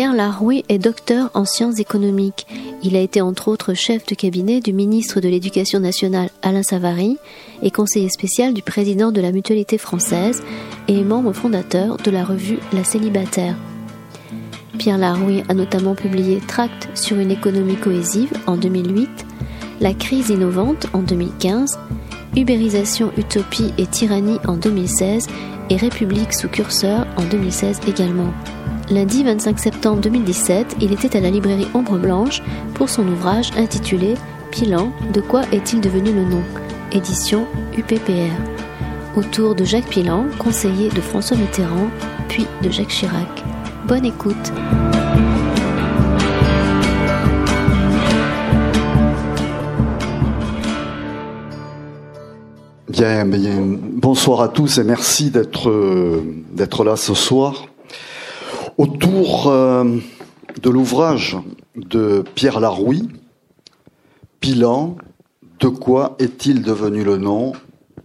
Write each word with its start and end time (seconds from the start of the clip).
Pierre 0.00 0.14
Larouille 0.14 0.64
est 0.70 0.78
docteur 0.78 1.30
en 1.34 1.44
sciences 1.44 1.78
économiques. 1.78 2.46
Il 2.82 2.96
a 2.96 3.00
été 3.00 3.20
entre 3.20 3.48
autres 3.48 3.74
chef 3.74 4.06
de 4.06 4.14
cabinet 4.14 4.60
du 4.60 4.72
ministre 4.72 5.20
de 5.20 5.28
l'Éducation 5.28 5.78
nationale 5.78 6.30
Alain 6.40 6.62
Savary 6.62 7.18
et 7.62 7.70
conseiller 7.70 8.08
spécial 8.08 8.54
du 8.54 8.62
président 8.62 9.12
de 9.12 9.20
la 9.20 9.30
Mutualité 9.30 9.76
française 9.76 10.42
et 10.88 11.04
membre 11.04 11.34
fondateur 11.34 11.98
de 11.98 12.10
la 12.10 12.24
revue 12.24 12.60
La 12.72 12.82
Célibataire. 12.82 13.56
Pierre 14.78 14.96
Larouille 14.96 15.44
a 15.50 15.52
notamment 15.52 15.94
publié 15.94 16.40
Tract 16.48 16.88
sur 16.94 17.18
une 17.18 17.30
économie 17.30 17.76
cohésive 17.76 18.32
en 18.46 18.56
2008, 18.56 19.26
La 19.82 19.92
crise 19.92 20.30
innovante 20.30 20.86
en 20.94 21.02
2015, 21.02 21.78
Ubérisation, 22.38 23.12
utopie 23.18 23.74
et 23.76 23.86
tyrannie 23.86 24.38
en 24.46 24.56
2016 24.56 25.26
et 25.68 25.76
République 25.76 26.32
sous 26.32 26.48
curseur 26.48 27.06
en 27.18 27.24
2016 27.26 27.80
également. 27.86 28.32
Lundi 28.90 29.22
25 29.22 29.60
septembre 29.60 30.00
2017, 30.00 30.78
il 30.80 30.92
était 30.92 31.16
à 31.16 31.20
la 31.20 31.30
librairie 31.30 31.68
Ombre 31.74 31.96
Blanche 31.96 32.42
pour 32.74 32.88
son 32.88 33.06
ouvrage 33.06 33.52
intitulé 33.56 34.14
Pilan, 34.50 34.90
de 35.12 35.20
quoi 35.20 35.42
est-il 35.52 35.80
devenu 35.80 36.12
le 36.12 36.24
nom? 36.24 36.42
Édition 36.90 37.46
UPPR. 37.78 38.34
Autour 39.16 39.54
de 39.54 39.64
Jacques 39.64 39.88
Pilan, 39.88 40.24
conseiller 40.40 40.88
de 40.88 41.00
François 41.00 41.36
Mitterrand, 41.36 41.88
puis 42.28 42.48
de 42.64 42.70
Jacques 42.70 42.88
Chirac. 42.88 43.44
Bonne 43.86 44.06
écoute. 44.06 44.52
Bien, 52.88 53.24
bien, 53.24 53.78
bonsoir 53.94 54.40
à 54.40 54.48
tous 54.48 54.78
et 54.78 54.84
merci 54.84 55.30
d'être 55.30 55.70
d'être 56.52 56.82
là 56.82 56.96
ce 56.96 57.14
soir. 57.14 57.69
Autour 58.80 59.48
euh, 59.48 59.98
de 60.62 60.70
l'ouvrage 60.70 61.36
de 61.76 62.24
Pierre 62.34 62.60
Larouille, 62.60 63.10
Pilan, 64.40 64.96
de 65.58 65.68
quoi 65.68 66.16
est-il 66.18 66.62
devenu 66.62 67.04
le 67.04 67.18
nom 67.18 67.52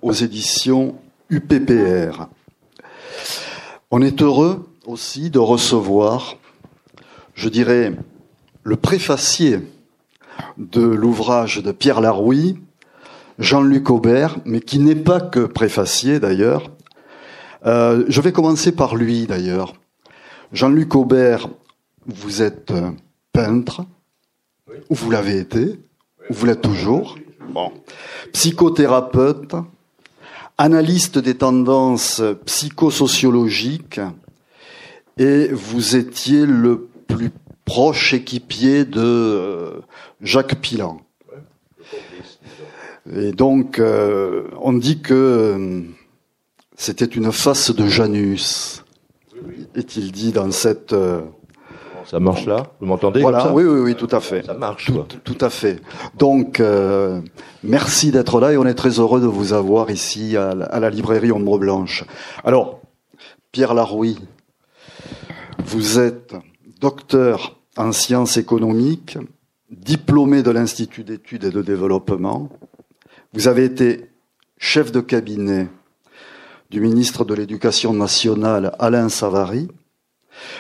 aux 0.02 0.12
éditions 0.12 0.96
UPPR. 1.30 2.28
On 3.90 4.02
est 4.02 4.22
heureux 4.22 4.68
aussi 4.86 5.30
de 5.30 5.40
recevoir, 5.40 6.36
je 7.36 7.48
dirais, 7.48 7.94
le 8.64 8.76
préfacier 8.76 9.62
de 10.58 10.82
l'ouvrage 10.82 11.64
de 11.64 11.72
Pierre 11.72 12.02
Larouille, 12.02 12.60
Jean-Luc 13.40 13.90
Aubert, 13.90 14.40
mais 14.44 14.60
qui 14.60 14.80
n'est 14.80 14.94
pas 14.94 15.22
que 15.22 15.46
préfacier 15.46 16.20
d'ailleurs. 16.20 16.70
Euh, 17.66 18.04
je 18.10 18.20
vais 18.20 18.34
commencer 18.34 18.74
par 18.74 18.98
lui 18.98 19.26
d'ailleurs. 19.26 19.74
Jean-Luc 20.56 20.96
Aubert, 20.96 21.50
vous 22.08 22.42
êtes 22.42 22.72
euh, 22.72 22.92
peintre, 23.34 23.84
ou 24.90 24.96
vous 24.96 25.12
l'avez 25.12 25.38
été, 25.38 25.78
ou 26.30 26.34
vous 26.34 26.46
l'êtes 26.46 26.62
toujours, 26.62 27.20
bon. 27.50 27.74
psychothérapeute, 28.32 29.54
analyste 30.58 31.18
des 31.18 31.36
tendances 31.36 32.22
psychosociologiques, 32.46 34.00
et 35.18 35.50
vous 35.50 35.98
étiez 35.98 36.46
le 36.46 36.88
plus 37.08 37.32
proche 37.66 38.14
équipier 38.14 38.86
de 38.86 39.02
euh, 39.02 39.82
Jacques 40.22 40.62
Pilan. 40.62 41.02
Et 43.14 43.34
donc, 43.34 43.80
euh, 43.80 44.48
on 44.62 44.72
dit 44.72 45.02
que 45.02 45.84
c'était 46.78 47.04
une 47.04 47.34
face 47.34 47.76
de 47.76 47.88
Janus, 47.88 48.85
est-il 49.76 50.12
dit 50.12 50.32
dans 50.32 50.52
cette... 50.52 50.96
ça 52.06 52.20
marche 52.20 52.46
là? 52.46 52.68
Vous 52.80 52.86
m'entendez 52.86 53.22
Voilà, 53.22 53.52
oui, 53.54 53.64
oui, 53.64 53.80
oui, 53.80 53.96
tout 53.96 54.08
à 54.12 54.20
fait. 54.20 54.46
Ça 54.46 54.54
marche. 54.54 54.86
Tout, 54.86 55.06
tout 55.24 55.38
à 55.42 55.50
fait. 55.50 55.82
Donc, 56.18 56.62
merci 57.64 58.12
d'être 58.12 58.40
là 58.40 58.54
et 58.54 58.58
on 58.58 58.66
est 58.66 58.76
très 58.76 59.00
heureux 59.00 59.22
de 59.22 59.28
vous 59.28 59.54
avoir 59.54 59.90
ici 59.90 60.38
à 60.38 60.54
la, 60.54 60.66
à 60.66 60.80
la 60.80 60.90
librairie 60.90 61.32
Ombre 61.32 61.58
Blanche. 61.58 62.06
Alors, 62.44 62.82
Pierre 63.52 63.74
Larouille, 63.74 64.20
vous 65.66 66.00
êtes 66.00 66.34
docteur 66.80 67.58
en 67.78 67.92
sciences 67.92 68.38
économiques, 68.38 69.18
diplômé 69.72 70.44
de 70.44 70.52
l'Institut 70.52 71.04
d'études 71.04 71.46
et 71.46 71.50
de 71.50 71.62
développement. 71.62 72.50
Vous 73.34 73.48
avez 73.48 73.66
été 73.66 74.10
chef 74.58 74.92
de 74.92 75.02
cabinet 75.02 75.68
du 76.76 76.82
ministre 76.82 77.24
de 77.24 77.34
l'Éducation 77.34 77.94
nationale 77.94 78.76
Alain 78.80 79.08
Savary. 79.08 79.70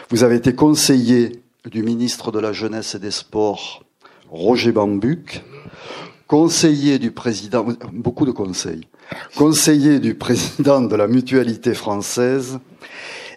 Vous 0.09 0.23
avez 0.23 0.37
été 0.37 0.55
conseiller 0.55 1.43
du 1.69 1.83
ministre 1.83 2.31
de 2.31 2.39
la 2.39 2.53
Jeunesse 2.53 2.95
et 2.95 2.99
des 2.99 3.11
Sports 3.11 3.83
Roger 4.29 4.71
Bambuc, 4.71 5.43
conseiller 6.25 6.99
du 6.99 7.11
président, 7.11 7.67
beaucoup 7.91 8.25
de 8.25 8.31
conseils, 8.31 8.87
conseiller 9.35 9.99
du 9.99 10.15
président 10.15 10.79
de 10.79 10.95
la 10.95 11.07
Mutualité 11.07 11.73
française 11.73 12.59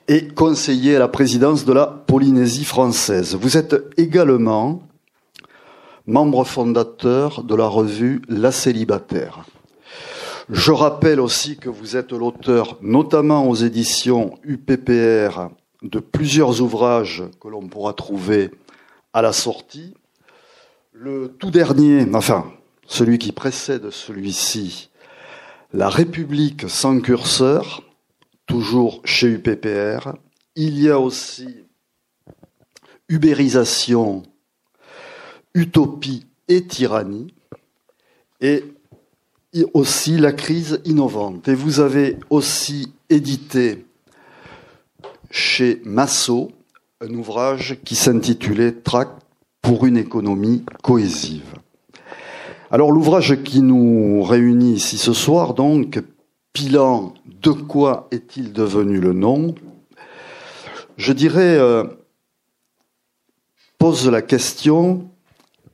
et 0.07 0.29
conseiller 0.29 0.95
à 0.95 1.01
la 1.01 1.09
présidence 1.09 1.65
de 1.65 1.73
la 1.73 1.89
Polynésie 1.89 2.65
française. 2.65 3.35
Vous 3.35 3.57
êtes 3.57 3.75
également 3.97 4.85
membre 6.07 6.45
fondateur 6.45 7.43
de 7.43 7.57
la 7.57 7.67
revue 7.67 8.23
La 8.29 8.53
Célibataire. 8.53 9.45
Je 10.51 10.73
rappelle 10.73 11.21
aussi 11.21 11.59
que 11.59 11.69
vous 11.69 11.97
êtes 11.99 12.13
l'auteur, 12.13 12.79
notamment 12.81 13.51
aux 13.51 13.55
éditions 13.55 14.39
UPPR, 14.45 15.51
de 15.83 15.99
plusieurs 15.99 16.63
ouvrages 16.63 17.23
que 17.39 17.49
l'on 17.49 17.69
pourra 17.69 17.93
trouver 17.93 18.51
à 19.13 19.21
la 19.21 19.35
sortie. 19.35 19.93
Le 20.93 21.29
tout 21.39 21.51
dernier, 21.51 22.07
enfin, 22.15 22.51
celui 22.87 23.19
qui 23.19 23.33
précède 23.33 23.91
celui-ci, 23.91 24.89
La 25.75 25.91
République 25.91 26.67
sans 26.67 26.99
curseur, 27.01 27.83
toujours 28.47 29.03
chez 29.05 29.29
UPPR. 29.29 30.15
Il 30.57 30.81
y 30.81 30.89
a 30.89 30.99
aussi 30.99 31.67
ubérisation, 33.11 34.23
utopie 35.53 36.27
et 36.49 36.67
tyrannie, 36.67 37.35
et 38.41 38.65
aussi 39.75 40.17
la 40.17 40.33
crise 40.33 40.81
innovante. 40.85 41.49
Et 41.49 41.55
vous 41.55 41.81
avez 41.81 42.17
aussi 42.31 42.93
édité 43.11 43.85
chez 45.31 45.81
Massot 45.85 46.51
un 47.01 47.15
ouvrage 47.15 47.79
qui 47.85 47.95
s'intitulait 47.95 48.73
Tract 48.73 49.13
pour 49.63 49.87
une 49.87 49.97
économie 49.97 50.65
cohésive. 50.83 51.55
Alors 52.71 52.91
l'ouvrage 52.91 53.43
qui 53.45 53.63
nous 53.63 54.23
réunit 54.23 54.75
ici 54.75 54.99
ce 54.99 55.13
soir, 55.13 55.55
donc, 55.55 56.03
Pilan, 56.53 57.15
de 57.43 57.51
quoi 57.51 58.09
est-il 58.11 58.53
devenu 58.53 59.01
le 59.01 59.13
nom? 59.13 59.55
Je 60.97 61.13
dirais, 61.13 61.57
euh, 61.57 61.85
pose 63.79 64.11
la 64.11 64.23
question 64.23 65.09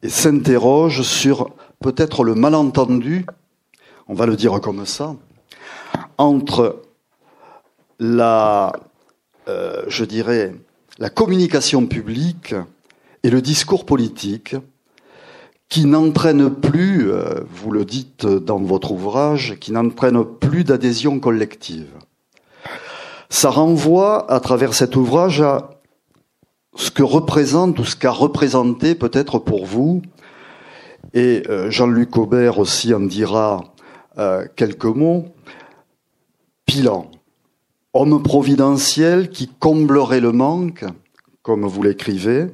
et 0.03 0.11
s'interroge 0.11 1.03
sur 1.03 1.51
peut-être 1.81 2.23
le 2.23 2.35
malentendu, 2.35 3.25
on 4.09 4.15
va 4.15 4.27
le 4.27 4.37
dire 4.37 4.61
comme 4.61 4.85
ça, 4.87 5.17
entre 6.19 6.83
la, 7.99 8.73
euh, 9.49 9.85
je 9.89 10.05
dirais, 10.05 10.55
la 10.99 11.11
communication 11.11 11.87
publique 11.87 12.55
et 13.23 13.31
le 13.31 13.41
discours 13.41 13.87
politique 13.87 14.57
qui 15.69 15.87
n'entraîne 15.87 16.51
plus, 16.51 17.11
euh, 17.11 17.41
vous 17.51 17.71
le 17.71 17.85
dites 17.85 18.27
dans 18.27 18.61
votre 18.61 18.93
ouvrage, 18.93 19.57
qui 19.59 19.73
n'entraîne 19.73 20.25
plus 20.25 20.63
d'adhésion 20.63 21.19
collective. 21.19 21.91
Ça 23.31 23.51
renvoie 23.51 24.31
à 24.31 24.39
travers 24.41 24.75
cet 24.75 24.95
ouvrage 24.95 25.41
à 25.41 25.71
ce 26.77 26.91
que 26.91 27.03
représente 27.03 27.79
ou 27.79 27.85
ce 27.85 27.97
qu'a 27.97 28.11
représenté 28.11 28.95
peut-être 28.95 29.39
pour 29.39 29.65
vous, 29.65 30.03
et 31.13 31.43
euh, 31.49 31.71
Jean-Luc 31.71 32.17
Aubert 32.17 32.59
aussi 32.59 32.95
en 32.95 33.01
dira 33.01 33.74
euh, 34.19 34.47
quelques 34.57 34.85
mots, 34.85 35.27
Pilan, 36.67 37.11
homme 37.93 38.23
providentiel 38.23 39.31
qui 39.31 39.49
comblerait 39.49 40.21
le 40.21 40.33
manque, 40.33 40.85
comme 41.43 41.67
vous 41.67 41.83
l'écrivez, 41.83 42.47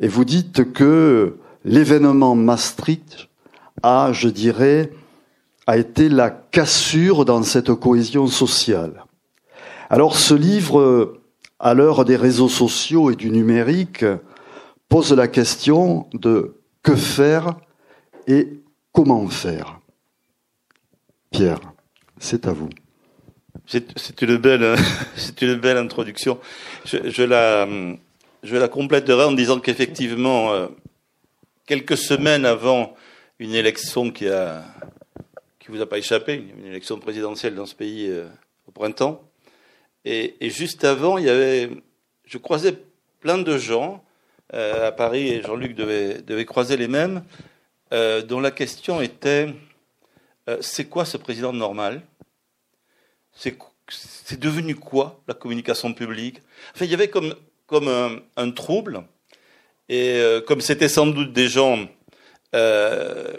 et 0.00 0.08
vous 0.08 0.24
dites 0.24 0.72
que 0.72 1.38
l'événement 1.64 2.34
Maastricht 2.34 3.28
a, 3.82 4.12
je 4.12 4.28
dirais, 4.28 4.92
a 5.66 5.76
été 5.76 6.08
la 6.08 6.30
cassure 6.30 7.24
dans 7.24 7.42
cette 7.42 7.74
cohésion 7.74 8.26
sociale. 8.26 9.04
Alors 9.90 10.16
ce 10.16 10.34
livre, 10.34 11.18
à 11.58 11.74
l'heure 11.74 12.04
des 12.04 12.16
réseaux 12.16 12.48
sociaux 12.48 13.10
et 13.10 13.16
du 13.16 13.30
numérique, 13.30 14.04
pose 14.88 15.12
la 15.12 15.28
question 15.28 16.06
de 16.14 16.56
que 16.82 16.94
faire 16.94 17.56
et 18.26 18.60
comment 18.92 19.26
faire. 19.28 19.75
Pierre, 21.36 21.60
c'est 22.18 22.46
à 22.46 22.52
vous. 22.52 22.70
C'est 23.66 24.22
une 24.22 24.38
belle, 24.38 24.74
c'est 25.16 25.42
une 25.42 25.56
belle 25.56 25.76
introduction. 25.76 26.40
Je, 26.86 27.22
la, 27.22 28.68
compléterai 28.68 29.24
en 29.24 29.32
disant 29.32 29.60
qu'effectivement, 29.60 30.54
euh, 30.54 30.68
quelques 31.66 31.98
semaines 31.98 32.46
avant 32.46 32.94
une 33.38 33.54
élection 33.54 34.10
qui 34.10 34.28
a, 34.28 34.64
qui 35.58 35.68
vous 35.68 35.82
a 35.82 35.86
pas 35.86 35.98
échappé, 35.98 36.42
une 36.58 36.68
élection 36.68 36.98
présidentielle 36.98 37.54
dans 37.54 37.66
ce 37.66 37.74
pays 37.74 38.08
euh, 38.08 38.26
au 38.66 38.70
printemps, 38.70 39.20
et, 40.06 40.36
juste 40.40 40.84
avant, 40.84 41.18
il 41.18 41.26
y 41.26 41.28
avait, 41.28 41.68
je 42.24 42.38
croisais 42.38 42.78
plein 43.20 43.36
de 43.36 43.58
gens 43.58 44.02
euh, 44.54 44.88
à 44.88 44.92
Paris 44.92 45.28
et 45.28 45.42
Jean-Luc 45.42 45.74
devait, 45.74 46.44
croiser 46.46 46.78
les 46.78 46.88
mêmes, 46.88 47.24
euh, 47.92 48.22
dont 48.22 48.40
la 48.40 48.52
question 48.52 49.02
était 49.02 49.52
euh, 50.48 50.58
c'est 50.60 50.84
quoi 50.84 51.04
ce 51.04 51.16
président 51.16 51.52
normal? 51.52 52.02
C'est 53.32 54.40
devenu 54.40 54.74
quoi 54.74 55.20
la 55.28 55.34
communication 55.34 55.92
publique? 55.92 56.40
Enfin, 56.74 56.84
il 56.84 56.90
y 56.90 56.94
avait 56.94 57.08
comme, 57.08 57.34
un, 58.36 58.50
trouble, 58.52 59.02
et 59.88 60.16
euh, 60.16 60.40
comme 60.40 60.60
c'était 60.60 60.88
sans 60.88 61.06
doute 61.06 61.32
des 61.32 61.48
gens 61.48 61.86
euh, 62.54 63.32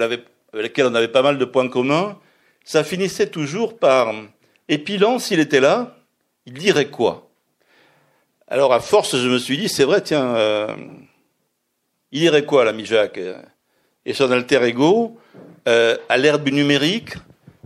avec 0.00 0.24
lesquels 0.52 0.86
on 0.86 0.94
avait 0.94 1.08
pas 1.08 1.22
mal 1.22 1.38
de 1.38 1.44
points 1.44 1.68
communs, 1.68 2.18
ça 2.64 2.84
finissait 2.84 3.30
toujours 3.30 3.78
par 3.78 4.12
et 4.68 4.78
Pilan, 4.78 5.20
s'il 5.20 5.38
était 5.38 5.60
là, 5.60 5.96
il 6.44 6.54
dirait 6.54 6.90
quoi? 6.90 7.30
Alors 8.48 8.72
à 8.72 8.80
force, 8.80 9.16
je 9.16 9.28
me 9.28 9.38
suis 9.38 9.56
dit, 9.56 9.68
c'est 9.68 9.84
vrai, 9.84 10.00
tiens, 10.00 10.36
il 12.10 12.20
dirait 12.20 12.44
quoi 12.44 12.64
l'ami 12.64 12.84
Jacques? 12.84 13.20
Et 14.04 14.12
son 14.12 14.30
alter 14.30 14.62
ego, 14.64 15.18
euh, 15.68 15.96
à 16.08 16.16
l'ère 16.16 16.38
du 16.38 16.52
numérique, 16.52 17.14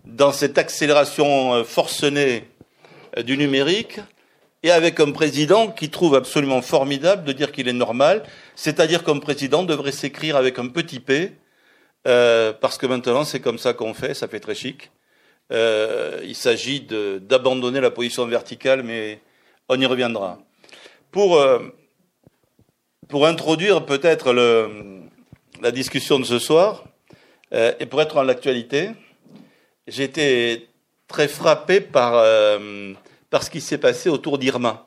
dans 0.05 0.32
cette 0.32 0.58
accélération 0.58 1.55
euh, 1.55 1.64
forcenée 1.64 2.49
euh, 3.17 3.23
du 3.23 3.37
numérique, 3.37 4.00
et 4.62 4.70
avec 4.70 5.00
un 5.00 5.11
président 5.12 5.69
qui 5.69 5.88
trouve 5.88 6.14
absolument 6.14 6.62
formidable 6.62 7.25
de 7.25 7.32
dire 7.32 7.52
qu'il 7.52 7.69
est 7.69 7.73
normal, 7.73 8.23
c'est-à-dire 8.55 9.05
qu'un 9.05 9.19
président 9.19 9.62
devrait 9.62 9.93
s'écrire 9.93 10.37
avec 10.37 10.58
un 10.58 10.69
petit 10.69 11.00
p, 11.00 11.32
euh, 12.06 12.52
parce 12.52 12.79
que 12.79 12.87
maintenant 12.87 13.25
c'est 13.25 13.41
comme 13.41 13.58
ça 13.58 13.73
qu'on 13.73 13.94
fait, 13.94 14.14
ça 14.14 14.29
fait 14.29 14.41
très 14.41 14.55
chic. 14.55 14.91
Euh, 15.53 16.20
il 16.25 16.37
s'agit 16.37 16.81
d'abandonner 16.81 17.81
la 17.81 17.91
position 17.91 18.26
verticale, 18.26 18.82
mais 18.82 19.20
on 19.69 19.81
y 19.81 19.87
reviendra. 19.87 20.38
Pour, 21.11 21.38
euh, 21.38 21.58
pour 23.08 23.26
introduire 23.26 23.85
peut-être 23.85 24.32
la 25.61 25.70
discussion 25.73 26.19
de 26.19 26.25
ce 26.25 26.38
soir, 26.38 26.85
euh, 27.52 27.73
et 27.81 27.87
pour 27.87 28.00
être 28.00 28.14
dans 28.14 28.23
l'actualité, 28.23 28.91
j'ai 29.87 30.05
été 30.05 30.69
très 31.08 31.29
frappé 31.29 31.81
par, 31.81 32.14
euh, 32.14 32.93
par 33.29 33.43
ce 33.43 33.50
qui 33.50 33.61
s'est 33.61 33.79
passé 33.79 34.08
autour 34.08 34.38
d'Irma. 34.38 34.87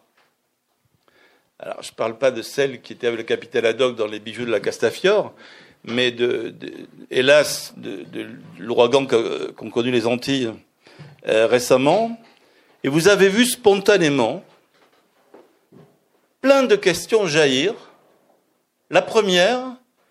Alors, 1.59 1.81
je 1.81 1.91
ne 1.91 1.95
parle 1.95 2.17
pas 2.17 2.31
de 2.31 2.41
celle 2.41 2.81
qui 2.81 2.93
était 2.93 3.07
avec 3.07 3.19
le 3.19 3.23
capitaine 3.23 3.65
Haddock 3.65 3.95
dans 3.95 4.07
les 4.07 4.19
bijoux 4.19 4.45
de 4.45 4.51
la 4.51 4.59
Castafiore, 4.59 5.33
mais 5.83 6.11
de, 6.11 6.49
de 6.49 6.71
hélas, 7.11 7.73
de, 7.77 8.03
de 8.03 8.27
l'ouragan 8.57 9.05
qu'ont 9.05 9.69
connu 9.69 9.91
les 9.91 10.07
Antilles 10.07 10.51
euh, 11.27 11.47
récemment. 11.47 12.19
Et 12.83 12.89
vous 12.89 13.07
avez 13.07 13.29
vu 13.29 13.45
spontanément 13.45 14.43
plein 16.41 16.63
de 16.63 16.75
questions 16.75 17.27
jaillir. 17.27 17.73
La 18.89 19.01
première, 19.01 19.61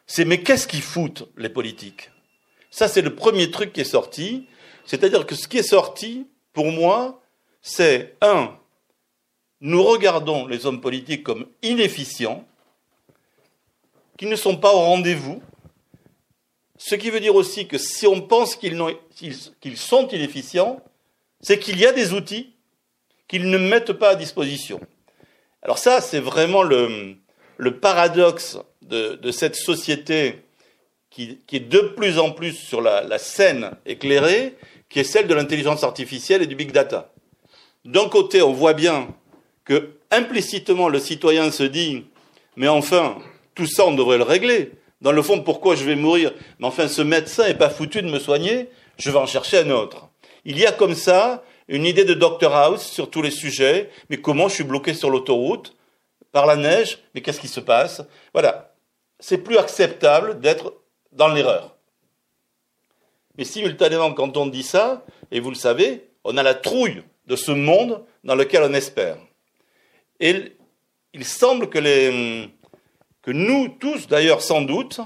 c'est 0.06 0.25
mais 0.25 0.43
qu'est-ce 0.43 0.66
qu'ils 0.66 0.82
foutent 0.82 1.28
les 1.37 1.50
politiques? 1.50 2.12
Ça, 2.72 2.88
c'est 2.88 3.02
le 3.02 3.14
premier 3.14 3.52
truc 3.52 3.72
qui 3.72 3.82
est 3.82 3.84
sorti. 3.84 4.48
C'est-à-dire 4.86 5.26
que 5.26 5.36
ce 5.36 5.46
qui 5.46 5.58
est 5.58 5.62
sorti, 5.62 6.26
pour 6.52 6.72
moi, 6.72 7.22
c'est 7.60 8.16
un, 8.20 8.56
nous 9.60 9.84
regardons 9.84 10.46
les 10.48 10.66
hommes 10.66 10.80
politiques 10.80 11.22
comme 11.22 11.46
inefficients, 11.62 12.44
qui 14.19 14.26
ne 14.26 14.36
sont 14.36 14.56
pas 14.56 14.72
au 14.72 14.80
rendez-vous, 14.80 15.42
ce 16.78 16.96
qui 16.96 17.10
veut 17.10 17.20
dire 17.20 17.36
aussi 17.36 17.69
que 17.69 17.78
si 17.78 18.06
on 18.06 18.20
pense 18.20 18.56
qu'ils 18.56 18.76
qu 19.60 19.76
sont 19.76 20.08
inefficients, 20.08 20.82
c'est 21.40 21.58
qu'il 21.58 21.78
y 21.78 21.86
a 21.86 21.92
des 21.92 22.12
outils 22.12 22.54
qu'ils 23.28 23.50
ne 23.50 23.58
mettent 23.58 23.92
pas 23.92 24.10
à 24.10 24.14
disposition. 24.16 24.80
Alors 25.62 25.78
ça, 25.78 26.00
c'est 26.00 26.20
vraiment 26.20 26.62
le, 26.62 27.16
paradoxe 27.80 28.58
de, 28.82 29.30
cette 29.30 29.56
société 29.56 30.42
qui, 31.12 31.38
qui, 31.47 31.56
est 31.56 31.69
de 31.69 31.79
plus 31.79 32.19
en 32.19 32.31
plus 32.31 32.53
sur 32.53 32.81
la, 32.81 33.03
la 33.03 33.19
scène 33.19 33.73
éclairée, 33.87 34.56
qui 34.88 34.99
est 35.00 35.05
celle 35.05 35.29
de 35.29 35.35
l'intelligence 35.35 35.85
artificielle 35.85 36.43
et 36.43 36.47
du 36.47 36.56
big 36.56 36.73
data. 36.73 37.12
D'un 37.85 38.09
côté, 38.09 38.43
on 38.43 38.53
voit 38.53 38.75
bien 38.75 39.09
que 39.64 39.91
implicitement 40.11 40.88
le 40.88 40.99
citoyen 40.99 41.50
se 41.50 41.62
dit 41.62 42.05
mais 42.56 42.69
enfin, 42.69 43.17
tout 43.55 43.67
ça 43.67 43.87
on 43.87 43.94
devrait 43.94 44.19
le 44.19 44.25
régler. 44.25 44.73
Dans 45.00 45.12
le 45.12 45.23
fond, 45.23 45.41
pourquoi 45.41 45.75
je 45.75 45.85
vais 45.85 45.97
mourir? 45.97 46.32
Mais 46.59 46.67
enfin, 46.67 46.87
ce 46.87 47.03
médecin 47.03 47.47
n'est 47.49 47.55
pas 47.55 47.70
foutu 47.70 48.03
de 48.03 48.11
me 48.11 48.19
soigner, 48.19 48.69
je 48.99 49.11
vais 49.11 49.19
en 49.19 49.26
chercher 49.26 49.58
un 49.58 49.70
autre. 49.70 50.08
Il 50.44 50.58
y 50.58 50.67
a 50.67 50.73
comme 50.73 50.94
ça 50.94 51.43
une 51.69 51.87
idée 51.87 52.05
de 52.05 52.15
Dr 52.15 52.55
House 52.55 52.82
sur 52.82 53.11
tous 53.11 53.23
les 53.23 53.31
sujets. 53.31 53.91
Mais 54.11 54.19
comment 54.19 54.49
je 54.49 54.55
suis 54.55 54.65
bloqué 54.65 54.94
sur 54.94 55.11
l'autoroute 55.11 55.75
par 56.31 56.47
la 56.47 56.56
neige? 56.56 56.99
Mais 57.15 57.20
qu'est-ce 57.20 57.41
qui 57.41 57.49
se 57.49 57.61
passe? 57.61 58.03
Voilà. 58.32 58.75
C'est 59.19 59.38
plus 59.38 59.56
acceptable 59.56 60.41
d'être 60.41 60.75
dans 61.12 61.29
l'erreur. 61.29 61.76
Mais 63.38 63.44
simultanément, 63.44 64.12
quand 64.12 64.37
on 64.37 64.47
dit 64.47 64.62
ça, 64.62 65.05
et 65.31 65.41
vous 65.41 65.50
le 65.50 65.56
savez, 65.56 66.09
on 66.25 66.37
a 66.37 66.43
la 66.43 66.55
trouille 66.55 67.03
de 67.26 67.37
ce 67.37 67.53
monde 67.53 68.05
dans 68.25 68.35
lequel 68.35 68.62
on 68.62 68.75
espère. 68.75 69.17
Et 70.20 70.56
il 71.14 71.25
semble 71.25 71.69
que, 71.69 72.47
nous 73.26 73.69
tous, 73.81 74.06
d'ailleurs 74.09 74.43
sans 74.43 74.62
doute, 74.62 75.00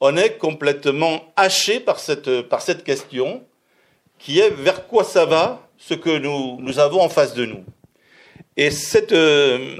on 0.00 0.16
est 0.16 0.36
complètement 0.38 1.32
hachés 1.36 1.80
par 1.80 1.98
cette, 1.98 2.84
question 2.84 3.44
qui 4.18 4.40
est 4.40 4.50
vers 4.50 4.86
quoi 4.86 5.04
ça 5.04 5.24
va 5.24 5.68
ce 5.78 5.94
que 5.94 6.18
nous, 6.18 6.78
avons 6.78 7.00
en 7.00 7.08
face 7.08 7.34
de 7.34 7.46
nous. 7.46 7.64
Et 8.56 8.68
euh, 9.12 9.76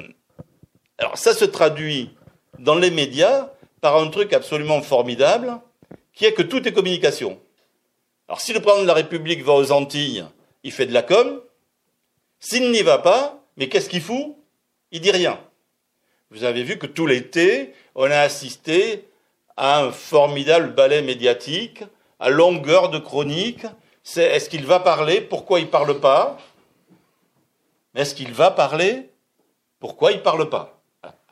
alors 0.98 1.18
ça 1.18 1.34
se 1.34 1.44
traduit 1.44 2.16
dans 2.58 2.74
les 2.74 2.90
médias 2.90 3.50
par 3.80 3.96
un 3.96 4.08
truc 4.08 4.32
absolument 4.32 4.80
formidable, 4.80 5.58
qui 6.12 6.24
est 6.24 6.34
que 6.34 6.42
tout 6.42 6.66
est 6.66 6.72
communication. 6.72 7.40
Alors 8.28 8.40
si 8.40 8.52
le 8.52 8.60
président 8.60 8.82
de 8.82 8.88
la 8.88 8.94
République 8.94 9.42
va 9.42 9.54
aux 9.54 9.72
Antilles, 9.72 10.24
il 10.62 10.72
fait 10.72 10.86
de 10.86 10.92
la 10.92 11.02
com. 11.02 11.40
S'il 12.40 12.70
n'y 12.70 12.82
va 12.82 12.98
pas, 12.98 13.42
mais 13.56 13.68
qu'est-ce 13.68 13.88
qu'il 13.88 14.02
fout? 14.02 14.36
Il 14.90 15.00
dit 15.00 15.10
rien. 15.10 15.40
Vous 16.30 16.44
avez 16.44 16.62
vu 16.62 16.78
que 16.78 16.86
tout 16.86 17.06
l'été, 17.06 17.74
on 17.94 18.10
a 18.10 18.20
assisté 18.20 19.08
à 19.56 19.80
un 19.80 19.92
formidable 19.92 20.74
ballet 20.74 21.02
médiatique, 21.02 21.84
à 22.18 22.30
longueur 22.30 22.88
de 22.88 22.98
chronique. 22.98 23.66
Est-ce 24.16 24.48
qu'il 24.48 24.64
va 24.64 24.80
parler? 24.80 25.20
Pourquoi 25.20 25.60
il 25.60 25.66
ne 25.66 25.70
parle 25.70 26.00
pas? 26.00 26.38
Est-ce 27.94 28.14
qu'il 28.14 28.32
va 28.32 28.50
parler? 28.50 29.10
Pourquoi 29.78 30.12
il 30.12 30.18
ne 30.18 30.22
parle 30.22 30.48
pas? 30.48 30.80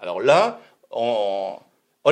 Alors 0.01 0.21
là, 0.21 0.61
on 0.91 1.59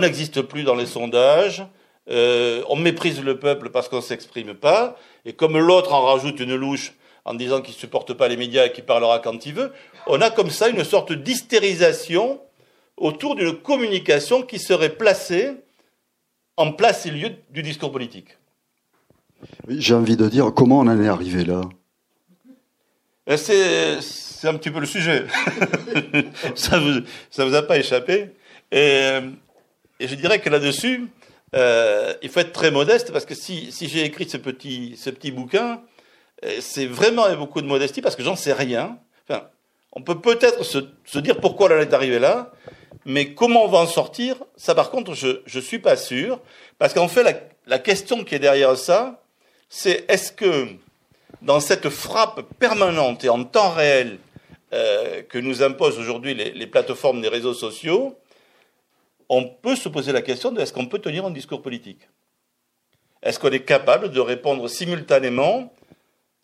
n'existe 0.00 0.42
plus 0.42 0.62
dans 0.62 0.74
les 0.74 0.86
sondages. 0.86 1.62
Euh, 2.10 2.62
on 2.68 2.76
méprise 2.76 3.22
le 3.22 3.38
peuple 3.38 3.70
parce 3.70 3.88
qu'on 3.88 3.96
ne 3.96 4.02
s'exprime 4.02 4.54
pas, 4.54 4.96
et 5.24 5.34
comme 5.34 5.58
l'autre 5.58 5.92
en 5.92 6.02
rajoute 6.02 6.40
une 6.40 6.54
louche 6.54 6.92
en 7.24 7.34
disant 7.34 7.60
qu'il 7.60 7.74
ne 7.74 7.78
supporte 7.78 8.14
pas 8.14 8.28
les 8.28 8.36
médias 8.36 8.66
et 8.66 8.72
qu'il 8.72 8.84
parlera 8.84 9.18
quand 9.18 9.44
il 9.44 9.54
veut, 9.54 9.72
on 10.06 10.20
a 10.22 10.30
comme 10.30 10.50
ça 10.50 10.68
une 10.68 10.84
sorte 10.84 11.12
d'hystérisation 11.12 12.40
autour 12.96 13.36
d'une 13.36 13.54
communication 13.54 14.42
qui 14.42 14.58
serait 14.58 14.94
placée 14.96 15.56
en 16.56 16.72
place 16.72 17.04
et 17.06 17.10
lieu 17.10 17.30
du 17.50 17.62
discours 17.62 17.92
politique. 17.92 18.38
J'ai 19.68 19.94
envie 19.94 20.16
de 20.16 20.28
dire, 20.28 20.52
comment 20.54 20.80
on 20.80 20.88
en 20.88 21.00
est 21.00 21.08
arrivé 21.08 21.44
là? 21.44 21.60
Euh, 23.28 23.36
C'est 23.36 24.48
un 24.48 24.54
petit 24.54 24.70
peu 24.70 24.80
le 24.80 24.86
sujet. 24.86 25.26
ça 26.54 26.78
ne 26.80 27.00
vous, 27.00 27.06
ça 27.30 27.44
vous 27.44 27.54
a 27.54 27.62
pas 27.62 27.78
échappé? 27.78 28.30
Et, 28.72 29.18
et 30.00 30.08
je 30.08 30.14
dirais 30.14 30.40
que 30.40 30.48
là-dessus, 30.48 31.08
euh, 31.54 32.14
il 32.22 32.28
faut 32.28 32.40
être 32.40 32.52
très 32.52 32.70
modeste 32.70 33.12
parce 33.12 33.24
que 33.24 33.34
si, 33.34 33.72
si 33.72 33.88
j'ai 33.88 34.04
écrit 34.04 34.28
ce 34.28 34.36
petit, 34.36 34.96
ce 34.96 35.10
petit 35.10 35.30
bouquin, 35.30 35.82
euh, 36.44 36.56
c'est 36.60 36.86
vraiment 36.86 37.24
avec 37.24 37.38
beaucoup 37.38 37.62
de 37.62 37.66
modestie 37.66 38.02
parce 38.02 38.16
que 38.16 38.22
j'en 38.22 38.36
sais 38.36 38.52
rien. 38.52 38.98
Enfin, 39.28 39.48
on 39.92 40.02
peut 40.02 40.20
peut-être 40.20 40.64
se, 40.64 40.78
se, 41.04 41.18
dire 41.18 41.40
pourquoi 41.40 41.70
elle 41.72 41.80
est 41.80 41.94
arrivée 41.94 42.18
là, 42.18 42.52
mais 43.04 43.34
comment 43.34 43.64
on 43.64 43.68
va 43.68 43.78
en 43.78 43.86
sortir, 43.86 44.36
ça 44.56 44.74
par 44.74 44.90
contre, 44.90 45.14
je 45.14 45.40
ne 45.54 45.60
suis 45.60 45.78
pas 45.78 45.96
sûr. 45.96 46.40
Parce 46.78 46.92
qu'en 46.92 47.08
fait, 47.08 47.22
la, 47.22 47.34
la, 47.66 47.78
question 47.78 48.24
qui 48.24 48.34
est 48.34 48.38
derrière 48.38 48.76
ça, 48.76 49.22
c'est 49.68 50.04
est-ce 50.08 50.32
que 50.32 50.68
dans 51.42 51.60
cette 51.60 51.88
frappe 51.88 52.42
permanente 52.58 53.24
et 53.24 53.28
en 53.28 53.44
temps 53.44 53.70
réel 53.70 54.18
euh, 54.74 55.22
que 55.22 55.38
nous 55.38 55.62
imposent 55.62 55.98
aujourd'hui 55.98 56.34
les, 56.34 56.50
les 56.50 56.66
plateformes 56.66 57.22
des 57.22 57.28
réseaux 57.28 57.54
sociaux, 57.54 58.18
on 59.28 59.44
peut 59.44 59.76
se 59.76 59.88
poser 59.88 60.12
la 60.12 60.22
question 60.22 60.52
de 60.52 60.60
est-ce 60.60 60.72
qu'on 60.72 60.86
peut 60.86 60.98
tenir 60.98 61.24
un 61.26 61.30
discours 61.30 61.62
politique? 61.62 62.08
Est-ce 63.22 63.38
qu'on 63.38 63.50
est 63.50 63.64
capable 63.64 64.10
de 64.10 64.20
répondre 64.20 64.68
simultanément 64.68 65.72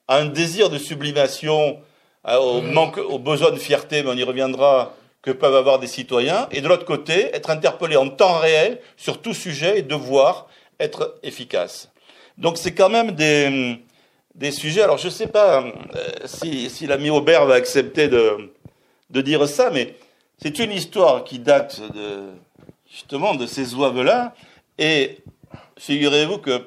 à 0.09 0.19
un 0.19 0.27
désir 0.27 0.71
de 0.71 0.79
sublimation, 0.79 1.79
au 2.27 2.61
manque, 2.61 2.99
au 2.99 3.19
besoin 3.19 3.53
de 3.53 3.59
fierté, 3.59 4.03
mais 4.03 4.11
on 4.11 4.17
y 4.17 4.23
reviendra, 4.23 4.95
que 5.23 5.31
peuvent 5.31 5.57
avoir 5.57 5.79
des 5.79 5.87
citoyens, 5.87 6.49
et 6.51 6.61
de 6.61 6.69
l'autre 6.69 6.85
côté, 6.85 7.35
être 7.35 7.49
interpellé 7.49 7.97
en 7.97 8.11
temps 8.11 8.39
réel 8.39 8.81
sur 8.97 9.23
tout 9.23 9.33
sujet 9.33 9.79
et 9.79 9.83
devoir 9.83 10.49
être 10.79 11.19
efficace? 11.23 11.91
Donc 12.37 12.59
c'est 12.59 12.75
quand 12.75 12.91
même 12.91 13.13
des, 13.13 13.79
des 14.35 14.51
sujets. 14.51 14.83
Alors 14.83 14.99
je 14.99 15.07
ne 15.07 15.13
sais 15.13 15.29
pas 15.29 15.63
euh, 15.63 16.11
si, 16.27 16.69
si 16.69 16.87
l'ami 16.87 17.09
Aubert 17.09 17.47
va 17.47 17.55
accepter 17.55 18.09
de, 18.09 18.53
de 19.09 19.21
dire 19.23 19.49
ça, 19.49 19.71
mais 19.71 19.95
c'est 20.43 20.59
une 20.59 20.73
histoire 20.73 21.25
qui 21.25 21.39
date 21.39 21.81
de, 21.95 22.25
justement 22.95 23.35
de 23.35 23.47
ces 23.47 23.75
oives-là. 23.75 24.35
Et 24.79 25.19
figurez-vous 25.79 26.39
qu'il 26.39 26.65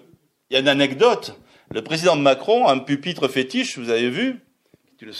y 0.51 0.55
a 0.55 0.59
une 0.59 0.67
anecdote. 0.67 1.39
Le 1.71 1.81
président 1.81 2.15
Macron 2.15 2.67
a 2.67 2.73
un 2.73 2.79
pupitre 2.79 3.27
fétiche, 3.27 3.77
vous 3.77 3.89
avez 3.89 4.09
vu, 4.09 4.39
tu 4.97 5.05
le. 5.05 5.11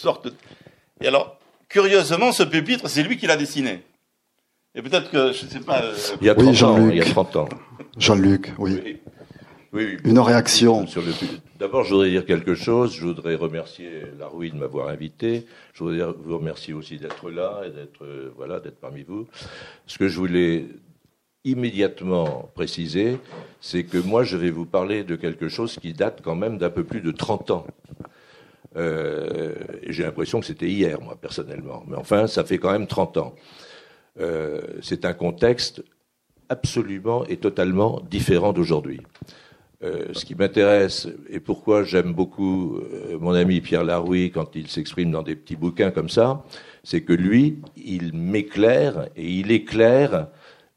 Et 1.01 1.07
alors, 1.07 1.39
curieusement, 1.69 2.31
ce 2.31 2.43
pupitre, 2.43 2.89
c'est 2.89 3.03
lui 3.03 3.17
qui 3.17 3.27
l'a 3.27 3.37
dessiné. 3.37 3.83
Et 4.75 4.81
peut-être 4.81 5.09
que, 5.09 5.31
je 5.31 5.45
ne 5.45 5.49
sais 5.49 5.59
pas. 5.59 5.81
Euh, 5.81 5.95
il 6.21 6.27
y 6.27 6.29
a 6.29 6.35
30 6.35 6.63
ans. 6.63 6.89
Il 6.89 6.97
y 6.97 7.01
a 7.01 7.05
30 7.05 7.35
ans. 7.35 7.49
Jean-Luc, 7.97 8.53
oui. 8.57 8.99
Oui. 9.73 9.97
Une 10.05 10.19
réaction. 10.19 10.85
D'abord, 11.59 11.83
je 11.83 11.93
voudrais 11.93 12.09
dire 12.09 12.25
quelque 12.25 12.55
chose. 12.55 12.95
Je 12.95 13.05
voudrais 13.05 13.35
remercier 13.35 13.89
Larouille 14.17 14.51
de 14.51 14.57
m'avoir 14.57 14.87
invité. 14.87 15.45
Je 15.73 15.83
voudrais 15.83 16.05
vous 16.23 16.37
remercier 16.37 16.73
aussi 16.73 16.97
d'être 16.97 17.29
là 17.29 17.63
et 17.65 17.71
d'être 17.71 18.03
euh, 18.05 18.31
voilà, 18.37 18.59
d'être 18.59 18.79
parmi 18.79 19.03
vous. 19.03 19.27
Ce 19.85 19.97
que 19.97 20.07
je 20.07 20.17
voulais 20.17 20.67
immédiatement 21.47 22.51
préciser, 22.53 23.17
c'est 23.61 23.83
que 23.83 23.97
moi, 23.97 24.23
je 24.23 24.37
vais 24.37 24.51
vous 24.51 24.65
parler 24.65 25.03
de 25.03 25.15
quelque 25.15 25.47
chose 25.47 25.77
qui 25.81 25.93
date 25.93 26.21
quand 26.23 26.35
même 26.35 26.57
d'un 26.57 26.69
peu 26.69 26.83
plus 26.83 27.01
de 27.01 27.11
30 27.11 27.51
ans. 27.51 27.67
Euh, 28.75 29.55
J'ai 29.87 30.03
l'impression 30.03 30.39
que 30.39 30.45
c'était 30.45 30.69
hier, 30.69 31.01
moi, 31.01 31.17
personnellement. 31.19 31.83
Mais 31.87 31.95
enfin, 31.95 32.27
ça 32.27 32.43
fait 32.43 32.57
quand 32.57 32.71
même 32.71 32.85
30 32.85 33.17
ans. 33.17 33.33
Euh, 34.19 34.61
c'est 34.81 35.05
un 35.05 35.13
contexte 35.13 35.83
absolument 36.49 37.25
et 37.25 37.37
totalement 37.37 38.01
différent 38.09 38.53
d'aujourd'hui. 38.53 39.01
Euh, 39.83 40.07
ce 40.13 40.25
qui 40.25 40.33
m'intéresse 40.33 41.07
et 41.29 41.39
pourquoi 41.39 41.83
j'aime 41.83 42.11
beaucoup 42.11 42.79
mon 43.19 43.33
ami 43.33 43.61
Pierre 43.61 43.83
Larouille 43.83 44.31
quand 44.31 44.55
il 44.55 44.67
s'exprime 44.69 45.11
dans 45.11 45.21
des 45.21 45.35
petits 45.35 45.55
bouquins 45.55 45.91
comme 45.91 46.09
ça, 46.09 46.43
c'est 46.83 47.01
que 47.01 47.13
lui, 47.13 47.59
il 47.75 48.13
m'éclaire 48.13 49.07
et 49.15 49.29
il 49.29 49.51
éclaire 49.51 50.29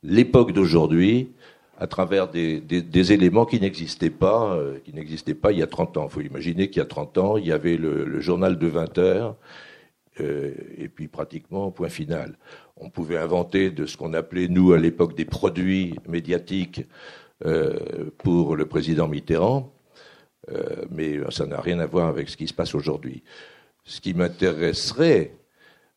l'époque 0.02 0.52
d'aujourd'hui 0.52 1.30
à 1.78 1.86
travers 1.86 2.28
des, 2.28 2.60
des, 2.60 3.12
éléments 3.12 3.46
qui 3.46 3.58
n'existaient 3.58 4.10
pas, 4.10 4.54
euh, 4.54 4.78
qui 4.84 4.92
n'existaient 4.92 5.34
pas 5.34 5.50
il 5.50 5.58
y 5.58 5.62
a 5.62 5.66
30 5.66 5.96
ans. 5.96 6.08
Il 6.10 6.12
faut 6.12 6.20
imaginer 6.20 6.68
qu'il 6.68 6.80
y 6.80 6.82
a 6.82 6.86
30 6.86 7.16
ans, 7.16 7.36
il 7.38 7.46
y 7.46 7.52
avait 7.52 7.78
le, 7.78 8.04
le 8.04 8.20
journal 8.20 8.58
de 8.58 8.66
20 8.66 8.98
heures, 8.98 9.36
euh, 10.20 10.52
et 10.76 10.88
puis 10.88 11.08
pratiquement 11.08 11.70
point 11.70 11.88
final. 11.88 12.36
On 12.76 12.90
pouvait 12.90 13.16
inventer 13.16 13.70
de 13.70 13.86
ce 13.86 13.96
qu'on 13.96 14.12
appelait 14.12 14.48
nous 14.48 14.72
à 14.72 14.78
l'époque 14.78 15.16
des 15.16 15.24
produits 15.24 15.94
médiatiques 16.08 16.86
euh, 17.44 18.10
pour 18.18 18.56
le 18.56 18.66
président 18.66 19.08
Mitterrand, 19.08 19.72
euh, 20.50 20.84
mais 20.90 21.18
ça 21.30 21.46
n'a 21.46 21.60
rien 21.60 21.78
à 21.78 21.86
voir 21.86 22.08
avec 22.08 22.28
ce 22.28 22.36
qui 22.36 22.48
se 22.48 22.54
passe 22.54 22.74
aujourd'hui. 22.74 23.22
Ce 23.84 24.00
qui 24.00 24.14
m'intéresserait 24.14 25.36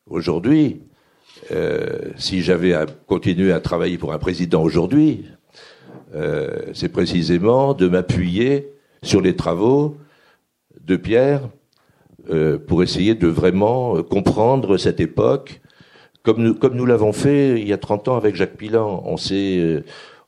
aujourd'hui, 0.06 0.82
euh, 1.50 2.10
si 2.16 2.42
j'avais 2.42 2.74
à 2.74 2.86
continuer 3.06 3.52
à 3.52 3.60
travailler 3.60 3.98
pour 3.98 4.12
un 4.12 4.18
président 4.18 4.62
aujourd'hui, 4.62 5.26
c'est 6.74 6.90
précisément 6.90 7.74
de 7.74 7.88
m'appuyer 7.88 8.72
sur 9.02 9.20
les 9.20 9.34
travaux 9.34 9.96
de 10.80 10.94
Pierre 10.94 11.40
pour 12.68 12.84
essayer 12.84 13.16
de 13.16 13.26
vraiment 13.26 14.00
comprendre 14.04 14.76
cette 14.76 15.00
époque, 15.00 15.60
comme 16.22 16.40
nous, 16.40 16.54
comme 16.54 16.76
nous 16.76 16.86
l'avons 16.86 17.12
fait 17.12 17.60
il 17.60 17.66
y 17.66 17.72
a 17.72 17.78
30 17.78 18.06
ans 18.06 18.16
avec 18.16 18.36
Jacques 18.36 18.56
Pilan. 18.56 19.02
On 19.04 19.16
s'est 19.16 19.82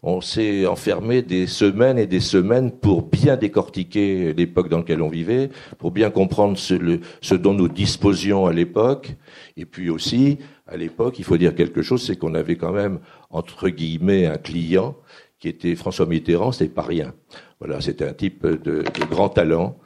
on 0.08 0.20
s'est 0.20 0.66
enfermé 0.66 1.20
des 1.20 1.48
semaines 1.48 1.98
et 1.98 2.06
des 2.06 2.20
semaines 2.20 2.70
pour 2.70 3.02
bien 3.02 3.36
décortiquer 3.36 4.32
l'époque 4.34 4.68
dans 4.68 4.78
laquelle 4.78 5.02
on 5.02 5.08
vivait, 5.08 5.50
pour 5.78 5.90
bien 5.90 6.10
comprendre 6.10 6.56
ce, 6.56 7.34
dont 7.34 7.54
nous 7.54 7.66
disposions 7.66 8.46
à 8.46 8.52
l'époque. 8.52 9.16
Et 9.56 9.64
puis 9.64 9.90
aussi, 9.90 10.38
à 10.66 10.76
l'époque, 10.76 11.18
il 11.18 11.24
faut 11.24 11.36
dire 11.36 11.54
quelque 11.54 11.82
chose, 11.82 12.04
c'est 12.04 12.16
qu'on 12.16 12.34
avait 12.34 12.56
quand 12.56 12.72
même, 12.72 12.98
entre 13.30 13.68
guillemets, 13.68 14.26
un 14.26 14.38
client 14.38 14.96
qui 15.38 15.48
était 15.48 15.74
François 15.76 16.06
Mitterrand, 16.06 16.52
c'était 16.52 16.72
pas 16.72 16.82
rien. 16.82 17.14
Voilà, 17.60 17.80
c'était 17.80 18.06
un 18.06 18.12
type 18.12 18.46
de, 18.46 18.84
grand 19.10 19.28
talent. 19.28 19.78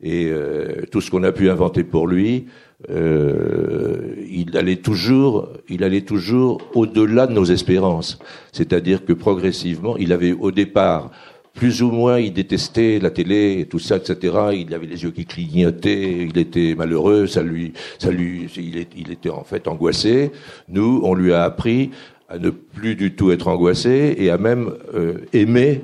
Et 0.00 0.26
euh, 0.30 0.84
tout 0.92 1.00
ce 1.00 1.10
qu'on 1.10 1.24
a 1.24 1.32
pu 1.32 1.50
inventer 1.50 1.82
pour 1.82 2.06
lui, 2.06 2.46
euh, 2.88 4.14
il 4.30 4.56
allait 4.56 4.76
toujours, 4.76 5.48
il 5.68 5.82
allait 5.82 6.02
toujours 6.02 6.60
au-delà 6.74 7.26
de 7.26 7.32
nos 7.32 7.44
espérances. 7.44 8.18
C'est-à-dire 8.52 9.04
que 9.04 9.12
progressivement, 9.12 9.96
il 9.96 10.12
avait 10.12 10.32
au 10.32 10.52
départ 10.52 11.10
plus 11.58 11.82
ou 11.82 11.90
moins, 11.90 12.20
il 12.20 12.32
détestait 12.32 13.00
la 13.00 13.10
télé 13.10 13.58
et 13.58 13.66
tout 13.66 13.80
ça, 13.80 13.96
etc. 13.96 14.36
Il 14.52 14.72
avait 14.72 14.86
les 14.86 15.02
yeux 15.02 15.10
qui 15.10 15.26
clignotaient, 15.26 16.28
il 16.28 16.38
était 16.38 16.76
malheureux, 16.76 17.26
ça 17.26 17.42
lui, 17.42 17.72
il, 18.00 19.10
était 19.10 19.28
en 19.28 19.42
fait 19.42 19.66
angoissé. 19.66 20.30
Nous, 20.68 21.00
on 21.02 21.14
lui 21.14 21.32
a 21.32 21.42
appris 21.42 21.90
à 22.28 22.38
ne 22.38 22.50
plus 22.50 22.94
du 22.94 23.16
tout 23.16 23.32
être 23.32 23.48
angoissé 23.48 24.14
et 24.18 24.30
à 24.30 24.38
même 24.38 24.72
euh, 24.94 25.18
aimer 25.32 25.82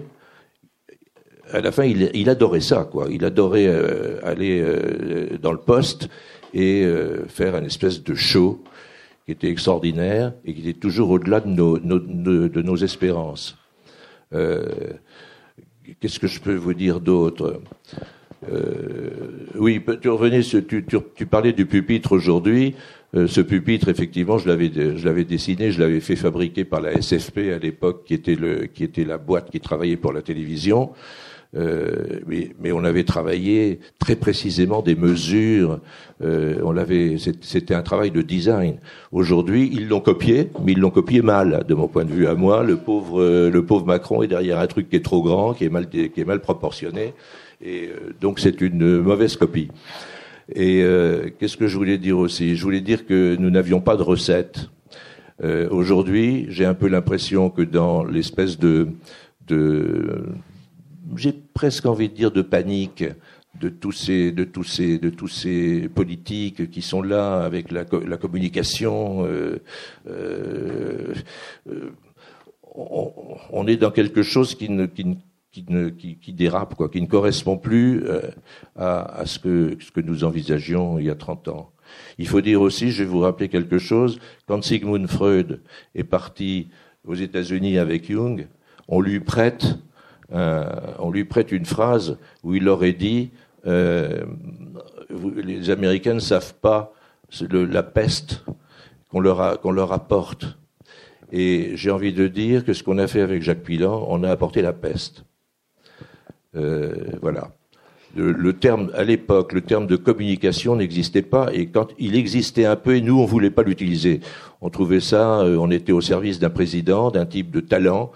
à 1.52 1.60
la 1.60 1.72
fin, 1.72 1.84
il, 1.84 2.28
adorait 2.30 2.60
ça, 2.60 2.88
quoi. 2.90 3.06
Il 3.10 3.24
adorait 3.24 3.66
euh, 3.68 4.18
aller 4.24 4.60
euh, 4.60 5.38
dans 5.40 5.52
le 5.52 5.58
poste 5.58 6.08
et 6.52 6.86
faire 7.28 7.56
un 7.56 7.64
espèce 7.64 8.02
de 8.02 8.14
show 8.14 8.62
qui 9.26 9.32
était 9.32 9.48
extraordinaire 9.48 10.32
et 10.44 10.54
qui 10.54 10.68
était 10.68 10.78
toujours 10.78 11.10
au-delà 11.10 11.40
de 11.40 11.48
nos, 11.48 11.78
de 11.78 12.62
nos 12.62 12.76
espérances. 12.76 13.58
Qu'est-ce 16.00 16.18
que 16.18 16.26
je 16.26 16.40
peux 16.40 16.54
vous 16.54 16.72
dire 16.72 17.00
d'autre? 17.00 17.60
Euh, 18.50 19.10
Oui, 19.56 19.82
tu 20.00 20.08
revenais, 20.08 20.40
tu, 20.40 20.84
tu, 21.16 21.26
parlais 21.26 21.52
du 21.52 21.66
pupitre 21.66 22.12
aujourd'hui. 22.12 22.74
Euh, 23.14 23.26
ce 23.26 23.42
pupitre, 23.42 23.88
effectivement, 23.88 24.38
je 24.38 24.48
l'avais, 24.48 25.24
dessiné, 25.24 25.72
je 25.72 25.80
l'avais 25.80 26.00
fait 26.00 26.16
fabriquer 26.16 26.64
par 26.64 26.80
la 26.80 27.00
SFP 27.00 27.50
à 27.54 27.58
l'époque, 27.58 28.04
qui 28.06 28.14
était 28.14 28.36
qui 28.72 28.82
était 28.82 29.04
la 29.04 29.18
boîte 29.18 29.50
qui 29.50 29.60
travaillait 29.60 29.98
pour 29.98 30.12
la 30.12 30.22
télévision. 30.22 30.92
Euh, 31.56 32.20
mais, 32.26 32.50
mais, 32.60 32.72
on 32.72 32.82
avait 32.82 33.04
travaillé 33.04 33.78
très 33.98 34.16
précisément 34.16 34.82
des 34.82 34.96
mesures. 34.96 35.80
Euh, 36.22 36.58
on 36.64 36.72
l'avait, 36.72 37.16
c'était 37.42 37.74
un 37.74 37.82
travail 37.82 38.10
de 38.10 38.22
design. 38.22 38.78
Aujourd'hui, 39.12 39.70
ils 39.72 39.88
l'ont 39.88 40.00
copié, 40.00 40.50
mais 40.64 40.72
ils 40.72 40.80
l'ont 40.80 40.90
copié 40.90 41.22
mal, 41.22 41.64
de 41.66 41.74
mon 41.74 41.86
point 41.86 42.04
de 42.04 42.12
vue 42.12 42.26
à 42.26 42.34
moi. 42.34 42.64
Le 42.64 42.76
pauvre, 42.76 43.20
euh, 43.20 43.50
le 43.50 43.64
pauvre 43.64 43.86
Macron 43.86 44.22
est 44.22 44.26
derrière 44.26 44.58
un 44.58 44.66
truc 44.66 44.88
qui 44.88 44.96
est 44.96 45.04
trop 45.04 45.22
grand, 45.22 45.54
qui 45.54 45.64
est 45.64 45.68
mal, 45.68 45.88
qui 45.88 46.12
est 46.16 46.24
mal 46.26 46.40
proportionné, 46.40 47.14
et 47.62 47.88
euh, 47.88 48.12
donc 48.20 48.40
c'est 48.40 48.60
une 48.60 49.00
mauvaise 49.00 49.36
copie. 49.36 49.68
Et 50.54 50.82
euh, 50.82 51.30
qu'est-ce 51.38 51.56
que 51.56 51.68
je 51.68 51.76
voulais 51.76 51.98
dire 51.98 52.18
aussi? 52.18 52.56
Je 52.56 52.62
voulais 52.62 52.80
dire 52.80 53.06
que 53.06 53.36
nous 53.36 53.50
n'avions 53.50 53.80
pas 53.80 53.96
de 53.96 54.02
recette. 54.02 54.68
Aujourd'hui, 55.70 56.46
j'ai 56.48 56.64
un 56.64 56.74
peu 56.74 56.86
l'impression 56.86 57.50
que 57.50 57.60
dans 57.60 58.04
l'espèce 58.04 58.56
de, 58.56 58.86
de 59.48 60.26
j'ai 61.16 61.32
presque 61.32 61.86
envie 61.86 62.08
de 62.08 62.14
dire 62.14 62.30
de 62.30 62.42
panique 62.42 63.04
de 63.60 63.68
tous 63.68 63.92
ces 63.92 64.32
de 64.32 64.44
tous 64.44 64.64
ces 64.64 64.98
de 64.98 65.10
tous 65.10 65.28
ces 65.28 65.88
politiques 65.88 66.70
qui 66.70 66.82
sont 66.82 67.02
là 67.02 67.42
avec 67.44 67.70
la, 67.70 67.84
la 68.06 68.16
communication 68.16 69.24
euh, 69.24 69.62
euh, 70.08 71.14
euh 71.68 71.90
on, 72.76 73.68
est 73.68 73.76
dans 73.76 73.92
quelque 73.92 74.24
chose 74.24 74.56
qui 74.56 74.68
ne 74.68 74.86
qui, 74.86 75.16
ne, 75.68 75.88
qui, 75.90 76.32
dérape 76.32 76.74
quoi 76.74 76.88
qui 76.88 77.00
ne 77.00 77.06
correspond 77.06 77.56
plus 77.56 78.02
euh, 78.04 78.20
à, 78.74 79.22
ce 79.26 79.38
que 79.38 79.76
ce 79.78 79.92
que 79.92 80.00
nous 80.00 80.24
envisagions 80.24 80.98
il 80.98 81.04
y 81.04 81.10
a 81.10 81.14
30 81.14 81.46
ans. 81.48 81.70
Il 82.18 82.26
faut 82.26 82.40
dire 82.40 82.60
aussi 82.60 82.90
je 82.90 83.04
vais 83.04 83.08
vous 83.08 83.20
rappeler 83.20 83.48
quelque 83.48 83.78
chose 83.78 84.18
quand 84.46 84.64
Sigmund 84.64 85.06
Freud 85.06 85.62
est 85.94 86.02
parti 86.02 86.68
aux 87.06 87.14
États-Unis 87.14 87.78
avec 87.78 88.10
Jung 88.10 88.48
on 88.88 89.00
lui 89.00 89.20
prête 89.20 89.78
on 90.32 91.10
lui 91.10 91.24
prête 91.24 91.52
une 91.52 91.66
phrase 91.66 92.18
où 92.42 92.54
il 92.54 92.68
aurait 92.68 92.92
dit 92.92 93.30
euh, 93.66 94.24
les 95.36 95.70
Américains 95.70 96.14
ne 96.14 96.20
savent 96.20 96.54
pas 96.54 96.92
la 97.50 97.82
peste 97.82 98.44
qu'on 99.10 99.20
leur, 99.20 99.92
apporte. 99.92 100.58
Et 101.32 101.72
j'ai 101.74 101.90
envie 101.90 102.12
de 102.12 102.28
dire 102.28 102.64
que 102.64 102.72
ce 102.72 102.82
qu'on 102.82 102.98
a 102.98 103.06
fait 103.06 103.20
avec 103.20 103.42
Jacques 103.42 103.62
Pilan, 103.62 104.04
on 104.08 104.22
a 104.22 104.30
apporté 104.30 104.60
la 104.62 104.72
peste. 104.72 105.24
Euh, 106.56 106.94
voilà. 107.22 107.50
le, 108.14 108.52
terme 108.52 108.90
à 108.94 109.02
l'époque, 109.02 109.52
le 109.52 109.60
terme 109.60 109.86
de 109.86 109.96
communication 109.96 110.76
n'existait 110.76 111.22
pas 111.22 111.52
et 111.52 111.66
quand 111.66 111.88
il 111.98 112.14
existait 112.14 112.64
un 112.64 112.76
peu 112.76 112.94
et 112.96 113.00
nous 113.00 113.18
on 113.18 113.24
voulait 113.24 113.50
pas 113.50 113.62
l'utiliser. 113.62 114.20
On 114.60 114.70
trouvait 114.70 115.00
ça, 115.00 115.40
euh, 115.40 115.56
on 115.56 115.70
était 115.70 115.92
au 115.92 116.00
service 116.00 116.38
d'un 116.38 116.50
président, 116.50 117.10
d'un 117.10 117.26
type 117.26 117.50
de 117.50 117.60
talent 117.60 118.12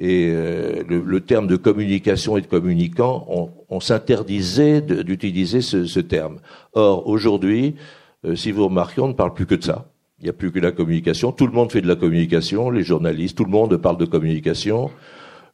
et 0.00 0.30
euh, 0.30 0.82
le, 0.88 1.20
terme 1.20 1.46
de 1.46 1.56
communication 1.56 2.38
et 2.38 2.40
de 2.40 2.46
communicant, 2.46 3.26
on, 3.28 3.50
on 3.68 3.80
s'interdisait 3.80 4.80
d'utiliser 4.80 5.60
ce, 5.60 5.84
ce, 5.84 6.00
terme. 6.00 6.38
Or 6.72 7.06
aujourd'hui, 7.06 7.76
euh, 8.24 8.34
si 8.34 8.50
vous 8.50 8.64
remarquez, 8.64 9.02
on 9.02 9.08
ne 9.08 9.12
parle 9.12 9.34
plus 9.34 9.44
que 9.44 9.54
de 9.54 9.62
ça. 9.62 9.92
Il 10.18 10.24
n'y 10.24 10.30
a 10.30 10.32
plus 10.32 10.52
que 10.52 10.58
la 10.58 10.72
communication. 10.72 11.32
Tout 11.32 11.46
le 11.46 11.52
monde 11.52 11.70
fait 11.70 11.82
de 11.82 11.88
la 11.88 11.96
communication, 11.96 12.70
les 12.70 12.82
journalistes, 12.82 13.36
tout 13.36 13.44
le 13.44 13.50
monde 13.50 13.76
parle 13.76 13.98
de 13.98 14.06
communication. 14.06 14.90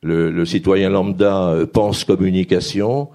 Le, 0.02 0.30
le 0.30 0.44
citoyen 0.44 0.90
lambda 0.90 1.54
pense 1.72 2.04
communication 2.04 3.08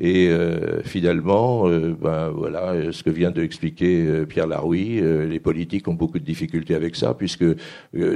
et 0.00 0.28
euh, 0.28 0.80
finalement, 0.84 1.68
euh, 1.68 1.96
ben 2.00 2.28
voilà, 2.28 2.92
ce 2.92 3.02
que 3.02 3.10
vient 3.10 3.32
d'expliquer 3.32 4.06
euh, 4.06 4.26
Pierre 4.26 4.46
Larouille, 4.46 5.02
les 5.28 5.40
politiques 5.40 5.88
ont 5.88 5.94
beaucoup 5.94 6.20
de 6.20 6.24
difficultés 6.24 6.76
avec 6.76 6.94
ça, 6.94 7.14
puisque 7.14 7.44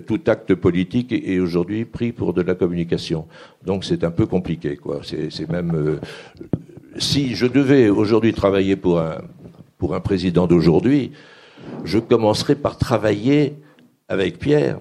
tout 0.06 0.20
acte 0.26 0.54
politique 0.54 1.12
est, 1.12 1.40
aujourd'hui 1.40 1.84
pris 1.84 2.12
pour 2.12 2.34
de 2.34 2.42
la 2.42 2.54
communication. 2.54 3.26
Donc 3.64 3.84
c'est 3.84 4.04
un 4.04 4.12
peu 4.12 4.26
compliqué, 4.26 4.76
quoi. 4.76 5.00
C'est 5.02 5.50
même 5.50 5.98
si 6.98 7.34
je 7.34 7.46
devais 7.46 7.88
aujourd'hui 7.88 8.32
travailler 8.32 8.76
pour 8.76 9.00
un 9.00 9.22
pour 9.78 9.96
un 9.96 10.00
président 10.00 10.46
d'aujourd'hui, 10.46 11.10
je 11.82 11.98
commencerai 11.98 12.54
par 12.54 12.78
travailler 12.78 13.54
avec 14.08 14.38
Pierre 14.38 14.78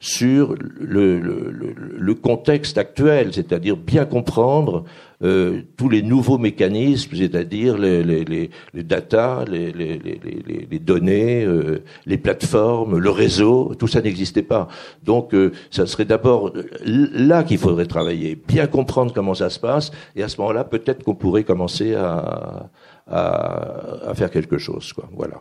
sur 0.00 0.54
le, 0.78 1.18
le, 1.18 1.52
le 1.98 2.14
contexte 2.14 2.78
actuel, 2.78 3.32
c'est-à-dire 3.34 3.76
bien 3.76 4.04
comprendre 4.04 4.84
euh, 5.24 5.62
tous 5.76 5.88
les 5.88 6.02
nouveaux 6.02 6.38
mécanismes, 6.38 7.16
c'est-à-dire 7.16 7.76
les, 7.76 8.04
les, 8.04 8.24
les, 8.24 8.50
les 8.72 8.82
data, 8.84 9.44
les, 9.48 9.72
les 9.72 10.78
données, 10.78 11.44
euh, 11.44 11.82
les 12.06 12.18
plateformes, 12.18 12.98
le 12.98 13.10
réseau, 13.10 13.74
tout 13.76 13.88
ça 13.88 14.00
n'existait 14.00 14.44
pas. 14.44 14.68
Donc, 15.02 15.34
euh, 15.34 15.50
ça 15.70 15.86
serait 15.86 16.04
d'abord 16.04 16.52
là 16.84 17.42
qu'il 17.42 17.58
faudrait 17.58 17.86
travailler, 17.86 18.36
bien 18.36 18.68
comprendre 18.68 19.12
comment 19.12 19.34
ça 19.34 19.50
se 19.50 19.58
passe, 19.58 19.90
et 20.14 20.22
à 20.22 20.28
ce 20.28 20.40
moment-là, 20.40 20.62
peut-être 20.62 21.02
qu'on 21.02 21.16
pourrait 21.16 21.42
commencer 21.42 21.96
à, 21.96 22.70
à, 23.08 24.10
à, 24.10 24.14
faire 24.14 24.30
quelque 24.30 24.58
chose. 24.58 24.92
Quoi. 24.92 25.08
Voilà. 25.12 25.40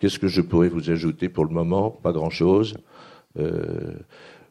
Qu'est-ce 0.00 0.18
que 0.18 0.26
je 0.26 0.40
pourrais 0.40 0.68
vous 0.68 0.90
ajouter 0.90 1.28
pour 1.28 1.44
le 1.44 1.54
moment? 1.54 1.90
Pas 1.90 2.10
grand-chose. 2.12 2.74
Euh, 3.38 3.94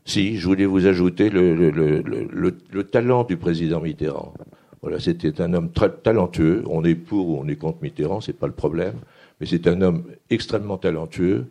si, 0.06 0.38
je 0.38 0.46
voulais 0.46 0.66
vous 0.66 0.86
ajouter 0.88 1.30
le, 1.30 1.56
le, 1.56 1.70
le, 1.72 2.56
le 2.72 2.84
talent 2.84 3.24
du 3.24 3.38
président 3.38 3.80
Mitterrand. 3.80 4.34
Voilà, 4.82 5.00
c'était 5.00 5.42
un 5.42 5.54
homme 5.54 5.72
très 5.72 5.90
talentueux. 5.90 6.64
On 6.68 6.84
est 6.84 6.96
pour 6.96 7.30
ou 7.30 7.40
on 7.42 7.48
est 7.48 7.56
contre 7.56 7.80
Mitterrand, 7.82 8.20
c'est 8.20 8.38
pas 8.38 8.48
le 8.48 8.54
problème. 8.54 8.96
Mais 9.40 9.46
c'est 9.48 9.66
un 9.68 9.82
homme 9.82 10.04
extrêmement 10.30 10.78
talentueux. 10.78 11.46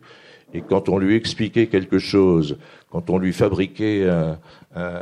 Et 0.53 0.61
quand 0.61 0.87
on 0.87 0.99
lui 0.99 1.15
expliquait 1.15 1.65
quelque 1.65 1.97
chose, 1.97 2.57
quand 2.91 3.09
on 3.09 3.17
lui 3.17 3.33
fabriquait 3.33 4.07
un, 4.07 4.37
un, 4.75 5.01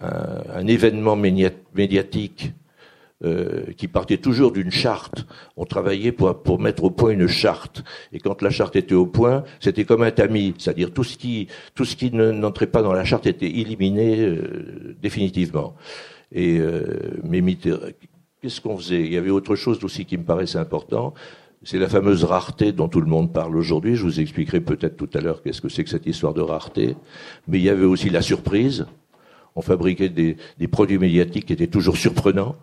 un, 0.00 0.42
un 0.52 0.66
événement 0.66 1.14
médiatique 1.14 2.52
euh, 3.24 3.72
qui 3.78 3.88
partait 3.88 4.18
toujours 4.18 4.52
d'une 4.52 4.70
charte. 4.70 5.24
On 5.56 5.64
travaillait 5.64 6.12
pour, 6.12 6.42
pour 6.42 6.60
mettre 6.60 6.84
au 6.84 6.90
point 6.90 7.12
une 7.12 7.26
charte. 7.26 7.82
Et 8.12 8.18
quand 8.18 8.42
la 8.42 8.50
charte 8.50 8.76
était 8.76 8.94
au 8.94 9.06
point, 9.06 9.42
c'était 9.58 9.86
comme 9.86 10.02
un 10.02 10.10
tamis, 10.10 10.52
c'est-à-dire 10.58 10.92
tout 10.92 11.02
ce 11.02 11.16
qui 11.16 11.48
tout 11.74 11.86
ce 11.86 11.96
qui 11.96 12.10
n'entrait 12.10 12.66
pas 12.66 12.82
dans 12.82 12.92
la 12.92 13.04
charte 13.04 13.26
était 13.26 13.48
éliminé 13.48 14.20
euh, 14.20 14.94
définitivement. 15.00 15.74
Et 16.30 16.58
euh, 16.58 17.18
mais 17.24 17.40
qu'est-ce 18.42 18.60
qu'on 18.60 18.76
faisait? 18.76 19.00
Il 19.00 19.14
y 19.14 19.16
avait 19.16 19.30
autre 19.30 19.56
chose 19.56 19.82
aussi 19.82 20.04
qui 20.04 20.18
me 20.18 20.24
paraissait 20.24 20.58
important. 20.58 21.14
C'est 21.62 21.78
la 21.78 21.88
fameuse 21.88 22.22
rareté 22.22 22.70
dont 22.72 22.88
tout 22.88 23.00
le 23.00 23.08
monde 23.08 23.32
parle 23.32 23.56
aujourd'hui. 23.56 23.96
Je 23.96 24.02
vous 24.02 24.20
expliquerai 24.20 24.60
peut-être 24.60 24.98
tout 24.98 25.08
à 25.14 25.22
l'heure 25.22 25.42
qu'est-ce 25.42 25.62
que 25.62 25.70
c'est 25.70 25.84
que 25.84 25.90
cette 25.90 26.04
histoire 26.04 26.34
de 26.34 26.42
rareté. 26.42 26.96
Mais 27.48 27.56
il 27.56 27.64
y 27.64 27.70
avait 27.70 27.86
aussi 27.86 28.10
la 28.10 28.20
surprise. 28.20 28.84
On 29.54 29.62
fabriquait 29.62 30.10
des, 30.10 30.36
des 30.58 30.68
produits 30.68 30.98
médiatiques 30.98 31.46
qui 31.46 31.54
étaient 31.54 31.66
toujours 31.66 31.96
surprenants. 31.96 32.56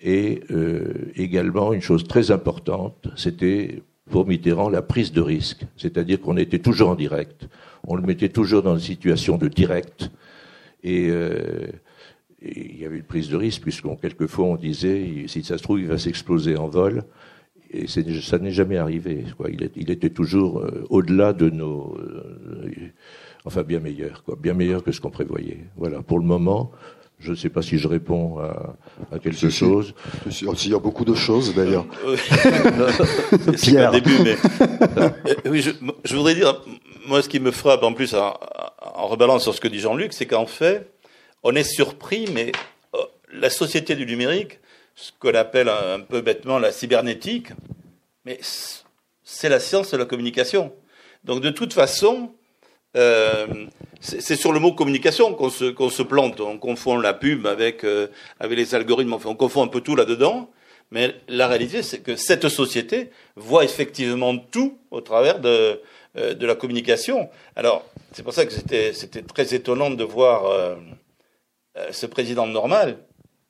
Et 0.00 0.42
euh, 0.50 1.10
également, 1.16 1.72
une 1.72 1.80
chose 1.80 2.06
très 2.06 2.30
importante, 2.30 3.08
c'était 3.16 3.82
pour 4.10 4.26
Mitterrand 4.26 4.68
la 4.68 4.82
prise 4.82 5.12
de 5.12 5.20
risque. 5.20 5.64
C'est-à-dire 5.76 6.20
qu'on 6.20 6.36
était 6.36 6.58
toujours 6.58 6.90
en 6.90 6.94
direct. 6.94 7.48
On 7.86 7.96
le 7.96 8.02
mettait 8.02 8.28
toujours 8.28 8.62
dans 8.62 8.74
une 8.74 8.84
situation 8.84 9.36
de 9.36 9.48
direct. 9.48 10.10
Et, 10.82 11.08
euh, 11.10 11.66
il 12.40 12.78
y 12.80 12.84
avait 12.86 12.98
une 12.98 13.02
prise 13.02 13.28
de 13.28 13.36
risque, 13.36 13.62
puisqu'on 13.62 13.96
quelquefois 13.96 14.46
on 14.46 14.56
disait, 14.56 15.24
si 15.26 15.42
ça 15.42 15.58
se 15.58 15.62
trouve, 15.62 15.80
il 15.80 15.88
va 15.88 15.98
s'exploser 15.98 16.56
en 16.56 16.68
vol. 16.68 17.02
Et 17.70 17.86
ça 17.86 18.38
n'est 18.38 18.50
jamais 18.50 18.78
arrivé. 18.78 19.24
Quoi. 19.36 19.50
Il, 19.50 19.90
était 19.90 20.10
toujours 20.10 20.60
euh, 20.60 20.86
au-delà 20.88 21.32
de 21.34 21.50
nos... 21.50 21.96
Euh, 21.98 22.70
enfin, 23.44 23.62
bien 23.62 23.80
meilleur, 23.80 24.22
quoi. 24.24 24.36
bien 24.40 24.54
meilleur 24.54 24.82
que 24.82 24.92
ce 24.92 25.00
qu'on 25.00 25.10
prévoyait. 25.10 25.66
Voilà, 25.76 26.00
pour 26.00 26.18
le 26.18 26.24
moment, 26.24 26.70
je 27.20 27.30
ne 27.30 27.36
sais 27.36 27.48
pas 27.48 27.62
si 27.62 27.78
je 27.78 27.88
réponds 27.88 28.38
à, 28.38 28.76
à 29.12 29.18
quelque 29.18 29.50
chose. 29.50 29.94
Il 30.26 30.70
y 30.70 30.74
a 30.74 30.78
beaucoup 30.78 31.04
de 31.04 31.14
choses 31.14 31.54
d'ailleurs. 31.54 31.86
C'est 33.56 33.76
un 33.78 33.90
début, 33.90 34.18
mais 34.22 34.36
euh, 34.96 35.10
oui, 35.46 35.62
je, 35.62 35.70
je, 36.04 36.16
voudrais 36.16 36.34
dire, 36.34 36.62
moi, 37.06 37.22
ce 37.22 37.28
qui 37.28 37.40
me 37.40 37.50
frappe 37.50 37.82
en 37.82 37.92
plus 37.92 38.14
en, 38.14 38.38
en 38.80 39.06
rebalance 39.06 39.42
sur 39.42 39.54
ce 39.54 39.60
que 39.60 39.68
dit 39.68 39.80
Jean-Luc, 39.80 40.12
c'est 40.12 40.26
qu'en 40.26 40.46
fait, 40.46 40.90
on 41.42 41.54
est 41.54 41.64
surpris, 41.64 42.26
mais 42.32 42.52
euh, 42.94 42.98
la 43.32 43.50
société 43.50 43.94
du 43.94 44.06
numérique, 44.06 44.60
ce 44.94 45.12
qu'on 45.18 45.34
appelle 45.34 45.68
un, 45.68 46.00
peu 46.00 46.20
bêtement 46.20 46.58
la 46.58 46.72
cybernétique, 46.72 47.48
mais 48.24 48.38
c'est 49.22 49.48
la 49.48 49.60
science 49.60 49.92
de 49.92 49.96
la 49.96 50.04
communication. 50.04 50.72
Donc 51.24 51.40
de 51.40 51.50
toute 51.50 51.72
façon, 51.72 52.32
euh, 52.96 53.46
c'est 54.00 54.36
sur 54.36 54.52
le 54.52 54.60
mot 54.60 54.72
communication 54.72 55.34
qu'on 55.34 55.50
se, 55.50 55.64
qu'on 55.64 55.90
se 55.90 56.02
plante. 56.02 56.40
On 56.40 56.58
confond 56.58 56.98
la 56.98 57.14
pub 57.14 57.46
avec, 57.46 57.84
euh, 57.84 58.08
avec 58.38 58.56
les 58.56 58.74
algorithmes, 58.74 59.14
enfin, 59.14 59.30
on 59.30 59.34
confond 59.34 59.62
un 59.62 59.68
peu 59.68 59.80
tout 59.80 59.96
là-dedans. 59.96 60.50
Mais 60.90 61.14
la 61.28 61.48
réalité, 61.48 61.82
c'est 61.82 61.98
que 61.98 62.16
cette 62.16 62.48
société 62.48 63.10
voit 63.36 63.64
effectivement 63.64 64.38
tout 64.38 64.78
au 64.90 65.00
travers 65.00 65.40
de, 65.40 65.82
euh, 66.16 66.34
de 66.34 66.46
la 66.46 66.54
communication. 66.54 67.28
Alors, 67.56 67.84
c'est 68.12 68.22
pour 68.22 68.32
ça 68.32 68.46
que 68.46 68.52
c'était, 68.52 68.92
c'était 68.92 69.22
très 69.22 69.54
étonnant 69.54 69.90
de 69.90 70.04
voir 70.04 70.46
euh, 70.46 70.76
ce 71.90 72.06
président 72.06 72.46
normal, 72.46 72.98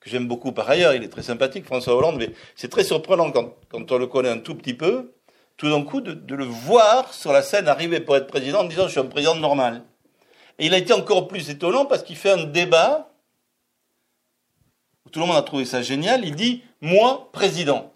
que 0.01 0.11
j'aime 0.11 0.27
beaucoup 0.27 0.53
par 0.53 0.69
ailleurs, 0.69 0.95
il 0.95 1.05
est 1.05 1.09
très 1.09 1.23
sympathique, 1.23 1.65
François 1.65 1.95
Hollande, 1.95 2.17
mais 2.19 2.31
c'est 2.57 2.69
très 2.69 2.85
surprenant 2.85 3.31
quand, 3.31 3.55
quand 3.71 3.93
on 3.93 3.99
le 3.99 4.07
connaît 4.07 4.29
un 4.29 4.39
tout 4.39 4.55
petit 4.55 4.75
peu, 4.75 5.13
tout 5.57 5.71
d'un 5.71 5.83
coup, 5.83 6.01
de, 6.01 6.13
de, 6.13 6.35
le 6.35 6.45
voir 6.45 7.13
sur 7.15 7.33
la 7.33 7.43
scène 7.43 7.69
arriver 7.69 8.01
pour 8.01 8.17
être 8.17 8.27
président 8.27 8.61
en 8.61 8.65
disant 8.65 8.87
je 8.87 8.93
suis 8.93 9.01
un 9.01 9.05
président 9.05 9.35
normal. 9.35 9.83
Et 10.59 10.67
il 10.67 10.75
a 10.75 10.79
été 10.79 10.93
encore 10.93 11.29
plus 11.29 11.51
étonnant 11.51 11.87
parce 11.87 12.03
qu'il 12.03 12.17
fait 12.17 12.31
un 12.31 12.45
débat 12.45 13.11
où 15.07 15.11
tout 15.11 15.21
le 15.21 15.27
monde 15.27 15.37
a 15.37 15.43
trouvé 15.43 15.65
ça 15.65 15.83
génial. 15.83 16.25
Il 16.25 16.35
dit 16.35 16.63
Moi, 16.81 17.31
président. 17.33 17.93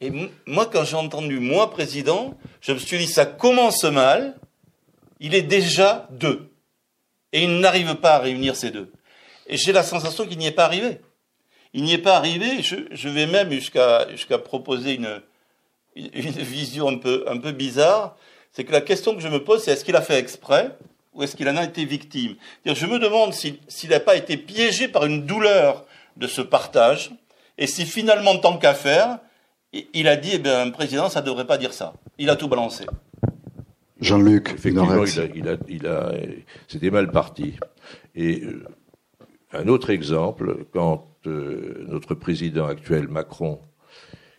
Et 0.00 0.10
moi, 0.46 0.66
quand 0.66 0.84
j'ai 0.84 0.96
entendu 0.96 1.38
moi, 1.38 1.70
président, 1.70 2.36
je 2.60 2.72
me 2.72 2.78
suis 2.78 2.98
dit 2.98 3.06
Ça 3.06 3.26
commence 3.26 3.84
mal. 3.84 4.38
Il 5.20 5.34
est 5.34 5.42
déjà 5.42 6.08
deux. 6.10 6.50
Et 7.32 7.44
il 7.44 7.60
n'arrive 7.60 7.94
pas 7.96 8.14
à 8.14 8.18
réunir 8.18 8.56
ces 8.56 8.70
deux. 8.70 8.90
Et 9.46 9.56
j'ai 9.56 9.72
la 9.72 9.82
sensation 9.82 10.26
qu'il 10.26 10.38
n'y 10.38 10.46
est 10.46 10.52
pas 10.52 10.64
arrivé. 10.64 11.00
Il 11.74 11.84
n'y 11.84 11.92
est 11.94 11.98
pas 11.98 12.16
arrivé. 12.16 12.62
Je, 12.62 13.08
vais 13.08 13.26
même 13.26 13.50
jusqu'à 13.50 14.10
jusqu'à 14.10 14.38
proposer 14.38 14.94
une, 14.94 15.22
une 15.94 16.30
vision 16.30 16.88
un 16.88 16.98
peu, 16.98 17.24
un 17.28 17.38
peu 17.38 17.52
bizarre 17.52 18.16
c'est 18.52 18.64
que 18.64 18.72
la 18.72 18.80
question 18.80 19.14
que 19.14 19.20
je 19.20 19.28
me 19.28 19.42
pose, 19.42 19.62
c'est 19.62 19.72
est-ce 19.72 19.84
qu'il 19.84 19.96
a 19.96 20.02
fait 20.02 20.18
exprès 20.18 20.76
ou 21.14 21.22
est-ce 21.22 21.36
qu'il 21.36 21.48
en 21.48 21.56
a 21.56 21.64
été 21.64 21.84
victime? 21.84 22.36
Je 22.64 22.86
me 22.86 22.98
demande 22.98 23.32
s'il 23.34 23.90
n'a 23.90 24.00
pas 24.00 24.16
été 24.16 24.36
piégé 24.36 24.88
par 24.88 25.04
une 25.04 25.26
douleur 25.26 25.86
de 26.16 26.26
ce 26.26 26.40
partage, 26.42 27.10
et 27.58 27.66
si 27.66 27.84
finalement, 27.84 28.38
tant 28.38 28.58
qu'à 28.58 28.74
faire, 28.74 29.18
il 29.72 30.08
a 30.08 30.16
dit, 30.16 30.30
eh 30.34 30.38
bien, 30.38 30.60
un 30.60 30.70
président, 30.70 31.08
ça 31.08 31.20
ne 31.20 31.26
devrait 31.26 31.46
pas 31.46 31.58
dire 31.58 31.72
ça. 31.72 31.94
Il 32.18 32.28
a 32.30 32.36
tout 32.36 32.48
balancé. 32.48 32.84
Jean-Luc, 34.00 34.50
effectivement, 34.54 35.04
il 35.04 35.48
a, 35.48 35.56
il 35.68 35.86
a, 35.86 36.12
c'était 36.68 36.90
mal 36.90 37.10
parti. 37.10 37.54
Et 38.14 38.42
euh, 38.42 38.64
un 39.52 39.68
autre 39.68 39.90
exemple, 39.90 40.66
quand 40.72 41.06
euh, 41.26 41.84
notre 41.88 42.14
président 42.14 42.66
actuel, 42.66 43.08
Macron, 43.08 43.60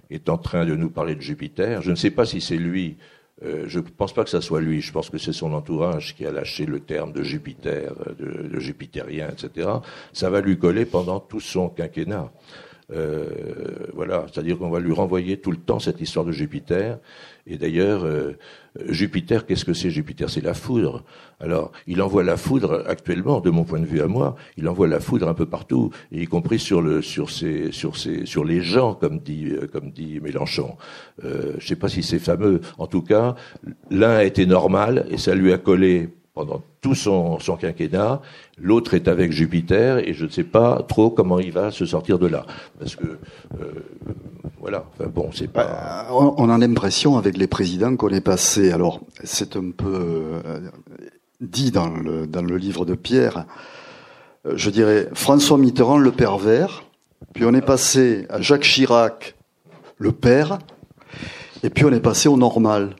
est 0.09 0.27
en 0.29 0.37
train 0.37 0.65
de 0.65 0.75
nous 0.75 0.89
parler 0.89 1.15
de 1.15 1.21
Jupiter, 1.21 1.81
je 1.81 1.91
ne 1.91 1.95
sais 1.95 2.11
pas 2.11 2.25
si 2.25 2.41
c'est 2.41 2.57
lui 2.57 2.97
euh, 3.43 3.65
je 3.67 3.79
ne 3.79 3.83
pense 3.83 4.13
pas 4.13 4.23
que 4.23 4.29
ce 4.29 4.41
soit 4.41 4.61
lui. 4.61 4.81
Je 4.81 4.91
pense 4.91 5.09
que 5.09 5.17
c'est 5.17 5.33
son 5.33 5.53
entourage 5.53 6.15
qui 6.15 6.25
a 6.25 6.31
lâché 6.31 6.65
le 6.65 6.79
terme 6.79 7.11
de 7.11 7.23
Jupiter, 7.23 7.93
de, 8.17 8.47
de 8.47 8.59
jupitérien, 8.59 9.29
etc. 9.29 9.69
Ça 10.13 10.29
va 10.29 10.41
lui 10.41 10.57
coller 10.57 10.85
pendant 10.85 11.19
tout 11.19 11.39
son 11.39 11.69
quinquennat. 11.69 12.31
Euh, 12.91 13.27
voilà, 13.93 14.25
c'est-à-dire 14.31 14.57
qu'on 14.57 14.69
va 14.69 14.79
lui 14.79 14.93
renvoyer 14.93 15.37
tout 15.37 15.51
le 15.51 15.57
temps 15.57 15.79
cette 15.79 16.01
histoire 16.01 16.25
de 16.25 16.31
Jupiter. 16.31 16.99
Et 17.45 17.57
d'ailleurs, 17.57 18.05
euh, 18.05 18.37
Jupiter, 18.87 19.45
qu'est-ce 19.45 19.65
que 19.65 19.73
c'est 19.73 19.89
Jupiter? 19.89 20.29
C'est 20.29 20.43
la 20.43 20.53
foudre. 20.53 21.03
Alors, 21.41 21.71
il 21.87 22.01
envoie 22.01 22.23
la 22.23 22.37
foudre 22.37 22.85
actuellement, 22.87 23.41
de 23.41 23.49
mon 23.49 23.65
point 23.65 23.79
de 23.79 23.85
vue 23.85 24.01
à 24.01 24.07
moi, 24.07 24.35
il 24.57 24.67
envoie 24.69 24.87
la 24.87 25.01
foudre 25.01 25.27
un 25.27 25.33
peu 25.33 25.45
partout, 25.45 25.91
y 26.11 26.25
compris 26.25 26.57
sur 26.57 26.81
le, 26.81 27.01
sur 27.01 27.29
ses, 27.29 27.71
sur 27.73 27.97
ses, 27.97 28.25
sur 28.25 28.45
les 28.45 28.61
gens, 28.61 28.93
comme 28.93 29.19
dit, 29.19 29.47
euh, 29.51 29.67
comme 29.67 29.91
dit 29.91 30.21
Mélenchon. 30.21 30.77
Euh, 31.25 31.55
je 31.59 31.67
sais 31.67 31.75
pas 31.75 31.89
si 31.89 32.01
c'est 32.01 32.19
fameux. 32.19 32.61
En 32.77 32.87
tout 32.87 33.01
cas, 33.01 33.35
l'un 33.91 34.11
a 34.11 34.23
été 34.23 34.45
normal 34.45 35.05
et 35.09 35.17
ça 35.17 35.35
lui 35.35 35.51
a 35.51 35.57
collé 35.57 36.09
pendant 36.33 36.61
tout 36.81 36.95
son, 36.95 37.37
quinquennat. 37.59 38.21
L'autre 38.57 38.95
est 38.95 39.07
avec 39.07 39.31
Jupiter 39.31 39.99
et 39.99 40.13
je 40.13 40.25
ne 40.25 40.29
sais 40.29 40.43
pas 40.43 40.83
trop 40.87 41.09
comment 41.09 41.39
il 41.39 41.51
va 41.51 41.71
se 41.71 41.85
sortir 41.85 42.17
de 42.17 42.27
là. 42.27 42.45
Parce 42.79 42.95
que, 42.95 43.05
euh, 43.59 43.71
voilà, 44.59 44.85
enfin 44.93 45.09
bon, 45.09 45.29
c'est 45.33 45.47
pas... 45.47 45.65
Bah, 45.65 46.07
on 46.11 46.49
a 46.49 46.57
l'impression 46.57 47.17
avec 47.17 47.37
les 47.37 47.47
présidents 47.47 47.95
qu'on 47.95 48.09
est 48.09 48.21
passé, 48.21 48.71
alors 48.71 49.01
c'est 49.23 49.55
un 49.55 49.71
peu 49.71 49.93
euh, 49.93 50.69
dit 51.39 51.71
dans 51.71 51.89
le, 51.89 52.25
dans 52.25 52.41
le 52.41 52.57
livre 52.57 52.85
de 52.85 52.95
Pierre, 52.95 53.45
euh, 54.45 54.53
je 54.55 54.69
dirais 54.69 55.09
François 55.13 55.57
Mitterrand 55.57 55.97
le 55.97 56.11
pervers, 56.11 56.83
puis 57.33 57.45
on 57.45 57.53
est 57.53 57.61
passé 57.61 58.25
à 58.29 58.41
Jacques 58.41 58.63
Chirac 58.63 59.35
le 59.97 60.11
père, 60.11 60.59
et 61.61 61.69
puis 61.69 61.85
on 61.85 61.91
est 61.91 61.99
passé 61.99 62.27
au 62.27 62.37
normal. 62.37 62.95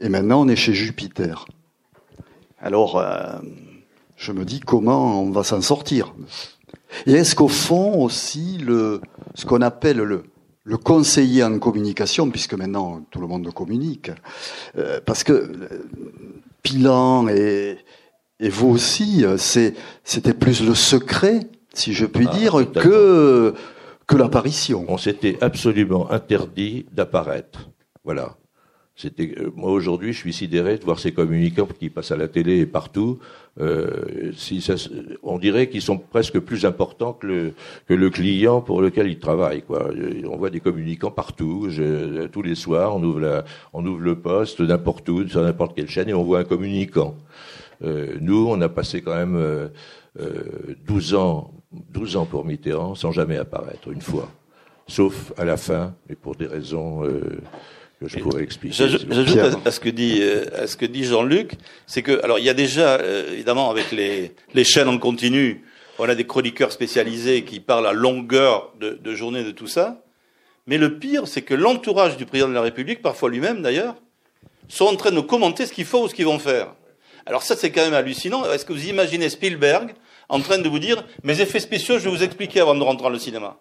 Et 0.00 0.08
maintenant 0.08 0.42
on 0.42 0.48
est 0.48 0.56
chez 0.56 0.72
Jupiter. 0.72 1.46
Alors, 2.64 2.96
euh, 2.96 3.34
je 4.16 4.32
me 4.32 4.46
dis 4.46 4.58
comment 4.58 5.20
on 5.22 5.30
va 5.30 5.44
s'en 5.44 5.60
sortir. 5.60 6.14
Et 7.06 7.12
est-ce 7.12 7.34
qu'au 7.34 7.48
fond 7.48 8.02
aussi, 8.02 8.56
le, 8.56 9.02
ce 9.34 9.44
qu'on 9.44 9.60
appelle 9.60 9.98
le, 9.98 10.24
le 10.64 10.76
conseiller 10.78 11.44
en 11.44 11.58
communication, 11.58 12.30
puisque 12.30 12.54
maintenant 12.54 13.04
tout 13.10 13.20
le 13.20 13.26
monde 13.26 13.52
communique, 13.52 14.10
euh, 14.78 14.98
parce 15.04 15.24
que 15.24 15.32
euh, 15.34 15.86
Pilan 16.62 17.28
et, 17.28 17.76
et 18.40 18.48
vous 18.48 18.70
aussi, 18.70 19.26
c'est, 19.36 19.74
c'était 20.02 20.32
plus 20.32 20.64
le 20.64 20.74
secret, 20.74 21.40
si 21.74 21.92
je 21.92 22.06
puis 22.06 22.26
Ah, 22.30 22.34
dire, 22.34 22.72
que, 22.72 23.52
que 24.06 24.16
l'apparition. 24.16 24.86
On 24.88 24.96
s'était 24.96 25.36
absolument 25.42 26.10
interdit 26.10 26.86
d'apparaître. 26.92 27.68
Voilà. 28.04 28.36
C'était 28.96 29.34
euh, 29.38 29.50
moi 29.56 29.72
aujourd'hui, 29.72 30.12
je 30.12 30.18
suis 30.18 30.32
sidéré 30.32 30.78
de 30.78 30.84
voir 30.84 31.00
ces 31.00 31.12
communicants 31.12 31.66
qui 31.66 31.90
passent 31.90 32.12
à 32.12 32.16
la 32.16 32.28
télé 32.28 32.58
et 32.60 32.66
partout. 32.66 33.18
Euh, 33.60 34.30
si 34.36 34.60
ça, 34.60 34.74
on 35.24 35.38
dirait 35.38 35.68
qu'ils 35.68 35.82
sont 35.82 35.98
presque 35.98 36.38
plus 36.38 36.64
importants 36.64 37.12
que 37.12 37.26
le, 37.26 37.52
que 37.88 37.94
le 37.94 38.10
client 38.10 38.60
pour 38.60 38.80
lequel 38.80 39.08
ils 39.08 39.18
travaillent. 39.18 39.62
Quoi. 39.62 39.88
Euh, 39.92 40.22
On 40.30 40.36
voit 40.36 40.50
des 40.50 40.60
communicants 40.60 41.10
partout. 41.10 41.66
Je- 41.70 42.26
tous 42.28 42.42
les 42.42 42.54
soirs, 42.54 42.94
on 42.96 43.02
ouvre, 43.02 43.20
la, 43.20 43.44
on 43.72 43.84
ouvre 43.84 44.00
le 44.00 44.14
poste 44.16 44.60
n'importe 44.60 45.08
où, 45.08 45.26
sur 45.28 45.42
n'importe 45.42 45.74
quelle 45.74 45.88
chaîne, 45.88 46.08
et 46.08 46.14
on 46.14 46.22
voit 46.22 46.38
un 46.40 46.44
communicant. 46.44 47.16
Euh, 47.82 48.14
nous, 48.20 48.46
on 48.48 48.60
a 48.60 48.68
passé 48.68 49.02
quand 49.02 49.14
même 49.16 49.34
euh, 49.36 49.68
euh, 50.20 50.76
12 50.86 51.14
ans, 51.14 51.52
12 51.92 52.16
ans 52.16 52.26
pour 52.26 52.44
Mitterrand 52.44 52.94
sans 52.94 53.10
jamais 53.10 53.36
apparaître 53.38 53.88
une 53.90 54.00
fois, 54.00 54.28
sauf 54.86 55.32
à 55.36 55.44
la 55.44 55.56
fin, 55.56 55.94
mais 56.08 56.14
pour 56.14 56.36
des 56.36 56.46
raisons 56.46 57.04
euh, 57.04 57.40
que 58.06 58.18
je 58.18 58.22
pourrais 58.22 58.42
expliquer. 58.42 58.74
J'ajoute 58.74 59.38
à, 59.38 59.68
à 59.68 59.70
ce 59.70 59.80
que 59.80 59.88
dit 59.88 60.20
euh, 60.22 60.44
à 60.62 60.66
ce 60.66 60.76
que 60.76 60.86
dit 60.86 61.04
Jean-Luc, 61.04 61.52
c'est 61.86 62.02
que 62.02 62.22
alors 62.22 62.38
il 62.38 62.44
y 62.44 62.48
a 62.48 62.54
déjà 62.54 62.94
euh, 62.94 63.32
évidemment 63.32 63.70
avec 63.70 63.92
les 63.92 64.32
les 64.54 64.64
chaînes 64.64 64.88
en 64.88 64.98
continu, 64.98 65.64
on 65.98 66.08
a 66.08 66.14
des 66.14 66.26
chroniqueurs 66.26 66.72
spécialisés 66.72 67.44
qui 67.44 67.60
parlent 67.60 67.86
à 67.86 67.92
longueur 67.92 68.72
de, 68.80 68.90
de 68.90 69.14
journée 69.14 69.44
de 69.44 69.50
tout 69.50 69.66
ça. 69.66 70.02
Mais 70.66 70.78
le 70.78 70.98
pire, 70.98 71.28
c'est 71.28 71.42
que 71.42 71.54
l'entourage 71.54 72.16
du 72.16 72.24
président 72.24 72.48
de 72.48 72.54
la 72.54 72.62
République, 72.62 73.02
parfois 73.02 73.28
lui-même 73.28 73.60
d'ailleurs, 73.60 73.96
sont 74.68 74.86
en 74.86 74.96
train 74.96 75.10
de 75.10 75.20
commenter 75.20 75.66
ce 75.66 75.72
qu'il 75.72 75.84
faut 75.84 76.04
ou 76.04 76.08
ce 76.08 76.14
qu'ils 76.14 76.24
vont 76.24 76.38
faire. 76.38 76.74
Alors 77.26 77.42
ça, 77.42 77.54
c'est 77.56 77.70
quand 77.70 77.82
même 77.82 77.94
hallucinant. 77.94 78.50
Est-ce 78.50 78.64
que 78.64 78.72
vous 78.72 78.88
imaginez 78.88 79.28
Spielberg 79.28 79.94
en 80.28 80.40
train 80.40 80.58
de 80.58 80.68
vous 80.68 80.78
dire 80.78 81.04
mes 81.22 81.40
effets 81.40 81.60
spéciaux, 81.60 81.98
je 81.98 82.04
vais 82.04 82.10
vous 82.10 82.22
expliquer 82.22 82.60
avant 82.60 82.74
de 82.74 82.82
rentrer 82.82 83.04
dans 83.04 83.10
le 83.10 83.18
cinéma 83.18 83.58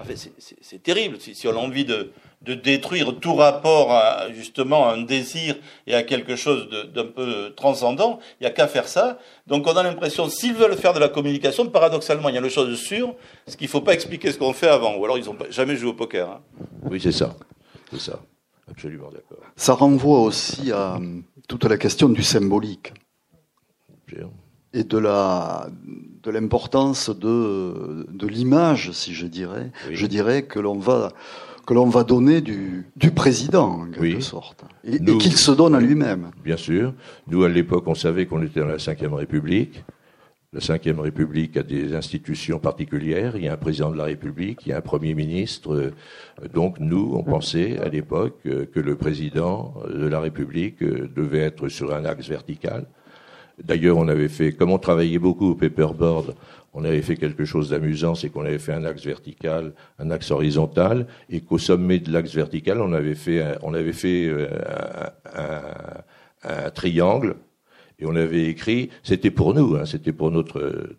en 0.00 0.04
fait, 0.04 0.16
c'est- 0.16 0.82
terrible. 0.82 1.16
Si, 1.20 1.34
si 1.34 1.46
on 1.48 1.52
a 1.52 1.56
envie 1.58 1.84
de, 1.84 2.10
de 2.42 2.54
détruire 2.54 3.18
tout 3.20 3.34
rapport 3.34 3.92
à 3.92 4.32
justement 4.32 4.88
à 4.88 4.94
un 4.94 5.02
désir 5.02 5.56
et 5.86 5.94
à 5.94 6.02
quelque 6.02 6.36
chose 6.36 6.68
d'un 6.94 7.06
peu 7.06 7.52
transcendant, 7.54 8.18
il 8.40 8.44
n'y 8.44 8.46
a 8.46 8.50
qu'à 8.50 8.66
faire 8.66 8.88
ça. 8.88 9.18
Donc 9.46 9.66
on 9.66 9.76
a 9.76 9.82
l'impression, 9.82 10.28
s'ils 10.28 10.54
veulent 10.54 10.76
faire 10.76 10.94
de 10.94 10.98
la 11.00 11.08
communication, 11.08 11.68
paradoxalement, 11.68 12.28
il 12.30 12.34
y 12.34 12.38
a 12.38 12.40
une 12.40 12.48
chose 12.48 12.78
sûre, 12.78 13.14
c'est 13.46 13.56
qu'il 13.58 13.66
ne 13.66 13.70
faut 13.70 13.82
pas 13.82 13.92
expliquer 13.94 14.32
ce 14.32 14.38
qu'on 14.38 14.52
fait 14.54 14.68
avant. 14.68 14.96
Ou 14.96 15.04
alors 15.04 15.18
ils 15.18 15.24
n'ont 15.26 15.36
jamais 15.50 15.76
joué 15.76 15.90
au 15.90 15.94
poker. 15.94 16.30
hein. 16.30 16.40
Oui, 16.90 16.98
c'est 17.00 17.12
ça. 17.12 17.36
C'est 17.92 18.00
ça. 18.00 18.20
Absolument 18.70 19.10
d'accord. 19.10 19.44
Ça 19.56 19.74
renvoie 19.74 20.20
aussi 20.20 20.70
à 20.72 20.94
hum, 20.94 21.24
toute 21.48 21.64
la 21.64 21.76
question 21.76 22.08
du 22.08 22.22
symbolique. 22.22 22.92
Et 24.72 24.84
de 24.84 24.98
la 24.98 25.68
de 26.22 26.30
l'importance 26.30 27.10
de 27.10 28.06
de 28.10 28.26
l'image, 28.26 28.90
si 28.92 29.14
je 29.14 29.26
dirais, 29.26 29.70
Oui. 29.88 29.96
je 29.96 30.06
dirais 30.06 30.42
que 30.42 30.58
l'on 30.58 30.78
va 30.78 31.12
que 31.66 31.74
l'on 31.74 31.86
va 31.88 32.04
donner 32.04 32.40
du 32.40 32.86
du 32.96 33.10
président 33.10 33.68
en 33.82 33.86
quelque 33.86 34.00
Oui. 34.16 34.22
sorte, 34.22 34.64
et, 34.84 34.98
qu'il 34.98 35.36
se 35.36 35.52
donne 35.52 35.74
à 35.74 35.80
lui-même. 35.80 36.30
Bien 36.44 36.56
sûr. 36.56 36.92
Nous, 37.28 37.44
à 37.44 37.48
l'époque, 37.48 37.84
on 37.86 37.94
savait 37.94 38.26
qu'on 38.26 38.42
était 38.42 38.60
dans 38.60 38.66
la 38.66 38.76
Ve 38.76 39.14
République. 39.14 39.84
La 40.52 40.58
Ve 40.76 40.98
République 40.98 41.56
a 41.56 41.62
des 41.62 41.94
institutions 41.94 42.58
particulières. 42.58 43.36
Il 43.36 43.44
y 43.44 43.48
a 43.48 43.52
un 43.52 43.56
président 43.56 43.90
de 43.92 43.96
la 43.96 44.04
République, 44.04 44.58
il 44.66 44.70
y 44.70 44.72
a 44.72 44.78
un 44.78 44.80
Premier 44.92 45.14
ministre. 45.14 45.92
Donc, 46.52 46.80
nous, 46.80 47.12
on 47.14 47.22
pensait 47.22 47.78
à 47.78 47.88
l'époque 47.88 48.40
que 48.42 48.80
le 48.80 48.96
président 48.96 49.74
de 49.88 50.06
la 50.06 50.18
République 50.18 50.82
devait 50.82 51.44
être 51.50 51.68
sur 51.68 51.94
un 51.94 52.04
axe 52.04 52.28
vertical. 52.28 52.86
D'ailleurs, 53.64 53.98
on 53.98 54.08
avait 54.08 54.28
fait, 54.28 54.52
comme 54.52 54.70
on 54.70 54.78
travaillait 54.78 55.18
beaucoup 55.18 55.50
au 55.50 55.54
paperboard, 55.54 56.34
on 56.72 56.84
avait 56.84 57.02
fait 57.02 57.16
quelque 57.16 57.44
chose 57.44 57.70
d'amusant, 57.70 58.14
c'est 58.14 58.30
qu'on 58.30 58.44
avait 58.44 58.58
fait 58.58 58.72
un 58.72 58.84
axe 58.84 59.04
vertical, 59.04 59.72
un 59.98 60.10
axe 60.10 60.30
horizontal, 60.30 61.06
et 61.28 61.40
qu'au 61.40 61.58
sommet 61.58 61.98
de 61.98 62.12
l'axe 62.12 62.34
vertical, 62.34 62.80
on 62.80 62.92
avait 62.92 63.16
fait, 63.16 63.42
un, 63.42 63.56
on 63.62 63.74
avait 63.74 63.92
fait 63.92 64.26
euh, 64.28 64.48
un, 65.34 65.42
un- 65.42 66.62
un 66.66 66.70
triangle, 66.70 67.34
et 67.98 68.06
on 68.06 68.16
avait 68.16 68.44
écrit, 68.44 68.88
c'était 69.02 69.30
pour 69.30 69.52
nous, 69.52 69.76
hein, 69.76 69.84
c'était 69.84 70.12
pour 70.12 70.30
notre, 70.30 70.90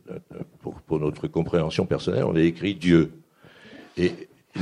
pour 0.86 1.00
notre 1.00 1.28
compréhension 1.28 1.86
personnelle, 1.88 2.26
on 2.26 2.32
avait 2.32 2.48
écrit 2.48 2.76
Dieu. 2.76 3.12
Et 3.98 4.12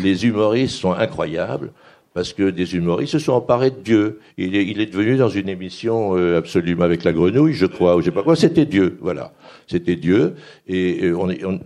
les 0.02 0.26
humoristes 0.26 0.76
sont 0.76 0.94
incroyables 0.94 1.74
parce 2.19 2.34
que 2.34 2.49
des 2.49 2.75
humoristes 2.75 3.13
se 3.13 3.19
sont 3.19 3.32
emparés 3.32 3.71
de 3.71 3.79
Dieu. 3.82 4.19
Il 4.38 4.53
est, 4.53 4.86
devenu 4.91 5.15
dans 5.15 5.29
une 5.29 5.47
émission 5.47 6.17
euh, 6.17 6.38
absolument 6.38 6.84
avec 6.84 7.05
la 7.05 7.13
grenouille, 7.13 7.53
je 7.53 7.65
crois, 7.65 7.95
ou 7.95 8.01
je 8.01 8.08
sais 8.08 8.12
pas 8.12 8.23
quoi. 8.23 8.36
C'était 8.36 8.65
Dieu, 8.65 8.97
voilà. 8.99 9.32
C'était 9.67 9.95
Dieu, 9.95 10.36
et 10.67 11.05
euh, 11.05 11.17
on 11.17 11.60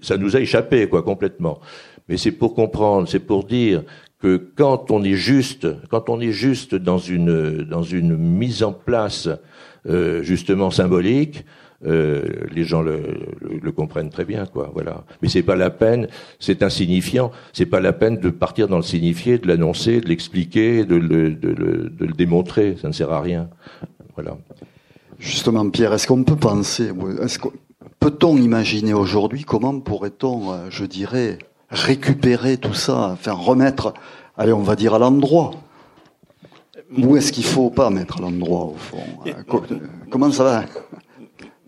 ça 0.00 0.16
nous 0.16 0.34
a 0.34 0.40
échappé, 0.40 0.88
quoi, 0.88 1.04
complètement. 1.04 1.60
Mais 2.08 2.16
c'est 2.16 2.32
pour 2.32 2.56
comprendre, 2.56 3.06
c'est 3.06 3.20
pour 3.20 3.44
dire 3.44 3.84
que 4.18 4.36
quand 4.56 4.90
on 4.90 5.04
est 5.04 5.14
juste, 5.14 5.68
quand 5.90 6.08
on 6.08 6.20
est 6.20 6.32
juste 6.32 6.74
dans 6.74 6.98
une 6.98 7.58
dans 7.58 7.84
une 7.84 8.16
mise 8.16 8.64
en 8.64 8.72
place 8.72 9.28
euh, 9.86 10.24
justement 10.24 10.72
symbolique, 10.72 11.44
euh, 11.86 12.22
les 12.54 12.64
gens 12.64 12.82
le, 12.82 12.96
le- 13.40 13.58
le 13.62 13.72
comprennent 13.72 14.10
très 14.10 14.24
bien, 14.24 14.46
quoi. 14.46 14.70
Voilà. 14.72 15.04
Mais 15.20 15.28
c'est 15.28 15.42
pas 15.42 15.56
la 15.56 15.70
peine, 15.70 16.08
c'est 16.38 16.62
insignifiant. 16.62 17.30
C'est 17.52 17.66
pas 17.66 17.80
la 17.80 17.92
peine 17.92 18.18
de 18.18 18.30
partir 18.30 18.68
dans 18.68 18.76
le 18.76 18.82
signifié, 18.82 19.38
de 19.38 19.48
l'annoncer, 19.48 20.00
de 20.00 20.08
l'expliquer, 20.08 20.84
de 20.84 20.96
le, 20.96 21.30
de, 21.32 21.48
le, 21.48 21.88
de 21.90 22.04
le 22.06 22.12
démontrer. 22.12 22.76
Ça 22.80 22.88
ne 22.88 22.92
sert 22.92 23.10
à 23.12 23.20
rien. 23.20 23.48
Voilà. 24.14 24.36
Justement, 25.18 25.68
Pierre, 25.70 25.92
est-ce 25.94 26.06
qu'on 26.06 26.24
peut 26.24 26.36
penser, 26.36 26.90
est-ce 27.22 27.38
peut-on 28.00 28.36
imaginer 28.36 28.94
aujourd'hui 28.94 29.44
comment 29.44 29.78
pourrait-on, 29.78 30.52
euh, 30.52 30.56
je 30.70 30.84
dirais, 30.84 31.38
récupérer 31.70 32.56
tout 32.56 32.74
ça, 32.74 33.10
enfin 33.12 33.32
remettre, 33.32 33.94
allez, 34.36 34.52
on 34.52 34.62
va 34.62 34.74
dire 34.76 34.94
à 34.94 34.98
l'endroit? 34.98 35.52
Où 36.98 37.16
est-ce 37.16 37.32
qu'il 37.32 37.44
faut 37.44 37.70
pas 37.70 37.88
mettre 37.90 38.18
à 38.18 38.20
l'endroit 38.20 38.64
au 38.66 38.74
fond? 38.76 38.98
Euh, 39.26 39.32
Comment 40.10 40.30
ça 40.30 40.44
va? 40.44 40.64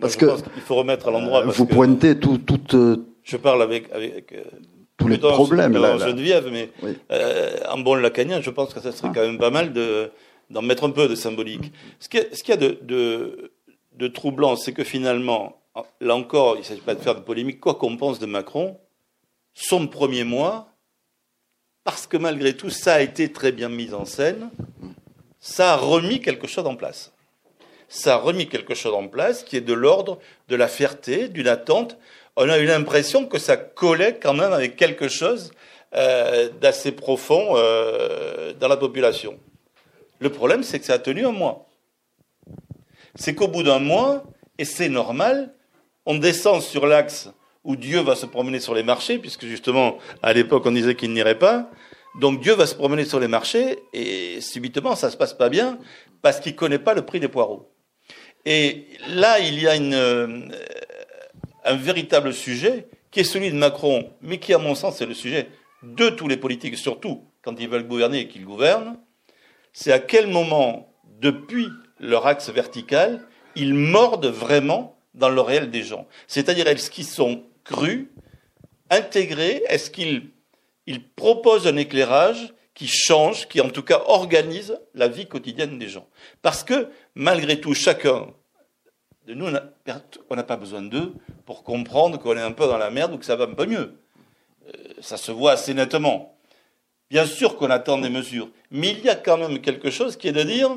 Parce 0.05 0.17
que 0.17 0.53
qu'il 0.53 0.63
faut 0.63 0.75
remettre 0.77 1.09
à 1.09 1.11
l'endroit. 1.11 1.41
euh, 1.43 1.51
vous 1.51 1.67
pointez 1.67 2.19
tout, 2.19 2.39
euh, 2.75 2.97
Je 3.23 3.37
parle 3.37 3.63
avec, 3.63 3.91
avec 3.93 4.33
euh, 4.33 4.43
tous 4.99 5.09
les 5.09 5.19
problèmes. 5.19 5.73
là, 5.73 5.97
là. 5.97 6.07
Geneviève, 6.09 6.49
mais 6.53 6.71
Oui. 6.83 6.97
euh, 7.11 7.57
en 7.71 7.79
bon 7.79 7.95
lacanien, 7.95 8.41
je 8.41 8.51
pense 8.51 8.75
que 8.75 8.81
ça 8.81 8.93
serait 8.93 9.09
Ah. 9.11 9.15
quand 9.15 9.23
même 9.23 9.39
pas 9.39 9.51
mal 9.51 9.73
de 9.73 10.11
d'en 10.51 10.61
mettre 10.61 10.85
un 10.85 10.91
peu 10.91 11.09
de 11.09 11.15
symbolique. 11.15 11.73
Ce 11.99 12.09
qu'il 12.11 12.21
y 12.21 12.23
a, 12.23 12.27
ce 12.37 12.43
qu'il 12.45 12.55
y 12.55 12.59
a 12.59 12.61
de, 12.61 12.79
de, 12.83 13.53
de 13.97 14.09
troublant, 14.09 14.57
c'est 14.57 14.73
que 14.75 14.85
finalement, 14.85 15.57
là 16.03 16.15
encore, 16.15 16.57
il 16.57 16.61
ne 16.61 16.65
s'agit 16.65 16.83
pas 16.83 16.95
de 16.95 17.01
faire 17.01 17.15
de 17.15 17.21
polémique, 17.21 17.61
quoi 17.61 17.75
qu'on 17.77 17.97
pense 17.97 18.19
de 18.19 18.27
Macron, 18.27 18.77
son 19.55 19.87
premier 19.87 20.23
mois, 20.25 20.69
parce 21.83 22.07
que 22.07 22.19
malgré 22.19 22.55
tout, 22.55 22.69
ça 22.69 22.95
a 22.97 23.01
été 23.01 23.33
très 23.33 23.53
bien 23.53 23.71
mis 23.71 23.95
en 23.95 24.05
scène, 24.05 24.51
ça 25.41 25.73
a 25.73 25.77
remis 25.77 26.21
quelque 26.21 26.47
chose 26.47 26.67
en 26.67 26.77
place. 26.77 27.14
Ça 27.95 28.15
a 28.15 28.17
remis 28.17 28.49
quelque 28.49 28.75
chose 28.75 28.93
en 28.93 29.07
place 29.07 29.45
qui 29.45 29.57
est 29.57 29.61
de 29.61 29.73
l'ordre 29.73 30.19
de 30.49 30.57
la 30.57 30.67
fierté, 30.67 31.29
d'une 31.29 31.47
attente. 31.47 31.97
on 32.35 32.49
a 32.49 32.59
eu 32.59 32.67
l'impression 32.67 33.25
que 33.25 33.39
ça 33.39 33.57
collait 33.57 34.19
quand 34.21 34.35
même 34.35 34.53
avec 34.53 34.75
quelque 34.75 35.07
chose 35.07 35.53
euh, 35.95 36.49
d'assez 36.61 36.91
profond 36.91 37.53
euh, 37.53 38.53
dans 38.55 38.67
la 38.67 38.77
population. 38.77 39.39
Le 40.19 40.29
problème, 40.29 40.65
c'est 40.65 40.81
que 40.81 40.85
ça 40.85 40.95
a 40.95 40.99
tenu 40.99 41.25
un 41.25 41.31
mois. 41.31 41.69
C'est 43.15 43.37
qu'au 43.37 43.47
bout 43.47 43.63
d'un 43.63 43.79
mois, 43.79 44.25
et 44.59 44.65
c'est 44.65 44.89
normal, 44.89 45.55
on 46.05 46.17
descend 46.17 46.63
sur 46.63 46.89
l'axe 46.89 47.29
où 47.63 47.77
Dieu 47.77 48.01
va 48.01 48.17
se 48.17 48.27
promener 48.27 48.59
sur 48.59 48.75
les 48.75 48.83
marchés, 48.83 49.19
puisque 49.19 49.47
justement, 49.47 49.99
à 50.21 50.33
l'époque, 50.33 50.67
on 50.67 50.73
disait 50.73 50.97
qu'il 50.97 51.13
n'irait 51.13 51.39
pas. 51.39 51.71
Donc 52.21 52.41
Dieu 52.41 52.55
va 52.55 52.67
se 52.67 52.75
promener 52.75 53.05
sur 53.05 53.21
les 53.21 53.29
marchés, 53.29 53.79
et 53.93 54.41
subitement, 54.41 54.97
ça 54.97 55.13
se 55.13 55.17
passe 55.17 55.33
pas 55.33 55.49
bien, 55.49 55.79
parce 56.23 56.41
qu'il 56.41 56.57
connaît 56.57 56.81
pas 56.81 56.95
le 56.95 57.07
prix 57.07 57.21
des 57.21 57.29
poireaux. 57.29 57.71
Et 58.47 58.87
là, 59.09 59.39
il 59.39 59.59
y 59.61 59.67
a 59.67 59.73
euh, 59.73 60.49
un 61.65 61.77
véritable 61.77 62.33
sujet, 62.33 62.87
qui 63.11 63.21
est 63.21 63.25
celui 63.25 63.51
de 63.51 63.57
Macron, 63.57 64.11
mais 64.23 64.39
qui, 64.39 64.53
à 64.53 64.59
mon 64.59 64.75
sens, 64.75 65.01
est 65.01 65.07
le 65.07 65.15
sujet 65.15 65.49
de 65.83 66.09
tous 66.09 66.29
les 66.29 66.37
politiques, 66.37 66.77
surtout 66.77 67.25
quand 67.43 67.59
ils 67.61 67.69
veulent 67.69 67.87
gouverner 67.87 68.21
et 68.21 68.29
qu'ils 68.29 68.45
gouvernent, 68.45 68.97
c'est 69.73 69.93
à 69.93 69.99
quel 69.99 70.27
moment, 70.27 70.93
depuis 71.21 71.69
leur 72.01 72.27
axe 72.27 72.49
vertical, 72.51 73.27
ils 73.55 73.75
mordent 73.75 74.27
vraiment 74.27 74.99
dans 75.15 75.29
le 75.29 75.41
réel 75.41 75.71
des 75.71 75.83
gens. 75.83 76.07
C'est-à-dire, 76.27 76.67
est-ce 76.67 76.91
qu'ils 76.91 77.05
sont 77.05 77.45
crus, 77.65 78.09
intégrés, 78.91 79.63
est-ce 79.69 79.91
qu'ils 79.91 80.31
ils 80.87 81.07
proposent 81.07 81.67
un 81.67 81.77
éclairage 81.77 82.53
qui 82.75 82.89
change, 82.89 83.49
qui 83.49 83.61
en 83.61 83.71
tout 83.71 83.83
cas 83.83 84.03
organise 84.07 84.79
la 84.95 85.09
vie 85.09 85.27
quotidienne 85.27 85.79
des 85.79 85.89
gens. 85.89 86.07
Parce 86.43 86.65
que, 86.65 86.89
malgré 87.15 87.61
tout, 87.61 87.73
chacun 87.75 88.27
de 89.27 89.35
nous, 89.35 89.47
on 90.29 90.37
n'a 90.37 90.43
pas 90.43 90.57
besoin 90.57 90.83
d'eux 90.83 91.15
pour 91.47 91.63
comprendre 91.63 92.19
qu'on 92.19 92.37
est 92.37 92.43
un 92.43 92.53
peu 92.53 92.67
dans 92.67 92.77
la 92.77 92.91
merde 92.91 93.15
ou 93.15 93.19
que 93.19 93.25
ça 93.25 93.37
va 93.37 93.45
un 93.45 93.55
peu 93.55 93.67
mieux. 93.67 93.95
Euh, 94.67 94.73
ça 95.01 95.17
se 95.17 95.33
voit 95.33 95.53
assez 95.53 95.73
nettement. 95.73 96.37
Bien 97.11 97.27
sûr 97.27 97.57
qu'on 97.57 97.71
attend 97.71 97.99
des 97.99 98.09
mesures, 98.09 98.49
mais 98.71 98.91
il 98.91 99.01
y 99.01 99.09
a 99.09 99.15
quand 99.15 99.37
même 99.37 99.61
quelque 99.61 99.91
chose 99.91 100.17
qui 100.17 100.29
est 100.29 100.33
de 100.33 100.43
dire, 100.43 100.71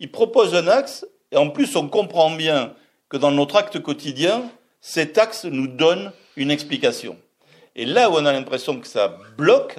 il 0.00 0.10
propose 0.10 0.54
un 0.54 0.66
axe, 0.66 1.06
et 1.30 1.36
en 1.36 1.50
plus 1.50 1.76
on 1.76 1.88
comprend 1.88 2.30
bien 2.30 2.74
que 3.08 3.16
dans 3.16 3.30
notre 3.30 3.56
acte 3.56 3.80
quotidien, 3.80 4.50
cet 4.80 5.16
axe 5.18 5.44
nous 5.44 5.68
donne 5.68 6.12
une 6.36 6.50
explication. 6.50 7.16
Et 7.76 7.84
là 7.84 8.10
où 8.10 8.14
on 8.14 8.26
a 8.26 8.32
l'impression 8.32 8.80
que 8.80 8.86
ça 8.86 9.18
bloque, 9.36 9.78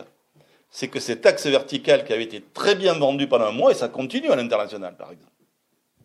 c'est 0.75 0.89
que 0.89 0.99
cet 0.99 1.25
axe 1.25 1.47
vertical 1.47 2.03
qui 2.03 2.11
avait 2.11 2.25
été 2.25 2.43
très 2.53 2.75
bien 2.75 2.95
vendu 2.95 3.27
pendant 3.27 3.45
un 3.45 3.53
mois, 3.53 3.71
et 3.71 3.75
ça 3.75 3.87
continue 3.87 4.29
à 4.29 4.35
l'international 4.35 4.97
par 4.97 5.09
exemple, 5.09 5.31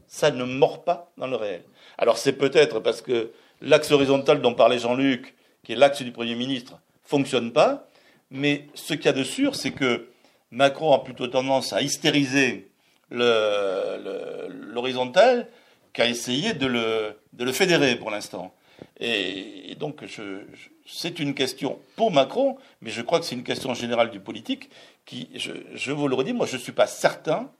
ça 0.06 0.30
ne 0.30 0.44
mord 0.44 0.85
pas 0.85 1.11
dans 1.18 1.26
le 1.26 1.35
réel. 1.35 1.64
Alors 1.98 2.18
c'est 2.18 2.35
peut-être 2.35 2.78
parce 2.78 3.02
que 3.02 3.33
l'axe 3.61 3.90
horizontal 3.90 4.40
dont 4.40 4.54
parlait 4.54 4.78
Jean-Luc, 4.78 5.35
qui 5.64 5.72
est 5.72 5.74
l'axe 5.74 6.02
du 6.02 6.12
Premier 6.12 6.37
ministre, 6.37 6.78
fonctionne 7.02 7.50
pas, 7.50 7.88
mais 8.30 8.68
ce 8.74 8.94
qu'il 8.94 9.06
y 9.06 9.09
a 9.09 9.12
de 9.12 9.24
sûr, 9.24 9.56
c'est 9.56 9.72
que 9.72 10.06
Macron 10.52 10.92
a 10.92 11.00
plutôt 11.00 11.26
tendance 11.26 11.72
à 11.72 11.83
hystériser 11.83 12.70
l'horizontal 13.11 15.48
qu'à 15.92 16.06
essayer 16.06 16.54
de 16.54 16.66
le, 16.66 17.16
de 17.33 17.42
le, 17.42 17.50
fédérer 17.50 17.96
pour 17.96 18.12
l'instant. 18.12 18.54
Et, 19.00 19.74
donc, 19.78 20.04
c'est 20.86 21.18
une 21.18 21.34
question 21.34 21.78
pour 21.96 22.12
Macron, 22.12 22.56
mais 22.82 22.90
je 22.90 23.00
crois 23.00 23.18
que 23.18 23.24
c'est 23.24 23.34
une 23.34 23.44
question 23.44 23.72
générale 23.72 24.10
du 24.10 24.20
politique 24.20 24.68
qui, 25.06 25.30
je, 25.34 25.92
vous 25.92 26.06
le 26.06 26.14
redis, 26.14 26.34
moi 26.34 26.46
je 26.46 26.56
ne 26.56 26.60
suis 26.60 26.72
pas 26.72 26.86
certain 26.86 27.50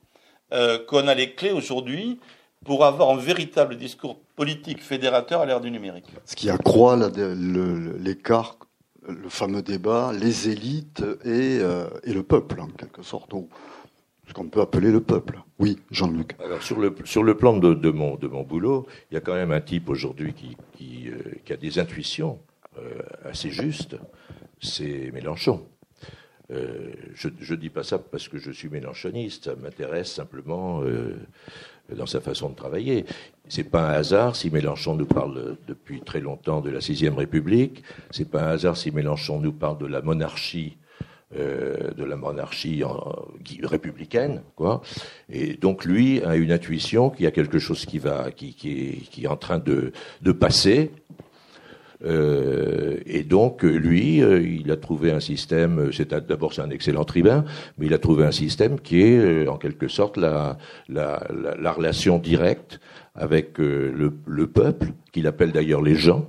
euh, 0.53 0.79
qu'on 0.87 1.09
a 1.09 1.15
les 1.15 1.35
clés 1.35 1.53
aujourd'hui 1.53 2.21
pour 2.65 2.85
avoir 2.85 3.09
un 3.11 3.17
véritable 3.17 3.79
discours 3.79 4.21
politique 4.37 4.83
fédérateur 4.83 5.41
à 5.41 5.47
l'ère 5.47 5.63
du 5.63 5.71
numérique. 5.71 6.05
Ce 6.27 6.37
qui 6.37 6.51
accroît 6.51 6.99
l'écart, 7.99 8.59
le, 9.09 9.29
fameux 9.31 9.63
débat, 9.63 10.13
les 10.13 10.51
élites 10.51 11.03
et, 11.25 11.59
euh, 11.61 11.89
et 12.05 12.13
le 12.13 12.23
peuple, 12.23 12.61
en 12.61 12.67
quelque 12.67 13.03
sorte 13.03 13.33
qu'on 14.33 14.49
peut 14.49 14.61
appeler 14.61 14.91
le 14.91 15.01
peuple. 15.01 15.41
Oui, 15.59 15.79
Jean-Luc. 15.91 16.35
Alors 16.43 16.63
sur 16.63 16.79
le, 16.79 17.35
plan 17.35 17.57
de, 17.57 17.75
de, 17.75 17.91
mon, 17.91 18.17
boulot, 18.43 18.87
il 19.11 19.15
y 19.15 19.17
a 19.17 19.21
quand 19.21 19.35
même 19.35 19.53
un 19.53 19.61
type 19.61 19.89
aujourd'hui 19.89 20.35
qui, 20.77 21.09
euh, 21.09 21.53
a 21.53 21.57
des 21.57 21.79
intuitions 21.79 22.39
euh, 22.79 23.03
assez 23.25 23.51
justes, 23.51 23.97
c'est 24.61 25.11
Mélenchon. 25.13 25.67
Euh, 26.51 26.93
je 27.15 27.29
ne 27.29 27.57
dis 27.57 27.71
pas 27.71 27.83
ça 27.83 27.99
parce 27.99 28.29
que 28.29 28.39
je 28.39 28.51
suis 28.51 28.69
mélenchoniste, 28.69 29.45
ça 29.45 29.55
m'intéresse 29.55 30.13
simplement 30.13 30.83
dans 31.95 32.07
sa 32.07 32.21
façon 32.21 32.49
de 32.49 32.57
travailler. 32.57 33.05
C'est 33.49 33.65
pas 33.65 33.91
un 33.91 33.93
hasard 33.93 34.35
si 34.35 34.51
Mélenchon 34.51 34.97
nous 34.97 35.07
parle 35.07 35.57
depuis 35.69 36.01
très 36.01 36.21
longtemps 36.21 36.61
de 36.61 36.71
la 36.71 36.81
sixième 36.81 37.15
République. 37.15 37.85
C'est 38.11 38.29
pas 38.29 38.43
un 38.43 38.53
hasard 38.53 38.77
si 38.77 38.91
Mélenchon 38.91 39.39
nous 39.39 39.53
parle 39.53 39.79
de 39.79 39.87
la 39.87 40.03
monarchie 40.03 40.77
euh, 41.37 41.93
de 41.97 42.05
la 42.05 42.17
monarchie 42.17 42.83
républicaine, 43.63 44.43
quoi. 44.57 44.83
Et 45.29 45.55
donc 45.55 45.85
lui 45.85 46.23
a 46.23 46.37
une 46.37 46.53
intuition 46.53 47.11
qu'il 47.11 47.25
y 47.25 47.29
a 47.29 47.31
quelque 47.31 47.59
chose 47.59 47.87
qui 47.87 47.99
va, 47.99 48.31
qui, 48.31 48.55
qui, 48.55 48.71
est, 48.73 49.11
qui 49.11 49.25
est 49.25 49.29
en 49.29 49.37
train 49.37 49.59
de, 49.59 49.93
de 50.23 50.33
passer. 50.33 50.91
Euh, 52.03 52.97
et 53.05 53.23
donc 53.23 53.63
lui, 53.63 54.23
euh, 54.23 54.41
il 54.41 54.71
a 54.71 54.77
trouvé 54.77 55.13
un 55.13 55.21
système. 55.21 55.91
C'est 55.93 56.15
d'abord 56.15 56.55
c'est 56.55 56.63
un 56.63 56.71
excellent 56.71 57.05
tribun, 57.05 57.45
mais 57.79 57.87
il 57.87 57.95
a 57.95 57.99
trouvé 57.99 58.25
un 58.25 58.33
système 58.33 58.81
qui 58.81 59.03
est 59.03 59.19
euh, 59.19 59.51
en 59.51 59.59
quelque 59.59 59.87
sorte 59.89 60.17
la, 60.17 60.57
la, 60.89 61.23
la, 61.31 61.57
la 61.57 61.73
relation 61.73 62.19
directe 62.19 62.81
avec 63.15 63.59
le, 63.59 64.13
le 64.25 64.47
peuple, 64.47 64.93
qu'il 65.13 65.27
appelle 65.27 65.53
d'ailleurs 65.53 65.83
les 65.83 65.97
gens. 65.97 66.27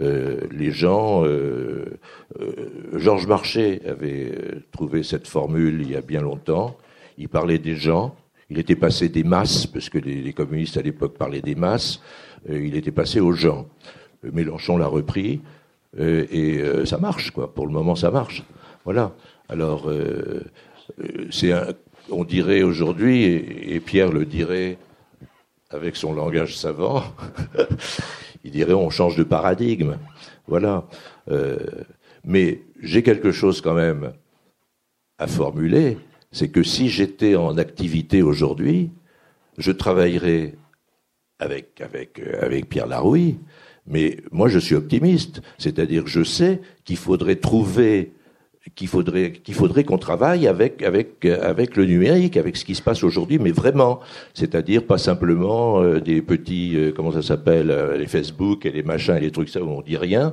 Euh, 0.00 0.40
les 0.50 0.72
gens. 0.72 1.24
Euh, 1.24 1.98
euh, 2.40 2.98
Georges 2.98 3.26
Marchais 3.26 3.80
avait 3.86 4.32
trouvé 4.72 5.02
cette 5.04 5.28
formule 5.28 5.82
il 5.82 5.90
y 5.90 5.96
a 5.96 6.00
bien 6.00 6.20
longtemps. 6.20 6.76
Il 7.16 7.28
parlait 7.28 7.58
des 7.58 7.76
gens. 7.76 8.16
Il 8.50 8.58
était 8.58 8.76
passé 8.76 9.08
des 9.08 9.24
masses, 9.24 9.66
parce 9.66 9.88
que 9.88 9.98
les, 9.98 10.32
communistes 10.32 10.76
à 10.76 10.82
l'époque 10.82 11.16
parlaient 11.16 11.40
des 11.40 11.54
masses. 11.54 12.02
il 12.48 12.76
était 12.76 12.90
passé 12.90 13.18
aux 13.18 13.32
gens. 13.32 13.66
Mélenchon 14.22 14.76
l'a 14.76 14.86
repris 14.86 15.40
et 15.98 16.62
ça 16.84 16.98
marche, 16.98 17.30
quoi. 17.30 17.54
Pour 17.54 17.66
le 17.66 17.72
moment, 17.72 17.94
ça 17.94 18.10
marche. 18.10 18.42
Voilà. 18.84 19.12
Alors, 19.48 19.90
c'est 21.30 21.52
on 22.10 22.24
dirait 22.24 22.62
aujourd'hui, 22.62 23.24
et 23.24 23.80
Pierre 23.80 24.12
le 24.12 24.26
dirait 24.26 24.76
avec 25.70 25.96
son 25.96 26.12
langage 26.12 26.56
savant, 26.56 27.02
il 28.44 28.50
dirait 28.50 28.74
on 28.74 28.90
change 28.90 29.16
de 29.16 29.24
paradigme. 29.24 29.96
Voilà. 30.46 30.86
Euh, 31.30 31.58
mais 32.24 32.62
j'ai 32.80 33.02
quelque 33.02 33.32
chose 33.32 33.60
quand 33.60 33.74
même 33.74 34.12
à 35.18 35.26
formuler, 35.26 35.98
c'est 36.32 36.48
que 36.48 36.62
si 36.62 36.88
j'étais 36.88 37.36
en 37.36 37.58
activité 37.58 38.22
aujourd'hui, 38.22 38.90
je 39.58 39.70
travaillerais 39.70 40.54
avec, 41.38 41.80
avec, 41.80 42.20
avec 42.40 42.68
Pierre 42.68 42.86
Larouille, 42.86 43.38
mais 43.86 44.18
moi 44.32 44.48
je 44.48 44.58
suis 44.58 44.74
optimiste, 44.74 45.42
c'est-à-dire 45.58 46.06
je 46.06 46.24
sais 46.24 46.60
qu'il 46.84 46.96
faudrait 46.96 47.36
trouver 47.36 48.12
qu'il 48.74 48.88
faudrait 48.88 49.32
qu'il 49.32 49.54
faudrait 49.54 49.84
qu'on 49.84 49.98
travaille 49.98 50.48
avec 50.48 50.82
avec 50.82 51.24
avec 51.24 51.76
le 51.76 51.84
numérique, 51.84 52.36
avec 52.36 52.56
ce 52.56 52.64
qui 52.64 52.74
se 52.74 52.82
passe 52.82 53.04
aujourd'hui, 53.04 53.38
mais 53.38 53.50
vraiment, 53.50 54.00
c'est-à-dire 54.32 54.84
pas 54.86 54.98
simplement 54.98 55.82
euh, 55.82 56.00
des 56.00 56.22
petits 56.22 56.76
euh, 56.76 56.92
comment 56.92 57.12
ça 57.12 57.22
s'appelle 57.22 57.70
euh, 57.70 57.96
les 57.96 58.06
Facebook 58.06 58.64
et 58.64 58.70
les 58.70 58.82
machins 58.82 59.16
et 59.16 59.20
les 59.20 59.30
trucs 59.30 59.50
ça 59.50 59.62
où 59.62 59.68
on 59.68 59.82
dit 59.82 59.98
rien, 59.98 60.32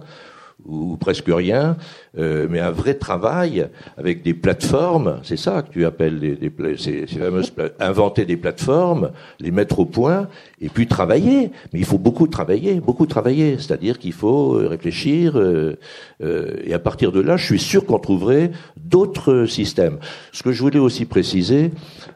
ou 0.66 0.98
presque 0.98 1.28
rien, 1.28 1.78
euh, 2.18 2.48
mais 2.50 2.60
un 2.60 2.72
vrai 2.72 2.94
travail 2.94 3.68
avec 3.98 4.24
des 4.24 4.34
plateformes, 4.34 5.20
c'est 5.24 5.38
ça 5.38 5.62
que 5.62 5.72
tu 5.72 5.86
appelles 5.86 6.20
les, 6.20 6.36
les 6.36 6.78
ces, 6.78 7.08
fameuses 7.08 7.52
inventer 7.80 8.26
des 8.26 8.38
plateformes, 8.38 9.12
les 9.40 9.52
mettre 9.52 9.80
au 9.80 9.86
point, 9.86 10.28
et 10.60 10.70
puis 10.70 10.88
travailler. 10.88 11.52
Mais 11.74 11.80
il 11.80 11.86
faut 11.86 11.98
beaucoup 11.98 12.28
travailler, 12.28 12.80
beaucoup 12.80 13.06
travailler. 13.06 13.58
C'est-à-dire 13.58 14.00
qu'il 14.00 14.14
faut 14.14 14.56
euh, 14.56 14.68
réfléchir, 14.68 15.38
euh, 15.38 15.78
euh, 16.24 16.56
et 16.64 16.74
à 16.74 16.80
partir 16.80 17.12
de 17.12 17.20
là, 17.20 17.38
je 17.38 17.46
suis 17.46 17.60
sûr 17.60 17.86
qu'on 17.86 18.00
trouverait 18.00 18.52
d'autres 18.78 19.46
systèmes. 19.46 19.98
Ce 20.32 20.44
que 20.44 20.52
je 20.52 20.62
voulais 20.62 20.80
aussi 20.80 21.06
préciser, 21.06 21.72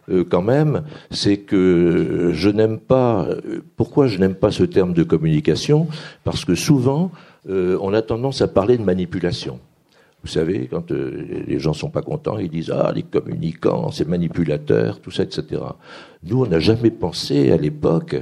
euh, 0.10 0.24
quand 0.24 0.42
même, 0.42 0.84
c'est 1.12 1.38
que 1.38 2.32
je 2.34 2.50
n'aime 2.50 2.80
pas. 2.80 3.28
Pourquoi 3.76 4.08
je 4.08 4.20
n'aime 4.20 4.36
pas 4.36 4.52
ce 4.52 4.64
terme 4.64 4.94
de 4.94 5.04
communication? 5.04 5.88
Parce 6.24 6.46
que 6.46 6.56
souvent 6.56 7.12
euh, 7.50 7.78
on 7.82 7.94
a 7.94 8.02
tendance 8.02 8.42
à 8.42 8.48
parler 8.48 8.78
de 8.78 8.84
manipulation. 8.84 9.60
Vous 10.24 10.32
savez, 10.32 10.68
quand 10.68 10.92
euh, 10.92 11.44
les 11.48 11.60
gens 11.60 11.74
sont 11.74 11.92
pas 11.92 12.02
contents, 12.02 12.40
ils 12.40 12.50
disent 12.50 12.72
ah 12.72 12.92
les 12.94 13.04
communicants, 13.04 13.92
c'est 13.92 14.08
manipulateurs, 14.08 15.00
tout 15.00 15.12
ça, 15.12 15.24
etc. 15.24 15.62
Nous, 16.24 16.44
on 16.44 16.48
n'a 16.48 16.60
jamais 16.60 16.90
pensé 16.90 17.52
à 17.52 17.58
l'époque 17.58 18.16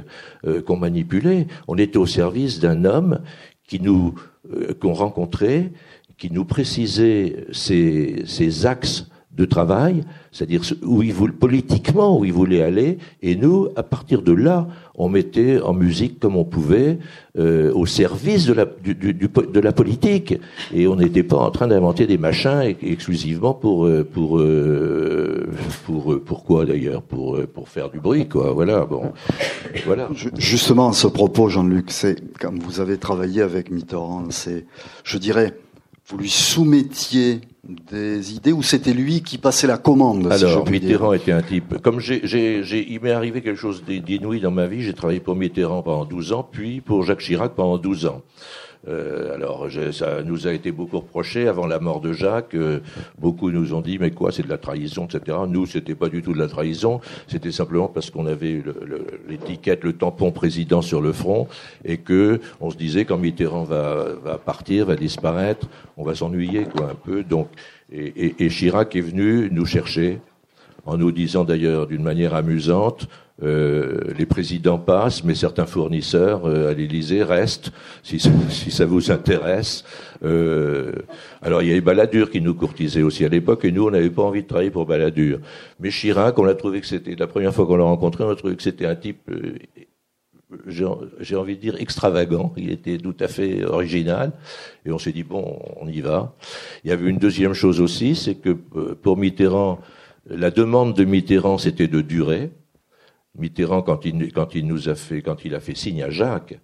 euh, 0.46 0.60
qu'on 0.60 0.76
manipulait. 0.76 1.46
On 1.66 1.78
était 1.78 1.96
au 1.96 2.06
service 2.06 2.60
d'un 2.60 2.84
homme 2.84 3.20
nous 3.80 4.14
qu'on 4.80 4.92
rencontrait, 4.92 5.72
qui 6.16 6.30
nous 6.30 6.44
précisait 6.44 7.46
ses 7.50 8.66
axes 8.66 9.06
de 9.36 9.44
travail, 9.44 10.04
c'est-à-dire 10.32 10.62
où 10.82 11.02
il 11.02 11.12
voulait, 11.12 11.32
politiquement 11.32 12.18
où 12.18 12.24
il 12.24 12.32
voulait 12.32 12.62
aller, 12.62 12.98
et 13.22 13.34
nous, 13.36 13.68
à 13.76 13.82
partir 13.82 14.22
de 14.22 14.32
là, 14.32 14.68
on 14.94 15.08
mettait 15.08 15.60
en 15.60 15.72
musique 15.72 16.20
comme 16.20 16.36
on 16.36 16.44
pouvait, 16.44 16.98
euh, 17.36 17.72
au 17.74 17.84
service 17.84 18.46
de 18.46 18.52
la, 18.52 18.64
du, 18.64 18.94
du, 18.94 19.12
de 19.14 19.60
la 19.60 19.72
politique, 19.72 20.34
et 20.72 20.86
on 20.86 20.96
n'était 20.96 21.24
pas 21.24 21.36
en 21.36 21.50
train 21.50 21.66
d'inventer 21.66 22.06
des 22.06 22.18
machins 22.18 22.74
exclusivement 22.80 23.54
pour 23.54 23.86
euh, 23.86 24.04
pour 24.04 24.38
euh, 24.38 25.48
pour 25.84 26.20
pourquoi 26.24 26.64
d'ailleurs 26.64 27.02
pour 27.02 27.38
pour 27.52 27.68
faire 27.68 27.90
du 27.90 27.98
bruit 27.98 28.28
quoi. 28.28 28.52
Voilà 28.52 28.84
bon, 28.84 29.12
voilà. 29.84 30.08
Justement, 30.38 30.90
à 30.90 30.92
ce 30.92 31.06
propos, 31.06 31.48
Jean-Luc, 31.48 31.90
c'est 31.90 32.16
comme 32.38 32.58
vous 32.60 32.80
avez 32.80 32.98
travaillé 32.98 33.42
avec 33.42 33.70
Mitterrand, 33.70 34.26
c'est, 34.30 34.66
je 35.02 35.18
dirais, 35.18 35.54
vous 36.06 36.18
lui 36.18 36.30
soumettiez 36.30 37.40
des 37.68 38.34
idées 38.34 38.52
ou 38.52 38.62
c'était 38.62 38.92
lui 38.92 39.22
qui 39.22 39.38
passait 39.38 39.66
la 39.66 39.78
commande 39.78 40.30
Alors, 40.30 40.68
Mitterrand 40.68 41.12
était 41.12 41.32
un 41.32 41.42
type. 41.42 41.80
Comme 41.82 42.00
j'ai, 42.00 42.92
il 42.92 43.00
m'est 43.00 43.12
arrivé 43.12 43.40
quelque 43.42 43.58
chose 43.58 43.84
d'inouï 43.84 44.40
dans 44.40 44.50
ma 44.50 44.66
vie. 44.66 44.82
J'ai 44.82 44.94
travaillé 44.94 45.20
pour 45.20 45.36
Mitterrand 45.36 45.82
pendant 45.82 46.04
12 46.04 46.32
ans, 46.32 46.48
puis 46.50 46.80
pour 46.80 47.04
Jacques 47.04 47.20
Chirac 47.20 47.54
pendant 47.54 47.78
12 47.78 48.06
ans. 48.06 48.22
Euh, 48.88 49.34
alors, 49.34 49.66
ça 49.92 50.22
nous 50.22 50.46
a 50.46 50.52
été 50.52 50.72
beaucoup 50.72 50.98
reproché 50.98 51.48
avant 51.48 51.66
la 51.66 51.80
mort 51.80 52.00
de 52.00 52.12
Jacques. 52.12 52.54
Euh, 52.54 52.80
beaucoup 53.18 53.50
nous 53.50 53.74
ont 53.74 53.80
dit, 53.80 53.98
mais 53.98 54.10
quoi, 54.10 54.32
c'est 54.32 54.42
de 54.42 54.48
la 54.48 54.58
trahison, 54.58 55.06
etc. 55.06 55.38
Nous, 55.48 55.66
c'était 55.66 55.94
pas 55.94 56.08
du 56.08 56.22
tout 56.22 56.32
de 56.32 56.38
la 56.38 56.48
trahison. 56.48 57.00
C'était 57.26 57.52
simplement 57.52 57.88
parce 57.88 58.10
qu'on 58.10 58.26
avait 58.26 58.62
l'étiquette, 59.28 59.84
le, 59.84 59.94
tampon 59.94 60.32
président 60.32 60.82
sur 60.82 61.00
le 61.00 61.12
front, 61.12 61.48
et 61.84 61.98
que 61.98 62.40
on 62.60 62.70
se 62.70 62.76
disait 62.76 63.04
quand 63.04 63.18
Mitterrand 63.18 63.64
va, 63.64 64.08
va 64.22 64.38
partir, 64.38 64.86
va 64.86 64.96
disparaître, 64.96 65.68
on 65.96 66.04
va 66.04 66.14
s'ennuyer, 66.14 66.64
quoi, 66.64 66.90
un 66.90 66.94
peu. 66.94 67.22
Donc, 67.22 67.48
et, 67.92 68.34
et 68.44 68.48
Chirac 68.48 68.96
est 68.96 69.00
venu 69.00 69.48
nous 69.50 69.66
chercher 69.66 70.18
en 70.86 70.98
nous 70.98 71.12
disant 71.12 71.44
d'ailleurs 71.44 71.86
d'une 71.86 72.02
manière 72.02 72.34
amusante, 72.34 73.08
euh, 73.42 74.12
les 74.16 74.26
présidents 74.26 74.78
passent, 74.78 75.24
mais 75.24 75.34
certains 75.34 75.66
fournisseurs 75.66 76.46
euh, 76.46 76.70
à 76.70 76.74
l'Élysée 76.74 77.24
restent, 77.24 77.72
si, 78.04 78.20
si, 78.48 78.70
ça 78.70 78.86
vous 78.86 79.10
intéresse. 79.10 79.84
Euh, 80.22 80.92
alors 81.42 81.60
il 81.62 81.68
y 81.68 81.72
avait 81.72 81.80
Balladur 81.80 82.30
qui 82.30 82.40
nous 82.40 82.54
courtisait 82.54 83.02
aussi 83.02 83.24
à 83.24 83.28
l'époque, 83.28 83.64
et 83.64 83.72
nous 83.72 83.86
on 83.86 83.90
n'avait 83.90 84.10
pas 84.10 84.22
envie 84.22 84.42
de 84.42 84.46
travailler 84.46 84.70
pour 84.70 84.86
Balladur. 84.86 85.40
Mais 85.80 85.90
Chirac, 85.90 86.38
on 86.38 86.46
a 86.46 86.54
trouvé 86.54 86.80
que 86.80 86.86
c'était 86.86 87.16
la 87.16 87.26
première 87.26 87.52
fois 87.52 87.66
qu'on 87.66 87.76
l'a 87.76 87.84
rencontré, 87.84 88.22
on 88.22 88.30
a 88.30 88.36
trouvé 88.36 88.54
que 88.54 88.62
c'était 88.62 88.86
un 88.86 88.94
type 88.94 89.28
euh, 89.28 89.54
j'ai 90.68 91.36
envie 91.36 91.56
de 91.56 91.60
dire 91.60 91.74
extravagant, 91.80 92.52
il 92.56 92.70
était 92.70 92.98
tout 92.98 93.16
à 93.18 93.26
fait 93.26 93.64
original, 93.64 94.30
et 94.86 94.92
on 94.92 94.98
s'est 94.98 95.10
dit, 95.10 95.24
bon, 95.24 95.58
on 95.80 95.88
y 95.88 96.00
va. 96.00 96.36
Il 96.84 96.90
y 96.90 96.92
avait 96.92 97.10
une 97.10 97.18
deuxième 97.18 97.54
chose 97.54 97.80
aussi, 97.80 98.14
c'est 98.14 98.36
que 98.36 98.50
pour 98.50 99.16
Mitterrand, 99.16 99.80
la 100.30 100.52
demande 100.52 100.94
de 100.94 101.04
Mitterrand, 101.04 101.58
c'était 101.58 101.88
de 101.88 102.00
durer. 102.00 102.52
Mitterrand, 103.36 103.82
quand 103.82 104.04
il, 104.04 104.32
quand 104.32 104.54
il 104.54 104.66
nous 104.66 104.88
a 104.88 104.94
fait, 104.94 105.22
quand 105.22 105.44
il 105.44 105.54
a 105.54 105.60
fait 105.60 105.76
signe 105.76 106.02
à 106.02 106.10
Jacques, 106.10 106.58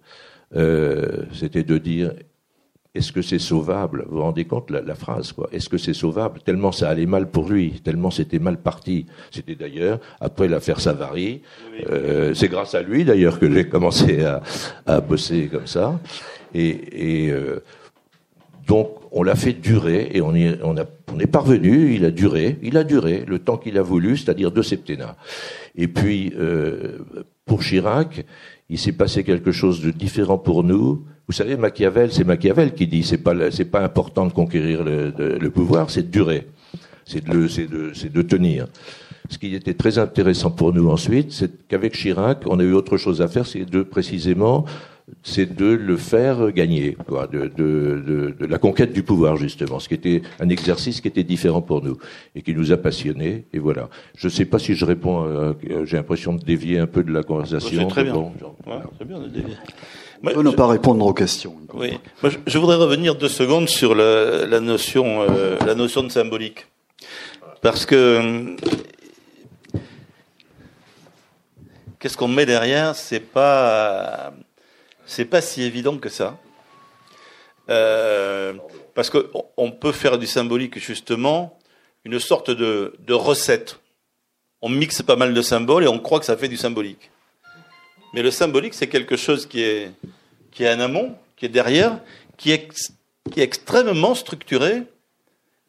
euh, 0.55 1.25
c'était 1.33 1.63
de 1.63 1.77
dire 1.77 2.13
est-ce 2.93 3.13
que 3.13 3.21
c'est 3.21 3.39
sauvable? 3.39 4.05
Vous 4.09 4.17
vous 4.17 4.21
rendez 4.21 4.43
compte 4.43 4.69
la, 4.69 4.81
la 4.81 4.95
phrase 4.95 5.31
quoi 5.31 5.47
Est-ce 5.53 5.69
que 5.69 5.77
c'est 5.77 5.93
sauvable? 5.93 6.41
Tellement 6.41 6.73
ça 6.73 6.89
allait 6.89 7.05
mal 7.05 7.29
pour 7.29 7.49
lui, 7.49 7.79
tellement 7.81 8.11
c'était 8.11 8.39
mal 8.39 8.57
parti. 8.57 9.05
C'était 9.31 9.55
d'ailleurs 9.55 9.99
après 10.19 10.49
l'affaire 10.49 10.81
Savary. 10.81 11.41
Euh, 11.89 12.33
c'est 12.33 12.49
grâce 12.49 12.75
à 12.75 12.81
lui 12.81 13.05
d'ailleurs 13.05 13.39
que 13.39 13.49
j'ai 13.49 13.67
commencé 13.69 14.25
à, 14.25 14.41
à, 14.85 14.99
bosser 14.99 15.47
comme 15.47 15.67
ça. 15.67 15.99
Et, 16.53 17.27
et 17.27 17.31
euh, 17.31 17.63
donc 18.67 18.89
on 19.11 19.23
l'a 19.23 19.35
fait 19.35 19.53
durer 19.53 20.09
et 20.13 20.21
on, 20.21 20.33
est, 20.33 20.59
on, 20.63 20.77
a, 20.77 20.85
on 21.13 21.19
est 21.19 21.27
parvenu. 21.27 21.93
Il 21.93 22.05
a 22.05 22.11
duré, 22.11 22.57
il 22.61 22.77
a 22.77 22.83
duré 22.83 23.23
le 23.27 23.39
temps 23.39 23.57
qu'il 23.57 23.77
a 23.77 23.81
voulu, 23.81 24.17
c'est-à-dire 24.17 24.51
deux 24.51 24.63
septennats. 24.63 25.17
Et 25.75 25.87
puis 25.87 26.33
euh, 26.37 26.99
pour 27.45 27.61
Chirac, 27.61 28.25
il 28.69 28.77
s'est 28.77 28.93
passé 28.93 29.23
quelque 29.23 29.51
chose 29.51 29.81
de 29.81 29.91
différent 29.91 30.37
pour 30.37 30.63
nous. 30.63 31.05
Vous 31.27 31.33
savez, 31.33 31.57
Machiavel, 31.57 32.11
c'est 32.11 32.23
Machiavel 32.23 32.73
qui 32.73 32.87
dit 32.87 33.03
c'est 33.03 33.17
pas 33.17 33.51
c'est 33.51 33.65
pas 33.65 33.83
important 33.83 34.25
de 34.25 34.33
conquérir 34.33 34.83
le, 34.83 35.13
le 35.17 35.49
pouvoir, 35.49 35.89
c'est 35.89 36.03
de 36.03 36.11
durer, 36.11 36.47
c'est 37.05 37.23
de 37.23 37.47
c'est 37.47 37.67
de 37.67 37.91
c'est 37.93 38.11
de 38.11 38.21
tenir. 38.21 38.67
Ce 39.29 39.37
qui 39.37 39.55
était 39.55 39.73
très 39.75 39.97
intéressant 39.97 40.51
pour 40.51 40.73
nous 40.73 40.89
ensuite, 40.89 41.31
c'est 41.31 41.67
qu'avec 41.67 41.93
Chirac, 41.93 42.43
on 42.47 42.59
a 42.59 42.63
eu 42.63 42.73
autre 42.73 42.97
chose 42.97 43.21
à 43.21 43.27
faire, 43.27 43.45
c'est 43.45 43.63
de 43.63 43.81
précisément 43.83 44.65
c'est 45.23 45.55
de 45.55 45.65
le 45.65 45.97
faire 45.97 46.51
gagner, 46.51 46.97
quoi, 47.07 47.27
de, 47.27 47.47
de, 47.47 48.03
de, 48.05 48.35
de, 48.39 48.45
la 48.45 48.57
conquête 48.57 48.93
du 48.93 49.03
pouvoir 49.03 49.37
justement, 49.37 49.79
ce 49.79 49.87
qui 49.87 49.95
était 49.95 50.21
un 50.39 50.49
exercice 50.49 51.01
qui 51.01 51.07
était 51.07 51.23
différent 51.23 51.61
pour 51.61 51.83
nous 51.83 51.97
et 52.35 52.41
qui 52.41 52.53
nous 52.53 52.71
a 52.71 52.77
passionnés. 52.77 53.45
Et 53.53 53.59
voilà. 53.59 53.89
Je 54.15 54.27
ne 54.27 54.31
sais 54.31 54.45
pas 54.45 54.59
si 54.59 54.75
je 54.75 54.85
réponds. 54.85 55.23
À, 55.23 55.55
j'ai 55.85 55.97
l'impression 55.97 56.33
de 56.33 56.43
dévier 56.43 56.79
un 56.79 56.87
peu 56.87 57.03
de 57.03 57.11
la 57.11 57.23
conversation. 57.23 57.81
C'est 57.81 57.87
très 57.87 58.03
bien. 58.03 58.13
Bon, 58.13 58.31
genre, 58.39 58.55
ouais, 58.67 58.81
très 58.95 59.05
bien 59.05 59.19
de 59.19 59.27
dévier. 59.27 59.55
Moi, 60.21 60.33
ne 60.35 60.51
pas 60.51 60.67
répondre 60.67 61.03
aux 61.05 61.13
questions. 61.13 61.55
Oui. 61.73 61.97
Moi, 62.21 62.31
je, 62.45 62.57
voudrais 62.59 62.75
revenir 62.75 63.15
deux 63.15 63.27
secondes 63.27 63.67
sur 63.67 63.95
la, 63.95 64.45
la 64.45 64.59
notion, 64.59 65.23
euh, 65.23 65.57
la 65.65 65.73
notion 65.73 66.03
de 66.03 66.09
symbolique, 66.09 66.67
parce 67.61 67.87
que 67.87 68.55
qu'est-ce 71.99 72.17
qu'on 72.17 72.27
met 72.27 72.45
derrière? 72.45 72.95
C'est 72.95 73.19
pas 73.19 74.33
c'est 75.11 75.25
pas 75.25 75.41
si 75.41 75.63
évident 75.63 75.97
que 75.97 76.07
ça. 76.07 76.39
Euh, 77.69 78.53
parce 78.95 79.09
qu'on 79.09 79.71
peut 79.71 79.91
faire 79.91 80.17
du 80.17 80.25
symbolique 80.25 80.79
justement 80.79 81.59
une 82.05 82.17
sorte 82.17 82.49
de, 82.49 82.95
de, 82.99 83.13
recette. 83.13 83.81
On 84.61 84.69
mixe 84.69 85.01
pas 85.01 85.17
mal 85.17 85.33
de 85.33 85.41
symboles 85.41 85.83
et 85.83 85.89
on 85.89 85.99
croit 85.99 86.21
que 86.21 86.25
ça 86.25 86.37
fait 86.37 86.47
du 86.47 86.55
symbolique. 86.55 87.11
Mais 88.13 88.21
le 88.21 88.31
symbolique, 88.31 88.73
c'est 88.73 88.87
quelque 88.87 89.17
chose 89.17 89.47
qui 89.47 89.61
est, 89.61 89.91
qui 90.49 90.63
est 90.63 90.73
en 90.73 90.79
amont, 90.79 91.13
qui 91.35 91.45
est 91.45 91.49
derrière, 91.49 91.99
qui 92.37 92.51
est, 92.51 92.69
qui 93.33 93.41
est 93.41 93.43
extrêmement 93.43 94.15
structuré 94.15 94.83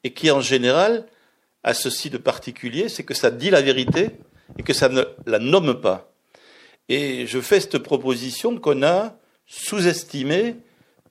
et 0.05 0.13
qui 0.13 0.31
en 0.31 0.41
général 0.41 1.05
a 1.65 1.75
ceci 1.75 2.11
de 2.11 2.19
particulier, 2.19 2.89
c'est 2.89 3.03
que 3.03 3.15
ça 3.15 3.33
dit 3.33 3.51
la 3.51 3.61
vérité 3.61 4.11
et 4.57 4.63
que 4.63 4.73
ça 4.73 4.89
ne 4.89 5.03
la 5.27 5.41
nomme 5.41 5.81
pas. 5.81 6.13
Et 6.89 7.27
je 7.27 7.41
fais 7.41 7.59
cette 7.59 7.79
proposition 7.79 8.57
qu'on 8.59 8.85
a 8.85 9.17
sous-estimer 9.53 10.57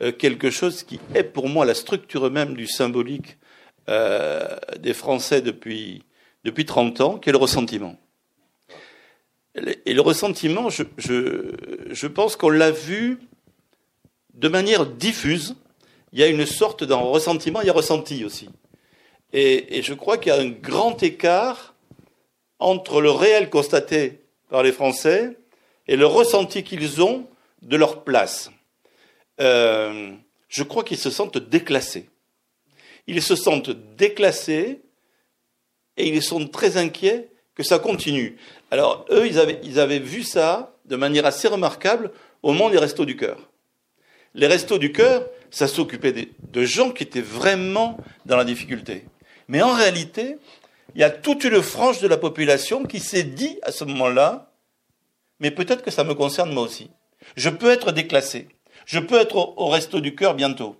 euh, 0.01 0.11
quelque 0.11 0.49
chose 0.49 0.81
qui 0.81 0.99
est 1.13 1.23
pour 1.23 1.47
moi 1.47 1.63
la 1.63 1.75
structure 1.75 2.31
même 2.31 2.55
du 2.55 2.65
symbolique 2.65 3.37
euh, 3.87 4.47
des 4.79 4.95
Français 4.95 5.41
depuis, 5.41 6.03
depuis 6.43 6.65
30 6.65 7.01
ans, 7.01 7.19
qui 7.19 7.29
est 7.29 7.33
le 7.33 7.37
ressentiment. 7.37 7.95
Et 9.85 9.93
le 9.93 10.01
ressentiment, 10.01 10.69
je, 10.69 10.83
je, 10.97 11.51
je 11.91 12.07
pense 12.07 12.35
qu'on 12.35 12.49
l'a 12.49 12.71
vu 12.71 13.19
de 14.33 14.47
manière 14.47 14.87
diffuse. 14.87 15.55
Il 16.11 16.19
y 16.19 16.23
a 16.23 16.27
une 16.27 16.47
sorte 16.47 16.83
d'un 16.83 16.95
ressentiment, 16.95 17.61
il 17.61 17.67
y 17.67 17.69
a 17.69 17.73
ressenti 17.73 18.25
aussi. 18.25 18.49
Et, 19.33 19.77
et 19.77 19.81
je 19.83 19.93
crois 19.93 20.17
qu'il 20.17 20.33
y 20.33 20.35
a 20.35 20.39
un 20.39 20.49
grand 20.49 21.03
écart 21.03 21.75
entre 22.57 23.01
le 23.01 23.11
réel 23.11 23.51
constaté 23.51 24.21
par 24.49 24.63
les 24.63 24.71
Français 24.71 25.37
et 25.87 25.95
le 25.95 26.07
ressenti 26.07 26.63
qu'ils 26.63 27.03
ont 27.03 27.27
de 27.61 27.77
leur 27.77 28.03
place. 28.03 28.51
Euh, 29.39 30.13
je 30.47 30.63
crois 30.63 30.83
qu'ils 30.83 30.97
se 30.97 31.09
sentent 31.09 31.37
déclassés. 31.37 32.09
Ils 33.07 33.21
se 33.21 33.35
sentent 33.35 33.71
déclassés 33.95 34.81
et 35.97 36.07
ils 36.07 36.21
sont 36.21 36.47
très 36.47 36.77
inquiets 36.77 37.29
que 37.55 37.63
ça 37.63 37.79
continue. 37.79 38.37
Alors, 38.69 39.05
eux, 39.09 39.27
ils 39.27 39.39
avaient, 39.39 39.59
ils 39.63 39.79
avaient 39.79 39.99
vu 39.99 40.23
ça 40.23 40.75
de 40.85 40.95
manière 40.95 41.25
assez 41.25 41.47
remarquable 41.47 42.11
au 42.43 42.53
moment 42.53 42.69
des 42.69 42.77
restos 42.77 43.05
du 43.05 43.15
cœur. 43.15 43.49
Les 44.33 44.47
restos 44.47 44.77
du 44.77 44.91
cœur, 44.91 45.27
ça 45.49 45.67
s'occupait 45.67 46.13
de, 46.13 46.27
de 46.51 46.65
gens 46.65 46.91
qui 46.91 47.03
étaient 47.03 47.21
vraiment 47.21 47.97
dans 48.25 48.37
la 48.37 48.45
difficulté. 48.45 49.05
Mais 49.47 49.61
en 49.61 49.73
réalité, 49.73 50.37
il 50.95 51.01
y 51.01 51.03
a 51.03 51.09
toute 51.09 51.43
une 51.43 51.61
frange 51.61 51.99
de 51.99 52.07
la 52.07 52.17
population 52.17 52.83
qui 52.83 52.99
s'est 52.99 53.23
dit 53.23 53.59
à 53.63 53.71
ce 53.71 53.83
moment-là, 53.83 54.53
mais 55.39 55.51
peut-être 55.51 55.83
que 55.83 55.91
ça 55.91 56.03
me 56.03 56.13
concerne 56.13 56.53
moi 56.53 56.63
aussi. 56.63 56.89
Je 57.35 57.49
peux 57.49 57.71
être 57.71 57.91
déclassé. 57.91 58.47
Je 58.85 58.99
peux 58.99 59.19
être 59.19 59.35
au, 59.35 59.67
resto 59.67 59.99
du 59.99 60.15
cœur 60.15 60.33
bientôt. 60.33 60.75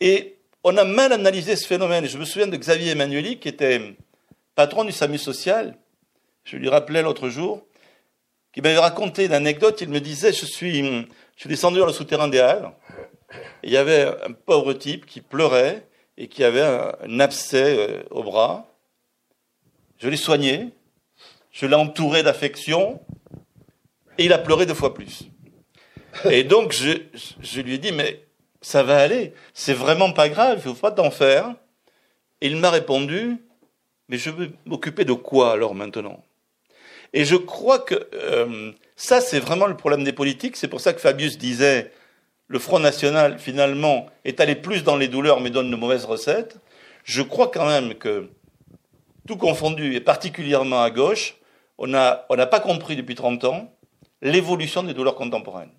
Et 0.00 0.38
on 0.64 0.76
a 0.76 0.84
mal 0.84 1.12
analysé 1.12 1.56
ce 1.56 1.66
phénomène. 1.66 2.06
Je 2.06 2.18
me 2.18 2.24
souviens 2.24 2.48
de 2.48 2.56
Xavier 2.56 2.92
Emmanueli, 2.92 3.38
qui 3.38 3.48
était 3.48 3.96
patron 4.54 4.84
du 4.84 4.92
SAMU 4.92 5.18
social. 5.18 5.76
Je 6.44 6.56
lui 6.56 6.68
rappelais 6.68 7.02
l'autre 7.02 7.28
jour, 7.28 7.64
qui 8.52 8.60
m'avait 8.60 8.78
raconté 8.78 9.26
une 9.26 9.32
anecdote. 9.32 9.80
Il 9.80 9.88
me 9.88 10.00
disait, 10.00 10.32
je 10.32 10.44
suis, 10.46 10.82
je 10.82 11.06
suis 11.36 11.48
descendu 11.48 11.78
dans 11.78 11.86
le 11.86 11.92
souterrain 11.92 12.28
des 12.28 12.40
Halles. 12.40 12.72
Il 13.62 13.70
y 13.70 13.76
avait 13.76 14.06
un 14.24 14.32
pauvre 14.32 14.72
type 14.72 15.06
qui 15.06 15.20
pleurait 15.20 15.86
et 16.16 16.28
qui 16.28 16.44
avait 16.44 16.62
un 16.62 17.20
abcès 17.20 17.78
euh, 17.78 18.02
au 18.10 18.22
bras. 18.22 18.72
Je 19.98 20.08
l'ai 20.08 20.16
soigné. 20.16 20.70
Je 21.52 21.66
l'ai 21.66 21.76
entouré 21.76 22.22
d'affection. 22.22 23.00
Et 24.18 24.24
il 24.24 24.32
a 24.32 24.38
pleuré 24.38 24.66
deux 24.66 24.74
fois 24.74 24.94
plus. 24.94 25.31
Et 26.30 26.44
donc, 26.44 26.72
je, 26.72 26.92
je 27.40 27.60
lui 27.60 27.74
ai 27.74 27.78
dit, 27.78 27.92
mais 27.92 28.24
ça 28.60 28.82
va 28.82 28.98
aller, 28.98 29.34
c'est 29.54 29.74
vraiment 29.74 30.12
pas 30.12 30.28
grave, 30.28 30.58
il 30.58 30.62
faut 30.62 30.74
pas 30.74 30.92
t'en 30.92 31.10
faire. 31.10 31.54
Et 32.40 32.46
il 32.46 32.56
m'a 32.56 32.70
répondu, 32.70 33.38
Mais 34.08 34.18
je 34.18 34.30
veux 34.30 34.52
m'occuper 34.66 35.04
de 35.04 35.12
quoi 35.12 35.52
alors 35.52 35.74
maintenant? 35.74 36.22
Et 37.12 37.24
je 37.24 37.36
crois 37.36 37.78
que 37.78 38.08
euh, 38.14 38.72
ça, 38.96 39.20
c'est 39.20 39.38
vraiment 39.38 39.66
le 39.66 39.76
problème 39.76 40.04
des 40.04 40.12
politiques. 40.12 40.56
C'est 40.56 40.68
pour 40.68 40.80
ça 40.80 40.92
que 40.92 41.00
Fabius 41.00 41.38
disait 41.38 41.92
le 42.48 42.58
Front 42.58 42.78
National, 42.78 43.38
finalement, 43.38 44.06
est 44.24 44.40
allé 44.40 44.56
plus 44.56 44.82
dans 44.84 44.96
les 44.96 45.08
douleurs 45.08 45.40
mais 45.40 45.50
donne 45.50 45.70
de 45.70 45.76
mauvaises 45.76 46.04
recettes. 46.04 46.56
Je 47.04 47.22
crois 47.22 47.48
quand 47.48 47.66
même 47.66 47.94
que, 47.94 48.28
tout 49.26 49.36
confondu, 49.36 49.94
et 49.94 50.00
particulièrement 50.00 50.82
à 50.82 50.90
gauche, 50.90 51.36
on 51.78 51.86
n'a 51.86 52.26
on 52.28 52.36
pas 52.36 52.60
compris 52.60 52.96
depuis 52.96 53.14
30 53.14 53.44
ans 53.44 53.72
l'évolution 54.20 54.82
des 54.82 54.94
douleurs 54.94 55.16
contemporaines. 55.16 55.72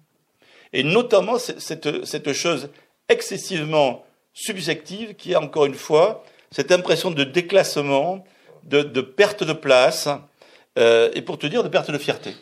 Et 0.74 0.84
notamment 0.84 1.38
cette, 1.38 2.34
chose 2.34 2.70
excessivement 3.08 4.04
subjective 4.34 5.16
qui 5.16 5.34
est, 5.34 5.36
encore 5.36 5.66
une 5.66 5.76
fois, 5.76 6.24
cette 6.52 6.72
impression 6.72 7.12
de 7.12 7.24
déclassement, 7.24 8.24
de, 8.64 9.02
perte 9.02 9.44
de 9.44 9.54
place, 9.54 10.10
euh, 10.80 11.12
et 11.14 11.22
pour 11.22 11.38
te 11.38 11.46
dire, 11.46 11.64
de 11.64 11.70
perte 11.70 11.92
de 11.92 11.98
fierté. 11.98 12.36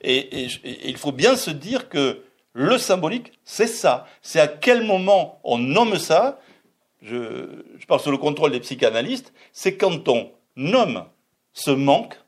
Et, 0.00 0.48
il 0.64 0.96
faut 0.96 1.12
bien 1.12 1.36
se 1.36 1.50
dire 1.50 1.88
que 1.88 2.22
le 2.54 2.78
symbolique, 2.78 3.32
c'est 3.44 3.66
ça. 3.66 4.06
C'est 4.22 4.40
à 4.40 4.48
quel 4.48 4.84
moment 4.84 5.38
on 5.44 5.58
nomme 5.58 5.98
ça. 5.98 6.40
Je, 7.02 7.64
je 7.78 7.86
parle 7.86 8.00
sous 8.00 8.10
le 8.10 8.18
contrôle 8.18 8.52
des 8.52 8.60
psychanalystes. 8.60 9.32
C'est 9.52 9.76
quand 9.76 10.08
on 10.08 10.30
nomme 10.56 11.04
ce 11.52 11.70
manque 11.70 12.18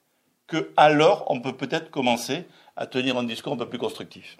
que 0.46 0.70
alors 0.76 1.24
on 1.28 1.40
peut 1.40 1.56
peut-être 1.56 1.90
commencer 1.90 2.44
à 2.76 2.86
tenir 2.86 3.16
un 3.16 3.24
discours 3.24 3.54
un 3.54 3.56
peu 3.56 3.68
plus 3.68 3.78
constructif. 3.78 4.36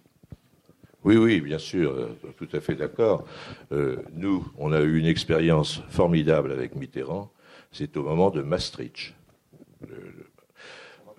Oui, 1.05 1.17
oui, 1.17 1.41
bien 1.41 1.59
sûr, 1.59 1.93
euh, 1.93 2.09
tout 2.39 2.49
à 2.53 2.61
fait 2.61 2.75
d'accord. 2.75 3.25
Euh, 3.73 3.97
nous, 4.15 4.47
on 4.57 4.73
a 4.73 4.81
eu 4.81 4.99
une 4.99 5.07
expérience 5.07 5.83
formidable 5.91 6.51
avec 6.51 6.75
Mitterrand. 6.77 7.31
C'est 7.73 7.97
au 7.97 8.03
moment 8.03 8.31
de 8.31 8.43
Maastricht. 8.43 9.15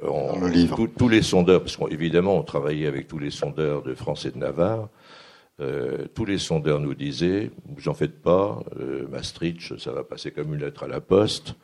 Dans 0.01 0.37
le 0.39 0.49
livre. 0.49 0.87
tous 0.97 1.07
les 1.07 1.21
sondeurs, 1.21 1.61
parce 1.61 1.77
qu'évidemment, 1.77 2.35
on 2.35 2.43
travaillait 2.43 2.87
avec 2.87 3.07
tous 3.07 3.19
les 3.19 3.31
sondeurs 3.31 3.81
de 3.81 3.93
France 3.93 4.25
et 4.25 4.31
de 4.31 4.37
Navarre. 4.37 4.89
Euh, 5.61 6.07
tous 6.13 6.25
les 6.25 6.37
sondeurs 6.37 6.81
nous 6.81 6.95
disaient, 6.95 7.51
vous 7.65 7.87
en 7.87 7.93
faites 7.93 8.21
pas, 8.21 8.61
euh, 8.77 9.07
Maastricht, 9.07 9.77
ça 9.77 9.91
va 9.93 10.03
passer 10.03 10.31
comme 10.31 10.53
une 10.53 10.59
lettre 10.59 10.83
à 10.83 10.87
la 10.87 10.99
poste, 10.99 11.55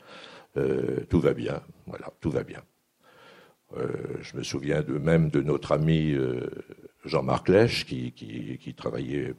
euh, 0.56 1.02
tout 1.10 1.20
va 1.20 1.34
bien, 1.34 1.62
voilà, 1.88 2.08
tout 2.22 2.32
va 2.32 2.44
bien. 2.44 2.62
Euh, 3.78 3.88
je 4.22 4.38
me 4.38 4.44
souviens 4.44 4.82
de 4.82 4.98
même 4.98 5.30
de 5.30 5.42
notre 5.42 5.74
ami 5.74 6.14
euh, 6.14 6.50
Jean-Marc 7.06 7.50
Lèche, 7.50 7.86
qui, 7.86 8.12
qui, 8.12 8.58
qui 8.60 8.74
travaillait, 8.74 9.34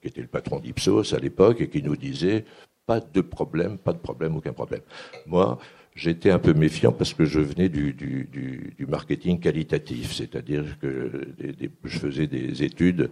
qui 0.00 0.08
était 0.08 0.20
le 0.20 0.26
patron 0.28 0.58
d'Ipsos 0.60 1.12
à 1.14 1.18
l'époque, 1.18 1.60
et 1.60 1.68
qui 1.68 1.82
nous 1.82 1.96
disait 1.96 2.44
pas 2.86 3.00
de 3.00 3.20
problème, 3.20 3.78
pas 3.78 3.92
de 3.92 3.98
problème, 3.98 4.36
aucun 4.36 4.52
problème. 4.52 4.82
Moi, 5.26 5.58
j'étais 5.94 6.30
un 6.30 6.38
peu 6.38 6.54
méfiant 6.54 6.92
parce 6.92 7.14
que 7.14 7.24
je 7.24 7.40
venais 7.40 7.68
du, 7.68 7.92
du, 7.92 8.28
du, 8.30 8.74
du 8.76 8.86
marketing 8.86 9.38
qualitatif, 9.38 10.12
c'est-à-dire 10.12 10.78
que 10.80 11.26
des, 11.38 11.52
des, 11.52 11.70
je 11.84 11.98
faisais 11.98 12.26
des 12.26 12.62
études 12.62 13.10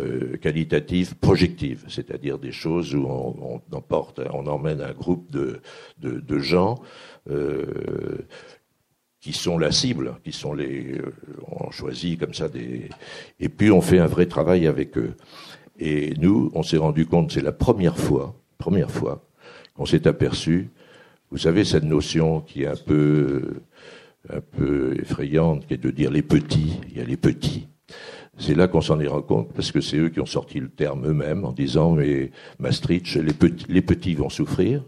euh, 0.00 0.36
qualitatives 0.38 1.14
projectives, 1.16 1.84
c'est-à-dire 1.88 2.38
des 2.38 2.52
choses 2.52 2.94
où 2.94 3.04
on, 3.06 3.60
on, 3.70 3.76
emporte, 3.76 4.20
on 4.32 4.46
emmène 4.46 4.80
un 4.80 4.92
groupe 4.92 5.30
de, 5.30 5.60
de, 5.98 6.20
de 6.20 6.38
gens. 6.38 6.80
Euh, 7.30 8.18
qui 9.20 9.32
sont 9.32 9.58
la 9.58 9.72
cible, 9.72 10.14
qui 10.22 10.32
sont 10.32 10.54
les, 10.54 10.92
euh, 10.92 11.12
on 11.48 11.70
choisit 11.70 12.18
comme 12.18 12.34
ça 12.34 12.48
des, 12.48 12.88
et 13.40 13.48
puis 13.48 13.70
on 13.70 13.80
fait 13.80 13.98
un 13.98 14.06
vrai 14.06 14.26
travail 14.26 14.66
avec 14.66 14.96
eux. 14.96 15.14
Et 15.78 16.14
nous, 16.18 16.50
on 16.54 16.62
s'est 16.62 16.76
rendu 16.76 17.06
compte, 17.06 17.32
c'est 17.32 17.40
la 17.40 17.52
première 17.52 17.98
fois, 17.98 18.34
première 18.58 18.90
fois, 18.90 19.24
qu'on 19.74 19.86
s'est 19.86 20.06
aperçu, 20.06 20.70
vous 21.30 21.38
savez 21.38 21.64
cette 21.64 21.84
notion 21.84 22.40
qui 22.40 22.62
est 22.62 22.68
un 22.68 22.76
peu, 22.76 23.60
un 24.30 24.40
peu 24.40 24.96
effrayante, 25.00 25.66
qui 25.66 25.74
est 25.74 25.82
de 25.82 25.90
dire 25.90 26.10
les 26.10 26.22
petits, 26.22 26.80
il 26.88 26.96
y 26.96 27.00
a 27.00 27.04
les 27.04 27.16
petits. 27.16 27.68
C'est 28.38 28.54
là 28.54 28.68
qu'on 28.68 28.80
s'en 28.80 29.00
est 29.00 29.08
rendu 29.08 29.26
compte, 29.26 29.52
parce 29.52 29.72
que 29.72 29.80
c'est 29.80 29.96
eux 29.98 30.08
qui 30.08 30.20
ont 30.20 30.26
sorti 30.26 30.60
le 30.60 30.68
terme 30.68 31.06
eux-mêmes 31.06 31.44
en 31.44 31.52
disant 31.52 31.92
mais 31.92 32.30
Maastricht, 32.58 33.16
les 33.16 33.32
petits, 33.32 33.66
les 33.68 33.82
petits 33.82 34.14
vont 34.14 34.30
souffrir, 34.30 34.84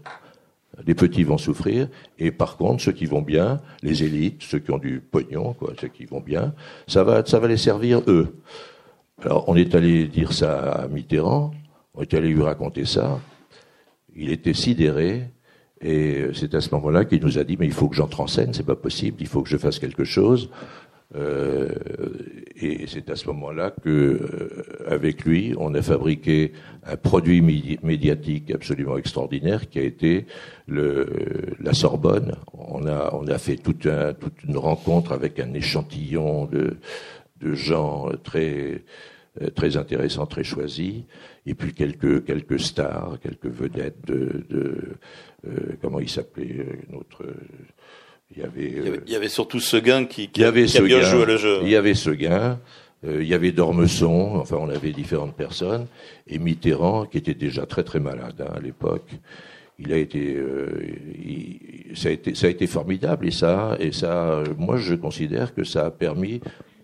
les 0.85 0.95
petits 0.95 1.23
vont 1.23 1.37
souffrir, 1.37 1.87
et 2.17 2.31
par 2.31 2.57
contre, 2.57 2.81
ceux 2.81 2.91
qui 2.91 3.05
vont 3.05 3.21
bien, 3.21 3.61
les 3.83 4.03
élites, 4.03 4.41
ceux 4.43 4.59
qui 4.59 4.71
ont 4.71 4.77
du 4.77 5.01
pognon, 5.01 5.55
ceux 5.79 5.89
qui 5.89 6.05
vont 6.05 6.21
bien, 6.21 6.53
ça 6.87 7.03
va, 7.03 7.25
ça 7.25 7.39
va 7.39 7.47
les 7.47 7.57
servir 7.57 8.01
eux. 8.07 8.35
Alors, 9.21 9.47
on 9.47 9.55
est 9.55 9.75
allé 9.75 10.07
dire 10.07 10.33
ça 10.33 10.71
à 10.71 10.87
Mitterrand, 10.87 11.51
on 11.93 12.01
est 12.01 12.13
allé 12.13 12.29
lui 12.29 12.41
raconter 12.41 12.85
ça. 12.85 13.19
Il 14.15 14.31
était 14.31 14.53
sidéré, 14.53 15.29
et 15.81 16.27
c'est 16.33 16.55
à 16.55 16.61
ce 16.61 16.73
moment-là 16.75 17.05
qu'il 17.05 17.21
nous 17.21 17.37
a 17.37 17.43
dit, 17.43 17.57
mais 17.59 17.65
il 17.65 17.73
faut 17.73 17.89
que 17.89 17.95
j'entre 17.95 18.21
en 18.21 18.27
scène, 18.27 18.53
c'est 18.53 18.65
pas 18.65 18.75
possible, 18.75 19.17
il 19.19 19.27
faut 19.27 19.41
que 19.41 19.49
je 19.49 19.57
fasse 19.57 19.79
quelque 19.79 20.03
chose. 20.03 20.49
Euh, 21.15 21.69
et 22.55 22.85
c'est 22.87 23.09
à 23.09 23.15
ce 23.15 23.27
moment-là 23.27 23.71
que, 23.71 23.89
euh, 23.89 24.85
avec 24.87 25.25
lui, 25.25 25.53
on 25.57 25.73
a 25.73 25.81
fabriqué 25.81 26.53
un 26.85 26.95
produit 26.95 27.41
médiatique 27.41 28.51
absolument 28.51 28.97
extraordinaire 28.97 29.69
qui 29.69 29.79
a 29.79 29.83
été 29.83 30.25
le, 30.67 31.07
la 31.59 31.73
Sorbonne. 31.73 32.35
On 32.53 32.85
a, 32.85 33.13
on 33.13 33.27
a 33.27 33.37
fait 33.37 33.57
toute, 33.57 33.85
un, 33.87 34.13
toute 34.13 34.43
une 34.43 34.57
rencontre 34.57 35.11
avec 35.11 35.39
un 35.39 35.53
échantillon 35.53 36.45
de, 36.45 36.77
de 37.41 37.53
gens 37.55 38.09
très, 38.23 38.83
très 39.55 39.77
intéressants, 39.77 40.25
très 40.25 40.43
choisis, 40.43 41.03
et 41.45 41.55
puis 41.55 41.73
quelques, 41.73 42.25
quelques 42.25 42.59
stars, 42.59 43.17
quelques 43.21 43.47
vedettes 43.47 44.05
de, 44.05 44.45
de 44.49 44.77
euh, 45.47 45.77
comment 45.81 45.99
il 45.99 46.09
s'appelait 46.09 46.57
euh, 46.59 46.65
notre 46.89 47.25
il 48.35 48.41
y 48.41 48.45
avait, 48.45 48.65
il 48.65 48.75
y 48.75 48.87
avait, 48.87 48.99
il 49.07 49.13
y 49.13 49.15
avait 49.15 49.27
surtout 49.27 49.59
Seguin 49.59 50.05
qui, 50.05 50.29
qui, 50.29 50.43
avait 50.43 50.65
qui 50.65 50.77
a 50.77 50.81
bien 50.81 51.01
joué 51.01 51.25
le 51.25 51.37
jeu. 51.37 51.59
Il 51.63 51.69
y 51.69 51.75
avait 51.75 51.95
Seguin, 51.95 52.59
euh, 53.05 53.21
il 53.21 53.27
y 53.27 53.33
avait 53.33 53.51
Dormesson, 53.51 54.35
enfin 54.35 54.57
on 54.59 54.69
avait 54.69 54.91
différentes 54.91 55.35
personnes, 55.35 55.87
et 56.27 56.39
Mitterrand 56.39 57.05
qui 57.05 57.17
était 57.17 57.33
déjà 57.33 57.65
très 57.65 57.83
très 57.83 57.99
malade 57.99 58.35
hein, 58.39 58.53
à 58.55 58.59
l'époque. 58.59 59.09
Il 59.79 59.91
a 59.91 59.97
été, 59.97 60.35
euh, 60.35 60.69
il, 61.25 61.97
ça 61.97 62.09
a 62.09 62.11
été, 62.11 62.35
ça 62.35 62.47
a 62.47 62.49
été 62.49 62.67
formidable 62.67 63.27
et 63.27 63.31
ça, 63.31 63.75
et 63.79 63.91
ça, 63.91 64.43
moi 64.57 64.77
je 64.77 64.93
considère 64.93 65.53
que 65.55 65.63
ça 65.63 65.87
a 65.87 65.91
permis 65.91 66.39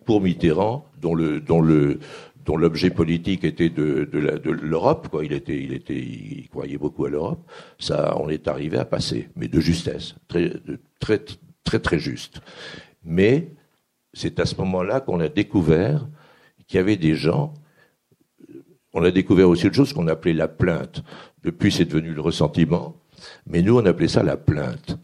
pour 0.06 0.22
Mitterrand, 0.22 0.86
dont 1.02 1.14
le, 1.14 1.40
dont 1.40 1.62
le, 1.62 2.00
dont 2.48 2.56
l'objet 2.56 2.90
politique 2.90 3.44
était 3.44 3.70
de, 3.70 4.10
l'Europe, 4.50 5.10
quoi. 5.10 5.26
Il 5.26 5.34
était, 5.34 5.62
il 5.62 5.74
était, 5.74 6.00
il 6.00 6.48
croyait 6.48 6.78
beaucoup 6.78 7.04
à 7.06 7.10
l'Europe. 7.10 7.46
Ça, 7.78 8.16
on 8.18 8.30
est 8.30 8.48
arrivé 8.48 8.78
à 8.78 8.86
passer, 8.86 9.28
mais 9.36 9.50
de 9.50 9.60
justesse, 9.60 10.16
très, 10.30 11.20
très, 11.80 12.00
juste. 12.00 12.40
Mais 13.04 13.50
c'est 14.14 14.40
à 14.40 14.46
ce 14.46 14.56
moment-là 14.56 15.02
qu'on 15.02 15.20
a 15.20 15.28
découvert 15.28 16.08
qu'il 16.68 16.78
y 16.78 16.80
avait 16.80 16.96
des 16.96 17.16
gens. 17.16 17.54
On 18.94 19.04
a 19.04 19.12
découvert 19.12 19.50
aussi 19.50 19.68
autre 19.68 19.76
chose 19.76 19.92
qu'on 19.92 20.08
appelait 20.08 20.34
la 20.34 20.48
plainte. 20.48 21.04
Depuis, 21.44 21.72
c'est 21.72 21.86
devenu 21.86 22.14
le 22.14 22.22
ressentiment. 22.22 22.96
Mais 23.46 23.62
nous, 23.62 23.78
on 23.78 23.86
appelait 23.86 24.08
ça 24.08 24.24
la 24.24 24.38
plainte. 24.38 24.98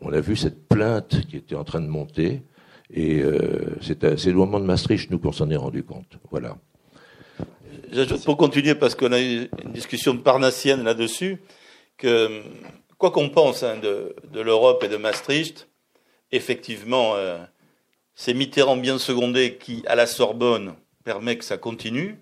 On 0.00 0.12
a 0.12 0.20
vu 0.20 0.34
cette 0.34 0.66
plainte 0.68 1.24
qui 1.28 1.36
était 1.36 1.54
en 1.54 1.64
train 1.64 1.80
de 1.80 1.86
monter. 1.86 2.42
Et 2.92 3.22
euh, 3.22 3.76
c'est 3.80 4.02
le 4.02 4.34
moment 4.34 4.58
de 4.58 4.64
Maastricht, 4.64 5.08
nous, 5.12 5.20
qu'on 5.20 5.30
s'en 5.30 5.50
est 5.50 5.56
rendu 5.56 5.84
compte. 5.84 6.18
Voilà. 6.32 6.56
Pour 8.24 8.36
continuer, 8.36 8.74
parce 8.74 8.94
qu'on 8.94 9.12
a 9.12 9.20
eu 9.20 9.48
une 9.64 9.72
discussion 9.72 10.16
parnassienne 10.16 10.84
là-dessus, 10.84 11.42
que 11.96 12.42
quoi 12.98 13.10
qu'on 13.10 13.30
pense 13.30 13.62
hein, 13.62 13.78
de, 13.78 14.14
l'Europe 14.40 14.84
et 14.84 14.88
de 14.88 14.96
Maastricht, 14.96 15.68
effectivement, 16.32 17.16
euh, 17.16 17.38
c'est 18.14 18.34
Mitterrand 18.34 18.76
bien 18.76 18.98
secondé 18.98 19.56
qui, 19.56 19.82
à 19.86 19.94
la 19.94 20.06
Sorbonne, 20.06 20.74
permet 21.04 21.36
que 21.36 21.44
ça 21.44 21.56
continue. 21.56 22.18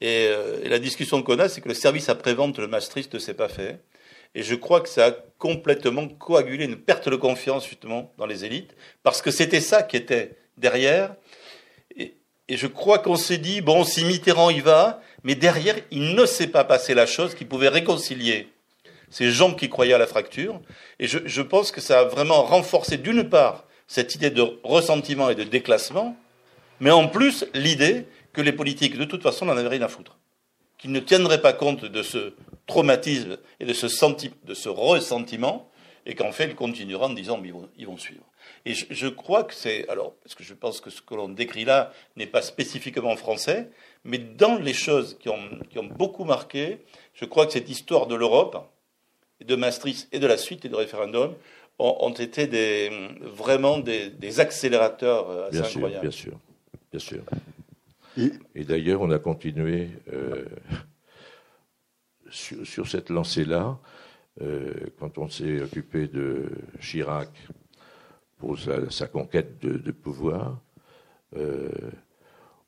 Et, 0.00 0.28
euh, 0.28 0.60
et 0.62 0.68
la 0.68 0.78
discussion 0.78 1.22
qu'on 1.22 1.38
a, 1.38 1.48
c'est 1.48 1.60
que 1.60 1.68
le 1.68 1.74
service 1.74 2.08
après-vente 2.08 2.60
de 2.60 2.66
Maastricht 2.66 3.12
ne 3.14 3.18
s'est 3.18 3.34
pas 3.34 3.48
fait. 3.48 3.80
Et 4.34 4.42
je 4.42 4.54
crois 4.54 4.80
que 4.80 4.88
ça 4.88 5.06
a 5.06 5.12
complètement 5.38 6.06
coagulé 6.08 6.64
une 6.64 6.76
perte 6.76 7.08
de 7.08 7.16
confiance 7.16 7.66
justement 7.66 8.12
dans 8.18 8.26
les 8.26 8.44
élites, 8.44 8.76
parce 9.02 9.22
que 9.22 9.30
c'était 9.30 9.60
ça 9.60 9.82
qui 9.82 9.96
était 9.96 10.36
derrière. 10.56 11.14
Et, 12.50 12.56
je 12.56 12.66
crois 12.66 12.98
qu'on 12.98 13.16
s'est 13.16 13.38
dit, 13.38 13.60
bon, 13.60 13.84
si 13.84 14.04
Mitterrand 14.04 14.50
y 14.50 14.60
va, 14.60 15.00
mais 15.24 15.34
derrière, 15.34 15.76
il 15.90 16.14
ne 16.14 16.26
s'est 16.26 16.48
pas 16.48 16.64
passé 16.64 16.94
la 16.94 17.06
chose 17.06 17.34
qui 17.34 17.44
pouvait 17.44 17.68
réconcilier 17.68 18.48
ces 19.10 19.30
gens 19.30 19.54
qui 19.54 19.68
croyaient 19.68 19.94
à 19.94 19.98
la 19.98 20.06
fracture. 20.06 20.60
Et 20.98 21.06
je, 21.06 21.42
pense 21.42 21.72
que 21.72 21.80
ça 21.80 22.00
a 22.00 22.04
vraiment 22.04 22.42
renforcé, 22.42 22.96
d'une 22.96 23.28
part, 23.28 23.64
cette 23.86 24.14
idée 24.14 24.30
de 24.30 24.58
ressentiment 24.62 25.30
et 25.30 25.34
de 25.34 25.42
déclassement, 25.42 26.16
mais 26.78 26.92
en 26.92 27.08
plus, 27.08 27.44
l'idée 27.54 28.06
que 28.32 28.40
les 28.40 28.52
politiques, 28.52 28.96
de 28.96 29.04
toute 29.04 29.22
façon, 29.22 29.46
n'en 29.46 29.56
avaient 29.56 29.68
rien 29.68 29.82
à 29.82 29.88
foutre. 29.88 30.18
Qu'ils 30.78 30.92
ne 30.92 31.00
tiendraient 31.00 31.42
pas 31.42 31.52
compte 31.52 31.84
de 31.84 32.02
ce 32.02 32.34
traumatisme 32.66 33.36
et 33.58 33.66
de 33.66 33.72
ce, 33.72 34.68
ressentiment, 34.68 35.68
et 36.06 36.14
qu'en 36.14 36.32
fait, 36.32 36.46
ils 36.46 36.54
continueront 36.54 37.06
en 37.06 37.10
disant, 37.10 37.38
mais 37.38 37.52
ils 37.76 37.86
vont 37.86 37.98
suivre. 37.98 38.29
Et 38.64 38.74
je, 38.74 38.86
je 38.90 39.08
crois 39.08 39.44
que 39.44 39.54
c'est, 39.54 39.88
alors, 39.88 40.14
parce 40.22 40.34
que 40.34 40.44
je 40.44 40.54
pense 40.54 40.80
que 40.80 40.90
ce 40.90 41.02
que 41.02 41.14
l'on 41.14 41.28
décrit 41.28 41.64
là 41.64 41.92
n'est 42.16 42.26
pas 42.26 42.42
spécifiquement 42.42 43.16
français, 43.16 43.70
mais 44.04 44.18
dans 44.18 44.56
les 44.56 44.72
choses 44.72 45.16
qui 45.18 45.28
ont, 45.28 45.58
qui 45.68 45.78
ont 45.78 45.86
beaucoup 45.86 46.24
marqué, 46.24 46.78
je 47.14 47.24
crois 47.24 47.46
que 47.46 47.52
cette 47.52 47.68
histoire 47.68 48.06
de 48.06 48.14
l'Europe, 48.14 48.70
de 49.44 49.56
Maastricht 49.56 50.08
et 50.12 50.18
de 50.18 50.26
la 50.26 50.36
suite 50.36 50.64
et 50.64 50.68
du 50.68 50.74
référendum 50.74 51.34
ont, 51.78 52.12
été 52.12 52.46
des, 52.46 52.90
vraiment 53.22 53.78
des, 53.78 54.40
accélérateurs 54.40 55.30
euh, 55.30 55.48
assez 55.48 55.60
bien 55.60 55.68
incroyables. 55.68 56.12
Sûr, 56.12 56.30
bien 56.92 57.00
sûr, 57.00 57.22
bien 58.12 58.20
sûr. 58.20 58.32
Et, 58.54 58.64
d'ailleurs, 58.64 59.00
on 59.00 59.10
a 59.10 59.18
continué 59.18 59.88
euh, 60.12 60.44
sur, 62.30 62.86
cette 62.86 63.08
lancée-là, 63.08 63.78
euh, 64.42 64.72
quand 64.98 65.18
on 65.18 65.28
s'est 65.28 65.62
occupé 65.62 66.06
de 66.06 66.50
Chirac 66.80 67.30
pour 68.40 68.58
sa, 68.58 69.06
conquête 69.06 69.60
de, 69.60 69.92
pouvoir, 69.92 70.60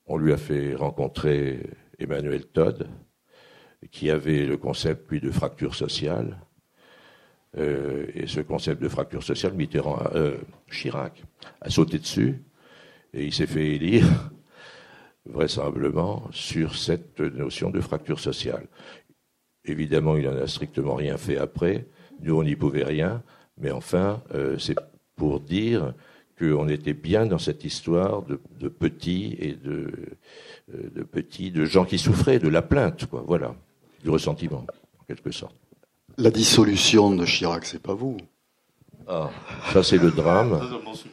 on 0.05 0.17
lui 0.17 0.31
a 0.31 0.37
fait 0.37 0.75
rencontrer 0.75 1.69
Emmanuel 1.99 2.45
Todd, 2.45 2.87
qui 3.91 4.09
avait 4.09 4.45
le 4.45 4.57
concept, 4.57 5.13
de 5.13 5.31
fracture 5.31 5.75
sociale. 5.75 6.37
Euh, 7.57 8.07
et 8.15 8.27
ce 8.27 8.41
concept 8.41 8.81
de 8.81 8.89
fracture 8.89 9.23
sociale, 9.23 9.53
Mitterrand, 9.53 10.01
euh, 10.15 10.37
Chirac 10.71 11.23
a 11.61 11.69
sauté 11.69 11.99
dessus 11.99 12.41
et 13.13 13.25
il 13.25 13.33
s'est 13.33 13.45
fait 13.45 13.75
élire 13.75 14.05
vraisemblablement 15.25 16.27
sur 16.31 16.75
cette 16.75 17.19
notion 17.19 17.69
de 17.69 17.79
fracture 17.79 18.19
sociale. 18.19 18.65
Évidemment, 19.65 20.17
il 20.17 20.25
n'en 20.25 20.35
a 20.35 20.47
strictement 20.47 20.95
rien 20.95 21.17
fait 21.17 21.37
après. 21.37 21.85
Nous, 22.21 22.35
on 22.35 22.43
n'y 22.43 22.55
pouvait 22.55 22.83
rien. 22.83 23.23
Mais 23.57 23.71
enfin, 23.71 24.23
euh, 24.33 24.57
c'est 24.57 24.75
pour 25.23 25.39
dire 25.39 25.93
qu'on 26.37 26.67
était 26.67 26.91
bien 27.09 27.25
dans 27.25 27.37
cette 27.37 27.63
histoire 27.63 28.23
de, 28.23 28.41
de 28.59 28.67
petits 28.67 29.37
et 29.39 29.53
de, 29.53 29.89
euh, 30.73 30.89
de 30.93 31.03
petits, 31.03 31.49
de 31.49 31.63
gens 31.63 31.85
qui 31.85 31.97
souffraient 31.97 32.39
de 32.39 32.49
la 32.49 32.61
plainte, 32.61 33.05
quoi. 33.05 33.23
Voilà, 33.25 33.55
du 34.03 34.09
ressentiment, 34.09 34.65
en 34.99 35.03
quelque 35.07 35.31
sorte. 35.31 35.55
La 36.17 36.29
dissolution 36.29 37.15
de 37.15 37.23
Chirac, 37.25 37.63
c'est 37.63 37.81
pas 37.81 37.93
vous. 37.93 38.17
Ah, 39.07 39.29
ça 39.71 39.81
c'est 39.81 39.97
le 39.97 40.11
drame. 40.11 40.59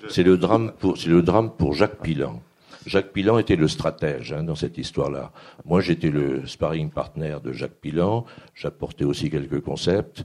C'est 0.09 0.25
le 0.25 0.37
drame 0.37 0.73
pour, 0.77 0.99
c'est 0.99 1.09
le 1.09 1.23
drame 1.23 1.51
pour 1.57 1.73
Jacques 1.75 2.01
Pilan. 2.03 2.43
Jacques 2.87 3.13
Pilan 3.13 3.39
était 3.39 3.55
le 3.65 3.69
stratège 3.69 4.33
hein, 4.33 4.43
dans 4.43 4.57
cette 4.57 4.77
histoire-là. 4.77 5.31
Moi, 5.65 5.81
j'étais 5.83 6.11
le 6.11 6.49
sparring 6.49 6.91
partner 6.91 7.37
de 7.45 7.53
Jacques 7.53 7.81
Pilan. 7.81 8.25
J'apportais 8.57 9.05
aussi 9.05 9.31
quelques 9.31 9.61
concepts. 9.61 10.25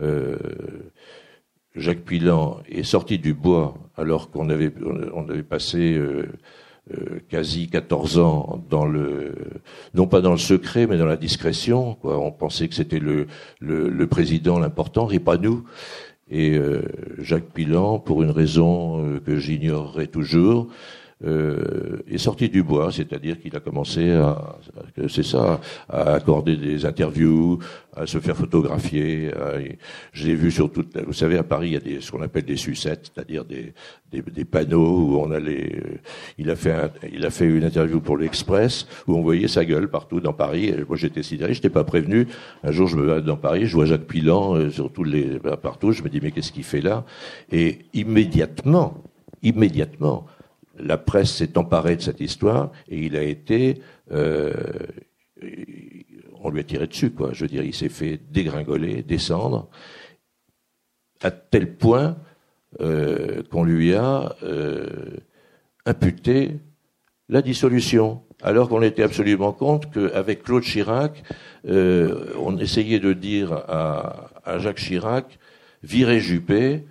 Euh, 0.00 0.38
Jacques 1.74 2.04
Pilan 2.04 2.58
est 2.68 2.84
sorti 2.84 3.18
du 3.18 3.34
bois 3.34 3.74
alors 3.96 4.30
qu'on 4.30 4.48
avait, 4.48 4.72
on 5.14 5.28
avait 5.28 5.42
passé 5.42 5.94
euh, 5.94 6.26
euh, 6.92 7.18
quasi 7.28 7.68
14 7.68 8.18
ans 8.18 8.64
dans 8.70 8.86
le, 8.86 9.34
non 9.94 10.06
pas 10.06 10.20
dans 10.20 10.32
le 10.32 10.38
secret, 10.38 10.86
mais 10.86 10.98
dans 10.98 11.06
la 11.06 11.16
discrétion. 11.16 11.94
Quoi. 11.94 12.18
On 12.18 12.30
pensait 12.30 12.68
que 12.68 12.74
c'était 12.74 13.00
le, 13.00 13.26
le, 13.60 14.06
président 14.06 14.58
l'important, 14.58 15.10
et 15.10 15.18
pas 15.18 15.36
nous. 15.36 15.64
Et 16.30 16.56
euh, 16.56 16.82
Jacques 17.18 17.52
Pilan, 17.52 17.98
pour 17.98 18.22
une 18.22 18.30
raison 18.30 19.20
que 19.24 19.36
j'ignorerai 19.36 20.06
toujours, 20.06 20.68
euh, 21.24 22.02
est 22.10 22.18
sorti 22.18 22.48
du 22.48 22.62
bois, 22.62 22.90
c'est-à-dire 22.92 23.40
qu'il 23.40 23.54
a 23.56 23.60
commencé 23.60 24.12
à, 24.12 24.56
c'est 25.08 25.24
ça, 25.24 25.60
à 25.88 26.14
accorder 26.14 26.56
des 26.56 26.84
interviews, 26.84 27.58
à 27.96 28.06
se 28.06 28.18
faire 28.18 28.36
photographier. 28.36 29.30
je 30.12 30.26
l'ai 30.26 30.34
vu 30.34 30.50
sur 30.50 30.70
toute, 30.70 30.96
vous 30.98 31.12
savez, 31.12 31.38
à 31.38 31.42
Paris, 31.42 31.68
il 31.68 31.72
y 31.74 31.76
a 31.76 31.80
des, 31.80 32.00
ce 32.00 32.10
qu'on 32.10 32.22
appelle 32.22 32.44
des 32.44 32.56
sucettes, 32.56 33.12
c'est-à-dire 33.14 33.44
des, 33.44 33.72
des, 34.12 34.22
des, 34.22 34.44
panneaux 34.44 35.00
où 35.00 35.18
on 35.18 35.30
allait. 35.30 35.82
Il 36.38 36.50
a 36.50 36.56
fait, 36.56 36.74
il 37.12 37.24
a 37.24 37.30
fait 37.30 37.46
une 37.46 37.64
interview 37.64 38.00
pour 38.00 38.16
l'Express 38.16 38.86
où 39.06 39.14
on 39.16 39.22
voyait 39.22 39.48
sa 39.48 39.64
gueule 39.64 39.88
partout 39.88 40.20
dans 40.20 40.32
Paris. 40.32 40.66
Et 40.66 40.84
moi, 40.86 40.96
j'étais 40.96 41.22
sidéré, 41.22 41.54
j'étais 41.54 41.70
pas 41.70 41.84
prévenu. 41.84 42.26
Un 42.62 42.72
jour, 42.72 42.86
je 42.88 42.96
me 42.96 43.06
vais 43.06 43.22
dans 43.22 43.36
Paris, 43.36 43.66
je 43.66 43.74
vois 43.74 43.86
Jacques 43.86 44.06
Pilan 44.06 44.56
euh, 44.56 44.70
sur 44.70 44.92
tous 44.92 45.04
les 45.04 45.38
partout. 45.62 45.92
Je 45.92 46.02
me 46.02 46.08
dis 46.08 46.20
mais 46.22 46.30
qu'est-ce 46.30 46.52
qu'il 46.52 46.64
fait 46.64 46.80
là? 46.80 47.04
Et 47.52 47.80
immédiatement, 47.92 49.02
immédiatement 49.42 50.26
la 50.78 50.98
presse 50.98 51.32
s'est 51.32 51.56
emparée 51.58 51.96
de 51.96 52.02
cette 52.02 52.20
histoire 52.20 52.70
et 52.88 52.98
il 52.98 53.16
a 53.16 53.22
été, 53.22 53.80
euh, 54.12 54.52
on 56.40 56.50
lui 56.50 56.60
a 56.60 56.64
tiré 56.64 56.86
dessus, 56.86 57.10
quoi. 57.10 57.30
Je 57.32 57.42
veux 57.42 57.48
dire, 57.48 57.62
il 57.62 57.74
s'est 57.74 57.88
fait 57.88 58.20
dégringoler, 58.30 59.02
descendre, 59.02 59.68
à 61.22 61.30
tel 61.30 61.76
point 61.76 62.16
euh, 62.80 63.42
qu'on 63.50 63.64
lui 63.64 63.94
a 63.94 64.36
euh, 64.42 65.16
imputé 65.86 66.56
la 67.28 67.40
dissolution, 67.40 68.22
alors 68.42 68.68
qu'on 68.68 68.82
était 68.82 69.02
absolument 69.02 69.52
compte 69.52 69.90
qu'avec 69.90 70.42
Claude 70.42 70.62
Chirac, 70.62 71.22
on 71.66 72.58
essayait 72.58 73.00
de 73.00 73.14
dire 73.14 73.52
à, 73.52 74.30
à 74.44 74.58
Jacques 74.58 74.76
Chirac, 74.76 75.38
virez 75.82 76.20
Juppé, 76.20 76.84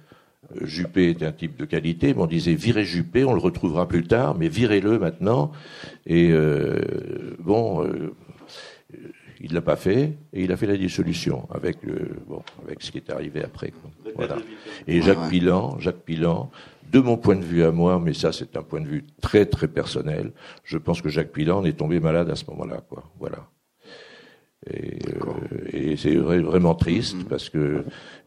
Juppé 0.62 1.10
était 1.10 1.26
un 1.26 1.32
type 1.32 1.58
de 1.58 1.66
qualité, 1.66 2.14
mais 2.14 2.22
on 2.22 2.28
disait 2.28 2.54
virez 2.54 2.86
Juppé, 2.86 3.24
on 3.24 3.34
le 3.34 3.40
retrouvera 3.40 3.88
plus 3.88 4.04
tard, 4.04 4.36
mais 4.38 4.48
virez-le 4.48 5.00
maintenant. 5.00 5.52
Et 6.06 6.30
euh, 6.32 7.36
bon, 7.40 7.84
euh, 7.86 8.14
il 9.40 9.54
l'a 9.54 9.62
pas 9.62 9.76
fait, 9.76 10.14
et 10.32 10.44
il 10.44 10.52
a 10.52 10.58
fait 10.58 10.68
la 10.68 10.78
dissolution 10.78 11.48
avec 11.54 11.78
bon, 12.28 12.42
avec 12.66 12.82
ce 12.82 12.92
qui 12.92 12.98
est 12.98 13.10
arrivé 13.10 13.44
après. 13.44 13.74
Voilà. 14.16 14.38
Et 14.88 15.02
Jacques 15.02 15.30
Pilan, 15.30 15.78
Jacques 15.80 16.04
Pilan, 16.06 16.50
de 16.92 17.00
mon 17.00 17.18
point 17.18 17.36
de 17.36 17.44
vue 17.44 17.64
à 17.64 17.72
moi, 17.72 18.00
mais 18.00 18.14
ça 18.14 18.32
c'est 18.32 18.56
un 18.56 18.64
point 18.64 18.80
de 18.80 18.88
vue 18.88 19.04
très 19.22 19.46
très 19.46 19.68
personnel, 19.68 20.32
je 20.64 20.78
pense 20.78 21.02
que 21.02 21.10
Jacques 21.10 21.32
Pilan 21.32 21.64
est 21.66 21.78
tombé 21.78 22.00
malade 22.00 22.30
à 22.30 22.36
ce 22.36 22.46
moment-là, 22.52 22.82
quoi. 22.88 23.04
Voilà. 23.20 23.48
Et, 24.70 25.00
euh, 25.08 25.68
et 25.74 25.98
c'est 25.98 26.16
vraiment 26.16 26.76
triste 26.76 27.18
mm-hmm. 27.18 27.28
parce 27.28 27.50
que 27.50 27.84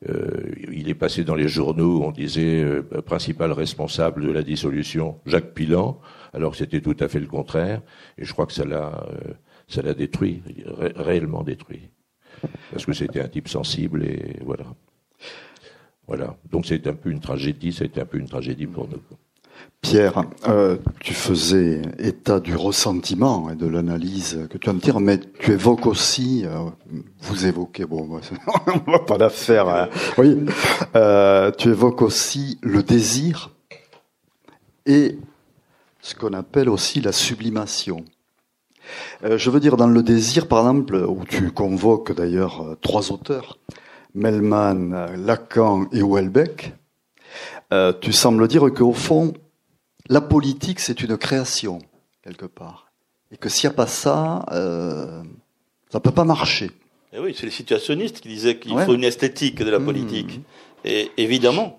euh, 0.08 0.54
il 0.70 0.88
est 0.88 0.94
passé 0.94 1.24
dans 1.24 1.34
les 1.34 1.48
journaux, 1.48 2.02
on 2.02 2.12
disait 2.12 2.62
euh, 2.62 2.82
principal 3.02 3.52
responsable 3.52 4.26
de 4.26 4.32
la 4.32 4.42
dissolution, 4.42 5.18
Jacques 5.24 5.54
Pilan, 5.54 5.98
alors 6.32 6.52
que 6.52 6.58
c'était 6.58 6.80
tout 6.80 6.96
à 7.00 7.08
fait 7.08 7.20
le 7.20 7.26
contraire. 7.26 7.80
Et 8.18 8.24
je 8.24 8.32
crois 8.32 8.46
que 8.46 8.52
ça 8.52 8.64
l'a, 8.64 9.06
euh, 9.10 9.32
ça 9.68 9.82
l'a 9.82 9.94
détruit, 9.94 10.42
réellement 10.96 11.42
détruit, 11.42 11.88
parce 12.70 12.84
que 12.84 12.92
c'était 12.92 13.20
un 13.20 13.28
type 13.28 13.48
sensible 13.48 14.04
et 14.04 14.36
voilà. 14.44 14.66
Voilà. 16.06 16.36
Donc 16.50 16.66
c'est 16.66 16.86
un 16.86 16.94
peu 16.94 17.10
une 17.10 17.20
tragédie, 17.20 17.72
c'était 17.72 18.02
un 18.02 18.06
peu 18.06 18.18
une 18.18 18.28
tragédie 18.28 18.66
pour 18.66 18.88
nous. 18.88 19.02
Pierre, 19.86 20.24
euh, 20.48 20.78
tu 20.98 21.14
faisais 21.14 21.80
état 22.00 22.40
du 22.40 22.56
ressentiment 22.56 23.50
et 23.50 23.54
de 23.54 23.68
l'analyse 23.68 24.48
que 24.50 24.58
tu 24.58 24.68
en 24.68 24.78
tires, 24.78 24.98
mais 24.98 25.20
tu 25.38 25.52
évoques 25.52 25.86
aussi, 25.86 26.42
euh, 26.44 26.64
vous 27.20 27.46
évoquez, 27.46 27.84
bon, 27.84 28.18
on 28.86 28.90
va 28.90 28.98
pas 28.98 29.16
la 29.16 29.30
hein. 29.60 29.88
oui, 30.18 30.44
euh, 30.96 31.52
tu 31.56 31.68
évoques 31.68 32.02
aussi 32.02 32.58
le 32.62 32.82
désir 32.82 33.52
et 34.86 35.18
ce 36.00 36.16
qu'on 36.16 36.32
appelle 36.32 36.68
aussi 36.68 37.00
la 37.00 37.12
sublimation. 37.12 38.04
je 39.22 39.50
veux 39.50 39.60
dire, 39.60 39.76
dans 39.76 39.86
le 39.86 40.02
désir, 40.02 40.48
par 40.48 40.60
exemple, 40.60 40.96
où 40.96 41.24
tu 41.28 41.52
convoques 41.52 42.12
d'ailleurs 42.12 42.76
trois 42.80 43.12
auteurs, 43.12 43.58
Melman, 44.14 45.14
Lacan 45.16 45.86
et 45.92 46.02
Houellebecq, 46.02 46.74
tu 48.00 48.12
sembles 48.12 48.48
dire 48.48 48.72
qu'au 48.72 48.92
fond, 48.92 49.32
la 50.08 50.20
politique, 50.20 50.80
c'est 50.80 51.02
une 51.02 51.16
création, 51.16 51.78
quelque 52.22 52.46
part. 52.46 52.90
Et 53.32 53.36
que 53.36 53.48
s'il 53.48 53.68
n'y 53.68 53.74
a 53.74 53.76
pas 53.76 53.86
ça, 53.86 54.44
euh, 54.52 55.22
ça 55.90 55.98
ne 55.98 56.02
peut 56.02 56.12
pas 56.12 56.24
marcher. 56.24 56.66
Et 57.12 57.18
eh 57.18 57.20
oui, 57.20 57.34
c'est 57.36 57.46
les 57.46 57.52
situationnistes 57.52 58.20
qui 58.20 58.28
disaient 58.28 58.58
qu'il 58.58 58.78
faut 58.80 58.94
une 58.94 59.04
esthétique 59.04 59.56
de 59.56 59.70
la 59.70 59.78
mmh. 59.78 59.84
politique. 59.84 60.40
Et 60.84 61.10
évidemment, 61.16 61.78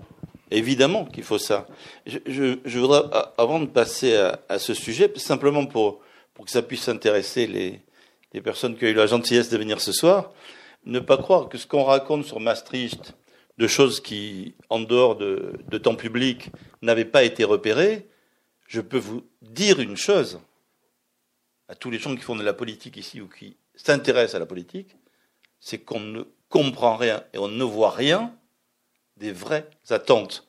évidemment 0.51 1.05
qu'il 1.05 1.23
faut 1.23 1.38
ça. 1.38 1.67
Je, 2.05 2.80
voudrais, 2.80 3.03
avant 3.38 3.59
de 3.59 3.67
passer 3.67 4.15
à, 4.49 4.59
ce 4.59 4.73
sujet, 4.73 5.11
simplement 5.17 5.65
pour, 5.65 5.99
pour 6.34 6.45
que 6.45 6.51
ça 6.51 6.61
puisse 6.61 6.89
intéresser 6.89 7.47
les, 7.47 7.82
les 8.34 8.41
personnes 8.41 8.75
qui 8.75 8.86
ont 8.86 8.89
eu 8.89 8.93
la 8.93 9.07
gentillesse 9.07 9.49
de 9.49 9.57
venir 9.57 9.80
ce 9.80 9.91
soir, 9.91 10.32
ne 10.86 10.99
pas 10.99 11.17
croire 11.17 11.49
que 11.49 11.57
ce 11.57 11.67
qu'on 11.67 11.84
raconte 11.84 12.25
sur 12.25 12.39
Maastricht, 12.39 13.13
de 13.57 13.67
choses 13.67 13.99
qui, 13.99 14.55
en 14.69 14.80
dehors 14.80 15.15
de, 15.15 15.53
de 15.69 15.78
temps 15.78 15.95
public, 15.95 16.49
n'avaient 16.82 17.05
pas 17.05 17.23
été 17.23 17.43
repérées, 17.43 18.07
je 18.68 18.82
peux 18.82 18.97
vous 18.97 19.26
dire 19.41 19.80
une 19.80 19.97
chose 19.97 20.39
à 21.68 21.76
tous 21.76 21.89
les 21.89 21.99
gens 21.99 22.15
qui 22.15 22.22
font 22.22 22.36
de 22.36 22.43
la 22.43 22.53
politique 22.53 22.97
ici 22.97 23.20
ou 23.20 23.28
qui 23.28 23.57
s'intéressent 23.76 24.36
à 24.36 24.39
la 24.39 24.45
politique, 24.45 24.95
c'est 25.59 25.80
qu'on 25.80 25.99
ne 25.99 26.24
comprend 26.49 26.95
rien 26.95 27.24
et 27.34 27.38
on 27.38 27.47
ne 27.47 27.63
voit 27.63 27.91
rien 27.91 28.34
des 29.18 29.32
vraies 29.32 29.70
attentes 29.89 30.47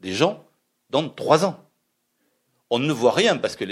des 0.00 0.12
gens 0.12 0.44
dans 0.90 1.08
trois 1.08 1.44
ans. 1.44 1.62
On 2.70 2.78
ne 2.78 2.92
voit 2.92 3.12
rien 3.12 3.36
parce 3.36 3.56
que 3.56 3.64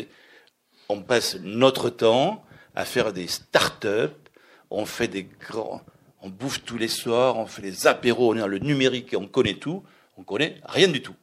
on 0.88 1.03
passe 1.03 1.36
notre 1.36 1.90
temps 1.90 2.45
à 2.74 2.84
faire 2.84 3.12
des 3.12 3.26
start-up, 3.26 4.28
on 4.70 4.86
fait 4.86 5.09
des 5.09 5.24
grands, 5.24 5.82
on 6.20 6.28
bouffe 6.28 6.62
tous 6.64 6.78
les 6.78 6.88
soirs, 6.88 7.36
on 7.36 7.47
fait 7.47 7.62
des 7.62 7.86
apéros, 7.86 8.32
on 8.32 8.36
est 8.36 8.40
dans 8.40 8.47
le 8.47 8.59
numérique 8.59 9.12
et 9.12 9.16
on 9.16 9.26
connaît 9.26 9.55
tout. 9.55 9.82
On 10.16 10.22
connaît 10.22 10.61
rien 10.64 10.88
du 10.88 11.03
tout. 11.03 11.16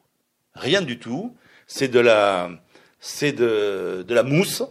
Rien 0.54 0.82
du 0.82 1.00
tout 1.00 1.36
c'est 1.74 1.88
de 1.88 2.02
la, 2.02 2.50
c'est 3.00 3.32
de, 3.32 4.04
de 4.06 4.14
la 4.14 4.24
mousse. 4.24 4.62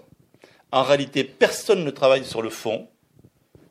En 0.70 0.82
réalité, 0.82 1.24
personne 1.24 1.82
ne 1.82 1.90
travaille 1.90 2.26
sur 2.26 2.42
le 2.42 2.51
fond, 2.51 2.88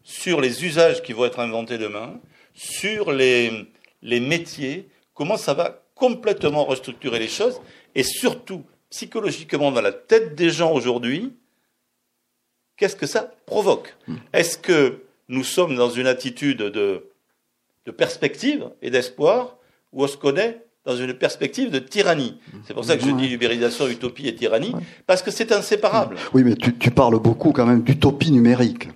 sur 0.03 0.41
les 0.41 0.65
usages 0.65 1.03
qui 1.03 1.13
vont 1.13 1.25
être 1.25 1.39
inventés 1.39 1.77
demain, 1.77 2.19
sur 2.55 3.11
les, 3.11 3.67
les 4.01 4.19
métiers 4.19 4.89
comment 5.13 5.37
ça 5.37 5.53
va 5.53 5.83
complètement 5.93 6.65
restructurer 6.65 7.19
les 7.19 7.27
choses 7.27 7.61
et 7.93 8.01
surtout 8.01 8.63
psychologiquement 8.89 9.71
dans 9.71 9.81
la 9.81 9.91
tête 9.91 10.33
des 10.33 10.49
gens 10.49 10.73
aujourd'hui, 10.73 11.31
qu'est-ce 12.77 12.95
que 12.95 13.05
ça 13.05 13.31
provoque? 13.45 13.95
Hmm. 14.07 14.15
Est-ce 14.33 14.57
que 14.57 15.03
nous 15.27 15.43
sommes 15.43 15.75
dans 15.75 15.91
une 15.91 16.07
attitude 16.07 16.63
de, 16.63 17.11
de 17.85 17.91
perspective 17.91 18.71
et 18.81 18.89
d'espoir 18.89 19.55
ou 19.93 20.05
est-ce 20.05 20.17
qu'on 20.17 20.35
est 20.35 20.65
dans 20.85 20.95
une 20.95 21.13
perspective 21.13 21.69
de 21.69 21.79
tyrannie. 21.79 22.39
C'est 22.65 22.73
pour 22.73 22.85
ça 22.85 22.97
que 22.97 23.03
je 23.03 23.11
dis 23.11 23.27
libéralisation, 23.27 23.87
utopie 23.87 24.27
et 24.27 24.35
tyrannie, 24.35 24.73
parce 25.05 25.21
que 25.21 25.31
c'est 25.31 25.51
inséparable. 25.51 26.15
Hmm. 26.15 26.29
Oui, 26.33 26.43
mais 26.43 26.55
tu, 26.55 26.75
tu, 26.77 26.91
parles 26.91 27.19
beaucoup 27.19 27.51
quand 27.51 27.65
même 27.65 27.83
d'utopie 27.83 28.31
numérique. 28.31 28.89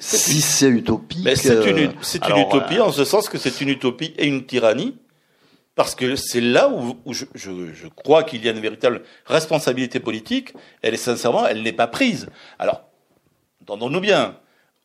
Si 0.00 0.40
c'est 0.40 0.68
utopique. 0.68 1.28
C'est 1.36 1.54
une, 1.66 1.78
une, 1.78 2.38
utopie 2.38 2.80
en 2.80 2.90
ce 2.90 3.04
sens 3.04 3.28
que 3.28 3.38
c'est 3.38 3.60
une 3.60 3.68
utopie 3.68 4.14
et 4.16 4.26
une 4.26 4.44
tyrannie, 4.44 4.96
parce 5.74 5.94
que 5.94 6.16
c'est 6.16 6.40
là 6.40 6.68
où, 6.68 7.12
je, 7.12 7.24
je, 7.34 7.88
crois 7.88 8.22
qu'il 8.22 8.44
y 8.44 8.48
a 8.48 8.52
une 8.52 8.60
véritable 8.60 9.02
responsabilité 9.26 10.00
politique. 10.00 10.54
Elle 10.82 10.94
est 10.94 10.98
sincèrement, 10.98 11.46
elle 11.46 11.62
n'est 11.62 11.72
pas 11.72 11.86
prise. 11.86 12.28
Alors, 12.58 12.82
entendons-nous 13.62 14.00
bien, 14.00 14.38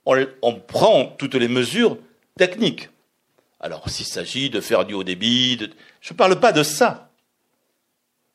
on, 0.06 0.18
on, 0.42 0.56
prend 0.56 1.06
toutes 1.18 1.36
les 1.36 1.48
mesures 1.48 1.98
techniques. 2.38 2.90
Alors, 3.60 3.90
s'il 3.90 4.06
s'agit 4.06 4.50
de 4.50 4.62
faire 4.62 4.86
du 4.86 4.94
haut 4.94 5.04
débit, 5.04 5.58
je 6.02 6.14
ne 6.14 6.18
parle 6.18 6.40
pas 6.40 6.52
de 6.52 6.64
ça. 6.64 7.12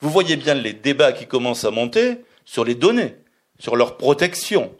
Vous 0.00 0.10
voyez 0.10 0.36
bien 0.36 0.54
les 0.54 0.72
débats 0.72 1.12
qui 1.12 1.26
commencent 1.26 1.64
à 1.64 1.70
monter 1.70 2.24
sur 2.44 2.64
les 2.64 2.74
données, 2.74 3.16
sur 3.58 3.76
leur 3.76 3.96
protection, 3.96 4.74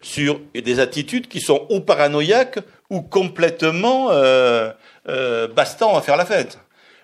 sur 0.00 0.40
des 0.54 0.80
attitudes 0.80 1.28
qui 1.28 1.40
sont 1.40 1.66
ou 1.68 1.80
paranoïaques 1.80 2.58
ou 2.88 3.02
complètement 3.02 4.10
euh, 4.10 4.72
euh, 5.08 5.48
à 5.56 6.00
faire 6.00 6.16
la 6.16 6.26
fête 6.26 6.58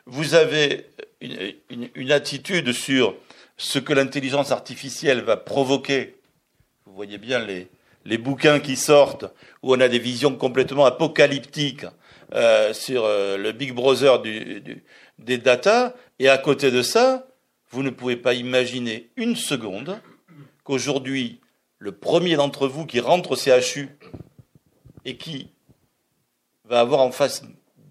vous 0.09 0.35
avez 0.35 0.87
une, 1.21 2.13
attitude 2.13 2.73
sur 2.73 3.15
ce 3.59 3.79
que 3.79 3.93
l'intelligence 3.93 4.51
artificielle 4.51 5.21
va 5.21 5.37
provoquer. 5.37 6.17
Vous 6.87 6.95
voyez 6.95 7.19
bien 7.19 7.45
les, 7.45 8.19
bouquins 8.19 8.59
qui 8.59 8.77
sortent 8.77 9.27
où 9.63 9.75
on 9.75 9.81
a 9.81 9.89
des 9.89 9.99
visions 9.99 10.35
complètement 10.35 10.87
apocalyptiques 10.87 11.85
euh, 12.35 12.73
sur 12.73 13.05
euh, 13.05 13.37
le 13.37 13.53
Big 13.53 13.73
Brother 13.73 14.21
des 14.21 15.39
data. 15.39 15.95
Et 16.19 16.29
à 16.29 16.39
côté 16.39 16.71
de 16.71 16.83
ça, 16.83 17.27
vous 17.71 17.83
ne 17.83 17.91
pouvez 17.91 18.17
pas 18.17 18.35
imaginer 18.35 19.11
une 19.17 19.37
seconde 19.37 20.01
qu'aujourd'hui, 20.65 21.41
le 21.79 21.93
premier 21.93 22.37
d'entre 22.37 22.67
vous 22.67 22.87
qui 22.87 23.01
rentre 23.01 23.33
au 23.33 23.37
CHU 23.37 23.89
et 25.05 25.17
qui 25.17 25.51
va 26.65 26.81
avoir 26.81 27.01
en 27.01 27.13
face 27.13 27.43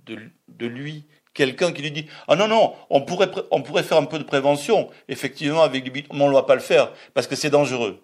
de, 0.05 0.65
lui 0.65 1.05
quelqu'un 1.33 1.71
qui 1.71 1.81
lui 1.83 1.91
dit 1.91 2.07
ah 2.27 2.35
non 2.35 2.47
non 2.47 2.73
on 2.89 3.01
pourrait 3.01 3.29
on 3.51 3.61
pourrait 3.61 3.83
faire 3.83 3.97
un 3.97 4.05
peu 4.05 4.17
de 4.17 4.23
prévention 4.23 4.89
effectivement 5.07 5.61
avec 5.61 5.83
du 5.83 5.91
mais 5.91 6.05
on 6.09 6.29
ne 6.29 6.33
va 6.33 6.43
pas 6.43 6.55
le 6.55 6.61
faire 6.61 6.91
parce 7.13 7.27
que 7.27 7.35
c'est 7.35 7.51
dangereux 7.51 8.01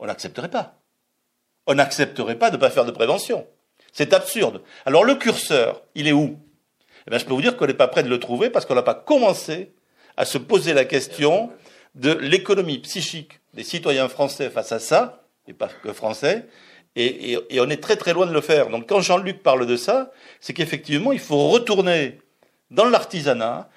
on 0.00 0.06
n'accepterait 0.06 0.50
pas. 0.50 0.80
On 1.66 1.74
n'accepterait 1.74 2.38
pas 2.38 2.50
de 2.50 2.56
ne 2.56 2.60
pas 2.60 2.70
faire 2.70 2.86
de 2.86 2.90
prévention 2.90 3.46
c'est 3.92 4.12
absurde. 4.12 4.62
Alors 4.86 5.04
le 5.04 5.14
curseur 5.14 5.82
il 5.94 6.08
est 6.08 6.12
où? 6.12 6.38
Eh 7.06 7.10
bien, 7.10 7.18
je 7.18 7.24
peux 7.24 7.32
vous 7.32 7.42
dire 7.42 7.56
qu'on 7.56 7.66
n'est 7.66 7.74
pas 7.74 7.88
prêt 7.88 8.02
de 8.02 8.08
le 8.08 8.20
trouver 8.20 8.50
parce 8.50 8.66
qu'on 8.66 8.74
n'a 8.74 8.82
pas 8.82 8.94
commencé 8.94 9.72
à 10.16 10.24
se 10.24 10.38
poser 10.38 10.74
la 10.74 10.84
question 10.84 11.50
de 11.94 12.12
l'économie 12.12 12.78
psychique 12.78 13.40
des 13.54 13.64
citoyens 13.64 14.08
français 14.08 14.50
face 14.50 14.72
à 14.72 14.78
ça 14.78 15.24
et 15.46 15.54
pas 15.54 15.68
que 15.68 15.92
français 15.92 16.46
et, 16.96 17.38
et 17.48 17.60
on 17.60 17.70
est 17.70 17.82
très 17.82 17.96
très 17.96 18.12
loin 18.12 18.26
de 18.26 18.32
le 18.32 18.40
faire. 18.40 18.68
Donc 18.68 18.88
quand 18.88 19.00
Jean-Luc 19.00 19.42
parle 19.42 19.66
de 19.66 19.76
ça, 19.76 20.10
c'est 20.40 20.52
qu'effectivement, 20.52 21.12
il 21.12 21.20
faut 21.20 21.48
retourner 21.48 22.20
dans 22.70 22.84
l'artisanat, 22.84 23.68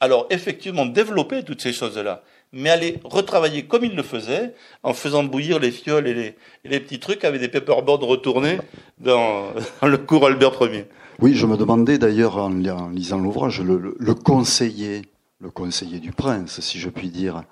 alors 0.00 0.26
effectivement 0.30 0.86
développer 0.86 1.42
toutes 1.44 1.60
ces 1.60 1.72
choses-là, 1.72 2.22
mais 2.52 2.70
aller 2.70 3.00
retravailler 3.04 3.64
comme 3.64 3.84
il 3.84 3.94
le 3.94 4.02
faisait, 4.02 4.54
en 4.82 4.92
faisant 4.92 5.24
bouillir 5.24 5.58
les 5.58 5.70
fioles 5.70 6.06
et 6.06 6.36
les, 6.64 6.80
petits 6.80 7.00
trucs 7.00 7.24
avec 7.24 7.40
des 7.40 7.48
paperboards 7.48 8.00
retournés 8.00 8.58
dans, 8.98 9.46
le 9.82 9.96
cours 9.98 10.26
Albert 10.26 10.60
Ier. 10.60 10.86
Oui, 11.20 11.34
je 11.34 11.46
me 11.46 11.56
demandais 11.56 11.98
d'ailleurs 11.98 12.38
en, 12.38 12.50
lisant 12.90 13.18
l'ouvrage, 13.18 13.60
le, 13.60 14.14
conseiller, 14.14 15.02
le 15.40 15.50
conseiller 15.50 15.98
du 15.98 16.12
prince, 16.12 16.60
si 16.60 16.78
je 16.78 16.88
puis 16.88 17.08
dire, 17.08 17.42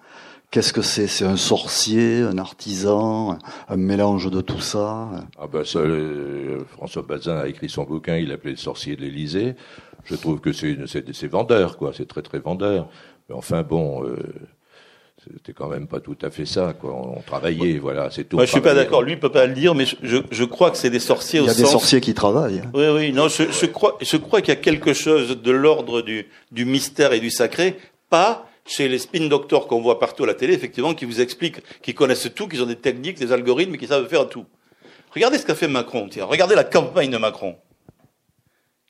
Qu'est-ce 0.50 0.72
que 0.72 0.82
c'est? 0.82 1.06
C'est 1.06 1.24
un 1.24 1.36
sorcier, 1.36 2.22
un 2.22 2.36
artisan, 2.36 3.38
un 3.68 3.76
mélange 3.76 4.28
de 4.32 4.40
tout 4.40 4.60
ça? 4.60 5.08
Ah 5.38 5.46
ben 5.46 5.64
ça, 5.64 5.78
euh, 5.78 6.64
François 6.72 7.02
Bazin 7.02 7.36
a 7.36 7.46
écrit 7.46 7.68
son 7.68 7.84
bouquin, 7.84 8.16
il 8.16 8.30
l'appelait 8.30 8.50
le 8.50 8.56
sorcier 8.56 8.96
de 8.96 9.02
l'Élysée 9.02 9.54
je 10.04 10.16
trouve 10.16 10.40
que 10.40 10.52
c'est 10.52 11.26
vendeur, 11.26 11.76
quoi. 11.76 11.92
C'est 11.94 12.06
très 12.06 12.22
très 12.22 12.38
vendeur. 12.38 12.88
Mais 13.28 13.34
enfin 13.34 13.62
bon, 13.62 14.04
euh, 14.04 14.16
c'était 15.24 15.52
quand 15.52 15.68
même 15.68 15.86
pas 15.86 16.00
tout 16.00 16.16
à 16.22 16.30
fait 16.30 16.46
ça, 16.46 16.72
quoi. 16.72 16.94
On, 16.94 17.20
travaillait, 17.20 17.78
voilà, 17.78 18.10
c'est 18.10 18.24
tout. 18.24 18.36
Moi, 18.36 18.46
je 18.46 18.52
suis 18.52 18.60
pas 18.60 18.74
d'accord. 18.74 19.02
Lui, 19.02 19.12
il 19.12 19.20
peut 19.20 19.30
pas 19.30 19.46
le 19.46 19.52
dire, 19.52 19.74
mais 19.74 19.84
je, 19.84 20.18
je, 20.30 20.44
crois 20.44 20.70
que 20.70 20.78
c'est 20.78 20.88
des 20.88 21.00
sorciers. 21.00 21.40
Il 21.40 21.46
y 21.46 21.50
a 21.50 21.54
des 21.54 21.66
sorciers 21.66 22.00
qui 22.00 22.14
travaillent. 22.14 22.60
Hein. 22.60 22.70
Oui, 22.72 22.88
oui. 22.88 23.12
Non, 23.12 23.28
je, 23.28 23.44
je 23.50 23.66
crois, 23.66 23.98
je 24.00 24.16
crois 24.16 24.40
qu'il 24.40 24.54
y 24.54 24.56
a 24.56 24.60
quelque 24.60 24.94
chose 24.94 25.40
de 25.42 25.50
l'ordre 25.50 26.00
du, 26.00 26.26
du 26.52 26.64
mystère 26.64 27.12
et 27.12 27.20
du 27.20 27.30
sacré, 27.30 27.76
pas 28.08 28.46
chez 28.64 28.88
les 28.88 28.98
spin 28.98 29.26
doctors 29.26 29.66
qu'on 29.66 29.80
voit 29.80 29.98
partout 29.98 30.24
à 30.24 30.26
la 30.26 30.34
télé, 30.34 30.54
effectivement, 30.54 30.94
qui 30.94 31.04
vous 31.04 31.20
expliquent, 31.20 31.60
qui 31.82 31.92
connaissent 31.92 32.28
tout, 32.34 32.48
qui 32.48 32.60
ont 32.60 32.66
des 32.66 32.76
techniques, 32.76 33.18
des 33.18 33.32
algorithmes, 33.32 33.76
qui 33.76 33.86
savent 33.86 34.08
faire 34.08 34.28
tout. 34.28 34.46
Regardez 35.12 35.38
ce 35.38 35.44
qu'a 35.44 35.54
fait 35.54 35.68
Macron. 35.68 36.08
Tiens, 36.08 36.24
regardez 36.24 36.54
la 36.54 36.64
campagne 36.64 37.10
de 37.10 37.18
Macron. 37.18 37.56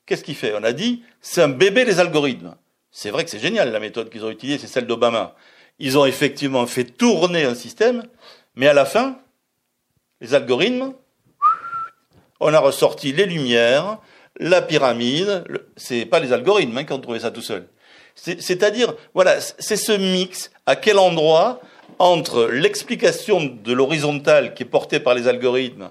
Qu'est-ce 0.05 0.23
qu'il 0.23 0.35
fait? 0.35 0.53
On 0.57 0.63
a 0.63 0.71
dit, 0.71 1.03
c'est 1.19 1.41
un 1.41 1.49
bébé 1.49 1.83
des 1.83 1.99
algorithmes. 1.99 2.55
C'est 2.91 3.09
vrai 3.09 3.23
que 3.23 3.29
c'est 3.29 3.39
génial 3.39 3.71
la 3.71 3.79
méthode 3.79 4.09
qu'ils 4.09 4.25
ont 4.25 4.29
utilisée, 4.29 4.59
c'est 4.59 4.67
celle 4.67 4.85
d'Obama. 4.85 5.35
Ils 5.83 5.97
ont 5.97 6.05
effectivement 6.05 6.67
fait 6.67 6.83
tourner 6.83 7.43
un 7.43 7.55
système, 7.55 8.03
mais 8.55 8.67
à 8.67 8.73
la 8.73 8.85
fin, 8.85 9.17
les 10.21 10.35
algorithmes, 10.35 10.93
on 12.39 12.53
a 12.53 12.59
ressorti 12.59 13.11
les 13.13 13.25
lumières, 13.25 13.97
la 14.39 14.61
pyramide, 14.61 15.43
c'est 15.75 16.05
pas 16.05 16.19
les 16.19 16.33
algorithmes 16.33 16.77
hein, 16.77 16.83
qui 16.83 16.93
ont 16.93 16.99
trouvé 16.99 17.19
ça 17.19 17.31
tout 17.31 17.41
seul. 17.41 17.67
C'est-à-dire, 18.13 18.93
voilà, 19.15 19.41
c'est 19.41 19.75
ce 19.75 19.91
mix, 19.93 20.51
à 20.67 20.75
quel 20.75 20.99
endroit, 20.99 21.59
entre 21.97 22.45
l'explication 22.45 23.41
de 23.41 23.73
l'horizontale 23.73 24.53
qui 24.53 24.61
est 24.61 24.67
portée 24.67 24.99
par 24.99 25.15
les 25.15 25.27
algorithmes 25.27 25.89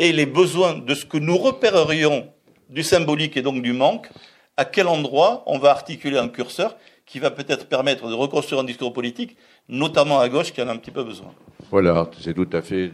et 0.00 0.10
les 0.10 0.26
besoins 0.26 0.74
de 0.74 0.94
ce 0.94 1.04
que 1.04 1.18
nous 1.18 1.38
repérerions 1.38 2.28
du 2.68 2.82
symbolique 2.82 3.36
et 3.36 3.42
donc 3.42 3.62
du 3.62 3.74
manque, 3.74 4.08
à 4.56 4.64
quel 4.64 4.88
endroit 4.88 5.44
on 5.46 5.58
va 5.58 5.70
articuler 5.70 6.18
un 6.18 6.28
curseur 6.28 6.76
qui 7.10 7.18
va 7.18 7.32
peut-être 7.32 7.66
permettre 7.66 8.08
de 8.08 8.14
reconstruire 8.14 8.60
un 8.60 8.64
discours 8.64 8.92
politique, 8.92 9.36
notamment 9.68 10.20
à 10.20 10.28
gauche, 10.28 10.52
qui 10.52 10.62
en 10.62 10.68
a 10.68 10.72
un 10.72 10.76
petit 10.76 10.92
peu 10.92 11.02
besoin. 11.02 11.32
Voilà, 11.68 12.08
c'est 12.20 12.34
tout 12.34 12.48
à 12.52 12.62
fait, 12.62 12.88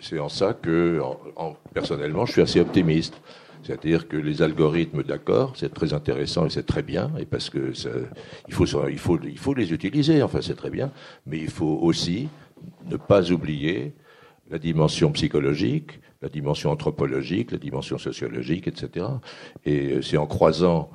c'est 0.00 0.18
en 0.18 0.30
ça 0.30 0.54
que, 0.54 0.98
personnellement, 1.74 2.24
je 2.24 2.32
suis 2.32 2.40
assez 2.40 2.60
optimiste. 2.60 3.20
C'est-à-dire 3.62 4.08
que 4.08 4.16
les 4.16 4.40
algorithmes, 4.40 5.02
d'accord, 5.02 5.52
c'est 5.56 5.72
très 5.72 5.92
intéressant 5.92 6.46
et 6.46 6.50
c'est 6.50 6.66
très 6.66 6.82
bien, 6.82 7.12
et 7.18 7.26
parce 7.26 7.50
que 7.50 7.72
il, 8.48 8.54
faut, 8.54 8.66
il, 8.88 8.98
faut, 8.98 9.18
il 9.22 9.38
faut 9.38 9.54
les 9.54 9.72
utiliser, 9.72 10.22
enfin 10.22 10.40
c'est 10.42 10.56
très 10.56 10.70
bien, 10.70 10.90
mais 11.26 11.38
il 11.38 11.50
faut 11.50 11.78
aussi 11.82 12.28
ne 12.90 12.96
pas 12.96 13.30
oublier 13.30 13.94
la 14.50 14.58
dimension 14.58 15.12
psychologique, 15.12 16.00
la 16.22 16.28
dimension 16.30 16.70
anthropologique, 16.70 17.52
la 17.52 17.58
dimension 17.58 17.98
sociologique, 17.98 18.68
etc. 18.68 19.06
Et 19.64 20.00
c'est 20.02 20.18
en 20.18 20.26
croisant, 20.26 20.90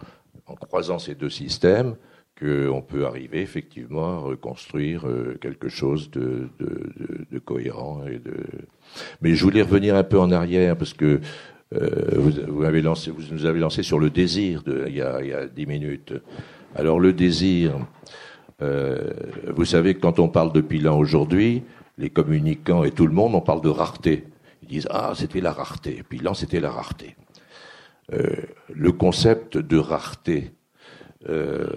en 0.46 0.56
croisant 0.56 1.00
ces 1.00 1.16
deux 1.16 1.30
systèmes 1.30 1.96
qu'on 2.40 2.82
peut 2.82 3.06
arriver 3.06 3.42
effectivement 3.42 4.16
à 4.16 4.18
reconstruire 4.18 5.08
euh, 5.08 5.38
quelque 5.42 5.70
chose 5.70 6.10
de, 6.12 6.48
cohérent. 7.46 8.04
Et 8.08 8.20
de... 8.20 8.36
Mais 9.22 9.36
je 9.36 9.44
voulais 9.44 9.62
revenir 9.62 9.96
un 9.96 10.04
peu 10.04 10.20
en 10.20 10.32
arrière 10.32 10.78
parce 10.78 10.94
que 10.94 11.20
euh, 11.76 11.90
vous, 12.18 12.64
avez 12.64 12.82
lancé, 12.82 13.12
vous 13.12 13.24
nous 13.32 13.46
avez 13.46 13.60
lancé 13.60 13.84
sur 13.84 14.00
le 14.00 14.10
désir 14.10 14.64
de, 14.64 14.86
il, 14.88 14.96
y 14.96 15.02
a, 15.02 15.48
dix 15.48 15.66
minutes. 15.66 16.14
Alors 16.76 17.00
le 17.00 17.14
désir, 17.14 17.74
vous 18.60 19.66
savez 19.66 19.96
que 19.96 20.00
quand 20.00 20.20
on 20.20 20.28
parle 20.28 20.52
de 20.52 20.62
bilan 20.62 20.98
aujourd'hui, 20.98 21.64
les 21.98 22.10
communicants 22.10 22.84
et 22.84 22.92
tout 22.92 23.08
le 23.08 23.14
monde, 23.14 23.34
on 23.36 23.42
parle 23.42 23.62
de 23.62 23.70
rareté 23.70 24.26
disent 24.70 24.88
ah 24.90 25.14
c'était 25.16 25.42
la 25.42 25.52
rareté, 25.52 26.04
là 26.22 26.34
c'était 26.34 26.62
la 26.62 26.72
rareté. 26.72 27.16
Euh, 28.14 28.36
le 28.74 28.92
concept 28.92 29.58
de 29.58 29.78
rareté, 29.78 30.52
euh, 31.28 31.68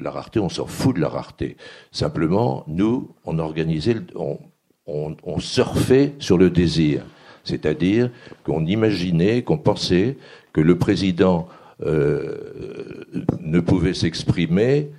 la 0.00 0.10
rareté, 0.10 0.38
on 0.38 0.48
s'en 0.48 0.66
fout 0.66 0.94
de 0.94 1.00
la 1.00 1.08
rareté. 1.08 1.56
Simplement, 1.90 2.64
nous, 2.68 3.10
on 3.24 3.38
organisait, 3.38 3.96
on, 4.14 4.38
on, 4.86 5.38
surfait 5.40 6.14
sur 6.20 6.38
le 6.38 6.50
désir, 6.50 7.04
c'est-à-dire 7.42 8.10
qu'on 8.44 8.64
imaginait, 8.66 9.42
qu'on 9.42 9.58
pensait 9.58 10.16
que 10.52 10.60
le 10.60 10.78
président 10.78 11.48
euh, 11.84 13.04
ne 13.40 13.58
pouvait 13.60 13.94
s'exprimer 13.94 14.90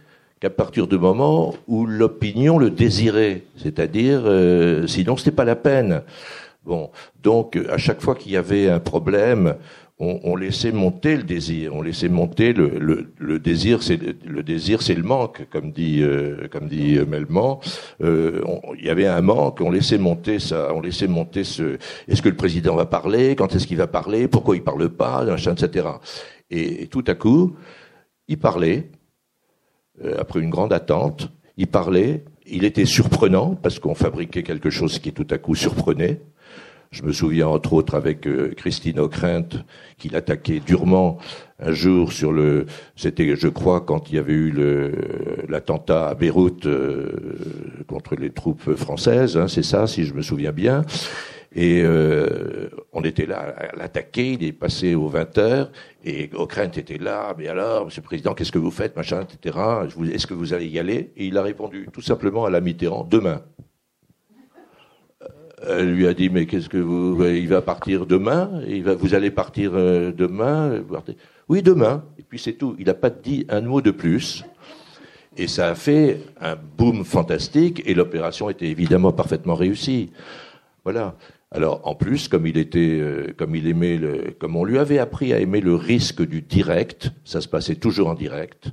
qu'à 0.41 0.49
partir 0.49 0.87
du 0.87 0.97
moment 0.97 1.53
où 1.67 1.85
l'opinion 1.85 2.57
le 2.57 2.71
désirait, 2.71 3.43
c'est-à-dire 3.57 4.23
sinon 4.87 5.15
c'était 5.15 5.31
pas 5.31 5.45
la 5.45 5.55
peine. 5.55 6.01
Bon, 6.63 6.89
donc 7.23 7.57
à 7.69 7.77
chaque 7.77 8.01
fois 8.01 8.15
qu'il 8.15 8.31
y 8.31 8.37
avait 8.37 8.69
un 8.69 8.79
problème, 8.79 9.55
on, 10.01 10.35
laissait 10.35 10.71
monter 10.71 11.15
le 11.15 11.23
désir, 11.23 11.75
on 11.75 11.81
laissait 11.81 12.09
monter 12.09 12.53
le, 12.53 13.39
désir, 13.39 13.83
c'est 13.83 13.99
le 14.25 14.41
désir, 14.41 14.81
c'est 14.81 14.95
le 14.95 15.03
manque, 15.03 15.47
comme 15.51 15.71
dit 15.71 16.01
euh, 16.01 16.47
comme 16.49 16.67
Melman. 16.67 17.59
Euh, 18.03 18.41
il 18.79 18.85
y 18.85 18.89
avait 18.89 19.05
un 19.05 19.21
manque, 19.21 19.61
on 19.61 19.69
laissait 19.69 19.99
monter 19.99 20.39
ça, 20.39 20.73
on 20.73 20.81
laissait 20.81 21.07
monter 21.07 21.43
ce. 21.43 21.77
Est-ce 22.07 22.23
que 22.23 22.29
le 22.29 22.35
président 22.35 22.75
va 22.75 22.85
parler 22.85 23.35
Quand 23.35 23.55
est-ce 23.55 23.67
qu'il 23.67 23.77
va 23.77 23.87
parler 23.87 24.27
Pourquoi 24.27 24.55
il 24.55 24.63
parle 24.63 24.89
pas 24.89 25.23
etc. 25.37 25.87
Et, 26.49 26.87
tout 26.87 27.03
à 27.07 27.13
coup, 27.13 27.55
il 28.27 28.39
parlait 28.39 28.89
euh, 30.03 30.15
après 30.19 30.39
une 30.39 30.49
grande 30.49 30.73
attente. 30.73 31.29
Il 31.57 31.67
parlait. 31.67 32.25
Il 32.47 32.65
était 32.65 32.85
surprenant 32.85 33.55
parce 33.55 33.77
qu'on 33.77 33.95
fabriquait 33.95 34.41
quelque 34.41 34.71
chose 34.71 34.97
qui 34.97 35.13
tout 35.13 35.27
à 35.29 35.37
coup 35.37 35.53
surprenait. 35.53 36.21
Je 36.91 37.03
me 37.03 37.13
souviens 37.13 37.47
entre 37.47 37.71
autres 37.71 37.95
avec 37.95 38.27
euh, 38.27 38.53
Christine 38.57 38.99
O'Krent 38.99 39.63
qu'il 39.97 40.13
attaquait 40.17 40.59
durement 40.59 41.19
un 41.57 41.71
jour 41.71 42.11
sur 42.11 42.33
le. 42.33 42.65
C'était, 42.97 43.37
je 43.37 43.47
crois, 43.47 43.79
quand 43.79 44.09
il 44.09 44.15
y 44.15 44.17
avait 44.17 44.33
eu 44.33 44.51
l'attentat 45.47 46.09
à 46.09 46.15
Beyrouth 46.15 46.65
euh, 46.65 47.39
contre 47.87 48.15
les 48.15 48.29
troupes 48.29 48.75
françaises. 48.75 49.37
Hein, 49.37 49.47
c'est 49.47 49.63
ça, 49.63 49.87
si 49.87 50.03
je 50.03 50.13
me 50.13 50.21
souviens 50.21 50.51
bien. 50.51 50.83
Et 51.55 51.81
euh, 51.81 52.67
on 52.91 53.03
était 53.03 53.25
là 53.25 53.39
à 53.39 53.75
l'attaquer, 53.77 54.33
il 54.33 54.43
est 54.43 54.51
passé 54.51 54.93
aux 54.93 55.07
20 55.07 55.37
heures, 55.37 55.71
et 56.03 56.29
O'Krent 56.33 56.77
était 56.77 56.97
là, 56.97 57.33
mais 57.37 57.47
alors, 57.47 57.85
Monsieur 57.85 58.01
le 58.01 58.05
Président, 58.05 58.33
qu'est-ce 58.33 58.53
que 58.53 58.59
vous 58.59 58.71
faites, 58.71 58.97
machin, 58.97 59.21
etc. 59.21 59.57
Est-ce 60.13 60.27
que 60.27 60.33
vous 60.33 60.53
allez 60.53 60.67
y 60.67 60.79
aller? 60.79 61.11
Et 61.15 61.27
il 61.27 61.37
a 61.37 61.41
répondu 61.41 61.87
tout 61.91 62.01
simplement 62.01 62.43
à 62.45 62.49
la 62.49 62.59
Mitterrand, 62.59 63.05
demain. 63.09 63.43
Elle 65.67 65.93
lui 65.93 66.07
a 66.07 66.13
dit 66.13 66.29
mais 66.29 66.45
qu'est-ce 66.47 66.69
que 66.69 66.77
vous 66.77 67.23
il 67.23 67.47
va 67.47 67.61
partir 67.61 68.07
demain 68.07 68.49
il 68.67 68.83
va 68.83 68.95
vous 68.95 69.13
allez 69.13 69.29
partir 69.29 69.71
euh, 69.75 70.11
demain 70.11 70.81
oui 71.51 71.61
demain. 71.61 72.05
Et 72.17 72.23
puis 72.23 72.39
c'est 72.39 72.53
tout. 72.53 72.77
Il 72.79 72.85
n'a 72.85 72.93
pas 72.93 73.09
dit 73.09 73.45
un 73.49 73.59
mot 73.59 73.81
de 73.81 73.91
plus. 73.91 74.45
Et 75.35 75.47
ça 75.47 75.67
a 75.67 75.75
fait 75.75 76.21
un 76.39 76.55
boom 76.55 77.03
fantastique 77.03 77.81
et 77.85 77.93
l'opération 77.93 78.49
était 78.49 78.67
évidemment 78.67 79.11
parfaitement 79.11 79.55
réussie. 79.55 80.11
Voilà. 80.85 81.17
Alors 81.51 81.81
en 81.83 81.93
plus 81.93 82.29
comme 82.29 82.47
il 82.47 82.57
était 82.57 82.99
euh, 83.01 83.33
comme 83.35 83.53
il 83.53 83.67
aimait 83.67 83.97
le 83.97 84.33
comme 84.39 84.55
on 84.55 84.63
lui 84.63 84.77
avait 84.79 84.97
appris 84.97 85.33
à 85.33 85.39
aimer 85.39 85.59
le 85.59 85.75
risque 85.75 86.25
du 86.25 86.41
direct 86.41 87.11
ça 87.25 87.41
se 87.41 87.49
passait 87.49 87.75
toujours 87.75 88.07
en 88.07 88.13
direct 88.13 88.71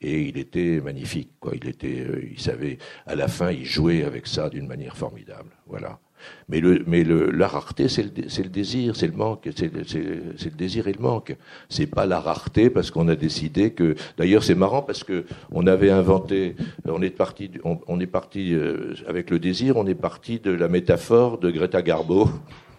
et 0.00 0.22
il 0.22 0.38
était 0.38 0.80
magnifique 0.80 1.32
quoi. 1.40 1.52
Il 1.56 1.68
était 1.68 2.06
euh, 2.08 2.22
il 2.30 2.40
savait 2.40 2.78
à 3.06 3.16
la 3.16 3.26
fin 3.26 3.50
il 3.50 3.64
jouait 3.64 4.04
avec 4.04 4.28
ça 4.28 4.48
d'une 4.48 4.68
manière 4.68 4.96
formidable. 4.96 5.50
Voilà 5.66 5.98
mais, 6.48 6.60
le, 6.60 6.82
mais 6.86 7.04
le, 7.04 7.30
la 7.30 7.46
rareté, 7.46 7.88
c'est 7.88 8.02
le, 8.02 8.10
le, 8.14 8.48
désir, 8.48 8.96
c'est 8.96 9.06
le 9.06 9.12
manque, 9.12 9.48
c'est 9.56 9.72
le 9.72 10.56
désir 10.56 10.88
et 10.88 10.92
le 10.92 11.00
manque. 11.00 11.36
C'est 11.68 11.86
pas 11.86 12.06
la 12.06 12.20
rareté 12.20 12.70
parce 12.70 12.90
qu'on 12.90 13.08
a 13.08 13.16
décidé 13.16 13.72
que. 13.72 13.94
D'ailleurs, 14.18 14.42
c'est 14.42 14.54
marrant 14.54 14.82
parce 14.82 15.04
que 15.04 15.24
on 15.50 15.66
avait 15.66 15.90
inventé, 15.90 16.56
on 16.84 17.02
est 17.02 17.10
parti, 17.10 17.50
on, 17.64 18.00
est 18.00 18.06
parti 18.06 18.54
euh, 18.54 18.94
avec 19.06 19.30
le 19.30 19.38
désir, 19.38 19.76
on 19.76 19.86
est 19.86 19.94
parti 19.94 20.40
de 20.40 20.50
la 20.50 20.68
métaphore 20.68 21.38
de 21.38 21.50
Greta 21.50 21.82
Garbo. 21.82 22.28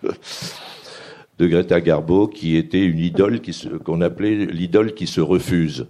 de 1.38 1.48
Greta 1.48 1.82
Garbo, 1.82 2.28
qui 2.28 2.56
était 2.56 2.86
une 2.86 3.00
idole 3.00 3.42
qu'on 3.84 4.02
appelait 4.02 4.46
l'idole 4.46 4.94
qui 4.94 5.08
se 5.08 5.22
refuse. 5.22 5.88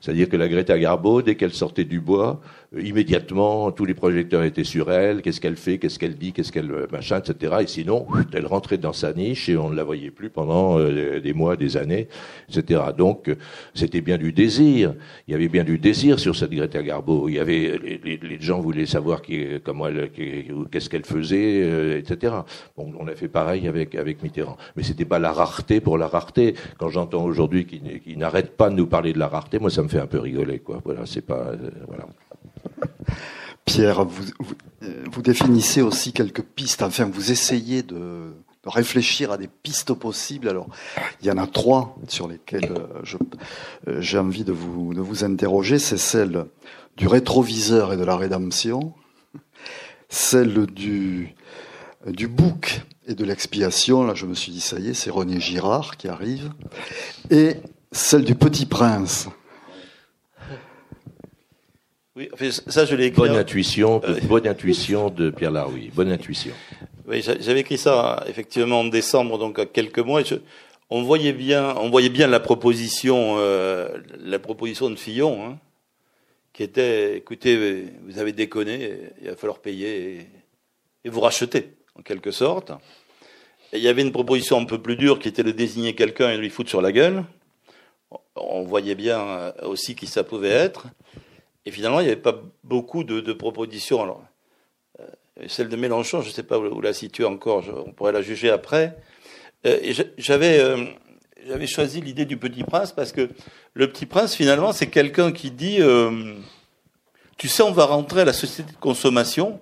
C'est-à-dire 0.00 0.28
que 0.28 0.36
la 0.36 0.48
Greta 0.48 0.78
Garbo, 0.78 1.22
dès 1.22 1.34
qu'elle 1.34 1.52
sortait 1.52 1.84
du 1.84 2.00
bois, 2.00 2.40
immédiatement, 2.80 3.70
tous 3.72 3.84
les 3.84 3.94
projecteurs 3.94 4.42
étaient 4.42 4.64
sur 4.64 4.90
elle. 4.90 5.22
Qu'est-ce 5.22 5.40
qu'elle 5.40 5.56
fait? 5.56 5.78
Qu'est-ce 5.78 5.98
qu'elle 5.98 6.16
dit? 6.16 6.32
Qu'est-ce 6.32 6.52
qu'elle 6.52 6.70
euh, 6.70 6.86
machin, 6.90 7.18
etc. 7.18 7.56
Et 7.60 7.66
sinon, 7.66 8.06
elle 8.32 8.46
rentrait 8.46 8.78
dans 8.78 8.92
sa 8.92 9.12
niche 9.12 9.48
et 9.48 9.56
on 9.56 9.70
ne 9.70 9.76
la 9.76 9.84
voyait 9.84 10.10
plus 10.10 10.30
pendant 10.30 10.78
euh, 10.78 11.20
des 11.20 11.32
mois, 11.32 11.56
des 11.56 11.76
années, 11.76 12.08
etc. 12.48 12.80
Donc, 12.96 13.34
c'était 13.74 14.00
bien 14.00 14.18
du 14.18 14.32
désir. 14.32 14.94
Il 15.28 15.32
y 15.32 15.34
avait 15.34 15.48
bien 15.48 15.64
du 15.64 15.78
désir 15.78 16.18
sur 16.18 16.36
cette 16.36 16.50
Greta 16.50 16.82
Garbo. 16.82 17.28
Il 17.28 17.34
y 17.34 17.38
avait 17.38 17.78
les, 18.04 18.40
gens 18.40 18.60
voulaient 18.60 18.86
savoir 18.86 19.22
qui, 19.22 19.46
comment 19.64 19.88
elle, 19.88 20.10
qu'est-ce 20.70 20.90
qu'elle 20.90 21.04
faisait, 21.04 21.98
etc. 21.98 22.34
Bon, 22.76 22.92
on 22.98 23.08
a 23.08 23.14
fait 23.14 23.28
pareil 23.28 23.66
avec 23.66 23.94
avec 23.94 24.22
Mitterrand. 24.22 24.56
Mais 24.76 24.82
c'était 24.82 25.04
pas 25.04 25.18
la 25.18 25.32
rareté 25.32 25.80
pour 25.80 25.98
la 25.98 26.06
rareté. 26.06 26.54
Quand 26.78 26.90
j'entends 26.90 27.24
aujourd'hui 27.24 27.66
qu'il 27.66 28.18
n'arrête 28.18 28.56
pas 28.56 28.70
de 28.70 28.74
nous 28.74 28.86
parler 28.86 29.12
de 29.12 29.18
la 29.18 29.28
rareté, 29.28 29.58
moi 29.58 29.70
ça 29.70 29.82
me 29.82 29.88
fait 29.88 30.00
un 30.00 30.06
peu 30.06 30.20
rigoler, 30.20 30.58
quoi. 30.58 30.80
Voilà, 30.84 31.06
c'est 31.06 31.24
pas, 31.24 31.52
voilà. 31.88 32.06
Pierre, 33.64 34.04
vous, 34.04 34.24
vous, 35.10 35.22
définissez 35.22 35.82
aussi 35.82 36.12
quelques 36.12 36.42
pistes, 36.42 36.82
enfin 36.82 37.04
vous 37.04 37.32
essayez 37.32 37.82
de, 37.82 38.32
réfléchir 38.66 39.32
à 39.32 39.38
des 39.38 39.48
pistes 39.48 39.92
possibles. 39.94 40.48
Alors, 40.48 40.68
il 41.20 41.26
y 41.26 41.30
en 41.30 41.38
a 41.38 41.46
trois 41.46 41.96
sur 42.08 42.28
lesquelles 42.28 42.72
euh, 42.72 43.18
euh, 43.88 44.00
j'ai 44.00 44.18
envie 44.18 44.44
de 44.44 44.52
vous, 44.52 44.94
de 44.94 45.00
vous 45.00 45.24
interroger. 45.24 45.78
C'est 45.78 45.98
celle 45.98 46.46
du 46.96 47.06
rétroviseur 47.06 47.92
et 47.92 47.96
de 47.96 48.04
la 48.04 48.16
rédemption, 48.16 48.92
celle 50.08 50.66
du, 50.66 51.34
du 52.06 52.28
bouc 52.28 52.82
et 53.06 53.14
de 53.14 53.24
l'expiation. 53.24 54.04
Là, 54.04 54.14
je 54.14 54.26
me 54.26 54.34
suis 54.34 54.52
dit, 54.52 54.60
ça 54.60 54.78
y 54.78 54.88
est, 54.88 54.94
c'est 54.94 55.10
René 55.10 55.40
Girard 55.40 55.96
qui 55.96 56.08
arrive. 56.08 56.50
Et 57.30 57.56
celle 57.92 58.24
du 58.24 58.34
petit 58.34 58.66
prince. 58.66 59.28
Oui, 62.16 62.30
ça 62.50 62.86
je 62.86 62.94
l'ai 62.94 63.06
écrit. 63.06 63.20
Bonne 63.20 63.36
intuition, 63.36 64.00
euh, 64.04 64.18
bonne 64.22 64.46
intuition 64.46 65.10
de 65.10 65.28
Pierre 65.28 65.50
Laroui. 65.50 65.90
Bonne 65.94 66.10
intuition. 66.10 66.54
Oui, 67.06 67.20
j'avais 67.22 67.60
écrit 67.60 67.76
ça 67.76 68.24
effectivement 68.26 68.80
en 68.80 68.84
décembre, 68.84 69.36
donc 69.36 69.58
à 69.58 69.66
quelques 69.66 69.98
mois. 69.98 70.22
on 70.88 71.02
voyait 71.02 71.34
bien, 71.34 71.74
on 71.76 71.90
voyait 71.90 72.08
bien 72.08 72.26
la 72.26 72.40
proposition, 72.40 73.36
euh, 73.36 73.98
la 74.18 74.38
proposition 74.38 74.88
de 74.88 74.96
Fillon, 74.96 75.44
hein, 75.44 75.58
qui 76.54 76.62
était, 76.62 77.18
écoutez, 77.18 77.84
vous 78.06 78.18
avez 78.18 78.32
déconné, 78.32 78.98
il 79.20 79.28
va 79.28 79.36
falloir 79.36 79.58
payer 79.58 80.26
et, 81.04 81.08
vous 81.10 81.20
racheter, 81.20 81.74
en 81.98 82.02
quelque 82.02 82.30
sorte. 82.30 82.72
Et 83.74 83.76
il 83.76 83.82
y 83.82 83.88
avait 83.88 84.00
une 84.00 84.12
proposition 84.12 84.58
un 84.58 84.64
peu 84.64 84.80
plus 84.80 84.96
dure 84.96 85.18
qui 85.18 85.28
était 85.28 85.44
de 85.44 85.52
désigner 85.52 85.94
quelqu'un 85.94 86.30
et 86.30 86.36
de 86.36 86.40
lui 86.40 86.50
foutre 86.50 86.70
sur 86.70 86.80
la 86.80 86.92
gueule. 86.92 87.24
On 88.36 88.62
voyait 88.62 88.94
bien 88.94 89.20
euh, 89.20 89.52
aussi 89.64 89.94
qui 89.94 90.06
ça 90.06 90.24
pouvait 90.24 90.48
être. 90.48 90.86
Et 91.66 91.72
finalement, 91.72 91.98
il 91.98 92.04
n'y 92.04 92.12
avait 92.12 92.20
pas 92.20 92.40
beaucoup 92.62 93.02
de, 93.02 93.32
propositions. 93.32 94.00
Alors, 94.00 94.22
euh, 95.00 95.04
celle 95.48 95.68
de 95.68 95.74
Mélenchon, 95.74 96.22
je 96.22 96.28
ne 96.28 96.32
sais 96.32 96.44
pas 96.44 96.58
où, 96.58 96.80
la 96.80 96.92
situer 96.92 97.24
encore, 97.24 97.64
on 97.84 97.92
pourrait 97.92 98.12
la 98.12 98.22
juger 98.22 98.50
après. 98.50 98.96
Euh, 99.66 99.92
euh, 100.30 100.86
j'avais 101.48 101.66
choisi 101.66 102.00
l'idée 102.00 102.24
du 102.24 102.36
Petit 102.36 102.62
Prince 102.62 102.92
parce 102.92 103.10
que 103.10 103.28
le 103.74 103.90
Petit 103.90 104.06
Prince, 104.06 104.36
finalement, 104.36 104.72
c'est 104.72 104.86
quelqu'un 104.86 105.32
qui 105.32 105.50
dit, 105.50 105.80
tu 107.36 107.48
sais, 107.48 107.64
on 107.64 107.72
va 107.72 107.84
rentrer 107.84 108.20
à 108.20 108.24
la 108.24 108.32
société 108.32 108.72
de 108.72 108.78
consommation, 108.78 109.60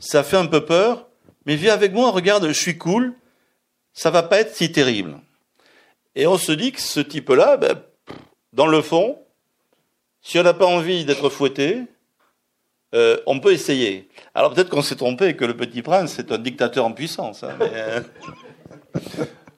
ça 0.00 0.24
fait 0.24 0.36
un 0.36 0.46
peu 0.46 0.64
peur, 0.64 1.06
mais 1.46 1.54
viens 1.54 1.72
avec 1.72 1.92
moi, 1.92 2.10
regarde, 2.10 2.48
je 2.48 2.52
suis 2.52 2.78
cool, 2.78 3.14
ça 3.92 4.10
va 4.10 4.24
pas 4.24 4.40
être 4.40 4.54
si 4.54 4.72
terrible. 4.72 5.20
Et 6.16 6.26
on 6.26 6.36
se 6.36 6.50
dit 6.50 6.72
que 6.72 6.80
ce 6.80 6.98
type-là, 6.98 7.56
ben, 7.56 7.80
dans 8.52 8.66
le 8.66 8.82
fond, 8.82 9.18
si 10.22 10.38
on 10.38 10.42
n'a 10.42 10.54
pas 10.54 10.66
envie 10.66 11.04
d'être 11.04 11.28
fouetté, 11.28 11.84
euh, 12.94 13.18
on 13.26 13.38
peut 13.38 13.52
essayer. 13.52 14.08
Alors 14.34 14.54
peut-être 14.54 14.70
qu'on 14.70 14.82
s'est 14.82 14.96
trompé 14.96 15.36
que 15.36 15.44
le 15.44 15.56
petit 15.56 15.82
prince 15.82 16.18
est 16.18 16.32
un 16.32 16.38
dictateur 16.38 16.86
en 16.86 16.92
puissance. 16.92 17.44
Hein, 17.44 17.56
euh, 17.60 18.00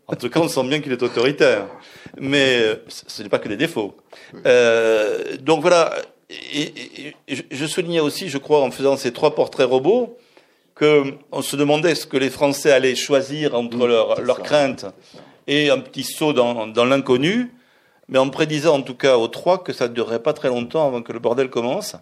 en 0.09 0.17
tout 0.17 0.29
cas, 0.29 0.41
on 0.41 0.49
sent 0.49 0.65
bien 0.65 0.81
qu'il 0.81 0.93
est 0.93 1.03
autoritaire. 1.03 1.67
Mais 2.19 2.59
euh, 2.61 2.75
ce 2.89 3.23
n'est 3.23 3.29
pas 3.29 3.39
que 3.39 3.49
des 3.49 3.57
défauts. 3.57 3.97
donc 5.41 5.61
voilà. 5.63 5.95
Et, 6.53 7.15
je 7.29 7.67
soulignais 7.67 8.01
aussi, 8.01 8.29
je 8.29 8.39
crois, 8.39 8.63
en 8.63 8.71
faisant 8.71 8.97
ces 8.97 9.13
trois 9.13 9.35
portraits 9.35 9.69
robots, 9.69 10.17
qu'on 10.77 11.43
se 11.43 11.57
demandait 11.57 11.95
ce 11.95 12.07
que 12.07 12.17
les 12.17 12.31
Français 12.31 12.73
allaient 12.73 12.95
choisir 12.95 13.55
entre 13.55 13.87
leurs 13.87 14.21
leur 14.21 14.43
craintes 14.43 14.87
et 15.47 15.71
un 15.71 15.79
petit 15.79 16.05
saut 16.05 16.33
dans, 16.33 16.69
dans 16.69 16.85
l'inconnu 16.85 17.53
mais 18.11 18.19
en 18.19 18.29
prédisant 18.29 18.77
en 18.77 18.83
tout 18.83 18.97
cas 18.97 19.17
aux 19.17 19.29
trois 19.29 19.63
que 19.63 19.73
ça 19.73 19.89
ne 19.89 19.95
durerait 19.95 20.23
pas 20.23 20.35
très 20.35 20.49
longtemps 20.49 20.87
avant 20.87 21.01
que 21.01 21.13
le 21.13 21.21
bordel 21.21 21.49
commence. 21.49 21.97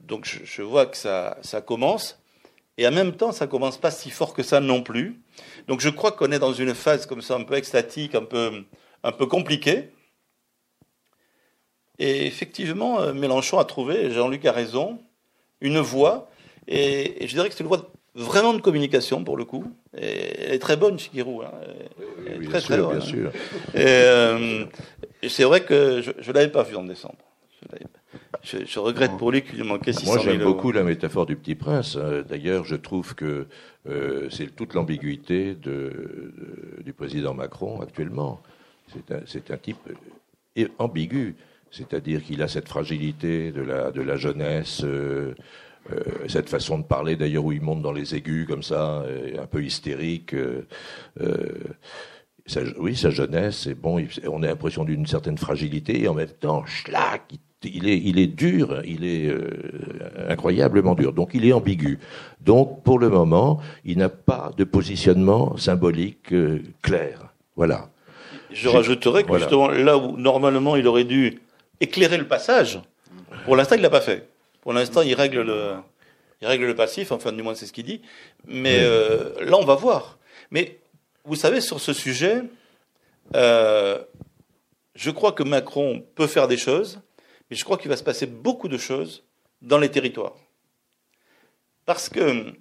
Donc 0.00 0.24
je, 0.24 0.62
vois 0.62 0.86
que 0.86 0.96
ça, 0.96 1.36
commence. 1.66 2.20
Et 2.78 2.86
en 2.86 2.92
même 2.92 3.16
temps, 3.16 3.32
ça 3.32 3.48
commence 3.48 3.76
pas 3.76 3.90
si 3.90 4.10
fort 4.10 4.32
que 4.32 4.44
ça 4.44 4.60
non 4.60 4.82
plus. 4.82 5.20
Donc 5.66 5.80
je 5.80 5.88
crois 5.88 6.12
qu'on 6.12 6.30
est 6.30 6.38
dans 6.38 6.52
une 6.52 6.74
phase 6.74 7.06
comme 7.06 7.22
ça 7.22 7.34
un 7.34 7.42
peu 7.42 7.54
extatique, 7.54 8.14
un 8.14 8.24
peu, 8.24 8.64
un 9.02 9.12
peu 9.12 9.26
compliquée. 9.26 9.90
Et 11.98 12.26
effectivement, 12.26 13.00
euh, 13.00 13.12
Mélenchon 13.12 13.58
a 13.58 13.64
trouvé, 13.64 14.12
Jean-Luc 14.12 14.46
a 14.46 14.52
raison, 14.52 15.00
une 15.60 15.80
voie. 15.80 16.30
Et, 16.68 17.24
et 17.24 17.26
je 17.26 17.34
dirais 17.34 17.48
que 17.48 17.56
c'est 17.56 17.64
une 17.64 17.68
voie 17.68 17.90
vraiment 18.18 18.52
de 18.52 18.60
communication 18.60 19.24
pour 19.24 19.36
le 19.36 19.44
coup. 19.44 19.64
Et 19.96 20.44
elle 20.46 20.54
est 20.54 20.58
très 20.58 20.76
bonne, 20.76 20.98
Shigeru. 20.98 21.44
Hein. 21.44 21.50
oui, 22.38 22.48
très, 22.48 22.60
très 22.60 22.78
bonne, 22.78 22.90
bien 22.90 22.98
hein. 22.98 23.00
sûr. 23.00 23.32
Euh, 23.76 24.64
c'est 25.26 25.44
vrai 25.44 25.62
que 25.62 26.02
je 26.02 26.28
ne 26.28 26.34
l'avais 26.34 26.50
pas 26.50 26.62
vu 26.62 26.76
en 26.76 26.84
décembre. 26.84 27.16
Je, 28.42 28.58
je, 28.64 28.78
regrette 28.78 29.16
pour 29.18 29.32
lui 29.32 29.42
qu'il 29.42 29.62
manquait 29.64 29.92
600 29.92 30.06
Moi, 30.06 30.22
j'aime 30.22 30.42
beaucoup 30.42 30.72
la 30.72 30.82
métaphore 30.82 31.26
du 31.26 31.36
Petit 31.36 31.54
Prince. 31.54 31.96
Hein. 31.96 32.22
D'ailleurs, 32.28 32.64
je 32.64 32.76
trouve 32.76 33.14
que 33.14 33.46
euh, 33.88 34.28
c'est 34.30 34.54
toute 34.54 34.74
l'ambiguïté 34.74 35.54
de, 35.54 36.32
du 36.84 36.92
président 36.92 37.34
Macron 37.34 37.80
actuellement. 37.80 38.40
c'est 39.26 39.50
un, 39.50 39.56
type 39.56 39.78
euh, 40.58 40.68
ambigu, 40.78 41.36
c'est-à-dire 41.70 42.22
qu'il 42.22 42.42
a 42.42 42.48
cette 42.48 42.68
fragilité 42.68 43.50
de 43.50 43.62
la, 43.62 43.90
de 43.90 44.02
la 44.02 44.16
jeunesse, 44.16 44.82
euh, 44.84 45.34
cette 46.28 46.48
façon 46.48 46.78
de 46.78 46.84
parler 46.84 47.16
d'ailleurs 47.16 47.44
où 47.44 47.52
il 47.52 47.62
monte 47.62 47.82
dans 47.82 47.92
les 47.92 48.14
aigus 48.14 48.46
comme 48.46 48.62
ça, 48.62 49.04
un 49.38 49.46
peu 49.46 49.62
hystérique. 49.62 50.34
oui, 52.78 52.96
sa 52.96 53.10
jeunesse, 53.10 53.60
c'est 53.64 53.74
bon, 53.74 54.04
on 54.26 54.42
a 54.42 54.46
l'impression 54.46 54.84
d'une 54.84 55.06
certaine 55.06 55.38
fragilité 55.38 56.02
et 56.02 56.08
en 56.08 56.14
même 56.14 56.28
temps, 56.28 56.64
schlack, 56.66 57.32
il 57.64 57.88
est, 57.88 57.98
il 57.98 58.18
est 58.18 58.28
dur, 58.28 58.82
il 58.84 59.04
est 59.04 59.34
incroyablement 60.28 60.94
dur. 60.94 61.12
Donc 61.12 61.30
il 61.34 61.44
est 61.46 61.52
ambigu. 61.52 61.98
Donc 62.40 62.82
pour 62.84 62.98
le 62.98 63.08
moment, 63.08 63.60
il 63.84 63.98
n'a 63.98 64.08
pas 64.08 64.52
de 64.56 64.64
positionnement 64.64 65.56
symbolique 65.56 66.32
clair. 66.82 67.32
Voilà. 67.56 67.88
Je 68.52 68.68
rajouterais 68.68 69.24
que 69.24 69.38
justement, 69.38 69.68
là 69.68 69.98
où 69.98 70.16
normalement 70.16 70.76
il 70.76 70.86
aurait 70.86 71.04
dû 71.04 71.40
éclairer 71.80 72.16
le 72.16 72.26
passage, 72.26 72.80
pour 73.44 73.56
l'instant 73.56 73.76
il 73.76 73.82
l'a 73.82 73.90
pas 73.90 74.00
fait. 74.00 74.28
Pour 74.60 74.72
l'instant 74.72 75.02
il 75.02 75.14
règle 75.14 75.42
le, 75.42 75.74
il 76.40 76.46
règle 76.46 76.66
le 76.66 76.74
passif, 76.74 77.12
enfin 77.12 77.32
du 77.32 77.42
moins 77.42 77.54
c'est 77.54 77.66
ce 77.66 77.72
qu'il 77.72 77.84
dit. 77.84 78.02
Mais 78.46 78.80
euh, 78.82 79.44
là 79.44 79.56
on 79.58 79.64
va 79.64 79.74
voir. 79.74 80.18
Mais 80.50 80.78
vous 81.24 81.36
savez 81.36 81.60
sur 81.60 81.80
ce 81.80 81.92
sujet, 81.92 82.42
euh, 83.34 84.02
je 84.94 85.10
crois 85.10 85.32
que 85.32 85.42
Macron 85.42 86.04
peut 86.14 86.26
faire 86.26 86.48
des 86.48 86.56
choses, 86.56 87.00
mais 87.50 87.56
je 87.56 87.64
crois 87.64 87.76
qu'il 87.76 87.88
va 87.88 87.96
se 87.96 88.04
passer 88.04 88.26
beaucoup 88.26 88.68
de 88.68 88.78
choses 88.78 89.24
dans 89.62 89.78
les 89.78 89.90
territoires. 89.90 90.36
Parce 91.86 92.08
que 92.08 92.52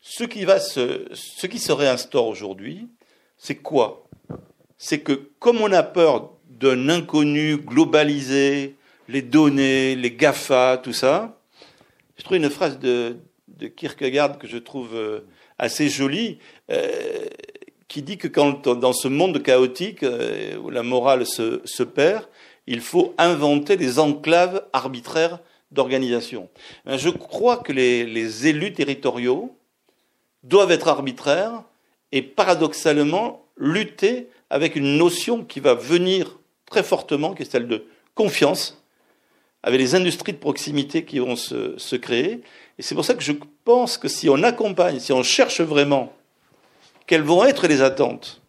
ce 0.00 0.24
qui, 0.24 0.44
va 0.44 0.60
se, 0.60 1.06
ce 1.12 1.46
qui 1.46 1.58
se 1.58 1.72
réinstaure 1.72 2.26
aujourd'hui, 2.26 2.88
c'est 3.36 3.56
quoi? 3.56 4.06
C'est 4.78 5.00
que 5.00 5.12
comme 5.38 5.60
on 5.60 5.72
a 5.72 5.82
peur 5.82 6.30
d'un 6.48 6.88
inconnu 6.88 7.58
globalisé, 7.58 8.76
les 9.08 9.22
données, 9.22 9.96
les 9.96 10.10
GAFA, 10.10 10.78
tout 10.82 10.92
ça, 10.92 11.39
je 12.20 12.24
trouve 12.26 12.36
une 12.36 12.50
phrase 12.50 12.78
de, 12.78 13.16
Kierkegaard 13.76 14.38
que 14.38 14.46
je 14.46 14.58
trouve 14.58 14.94
euh, 14.94 15.20
assez 15.58 15.88
jolie, 15.88 16.38
euh, 16.70 17.24
qui 17.88 18.02
dit 18.02 18.18
que 18.18 18.28
dans 18.28 18.92
ce 18.92 19.08
monde 19.08 19.42
chaotique 19.42 20.02
euh, 20.02 20.56
où 20.58 20.68
la 20.68 20.82
morale 20.82 21.24
se, 21.24 21.82
perd, 21.82 22.26
il 22.66 22.82
faut 22.82 23.14
inventer 23.16 23.78
des 23.78 23.98
enclaves 23.98 24.66
arbitraires 24.74 25.38
d'organisation. 25.70 26.50
Je 26.86 27.08
crois 27.08 27.56
que 27.56 27.72
les 27.72 28.46
élus 28.46 28.74
territoriaux 28.74 29.56
doivent 30.42 30.72
être 30.72 30.88
arbitraires 30.88 31.62
et 32.12 32.20
paradoxalement 32.20 33.46
lutter 33.56 34.28
avec 34.50 34.76
une 34.76 34.98
notion 34.98 35.42
qui 35.42 35.60
va 35.60 35.72
venir 35.72 36.38
très 36.66 36.82
fortement, 36.82 37.32
qui 37.34 37.42
est 37.42 37.50
celle 37.50 37.66
de 37.66 37.86
confiance, 38.14 38.79
avec 39.62 39.80
les 39.80 39.94
industries 39.94 40.32
de 40.32 40.38
proximité 40.38 41.04
qui 41.04 41.18
vont 41.18 41.36
se, 41.36 41.96
créer. 41.96 42.42
Et 42.78 42.82
c'est 42.82 42.94
pour 42.94 43.04
ça 43.04 43.14
que 43.14 43.22
je 43.22 43.32
pense 43.64 43.98
que 43.98 44.08
si 44.08 44.28
on 44.28 44.42
accompagne, 44.42 44.98
si 44.98 45.12
on 45.12 45.22
cherche 45.22 45.60
vraiment 45.60 46.12
quelles 47.06 47.22
vont 47.22 47.44
être 47.44 47.66
les 47.66 47.82
attentes, 47.82 48.40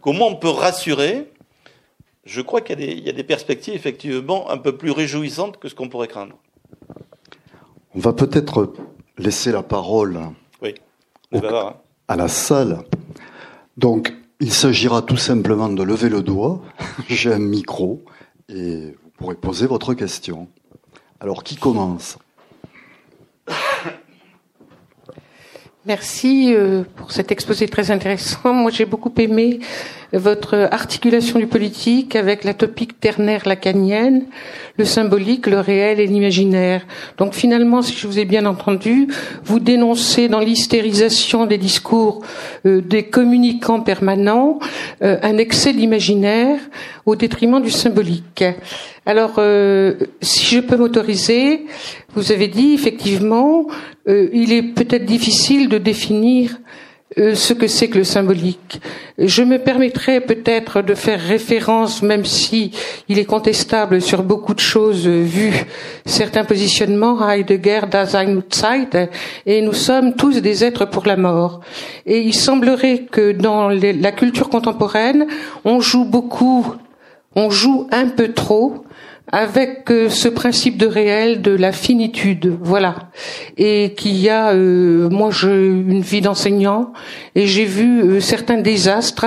comment 0.00 0.28
on 0.28 0.36
peut 0.36 0.48
rassurer, 0.48 1.30
je 2.24 2.40
crois 2.40 2.60
qu'il 2.60 2.80
y, 2.80 3.08
a 3.08 3.12
des 3.12 3.24
perspectives 3.24 3.74
effectivement 3.74 4.50
un 4.50 4.56
peu 4.56 4.76
plus 4.76 4.90
réjouissantes 4.90 5.58
que 5.58 5.68
ce 5.68 5.74
qu'on 5.74 5.88
pourrait 5.88 6.08
craindre. 6.08 6.36
On 7.94 8.00
va 8.00 8.12
peut-être 8.12 8.72
laisser 9.18 9.52
la 9.52 9.62
parole 9.62 10.20
oui, 10.62 10.74
à 12.08 12.16
la 12.16 12.28
salle. 12.28 12.84
Donc, 13.76 14.12
il 14.40 14.52
s'agira 14.52 15.02
tout 15.02 15.16
simplement 15.16 15.68
de 15.68 15.82
lever 15.82 16.08
le 16.08 16.22
doigt. 16.22 16.60
J'ai 17.08 17.32
un 17.32 17.38
micro 17.38 18.02
et 18.48 18.94
pourrez 19.24 19.36
poser 19.36 19.66
votre 19.66 19.94
question. 19.94 20.48
Alors, 21.18 21.44
qui 21.44 21.56
commence 21.56 22.18
Merci 25.86 26.54
euh, 26.54 26.84
pour 26.96 27.10
cet 27.10 27.32
exposé 27.32 27.66
très 27.66 27.90
intéressant. 27.90 28.52
Moi, 28.52 28.70
j'ai 28.70 28.84
beaucoup 28.84 29.12
aimé 29.16 29.60
votre 30.14 30.68
articulation 30.70 31.38
du 31.38 31.46
politique 31.46 32.16
avec 32.16 32.44
la 32.44 32.54
topique 32.54 33.00
ternaire 33.00 33.42
lacanienne, 33.46 34.24
le 34.76 34.84
symbolique, 34.84 35.46
le 35.46 35.60
réel 35.60 36.00
et 36.00 36.06
l'imaginaire. 36.06 36.86
Donc 37.18 37.34
finalement, 37.34 37.82
si 37.82 37.94
je 37.96 38.06
vous 38.06 38.18
ai 38.18 38.24
bien 38.24 38.46
entendu, 38.46 39.08
vous 39.44 39.60
dénoncez 39.60 40.28
dans 40.28 40.40
l'hystérisation 40.40 41.46
des 41.46 41.58
discours 41.58 42.22
euh, 42.66 42.80
des 42.80 43.04
communicants 43.04 43.80
permanents 43.80 44.58
euh, 45.02 45.18
un 45.22 45.38
excès 45.38 45.72
d'imaginaire 45.72 46.58
au 47.06 47.16
détriment 47.16 47.60
du 47.60 47.70
symbolique. 47.70 48.44
Alors, 49.06 49.38
si 50.22 50.46
je 50.46 50.60
peux 50.60 50.78
m'autoriser, 50.78 51.66
vous 52.14 52.32
avez 52.32 52.48
dit 52.48 52.72
effectivement, 52.72 53.66
il 54.06 54.54
est 54.54 54.62
peut-être 54.62 55.04
difficile 55.04 55.68
de 55.68 55.76
définir 55.76 56.52
euh, 56.52 56.83
ce 57.16 57.52
que 57.52 57.68
c'est 57.68 57.88
que 57.88 57.98
le 57.98 58.04
symbolique. 58.04 58.80
Je 59.18 59.42
me 59.42 59.58
permettrai 59.58 60.20
peut-être 60.20 60.82
de 60.82 60.94
faire 60.94 61.20
référence, 61.20 62.02
même 62.02 62.24
si 62.24 62.72
il 63.08 63.18
est 63.18 63.24
contestable 63.24 64.02
sur 64.02 64.24
beaucoup 64.24 64.54
de 64.54 64.60
choses 64.60 65.06
euh, 65.06 65.22
vu 65.22 65.52
certains 66.04 66.44
positionnements, 66.44 67.28
Heidegger, 67.28 67.82
Dasein 67.88 68.42
Zeit, 68.50 69.10
et 69.46 69.62
nous 69.62 69.72
sommes 69.72 70.14
tous 70.14 70.40
des 70.40 70.64
êtres 70.64 70.86
pour 70.86 71.06
la 71.06 71.16
mort. 71.16 71.60
Et 72.06 72.20
il 72.20 72.34
semblerait 72.34 73.06
que 73.10 73.32
dans 73.32 73.68
la 73.68 74.12
culture 74.12 74.48
contemporaine, 74.48 75.26
on 75.64 75.80
joue 75.80 76.04
beaucoup, 76.04 76.74
on 77.36 77.50
joue 77.50 77.86
un 77.92 78.08
peu 78.08 78.32
trop 78.32 78.84
avec 79.32 79.90
euh, 79.90 80.08
ce 80.10 80.28
principe 80.28 80.76
de 80.76 80.86
réel 80.86 81.42
de 81.42 81.50
la 81.50 81.72
finitude, 81.72 82.56
voilà, 82.60 83.10
et 83.56 83.94
qu'il 83.96 84.16
y 84.16 84.28
a, 84.28 84.52
euh, 84.52 85.08
moi 85.08 85.30
j'ai 85.30 85.48
une 85.48 86.02
vie 86.02 86.20
d'enseignant 86.20 86.92
et 87.34 87.46
j'ai 87.46 87.64
vu 87.64 88.02
euh, 88.02 88.20
certains 88.20 88.58
désastres 88.58 89.26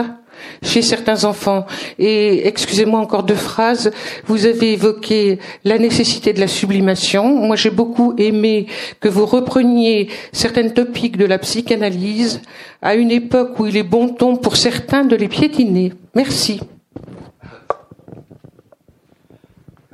chez 0.63 0.81
certains 0.81 1.25
enfants. 1.25 1.65
Et 1.99 2.47
excusez-moi 2.47 2.99
encore 2.99 3.23
deux 3.23 3.35
phrases. 3.35 3.91
Vous 4.25 4.45
avez 4.45 4.73
évoqué 4.73 5.39
la 5.63 5.77
nécessité 5.77 6.33
de 6.33 6.39
la 6.39 6.47
sublimation. 6.47 7.27
Moi, 7.35 7.55
j'ai 7.55 7.69
beaucoup 7.69 8.13
aimé 8.17 8.67
que 8.99 9.09
vous 9.09 9.25
repreniez 9.25 10.09
certaines 10.31 10.73
topiques 10.73 11.17
de 11.17 11.25
la 11.25 11.37
psychanalyse 11.39 12.41
à 12.81 12.95
une 12.95 13.11
époque 13.11 13.59
où 13.59 13.65
il 13.65 13.77
est 13.77 13.83
bon 13.83 14.09
ton 14.09 14.37
pour 14.37 14.55
certains 14.55 15.03
de 15.03 15.15
les 15.15 15.27
piétiner. 15.27 15.93
Merci. 16.15 16.59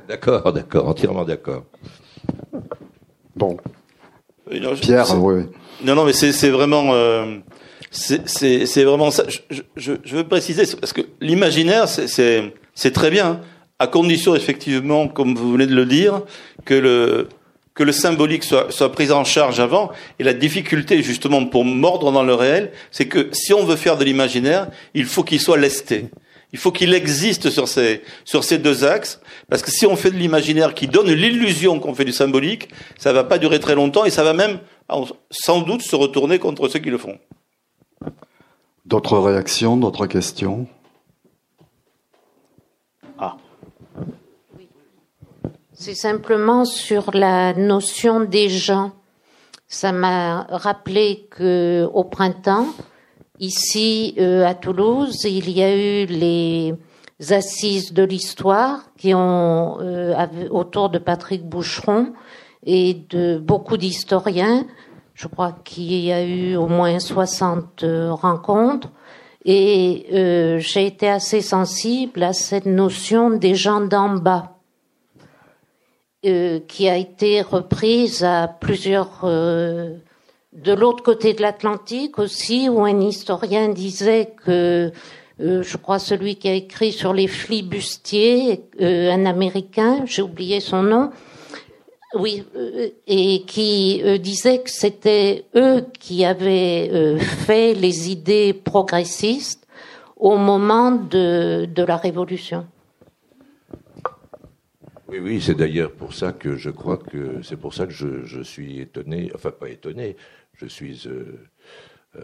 D'accord, 0.08 0.52
d'accord, 0.52 0.88
entièrement 0.88 1.24
d'accord. 1.24 1.64
Bon. 3.36 3.56
Pierre, 4.80 5.22
oui. 5.22 5.44
Non, 5.82 5.94
non, 5.94 6.04
mais 6.04 6.12
c'est 6.12 6.50
vraiment, 6.50 6.90
euh, 6.92 7.38
c'est 7.90 8.84
vraiment 8.84 9.10
ça. 9.10 9.24
Je, 9.28 9.62
je, 9.76 9.92
je, 10.04 10.16
veux 10.16 10.24
préciser 10.24 10.64
parce 10.78 10.92
que 10.92 11.02
l'imaginaire, 11.20 11.88
c'est 11.88 12.90
très 12.92 13.10
bien, 13.10 13.40
à 13.78 13.86
condition 13.86 14.34
effectivement, 14.34 15.08
comme 15.08 15.34
vous 15.34 15.52
venez 15.52 15.66
de 15.66 15.74
le 15.74 15.86
dire, 15.86 16.22
que 16.64 16.74
le 16.74 17.28
que 17.74 17.82
le 17.82 17.92
symbolique 17.92 18.44
soit, 18.44 18.70
soit 18.70 18.92
pris 18.92 19.10
en 19.10 19.24
charge 19.24 19.58
avant. 19.58 19.90
Et 20.18 20.24
la 20.24 20.32
difficulté, 20.32 21.02
justement, 21.02 21.44
pour 21.44 21.64
mordre 21.64 22.12
dans 22.12 22.22
le 22.22 22.34
réel, 22.34 22.70
c'est 22.92 23.06
que 23.06 23.28
si 23.32 23.52
on 23.52 23.64
veut 23.64 23.76
faire 23.76 23.98
de 23.98 24.04
l'imaginaire, 24.04 24.68
il 24.94 25.06
faut 25.06 25.24
qu'il 25.24 25.40
soit 25.40 25.56
lesté. 25.56 26.06
Il 26.54 26.58
faut 26.60 26.70
qu'il 26.70 26.94
existe 26.94 27.50
sur 27.50 27.66
ces, 27.66 28.04
sur 28.24 28.44
ces 28.44 28.58
deux 28.58 28.84
axes, 28.84 29.20
parce 29.50 29.60
que 29.60 29.72
si 29.72 29.86
on 29.86 29.96
fait 29.96 30.12
de 30.12 30.16
l'imaginaire 30.16 30.72
qui 30.72 30.86
donne 30.86 31.10
l'illusion 31.10 31.80
qu'on 31.80 31.96
fait 31.96 32.04
du 32.04 32.12
symbolique, 32.12 32.68
ça 32.96 33.10
ne 33.10 33.16
va 33.16 33.24
pas 33.24 33.38
durer 33.38 33.58
très 33.58 33.74
longtemps 33.74 34.04
et 34.04 34.10
ça 34.10 34.22
va 34.22 34.34
même 34.34 34.60
sans 35.32 35.62
doute 35.62 35.82
se 35.82 35.96
retourner 35.96 36.38
contre 36.38 36.68
ceux 36.68 36.78
qui 36.78 36.90
le 36.90 36.98
font. 36.98 37.18
D'autres 38.86 39.18
réactions, 39.18 39.76
d'autres 39.76 40.06
questions? 40.06 40.68
Ah. 43.18 43.36
C'est 45.72 45.96
simplement 45.96 46.64
sur 46.64 47.10
la 47.12 47.52
notion 47.54 48.20
des 48.20 48.48
gens. 48.48 48.92
Ça 49.66 49.90
m'a 49.90 50.44
rappelé 50.44 51.26
que 51.32 51.88
au 51.92 52.04
printemps, 52.04 52.68
Ici, 53.40 54.14
euh, 54.18 54.46
à 54.46 54.54
Toulouse, 54.54 55.24
il 55.24 55.50
y 55.50 55.60
a 55.60 55.74
eu 55.74 56.06
les 56.06 56.72
assises 57.30 57.92
de 57.92 58.04
l'histoire 58.04 58.92
qui 58.96 59.12
ont 59.12 59.80
euh, 59.80 60.14
autour 60.50 60.88
de 60.88 60.98
Patrick 60.98 61.44
Boucheron 61.44 62.12
et 62.64 62.94
de 63.10 63.38
beaucoup 63.38 63.76
d'historiens. 63.76 64.64
Je 65.14 65.26
crois 65.26 65.50
qu'il 65.64 65.94
y 65.94 66.12
a 66.12 66.24
eu 66.24 66.54
au 66.54 66.68
moins 66.68 67.00
60 67.00 67.82
euh, 67.82 68.12
rencontres. 68.12 68.90
Et 69.44 70.06
j'ai 70.60 70.86
été 70.86 71.06
assez 71.06 71.42
sensible 71.42 72.22
à 72.22 72.32
cette 72.32 72.64
notion 72.64 73.28
des 73.28 73.54
gens 73.54 73.82
d'en 73.82 74.14
bas, 74.14 74.56
qui 76.22 76.88
a 76.88 76.96
été 76.96 77.42
reprise 77.42 78.24
à 78.24 78.48
plusieurs 78.48 79.26
de 80.54 80.72
l'autre 80.72 81.02
côté 81.02 81.34
de 81.34 81.42
l'Atlantique 81.42 82.18
aussi, 82.18 82.68
où 82.68 82.84
un 82.84 83.00
historien 83.00 83.68
disait 83.68 84.34
que 84.44 84.92
je 85.38 85.76
crois 85.76 85.98
celui 85.98 86.36
qui 86.36 86.48
a 86.48 86.54
écrit 86.54 86.92
sur 86.92 87.12
les 87.12 87.26
flibustiers, 87.26 88.60
un 88.80 89.26
Américain, 89.26 90.04
j'ai 90.06 90.22
oublié 90.22 90.60
son 90.60 90.82
nom, 90.82 91.10
oui, 92.16 92.44
et 93.08 93.42
qui 93.42 94.00
disait 94.20 94.58
que 94.58 94.70
c'était 94.70 95.46
eux 95.56 95.84
qui 95.98 96.24
avaient 96.24 97.18
fait 97.18 97.74
les 97.74 98.10
idées 98.10 98.52
progressistes 98.52 99.64
au 100.16 100.36
moment 100.36 100.92
de, 100.92 101.84
la 101.86 101.96
Révolution. 101.96 102.66
Oui, 105.08 105.18
oui, 105.20 105.40
c'est 105.40 105.54
d'ailleurs 105.54 105.92
pour 105.92 106.14
ça 106.14 106.32
que 106.32 106.56
je 106.56 106.70
crois 106.70 106.96
que 106.96 107.42
c'est 107.42 107.58
pour 107.58 107.74
ça 107.74 107.86
que 107.86 107.92
je, 107.92 108.42
suis 108.42 108.80
étonné, 108.80 109.30
enfin 109.34 109.50
pas 109.50 109.68
étonné, 109.68 110.16
je 110.56 110.66
suis, 110.66 111.02
euh, 111.06 111.38
euh, 112.16 112.22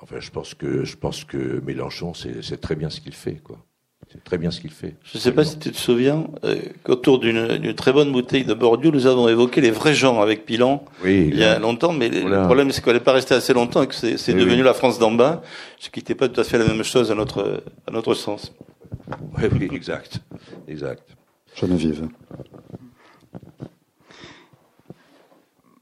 enfin 0.00 0.20
je 0.20 0.30
pense 0.30 0.54
que 0.54 0.84
je 0.84 0.96
pense 0.96 1.24
que 1.24 1.60
Mélenchon 1.64 2.12
c'est 2.14 2.60
très 2.60 2.76
bien 2.76 2.90
ce 2.90 3.00
qu'il 3.00 3.14
fait, 3.14 3.40
quoi. 3.42 3.58
C'est 4.12 4.22
très 4.22 4.36
bien 4.36 4.50
ce 4.50 4.60
qu'il 4.60 4.70
fait. 4.70 4.96
Je 5.02 5.16
ne 5.16 5.20
sais 5.22 5.32
pas 5.32 5.44
si 5.44 5.58
tu 5.58 5.72
te 5.72 5.76
souviens 5.78 6.28
euh, 6.44 6.56
qu'autour 6.82 7.18
d'une 7.18 7.74
très 7.74 7.92
bonne 7.92 8.12
bouteille 8.12 8.44
de 8.44 8.52
Bordeaux, 8.52 8.92
nous 8.92 9.06
avons 9.06 9.28
évoqué 9.28 9.62
les 9.62 9.70
vrais 9.70 9.94
gens 9.94 10.20
avec 10.20 10.44
Pilan 10.44 10.84
oui, 11.02 11.30
il 11.32 11.38
y 11.38 11.42
a 11.42 11.58
longtemps, 11.58 11.92
mais 11.92 12.10
le 12.10 12.42
problème 12.44 12.70
c'est 12.70 12.84
qu'elle 12.84 12.94
n'est 12.94 13.00
pas 13.00 13.14
restée 13.14 13.34
assez 13.34 13.54
longtemps 13.54 13.82
et 13.82 13.86
que 13.86 13.94
c'est 13.94 14.34
devenu 14.34 14.62
la 14.62 14.74
France 14.74 14.98
d'en 14.98 15.10
bas, 15.10 15.42
ce 15.78 15.90
qui 15.90 16.00
n'était 16.00 16.14
pas 16.14 16.28
tout 16.28 16.40
à 16.40 16.44
fait 16.44 16.58
la 16.58 16.66
même 16.66 16.84
chose 16.84 17.10
à 17.10 17.14
notre 17.14 17.64
à 17.86 17.90
notre 17.90 18.14
sens. 18.14 18.52
Oui, 19.36 19.44
oui, 19.52 19.68
exact, 19.72 20.20
exact. 20.68 21.02
Geneviève. 21.54 22.08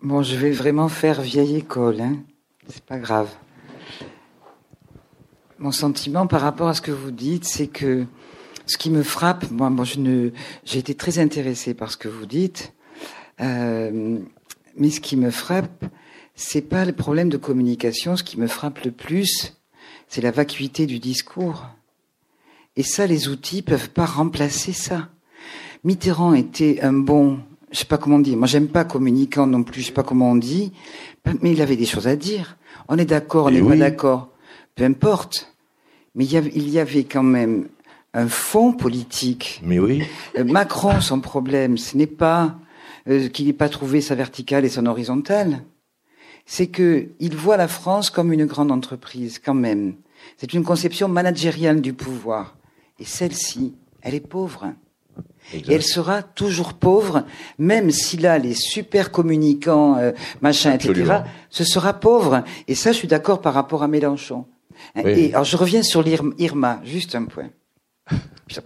Bon, 0.02 0.20
je 0.20 0.34
vais 0.34 0.50
vraiment 0.50 0.88
faire 0.88 1.22
vieille 1.22 1.54
école, 1.54 2.00
hein. 2.00 2.16
C'est 2.66 2.82
pas 2.82 2.98
grave. 2.98 3.28
Mon 5.60 5.70
sentiment 5.70 6.26
par 6.26 6.40
rapport 6.40 6.66
à 6.66 6.74
ce 6.74 6.80
que 6.80 6.90
vous 6.90 7.12
dites, 7.12 7.44
c'est 7.44 7.68
que 7.68 8.04
ce 8.66 8.76
qui 8.78 8.90
me 8.90 9.04
frappe, 9.04 9.48
moi, 9.52 9.70
bon, 9.70 9.84
je 9.84 10.00
ne, 10.00 10.30
j'ai 10.64 10.80
été 10.80 10.96
très 10.96 11.20
intéressée 11.20 11.72
par 11.74 11.92
ce 11.92 11.96
que 11.96 12.08
vous 12.08 12.26
dites, 12.26 12.72
euh, 13.40 14.18
mais 14.76 14.90
ce 14.90 15.00
qui 15.00 15.16
me 15.16 15.30
frappe, 15.30 15.84
c'est 16.34 16.62
pas 16.62 16.84
le 16.84 16.92
problème 16.92 17.28
de 17.28 17.36
communication. 17.36 18.16
Ce 18.16 18.24
qui 18.24 18.40
me 18.40 18.48
frappe 18.48 18.82
le 18.82 18.90
plus, 18.90 19.56
c'est 20.08 20.20
la 20.20 20.32
vacuité 20.32 20.86
du 20.86 20.98
discours. 20.98 21.64
Et 22.74 22.82
ça, 22.82 23.06
les 23.06 23.28
outils 23.28 23.62
peuvent 23.62 23.90
pas 23.90 24.06
remplacer 24.06 24.72
ça. 24.72 25.10
Mitterrand 25.84 26.34
était 26.34 26.80
un 26.80 26.92
bon, 26.92 27.38
je 27.72 27.78
sais 27.78 27.84
pas 27.84 27.98
comment 27.98 28.18
dire, 28.18 28.36
moi 28.36 28.46
j'aime 28.46 28.68
pas 28.68 28.84
communicant 28.84 29.46
non 29.46 29.62
plus, 29.62 29.80
je 29.80 29.86
sais 29.86 29.92
pas 29.92 30.02
comment 30.02 30.30
on 30.30 30.36
dit, 30.36 30.72
mais 31.40 31.52
il 31.52 31.62
avait 31.62 31.76
des 31.76 31.86
choses 31.86 32.06
à 32.06 32.16
dire. 32.16 32.56
On 32.88 32.98
est 32.98 33.04
d'accord, 33.04 33.46
on 33.46 33.50
n'est 33.50 33.62
pas 33.62 33.76
d'accord, 33.76 34.28
peu 34.74 34.84
importe. 34.84 35.48
Mais 36.14 36.24
il 36.24 36.32
y, 36.32 36.36
avait, 36.36 36.52
il 36.54 36.68
y 36.68 36.78
avait 36.78 37.04
quand 37.04 37.22
même 37.22 37.68
un 38.12 38.28
fond 38.28 38.72
politique. 38.72 39.60
Mais 39.64 39.78
oui. 39.78 40.02
Euh, 40.36 40.44
Macron, 40.44 41.00
son 41.00 41.20
problème, 41.20 41.78
ce 41.78 41.96
n'est 41.96 42.06
pas 42.06 42.58
euh, 43.08 43.28
qu'il 43.28 43.46
n'ait 43.46 43.54
pas 43.54 43.70
trouvé 43.70 44.02
sa 44.02 44.14
verticale 44.14 44.66
et 44.66 44.68
son 44.68 44.84
horizontale, 44.84 45.62
c'est 46.44 46.66
que 46.66 47.08
il 47.18 47.34
voit 47.34 47.56
la 47.56 47.68
France 47.68 48.10
comme 48.10 48.32
une 48.32 48.44
grande 48.44 48.70
entreprise, 48.70 49.40
quand 49.42 49.54
même. 49.54 49.94
C'est 50.36 50.52
une 50.52 50.64
conception 50.64 51.08
managériale 51.08 51.80
du 51.80 51.94
pouvoir. 51.94 52.56
Et 52.98 53.04
celle-ci, 53.04 53.74
elle 54.02 54.14
est 54.14 54.20
pauvre. 54.20 54.72
Et 55.54 55.74
elle 55.74 55.82
sera 55.82 56.22
toujours 56.22 56.74
pauvre, 56.74 57.24
même 57.58 57.90
si 57.90 58.16
là, 58.16 58.38
les 58.38 58.54
super 58.54 59.10
communicants, 59.10 59.96
euh, 59.98 60.12
machin, 60.40 60.72
etc., 60.72 61.22
ce 61.50 61.64
sera 61.64 61.94
pauvre. 61.94 62.44
Et 62.68 62.74
ça, 62.74 62.92
je 62.92 62.98
suis 62.98 63.08
d'accord 63.08 63.40
par 63.40 63.54
rapport 63.54 63.82
à 63.82 63.88
Mélenchon. 63.88 64.46
Et 64.96 65.32
alors, 65.32 65.44
je 65.44 65.56
reviens 65.56 65.82
sur 65.82 66.02
l'Irma, 66.02 66.80
juste 66.84 67.14
un 67.14 67.24
point. 67.24 67.50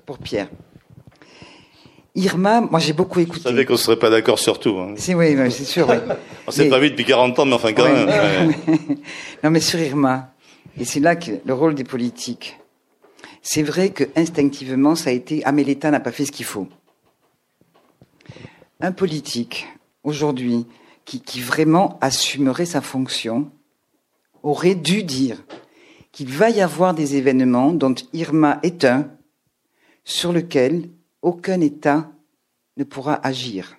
Pour 0.05 0.19
Pierre. 0.19 0.49
Irma, 2.17 2.63
moi 2.63 2.81
j'ai 2.81 2.95
beaucoup 2.95 3.21
écouté. 3.21 3.43
Vous 3.43 3.51
savez 3.51 3.67
qu'on 3.67 3.75
ne 3.75 3.79
serait 3.79 3.99
pas 3.99 4.09
d'accord 4.09 4.39
sur 4.39 4.59
tout. 4.59 4.77
Hein. 4.79 4.95
C'est 4.97 5.15
oui, 5.15 5.37
c'est 5.51 5.65
sûr. 5.65 5.87
Oui. 5.89 5.97
On 6.47 6.51
s'est 6.51 6.69
pas 6.71 6.79
vu 6.79 6.91
depuis 6.91 7.05
40 7.05 7.39
ans, 7.39 7.45
mais 7.45 7.53
enfin 7.53 7.75
quand 7.75 7.85
même. 7.85 8.09
non, 9.45 9.51
mais 9.51 9.61
sur 9.61 9.79
Irma, 9.79 10.31
et 10.81 10.87
c'est 10.87 11.01
là 11.01 11.15
que 11.15 11.33
le 11.45 11.55
rôle 11.55 11.75
des 11.75 11.85
politiques. 11.85 12.57
C'est 13.49 13.63
vrai 13.63 13.91
que 13.91 14.03
instinctivement, 14.17 14.97
ça 14.97 15.11
a 15.11 15.13
été 15.13 15.41
ah 15.45 15.53
mais 15.53 15.63
l'État 15.63 15.93
n'a 15.93 16.01
pas 16.01 16.11
fait 16.11 16.25
ce 16.25 16.33
qu'il 16.33 16.45
faut. 16.45 16.67
Un 18.81 18.91
politique 18.91 19.69
aujourd'hui 20.03 20.67
qui, 21.05 21.41
vraiment 21.41 21.97
assumerait 22.01 22.67
sa 22.67 22.81
fonction 22.81 23.53
aurait 24.43 24.75
dû 24.75 25.05
dire 25.05 25.45
qu'il 26.11 26.29
va 26.29 26.51
y 26.51 26.61
avoir 26.61 26.93
des 26.93 27.15
événements 27.15 27.71
dont 27.71 27.95
Irma 28.13 28.59
est 28.65 28.85
un, 28.85 29.13
sur 30.03 30.33
lequel 30.33 30.91
aucun 31.23 31.61
État 31.61 32.11
ne 32.77 32.83
pourra 32.83 33.15
agir. 33.25 33.79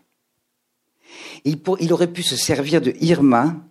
Il, 1.43 1.59
aurait 1.91 2.13
pu 2.13 2.23
se 2.23 2.37
servir 2.37 2.79
de 2.79 2.93
Irma 3.01 3.66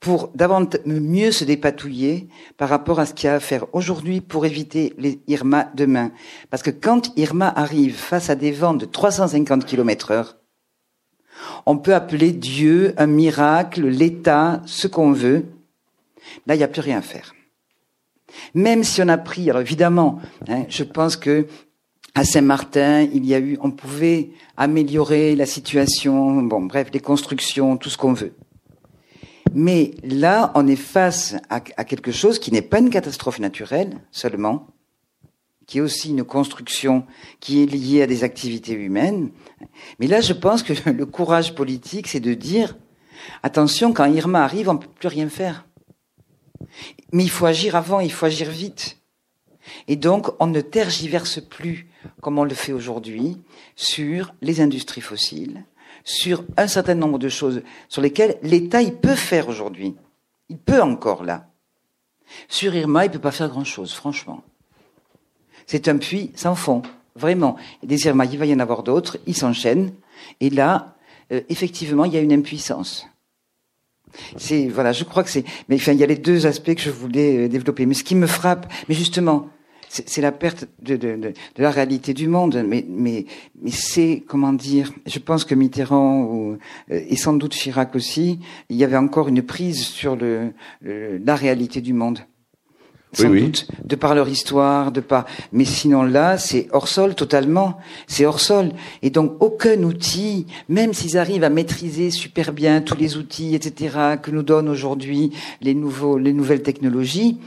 pour 0.00 0.30
davantage 0.34 0.80
mieux 0.86 1.32
se 1.32 1.44
dépatouiller 1.44 2.28
par 2.56 2.68
rapport 2.68 3.00
à 3.00 3.06
ce 3.06 3.14
qu'il 3.14 3.26
y 3.26 3.30
a 3.30 3.34
à 3.34 3.40
faire 3.40 3.66
aujourd'hui 3.74 4.20
pour 4.20 4.46
éviter 4.46 4.94
les 4.96 5.20
Irma 5.26 5.70
demain. 5.74 6.12
Parce 6.50 6.62
que 6.62 6.70
quand 6.70 7.12
Irma 7.16 7.52
arrive 7.54 7.96
face 7.96 8.30
à 8.30 8.36
des 8.36 8.52
vents 8.52 8.74
de 8.74 8.84
350 8.84 9.64
km 9.64 10.12
heure, 10.12 10.36
on 11.66 11.78
peut 11.78 11.94
appeler 11.94 12.32
Dieu, 12.32 12.94
un 12.96 13.06
miracle, 13.06 13.86
l'État, 13.86 14.62
ce 14.66 14.86
qu'on 14.86 15.12
veut. 15.12 15.46
Là, 16.46 16.54
il 16.54 16.58
n'y 16.58 16.64
a 16.64 16.68
plus 16.68 16.80
rien 16.80 16.98
à 16.98 17.02
faire. 17.02 17.34
Même 18.54 18.84
si 18.84 19.02
on 19.02 19.08
a 19.08 19.18
pris, 19.18 19.48
alors 19.48 19.62
évidemment, 19.62 20.20
hein, 20.48 20.64
je 20.68 20.84
pense 20.84 21.16
que 21.16 21.46
à 22.14 22.24
Saint-Martin, 22.24 23.02
il 23.12 23.24
y 23.24 23.34
a 23.34 23.38
eu, 23.38 23.58
on 23.60 23.70
pouvait 23.70 24.30
améliorer 24.56 25.36
la 25.36 25.46
situation, 25.46 26.42
bon, 26.42 26.62
bref, 26.62 26.88
les 26.92 27.00
constructions, 27.00 27.76
tout 27.76 27.90
ce 27.90 27.96
qu'on 27.96 28.12
veut. 28.12 28.32
Mais 29.54 29.92
là, 30.02 30.52
on 30.54 30.66
est 30.66 30.76
face 30.76 31.36
à, 31.48 31.60
quelque 31.60 32.12
chose 32.12 32.38
qui 32.38 32.52
n'est 32.52 32.62
pas 32.62 32.78
une 32.78 32.90
catastrophe 32.90 33.38
naturelle 33.38 33.98
seulement, 34.10 34.66
qui 35.66 35.78
est 35.78 35.82
aussi 35.82 36.10
une 36.10 36.24
construction 36.24 37.04
qui 37.40 37.62
est 37.62 37.66
liée 37.66 38.02
à 38.02 38.06
des 38.06 38.24
activités 38.24 38.72
humaines. 38.72 39.30
Mais 39.98 40.06
là, 40.06 40.20
je 40.20 40.32
pense 40.32 40.62
que 40.62 40.72
le 40.90 41.06
courage 41.06 41.54
politique, 41.54 42.08
c'est 42.08 42.20
de 42.20 42.34
dire, 42.34 42.76
attention, 43.42 43.92
quand 43.92 44.06
Irma 44.06 44.42
arrive, 44.42 44.68
on 44.68 44.74
ne 44.74 44.78
peut 44.78 44.88
plus 44.88 45.08
rien 45.08 45.28
faire. 45.28 45.66
Mais 47.12 47.24
il 47.24 47.30
faut 47.30 47.46
agir 47.46 47.76
avant, 47.76 48.00
il 48.00 48.12
faut 48.12 48.26
agir 48.26 48.50
vite. 48.50 48.98
Et 49.86 49.96
donc, 49.96 50.28
on 50.40 50.46
ne 50.46 50.60
tergiverse 50.60 51.40
plus, 51.40 51.88
comme 52.20 52.38
on 52.38 52.44
le 52.44 52.54
fait 52.54 52.72
aujourd'hui, 52.72 53.38
sur 53.76 54.34
les 54.40 54.60
industries 54.60 55.00
fossiles, 55.00 55.64
sur 56.08 56.42
un 56.56 56.66
certain 56.66 56.94
nombre 56.94 57.18
de 57.18 57.28
choses 57.28 57.62
sur 57.88 58.00
lesquelles 58.00 58.38
l'État, 58.42 58.80
il 58.80 58.94
peut 58.94 59.14
faire 59.14 59.48
aujourd'hui. 59.48 59.94
Il 60.48 60.56
peut 60.56 60.80
encore 60.80 61.22
là. 61.22 61.50
Sur 62.48 62.74
Irma, 62.74 63.04
il 63.04 63.10
peut 63.10 63.18
pas 63.18 63.30
faire 63.30 63.50
grand-chose, 63.50 63.92
franchement. 63.92 64.42
C'est 65.66 65.86
un 65.86 65.98
puits 65.98 66.32
sans 66.34 66.54
fond, 66.54 66.80
vraiment. 67.14 67.56
des 67.82 68.06
Irma, 68.06 68.24
il 68.24 68.38
va 68.38 68.46
y 68.46 68.54
en 68.54 68.58
avoir 68.58 68.82
d'autres, 68.82 69.18
ils 69.26 69.36
s'enchaînent. 69.36 69.92
Et 70.40 70.48
là, 70.48 70.96
euh, 71.30 71.42
effectivement, 71.50 72.06
il 72.06 72.14
y 72.14 72.16
a 72.16 72.20
une 72.20 72.32
impuissance. 72.32 73.06
C'est 74.38 74.66
voilà, 74.68 74.92
je 74.92 75.04
crois 75.04 75.22
que 75.22 75.30
c'est. 75.30 75.44
Mais 75.68 75.76
enfin, 75.76 75.92
il 75.92 75.98
y 75.98 76.04
a 76.04 76.06
les 76.06 76.16
deux 76.16 76.46
aspects 76.46 76.74
que 76.74 76.80
je 76.80 76.90
voulais 76.90 77.44
euh, 77.44 77.48
développer. 77.48 77.84
Mais 77.84 77.92
ce 77.92 78.02
qui 78.02 78.14
me 78.14 78.26
frappe, 78.26 78.72
mais 78.88 78.94
justement, 78.94 79.50
c'est 79.88 80.20
la 80.20 80.32
perte 80.32 80.66
de, 80.82 80.96
de, 80.96 81.16
de, 81.16 81.28
de, 81.28 81.62
la 81.62 81.70
réalité 81.70 82.14
du 82.14 82.28
monde. 82.28 82.62
Mais, 82.66 82.84
mais, 82.88 83.26
mais 83.62 83.70
c'est 83.70 84.22
comment 84.26 84.52
dire 84.52 84.92
Je 85.06 85.18
pense 85.18 85.44
que 85.44 85.54
Mitterrand 85.54 86.22
ou, 86.22 86.58
euh, 86.90 87.00
et 87.08 87.16
sans 87.16 87.32
doute 87.32 87.52
Chirac 87.52 87.94
aussi, 87.94 88.40
il 88.68 88.76
y 88.76 88.84
avait 88.84 88.96
encore 88.96 89.28
une 89.28 89.42
prise 89.42 89.80
sur 89.80 90.16
le, 90.16 90.52
la 90.82 91.34
réalité 91.34 91.80
du 91.80 91.92
monde. 91.92 92.20
Sans 93.14 93.30
oui, 93.30 93.44
doute, 93.44 93.68
de 93.84 93.96
par 93.96 94.14
leur 94.14 94.28
histoire, 94.28 94.92
de 94.92 95.00
par. 95.00 95.24
Mais 95.52 95.64
sinon 95.64 96.02
là, 96.02 96.36
c'est 96.36 96.68
hors 96.72 96.88
sol 96.88 97.14
totalement. 97.14 97.78
C'est 98.06 98.26
hors 98.26 98.40
sol. 98.40 98.72
Et 99.00 99.08
donc 99.08 99.32
aucun 99.40 99.82
outil, 99.82 100.46
même 100.68 100.92
s'ils 100.92 101.16
arrivent 101.16 101.44
à 101.44 101.48
maîtriser 101.48 102.10
super 102.10 102.52
bien 102.52 102.82
tous 102.82 102.96
les 102.96 103.16
outils, 103.16 103.54
etc., 103.54 104.18
que 104.22 104.30
nous 104.30 104.42
donnent 104.42 104.68
aujourd'hui 104.68 105.32
les 105.62 105.74
nouveaux, 105.74 106.18
les 106.18 106.34
nouvelles 106.34 106.62
technologies, 106.62 107.38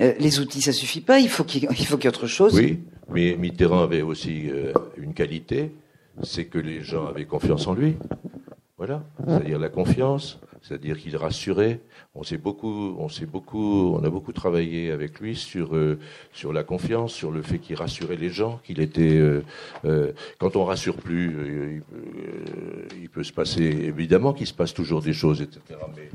euh, 0.00 0.14
les 0.18 0.40
outils, 0.40 0.62
ça 0.62 0.72
suffit 0.72 1.00
pas. 1.00 1.18
Il 1.18 1.28
faut 1.28 1.44
qu'il 1.44 1.64
il 1.78 1.86
faut 1.86 1.98
y 1.98 2.04
ait 2.04 2.08
autre 2.08 2.26
chose. 2.26 2.54
Oui, 2.54 2.80
mais 3.08 3.36
Mitterrand 3.36 3.82
avait 3.82 4.02
aussi 4.02 4.50
euh, 4.50 4.72
une 4.96 5.14
qualité, 5.14 5.72
c'est 6.22 6.46
que 6.46 6.58
les 6.58 6.82
gens 6.82 7.06
avaient 7.06 7.24
confiance 7.24 7.66
en 7.66 7.74
lui. 7.74 7.96
Voilà, 8.78 9.02
c'est-à-dire 9.26 9.58
la 9.58 9.70
confiance, 9.70 10.38
c'est-à-dire 10.60 10.98
qu'il 10.98 11.16
rassurait. 11.16 11.80
On 12.14 12.22
s'est 12.22 12.36
beaucoup, 12.36 12.94
on 12.98 13.08
s'est 13.08 13.24
beaucoup, 13.24 13.94
on 13.94 14.04
a 14.04 14.10
beaucoup 14.10 14.34
travaillé 14.34 14.90
avec 14.90 15.18
lui 15.18 15.34
sur 15.34 15.74
euh, 15.74 15.98
sur 16.34 16.52
la 16.52 16.62
confiance, 16.62 17.14
sur 17.14 17.30
le 17.30 17.40
fait 17.40 17.58
qu'il 17.58 17.76
rassurait 17.76 18.16
les 18.16 18.28
gens, 18.28 18.60
qu'il 18.64 18.80
était. 18.80 19.18
Quand 20.38 20.56
on 20.56 20.64
rassure 20.66 20.96
plus, 20.96 21.82
il, 22.94 23.00
il, 23.00 23.08
peut 23.08 23.24
se 23.24 23.32
passer, 23.32 23.62
évidemment, 23.62 24.34
qu'il 24.34 24.46
se 24.46 24.52
passe 24.52 24.74
toujours 24.74 25.00
des 25.00 25.14
choses, 25.14 25.40
etc. 25.40 25.80
Mais 25.96 26.10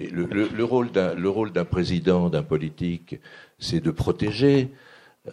Mais 0.00 0.06
le, 0.08 0.24
le, 0.24 0.48
le 0.48 0.64
rôle 0.64 0.90
d'un 0.90 1.14
le 1.14 1.28
rôle 1.28 1.52
d'un 1.52 1.66
président, 1.66 2.30
d'un 2.30 2.42
politique, 2.42 3.20
c'est 3.58 3.80
de 3.80 3.90
protéger. 3.90 4.70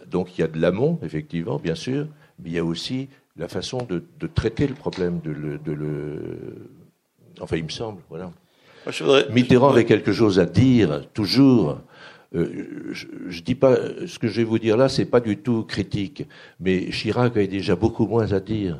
Donc 0.06 0.36
il 0.36 0.42
y 0.42 0.44
a 0.44 0.48
de 0.48 0.60
l'amont, 0.60 0.98
effectivement, 1.02 1.58
bien 1.58 1.74
sûr, 1.74 2.06
mais 2.38 2.50
il 2.50 2.52
y 2.52 2.58
a 2.58 2.64
aussi 2.64 3.08
la 3.38 3.48
façon 3.48 3.78
de, 3.88 4.04
de 4.20 4.26
traiter 4.26 4.66
le 4.66 4.74
problème, 4.74 5.20
de 5.24 5.30
le, 5.30 5.58
de 5.58 5.72
le. 5.72 6.68
Enfin, 7.40 7.56
il 7.56 7.64
me 7.64 7.70
semble, 7.70 8.02
voilà. 8.10 8.26
Moi, 8.26 8.92
je 8.92 9.04
voudrais- 9.04 9.28
Mitterrand 9.30 9.70
avait 9.70 9.86
quelque 9.86 10.12
chose 10.12 10.38
à 10.38 10.44
dire, 10.44 11.08
toujours. 11.14 11.78
Euh, 12.34 12.90
je, 12.92 13.06
je 13.28 13.40
dis 13.42 13.54
pas 13.54 13.74
ce 14.06 14.18
que 14.18 14.28
je 14.28 14.36
vais 14.42 14.44
vous 14.44 14.58
dire 14.58 14.76
là, 14.76 14.90
c'est 14.90 15.06
pas 15.06 15.20
du 15.20 15.38
tout 15.38 15.62
critique, 15.64 16.26
mais 16.60 16.90
Chirac 16.90 17.34
avait 17.36 17.46
déjà 17.46 17.74
beaucoup 17.74 18.06
moins 18.06 18.32
à 18.32 18.40
dire. 18.40 18.76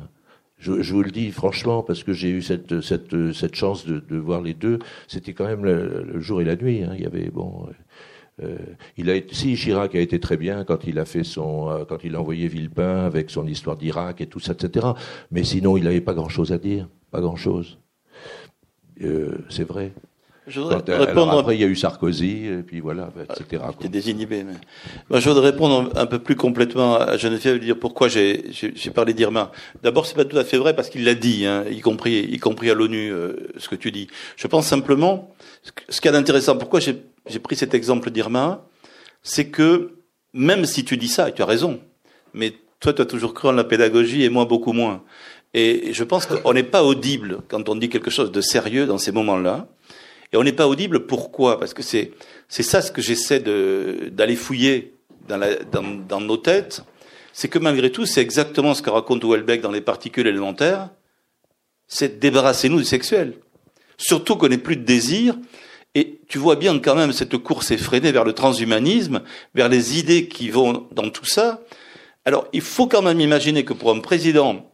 Je, 0.59 0.71
vous 0.91 1.03
le 1.03 1.11
dis 1.11 1.31
franchement 1.31 1.83
parce 1.83 2.03
que 2.03 2.11
j'ai 2.11 2.29
eu 2.29 2.41
cette 2.41 3.55
chance 3.55 3.85
de, 3.85 4.17
voir 4.17 4.41
les 4.41 4.53
deux. 4.53 4.79
C'était 5.07 5.33
quand 5.33 5.45
même 5.45 5.63
le, 5.63 6.19
jour 6.19 6.41
et 6.41 6.45
la 6.45 6.55
nuit. 6.55 6.83
hein. 6.83 6.91
Il 6.95 7.01
y 7.01 7.05
avait 7.05 7.29
bon. 7.29 7.67
euh, 8.43 8.57
il 8.97 9.09
a 9.09 9.15
été, 9.15 9.33
si 9.33 9.55
Chirac 9.55 9.95
a 9.95 9.99
été 9.99 10.19
très 10.19 10.37
bien 10.37 10.65
quand 10.65 10.85
il 10.85 10.99
a 10.99 11.05
fait 11.05 11.23
son, 11.23 11.69
euh, 11.69 11.85
quand 11.85 12.03
il 12.03 12.15
a 12.15 12.19
envoyé 12.19 12.47
Villepin 12.49 13.05
avec 13.05 13.29
son 13.29 13.47
histoire 13.47 13.77
d'Irak 13.77 14.21
et 14.21 14.27
tout 14.27 14.39
ça, 14.39 14.51
etc. 14.53 14.87
Mais 15.31 15.43
sinon, 15.43 15.77
il 15.77 15.85
n'avait 15.85 16.01
pas 16.01 16.13
grand-chose 16.13 16.51
à 16.51 16.57
dire, 16.57 16.89
pas 17.11 17.21
grand-chose. 17.21 17.79
Euh, 19.01 19.37
c'est 19.49 19.63
vrai. 19.63 19.93
Je 20.47 20.59
voudrais 20.59 20.75
Quand, 20.77 20.89
euh, 20.89 20.95
alors 20.95 21.07
répondre 21.07 21.37
après, 21.37 21.55
il 21.55 21.61
y 21.61 21.63
a 21.63 21.67
eu 21.67 21.75
Sarkozy, 21.75 22.45
et 22.45 22.63
puis 22.65 22.79
voilà, 22.79 23.09
etc. 23.23 23.43
J'étais 23.49 23.57
quoi. 23.57 23.87
désinhibé. 23.87 24.43
Mais... 24.43 24.53
Moi, 25.09 25.19
je 25.19 25.29
voudrais 25.29 25.51
répondre 25.51 25.91
un 25.95 26.05
peu 26.05 26.19
plus 26.19 26.35
complètement 26.35 26.95
à 26.95 27.17
Geneviève 27.17 27.57
et 27.57 27.59
dire 27.59 27.77
pourquoi 27.79 28.07
j'ai 28.07 28.43
parlé 28.93 29.13
d'Irma. 29.13 29.51
D'abord, 29.83 30.05
c'est 30.05 30.15
pas 30.15 30.25
tout 30.25 30.37
à 30.37 30.43
fait 30.43 30.57
vrai 30.57 30.75
parce 30.75 30.89
qu'il 30.89 31.03
l'a 31.03 31.15
dit, 31.15 31.45
hein, 31.45 31.65
y 31.69 31.81
compris 31.81 32.21
y 32.21 32.37
compris 32.39 32.69
à 32.71 32.73
l'ONU, 32.73 33.11
euh, 33.11 33.35
ce 33.57 33.69
que 33.69 33.75
tu 33.75 33.91
dis. 33.91 34.07
Je 34.37 34.47
pense 34.47 34.65
simplement, 34.65 35.33
ce 35.89 36.01
qu'il 36.01 36.09
y 36.11 36.13
a 36.13 36.17
d'intéressant, 36.17 36.57
pourquoi 36.57 36.79
j'ai 36.79 37.03
j'ai 37.29 37.39
pris 37.39 37.55
cet 37.55 37.73
exemple 37.73 38.09
d'Irma, 38.09 38.65
c'est 39.21 39.49
que 39.49 39.93
même 40.33 40.65
si 40.65 40.83
tu 40.83 40.97
dis 40.97 41.07
ça, 41.07 41.29
et 41.29 41.33
tu 41.33 41.41
as 41.41 41.45
raison, 41.45 41.79
mais 42.33 42.53
toi, 42.79 42.93
tu 42.93 43.01
as 43.01 43.05
toujours 43.05 43.33
cru 43.33 43.47
en 43.47 43.51
la 43.51 43.63
pédagogie 43.63 44.23
et 44.23 44.29
moi 44.29 44.45
beaucoup 44.45 44.73
moins. 44.73 45.03
Et 45.53 45.93
je 45.93 46.03
pense 46.03 46.25
qu'on 46.25 46.53
n'est 46.53 46.63
pas 46.63 46.83
audible 46.83 47.39
quand 47.47 47.69
on 47.69 47.75
dit 47.75 47.89
quelque 47.89 48.11
chose 48.11 48.31
de 48.31 48.41
sérieux 48.41 48.85
dans 48.85 48.97
ces 48.97 49.11
moments-là. 49.11 49.67
Et 50.31 50.37
on 50.37 50.43
n'est 50.43 50.53
pas 50.53 50.67
audible, 50.67 51.07
pourquoi? 51.07 51.59
Parce 51.59 51.73
que 51.73 51.81
c'est 51.81 52.11
c'est 52.47 52.63
ça 52.63 52.81
ce 52.81 52.91
que 52.91 53.01
j'essaie 53.01 53.39
d'aller 53.39 54.35
fouiller 54.35 54.93
dans, 55.27 55.39
dans 56.07 56.21
nos 56.21 56.37
têtes, 56.37 56.83
c'est 57.33 57.47
que 57.47 57.59
malgré 57.59 57.91
tout, 57.91 58.05
c'est 58.05 58.21
exactement 58.21 58.73
ce 58.73 58.81
que 58.81 58.89
raconte 58.89 59.23
Houellebecq 59.23 59.61
dans 59.61 59.71
les 59.71 59.81
particules 59.81 60.27
élémentaires, 60.27 60.89
c'est 61.87 62.19
débarrassez-nous 62.19 62.79
du 62.79 62.85
sexuel. 62.85 63.35
Surtout 63.97 64.35
qu'on 64.35 64.47
n'ait 64.47 64.57
plus 64.57 64.77
de 64.77 64.83
désir, 64.83 65.37
et 65.95 66.19
tu 66.27 66.37
vois 66.37 66.55
bien 66.55 66.77
quand 66.79 66.95
même 66.95 67.11
cette 67.11 67.37
course 67.37 67.71
effrénée 67.71 68.11
vers 68.11 68.23
le 68.23 68.33
transhumanisme, 68.33 69.21
vers 69.55 69.69
les 69.69 69.99
idées 69.99 70.27
qui 70.27 70.49
vont 70.49 70.87
dans 70.91 71.09
tout 71.09 71.25
ça. 71.25 71.61
Alors, 72.25 72.47
il 72.53 72.61
faut 72.61 72.87
quand 72.87 73.01
même 73.01 73.19
imaginer 73.19 73.65
que 73.65 73.73
pour 73.73 73.91
un 73.91 73.99
président, 73.99 74.71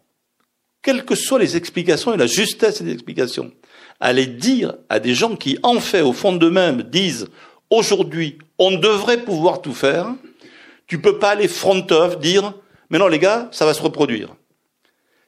quelles 0.81 1.05
que 1.05 1.15
soient 1.15 1.39
les 1.39 1.55
explications 1.55 2.13
et 2.13 2.17
la 2.17 2.27
justesse 2.27 2.81
des 2.81 2.91
explications, 2.91 3.51
aller 4.05 4.27
dire 4.27 4.75
à 4.89 4.99
des 4.99 5.15
gens 5.15 5.35
qui, 5.35 5.57
en 5.63 5.79
fait, 5.79 6.01
au 6.01 6.13
fond 6.13 6.33
d'eux-mêmes, 6.33 6.83
disent 6.83 7.27
aujourd'hui, 7.69 8.37
on 8.59 8.77
devrait 8.77 9.23
pouvoir 9.23 9.61
tout 9.61 9.73
faire, 9.73 10.13
tu 10.87 11.01
peux 11.01 11.17
pas 11.17 11.31
aller 11.31 11.47
front-off 11.47 12.19
dire, 12.19 12.53
mais 12.89 12.99
non, 12.99 13.07
les 13.07 13.17
gars, 13.17 13.49
ça 13.51 13.65
va 13.65 13.73
se 13.73 13.81
reproduire. 13.81 14.35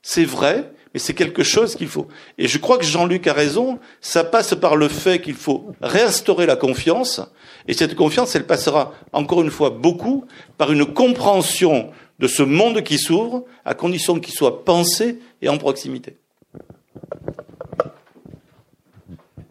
C'est 0.03 0.25
vrai, 0.25 0.71
mais 0.93 0.99
c'est 0.99 1.15
quelque 1.15 1.43
chose 1.43 1.75
qu'il 1.75 1.87
faut. 1.87 2.07
Et 2.37 2.47
je 2.47 2.59
crois 2.59 2.77
que 2.77 2.85
Jean-Luc 2.85 3.25
a 3.25 3.33
raison, 3.33 3.79
ça 3.99 4.23
passe 4.23 4.53
par 4.53 4.75
le 4.75 4.87
fait 4.87 5.21
qu'il 5.21 5.33
faut 5.33 5.71
réinstaurer 5.81 6.45
la 6.45 6.55
confiance, 6.55 7.19
et 7.67 7.73
cette 7.73 7.95
confiance, 7.95 8.35
elle 8.35 8.45
passera, 8.45 8.93
encore 9.11 9.41
une 9.41 9.51
fois, 9.51 9.71
beaucoup 9.71 10.25
par 10.57 10.71
une 10.71 10.85
compréhension 10.85 11.89
de 12.19 12.27
ce 12.27 12.43
monde 12.43 12.83
qui 12.83 12.99
s'ouvre, 12.99 13.43
à 13.65 13.73
condition 13.73 14.19
qu'il 14.19 14.35
soit 14.35 14.63
pensé 14.63 15.19
et 15.41 15.49
en 15.49 15.57
proximité. 15.57 16.17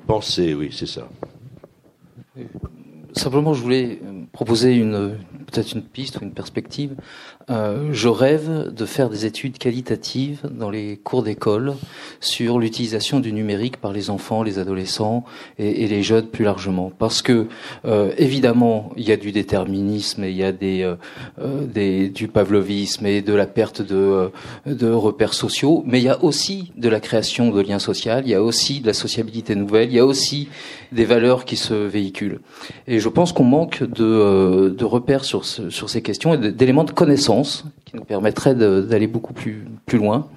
Penser, 0.07 0.55
oui, 0.55 0.71
c'est 0.73 0.87
ça. 0.87 1.09
Simplement, 3.13 3.55
je 3.55 3.63
voulais 3.63 3.99
euh, 4.05 4.25
proposer 4.33 4.77
une 4.77 5.19
peut-être 5.47 5.73
une 5.73 5.83
piste 5.83 6.19
une 6.21 6.33
perspective. 6.33 6.95
Euh, 7.49 7.91
je 7.93 8.09
rêve 8.09 8.73
de 8.75 8.85
faire 8.87 9.09
des 9.09 9.25
études 9.25 9.57
qualitatives 9.59 10.41
dans 10.51 10.69
les 10.69 10.97
cours 10.97 11.23
d'école 11.23 11.75
sur 12.19 12.59
l'utilisation 12.59 13.21
du 13.21 13.33
numérique 13.33 13.77
par 13.77 13.93
les 13.93 14.11
enfants, 14.11 14.43
les 14.43 14.59
adolescents 14.59 15.23
et, 15.57 15.87
les 15.87 16.03
jeunes 16.03 16.27
plus 16.27 16.45
largement. 16.45 16.91
Parce 16.99 17.23
que 17.23 17.47
euh, 17.85 18.11
évidemment, 18.19 18.91
il 18.97 19.09
y 19.09 19.13
a 19.13 19.17
du 19.17 19.31
déterminisme 19.31 20.25
et 20.25 20.31
il 20.31 20.37
y 20.37 20.43
a 20.43 20.51
des, 20.51 20.83
euh, 20.83 20.97
euh, 21.41 21.65
des 21.67 22.09
du 22.09 22.27
pavlovisme 22.27 23.07
et 23.07 23.23
de 23.23 23.33
la 23.33 23.47
perte 23.47 23.81
de, 23.81 23.95
euh, 23.95 24.29
de 24.67 24.91
repères 24.91 25.35
sociaux, 25.35 25.85
mais 25.87 26.01
il 26.01 26.05
y 26.05 26.09
a 26.09 26.25
aussi 26.25 26.73
de 26.77 26.89
la 26.89 26.99
création 26.99 27.51
de 27.53 27.61
liens 27.61 27.79
sociaux, 27.79 28.15
il 28.25 28.29
y 28.29 28.35
a 28.35 28.43
aussi 28.43 28.81
de 28.81 28.89
la 28.89 28.93
sociabilité 28.95 29.55
nouvelle, 29.55 29.91
il 29.91 29.95
y 29.95 30.01
a 30.01 30.07
aussi 30.07 30.49
des 30.91 31.05
valeurs 31.05 31.45
qui 31.45 31.55
se 31.57 31.75
véhiculent. 31.75 32.41
Et 32.89 32.99
je 32.99 33.09
pense 33.09 33.33
qu'on 33.33 33.45
manque 33.45 33.85
de, 33.85 34.75
de 34.77 34.85
repères 34.85 35.25
sur, 35.25 35.45
ce- 35.45 35.71
sur 35.71 35.91
ces 35.91 36.03
questions 36.03 36.35
et 36.35 36.51
d'éléments 36.51 36.83
de 36.83 36.91
connaissance 36.91 37.36
qui 37.85 37.97
nous 37.97 38.05
permettraient 38.05 38.55
de- 38.55 38.81
d'aller 38.81 39.07
beaucoup 39.07 39.33
plus, 39.33 39.67
plus 39.87 39.99
loin. 39.99 40.29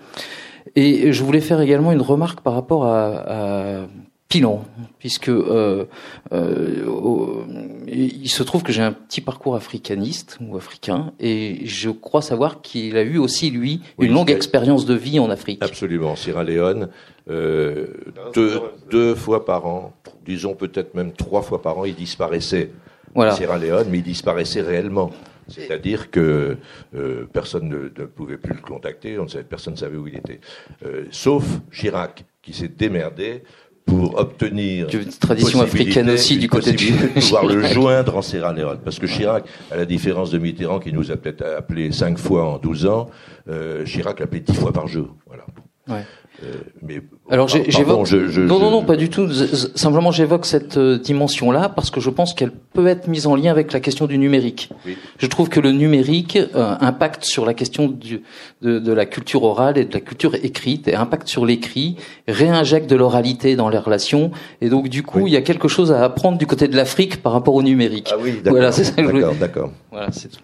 Et 0.76 1.12
je 1.14 1.24
voulais 1.24 1.42
faire 1.42 1.62
également 1.62 1.92
une 1.92 2.02
remarque 2.02 2.42
par 2.42 2.54
rapport 2.54 2.86
à, 2.86 3.80
à 3.82 3.88
Pilon, 4.28 4.60
puisque 5.00 5.30
euh, 5.30 5.86
euh, 6.34 7.44
il 7.88 8.30
se 8.30 8.44
trouve 8.44 8.62
que 8.62 8.72
j'ai 8.72 8.84
un 8.84 8.92
petit 8.92 9.22
parcours 9.22 9.56
africaniste 9.56 10.38
ou 10.40 10.56
africain, 10.56 11.12
et 11.20 11.62
je 11.66 11.90
crois 11.90 12.22
savoir 12.22 12.62
qu'il 12.62 12.96
a 12.98 13.02
eu 13.02 13.18
aussi 13.18 13.50
lui 13.50 13.82
Oui, 13.98 14.06
une 14.06 14.14
longue 14.14 14.30
expérience 14.30 14.86
de 14.86 14.94
vie 14.94 15.20
en 15.20 15.32
Afrique. 15.32 15.64
Absolument. 15.64 16.16
Sierra 16.16 16.44
Leone, 16.44 16.90
euh, 17.32 17.88
deux, 18.36 18.62
deux 18.92 19.16
fois 19.16 19.46
par 19.46 19.66
an, 19.66 19.94
disons 20.26 20.54
peut-être 20.54 20.94
même 20.94 21.12
trois 21.12 21.42
fois 21.42 21.62
par 21.64 21.80
an, 21.80 21.86
il 21.86 21.96
disparaissait. 21.96 22.70
Voilà. 23.16 23.32
Sierra 23.32 23.58
Leone, 23.58 23.88
mais 23.90 23.98
il 23.98 24.04
disparaissait 24.04 24.62
réellement. 24.62 25.10
C'est-à-dire 25.50 26.12
que 26.12 26.58
euh, 26.96 27.26
personne 27.32 27.68
ne, 27.70 27.84
ne 28.02 28.06
pouvait 28.06 28.38
plus 28.38 28.54
le 28.54 28.62
contacter, 28.62 29.20
on 29.20 29.24
ne 29.24 29.28
savait, 29.28 29.44
personne 29.44 29.74
ne 29.74 29.80
savait 29.80 29.98
où 29.98 30.08
il 30.08 30.18
était. 30.18 30.40
Euh, 30.86 31.06
sauf 31.12 31.46
Chirac, 31.72 32.26
qui 32.42 32.54
s'est 32.54 32.70
démerdé 32.70 33.44
pour 33.86 34.20
obtenir 34.20 34.88
une 34.94 35.06
tradition 35.06 35.62
africaine 35.62 36.10
aussi 36.10 36.38
du 36.38 36.48
côté 36.48 36.74
du 36.74 36.92
de 36.92 37.08
pouvoir 37.20 37.46
le 37.48 37.64
joindre 37.64 38.18
en 38.18 38.22
Sierra 38.22 38.54
Leone. 38.54 38.80
Parce 38.84 39.00
que 39.00 39.08
Chirac, 39.08 39.46
à 39.72 39.78
la 39.78 39.86
différence 39.86 40.32
de 40.32 40.38
Mitterrand, 40.38 40.80
qui 40.80 40.94
nous 40.94 41.12
a 41.12 41.18
peut-être 41.18 41.44
appelé 41.44 41.92
cinq 41.92 42.18
fois 42.18 42.46
en 42.46 42.58
12 42.60 42.86
ans, 42.86 43.10
euh, 43.50 43.84
Chirac 43.86 44.20
l'appelait 44.20 44.42
dix 44.42 44.56
fois 44.56 44.72
par 44.72 44.88
jour. 44.88 45.16
Voilà. 45.26 45.46
Ouais. 45.90 46.04
Euh, 46.42 46.54
mais 46.82 47.02
Alors 47.30 47.50
j'évoque. 47.50 48.06
je- 48.06 48.30
je- 48.30 48.40
non, 48.40 48.60
non, 48.60 48.68
je- 48.68 48.72
non, 48.72 48.84
pas 48.86 48.96
du 48.96 49.10
tout. 49.10 49.28
Simplement, 49.76 50.10
j'évoque 50.12 50.46
cette 50.46 50.78
euh, 50.78 50.98
dimension-là 50.98 51.68
parce 51.68 51.92
que 51.92 52.00
je 52.00 52.10
pense 52.10 52.34
qu'elle 52.34 52.52
peut 52.52 52.88
être 52.88 53.10
mise 53.10 53.28
en 53.28 53.36
lien 53.36 53.52
avec 53.52 53.74
la 53.74 53.82
question 53.82 54.06
du 54.06 54.18
numérique. 54.18 54.70
Oui. 54.86 54.98
Je 55.18 55.28
trouve 55.28 55.50
que 55.50 55.60
le 55.60 55.74
numérique 55.74 56.38
euh, 56.38 56.76
impacte 56.80 57.26
sur 57.26 57.46
la 57.46 57.54
question 57.54 57.90
du, 57.90 58.22
de, 58.62 58.80
de 58.80 58.94
la 58.94 59.06
culture 59.06 59.44
orale 59.44 59.78
et 59.78 59.84
de 59.84 59.94
la 59.94 60.00
culture 60.00 60.34
écrite, 60.36 60.88
et 60.88 60.96
impacte 60.96 61.28
sur 61.28 61.46
l'écrit, 61.46 61.98
réinjecte 62.30 62.90
de 62.90 62.96
l'oralité 62.96 63.58
dans 63.58 63.68
les 63.68 63.78
relations, 63.80 64.32
et 64.62 64.70
donc 64.70 64.88
du 64.88 65.04
coup, 65.04 65.20
Oui. 65.24 65.32
il 65.32 65.34
y 65.34 65.38
a 65.38 65.42
quelque 65.42 65.68
chose 65.68 65.92
à 65.92 66.06
apprendre 66.06 66.38
du 66.38 66.48
côté 66.48 66.70
de 66.70 66.76
l'Afrique 66.78 67.22
par 67.22 67.34
rapport 67.34 67.56
au 67.56 67.64
numérique. 67.64 68.12
Ah 68.14 68.18
oui, 68.18 68.36
d'accord. 68.36 68.52
Voilà, 68.54 68.72
c'est 68.72 68.86
ça 68.86 68.94
que 68.94 69.02
je 69.02 69.08
voulais 69.08 69.20
D'accord, 69.20 69.32
dire. 69.36 69.42
d'accord. 69.42 69.72
Voilà, 69.92 70.10
c'est 70.14 70.30
tout. 70.30 70.40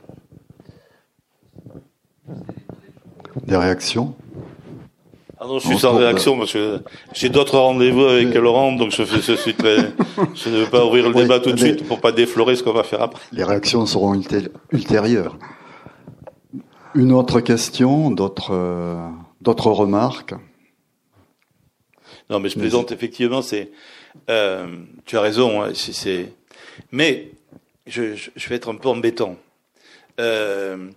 Des 3.47 3.55
réactions? 3.55 4.13
Ah 5.45 5.47
non, 5.47 5.59
je 5.59 5.67
suis 5.67 5.77
sans 5.77 5.95
réaction 5.95 6.37
parce 6.39 6.53
que 6.53 6.79
j'ai 7.13 7.29
d'autres 7.29 7.59
rendez-vous 7.59 8.03
avec 8.05 8.33
Laurent, 8.33 8.71
donc 8.71 8.89
je, 8.91 9.03
fais, 9.03 9.21
je 9.21 9.37
suis 9.39 9.53
très, 9.53 9.77
je 10.33 10.49
ne 10.49 10.63
veux 10.63 10.69
pas 10.69 10.83
ouvrir 10.83 11.07
le 11.07 11.13
débat 11.13 11.39
tout 11.39 11.51
de 11.51 11.59
suite 11.59 11.85
pour 11.87 12.01
pas 12.01 12.11
déflorer 12.11 12.55
ce 12.55 12.63
qu'on 12.63 12.73
va 12.73 12.83
faire 12.83 13.01
après. 13.03 13.21
Les 13.31 13.43
réactions 13.43 13.85
seront 13.85 14.15
ulté- 14.15 14.49
ultérieures. 14.71 15.37
Une 16.95 17.11
autre 17.11 17.41
question, 17.41 18.09
d'autres 18.09 18.53
euh, 18.53 19.07
d'autres 19.41 19.69
remarques? 19.69 20.33
Non, 22.29 22.39
mais 22.39 22.49
je 22.49 22.57
plaisante 22.57 22.91
effectivement. 22.91 23.41
C'est, 23.43 23.69
euh, 24.31 24.65
tu 25.05 25.15
as 25.17 25.21
raison. 25.21 25.61
hein, 25.61 25.71
c'est, 25.75 26.33
mais 26.91 27.31
je, 27.85 28.15
je, 28.15 28.29
je 28.35 28.49
vais 28.49 28.55
être 28.55 28.71
un 28.71 28.75
peu 28.75 28.89
embêtant. 28.89 29.35
Euh, 30.19 30.87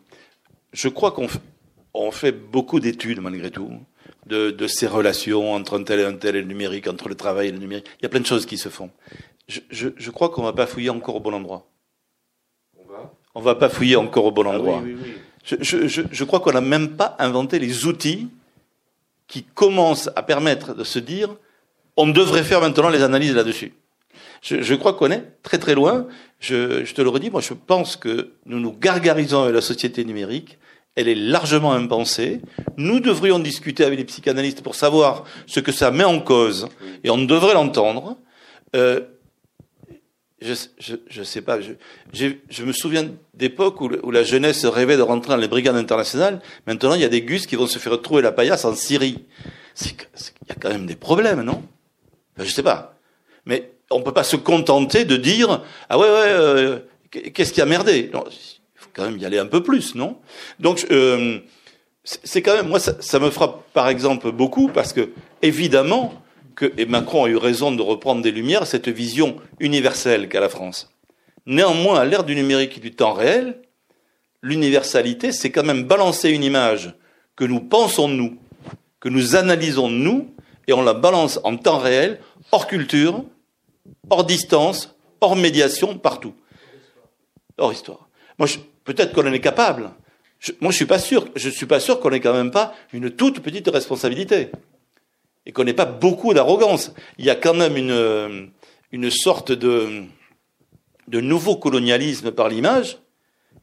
je 0.72 0.88
crois 0.88 1.10
qu'on 1.10 1.26
f- 1.26 1.36
on 1.92 2.10
fait 2.12 2.32
beaucoup 2.32 2.80
d'études 2.80 3.20
malgré 3.20 3.50
tout 3.50 3.68
de, 4.28 4.50
de 4.50 4.66
ces 4.66 4.86
relations 4.86 5.52
entre 5.52 5.78
un 5.78 5.82
tel 5.82 6.00
et 6.00 6.04
un 6.04 6.14
tel 6.14 6.36
et 6.36 6.42
le 6.42 6.46
numérique, 6.46 6.86
entre 6.86 7.08
le 7.08 7.14
travail 7.14 7.48
et 7.48 7.52
le 7.52 7.58
numérique. 7.58 7.86
Il 8.00 8.02
y 8.04 8.06
a 8.06 8.08
plein 8.08 8.20
de 8.20 8.26
choses 8.26 8.46
qui 8.46 8.58
se 8.58 8.68
font. 8.68 8.90
Je, 9.48 9.60
je, 9.70 9.88
je 9.96 10.10
crois 10.10 10.28
qu'on 10.28 10.42
va 10.42 10.52
pas 10.52 10.66
fouiller 10.66 10.90
encore 10.90 11.16
au 11.16 11.20
bon 11.20 11.32
endroit. 11.34 11.66
On 13.34 13.40
va? 13.40 13.54
Pas 13.54 13.68
fouiller 13.68 13.96
encore 13.96 14.24
au 14.24 14.32
bon 14.32 14.44
Ah 14.46 14.54
endroit. 14.54 14.82
Je, 15.44 15.56
je, 15.60 15.86
je, 15.86 16.02
je 16.10 16.24
crois 16.24 16.40
qu'on 16.40 16.52
n'a 16.52 16.60
même 16.60 16.96
pas 16.96 17.16
inventé 17.18 17.58
les 17.58 17.86
outils 17.86 18.28
qui 19.26 19.44
commencent 19.44 20.10
à 20.16 20.22
permettre 20.22 20.74
de 20.74 20.84
se 20.84 20.98
dire 20.98 21.34
on 21.96 22.06
devrait 22.08 22.42
faire 22.42 22.60
maintenant 22.60 22.90
les 22.90 23.02
analyses 23.02 23.34
là-dessus. 23.34 23.72
Je, 24.42 24.62
je 24.62 24.74
crois 24.74 24.94
qu'on 24.94 25.10
est 25.10 25.24
très 25.42 25.58
très 25.58 25.74
loin. 25.74 26.06
Je, 26.40 26.84
je, 26.84 26.94
te 26.94 27.02
le 27.02 27.08
redis, 27.08 27.30
moi 27.30 27.40
je 27.40 27.54
pense 27.54 27.96
que 27.96 28.32
nous 28.46 28.60
nous 28.60 28.72
gargarisons 28.72 29.42
avec 29.42 29.54
la 29.54 29.60
société 29.60 30.04
numérique. 30.04 30.57
Elle 30.98 31.06
est 31.06 31.14
largement 31.14 31.72
impensée. 31.74 32.40
Nous 32.76 32.98
devrions 32.98 33.38
discuter 33.38 33.84
avec 33.84 34.00
les 34.00 34.04
psychanalystes 34.04 34.62
pour 34.62 34.74
savoir 34.74 35.22
ce 35.46 35.60
que 35.60 35.70
ça 35.70 35.92
met 35.92 36.02
en 36.02 36.18
cause, 36.18 36.68
et 37.04 37.10
on 37.10 37.18
devrait 37.18 37.54
l'entendre. 37.54 38.16
Euh, 38.74 39.02
je, 40.42 40.54
je, 40.80 40.96
je, 41.08 41.22
sais 41.22 41.40
pas. 41.40 41.60
Je, 41.60 42.32
je 42.50 42.64
me 42.64 42.72
souviens 42.72 43.08
d'époques 43.34 43.80
où, 43.80 43.88
où, 44.02 44.10
la 44.10 44.24
jeunesse 44.24 44.64
rêvait 44.66 44.96
de 44.96 45.02
rentrer 45.02 45.30
dans 45.30 45.36
les 45.36 45.46
brigades 45.46 45.76
internationales. 45.76 46.40
Maintenant, 46.66 46.94
il 46.94 47.00
y 47.00 47.04
a 47.04 47.08
des 47.08 47.22
gus 47.22 47.46
qui 47.46 47.54
vont 47.54 47.68
se 47.68 47.78
faire 47.78 48.02
trouver 48.02 48.22
la 48.22 48.32
paillasse 48.32 48.64
en 48.64 48.74
Syrie. 48.74 49.24
Il 49.80 49.90
y 50.48 50.52
a 50.52 50.56
quand 50.60 50.70
même 50.70 50.86
des 50.86 50.96
problèmes, 50.96 51.42
non? 51.42 51.62
Enfin, 52.36 52.44
Je 52.44 52.52
sais 52.52 52.64
pas. 52.64 52.96
Mais 53.46 53.70
on 53.92 54.02
peut 54.02 54.12
pas 54.12 54.24
se 54.24 54.34
contenter 54.34 55.04
de 55.04 55.16
dire 55.16 55.62
ah 55.88 55.96
ouais 55.96 56.08
ouais 56.08 56.26
euh, 56.26 56.78
qu'est-ce 57.10 57.52
qui 57.52 57.60
a 57.60 57.66
merdé? 57.66 58.10
Non, 58.12 58.24
quand 58.98 59.04
même 59.04 59.18
y 59.18 59.24
aller 59.24 59.38
un 59.38 59.46
peu 59.46 59.62
plus, 59.62 59.94
non? 59.94 60.18
Donc 60.58 60.86
euh, 60.90 61.38
c'est 62.02 62.42
quand 62.42 62.54
même 62.54 62.68
moi 62.68 62.80
ça, 62.80 63.18
me 63.20 63.30
frappe 63.30 63.62
par 63.72 63.88
exemple 63.88 64.32
beaucoup 64.32 64.68
parce 64.68 64.92
que 64.92 65.10
évidemment 65.40 66.14
que, 66.56 66.72
et 66.76 66.84
Macron 66.84 67.24
a 67.24 67.28
eu 67.28 67.36
raison 67.36 67.70
de 67.70 67.80
reprendre 67.80 68.22
des 68.22 68.32
Lumières, 68.32 68.66
cette 68.66 68.88
vision 68.88 69.36
universelle 69.60 70.28
qu'a 70.28 70.40
la 70.40 70.48
France. 70.48 70.90
Néanmoins, 71.46 72.00
à 72.00 72.04
l'ère 72.04 72.24
du 72.24 72.34
numérique 72.34 72.78
et 72.78 72.80
du 72.80 72.90
temps 72.90 73.12
réel, 73.12 73.62
l'universalité, 74.42 75.30
c'est 75.30 75.50
quand 75.50 75.62
même 75.62 75.84
balancer 75.84 76.30
une 76.30 76.42
image 76.42 76.94
que 77.36 77.44
nous 77.44 77.60
pensons 77.60 78.08
nous, 78.08 78.36
que 78.98 79.08
nous 79.08 79.36
analysons 79.36 79.88
nous, 79.88 80.34
et 80.66 80.72
on 80.72 80.82
la 80.82 80.94
balance 80.94 81.38
en 81.44 81.56
temps 81.56 81.78
réel, 81.78 82.18
hors 82.50 82.66
culture, 82.66 83.24
hors 84.10 84.24
distance, 84.24 84.96
hors 85.20 85.36
médiation, 85.36 85.96
partout. 85.96 86.34
Hors 87.56 87.72
histoire. 87.72 88.08
Moi, 88.38 88.48
peut-être 88.88 89.12
qu'on 89.12 89.28
en 89.28 89.32
est 89.32 89.40
capable. 89.40 89.90
Moi, 90.60 90.72
je 90.72 90.76
suis 90.76 90.86
pas 90.86 90.98
sûr. 90.98 91.26
Je 91.36 91.50
suis 91.50 91.66
pas 91.66 91.78
sûr 91.78 92.00
qu'on 92.00 92.10
n'ait 92.10 92.20
quand 92.20 92.32
même 92.32 92.50
pas 92.50 92.74
une 92.92 93.10
toute 93.10 93.40
petite 93.40 93.68
responsabilité 93.68 94.48
et 95.44 95.52
qu'on 95.52 95.64
n'ait 95.64 95.74
pas 95.74 95.84
beaucoup 95.84 96.32
d'arrogance. 96.32 96.92
Il 97.18 97.24
y 97.26 97.30
a 97.30 97.34
quand 97.34 97.54
même 97.54 97.76
une, 97.76 98.50
une 98.92 99.10
sorte 99.10 99.52
de, 99.52 100.04
de 101.06 101.20
nouveau 101.20 101.56
colonialisme 101.56 102.32
par 102.32 102.48
l'image 102.48 102.98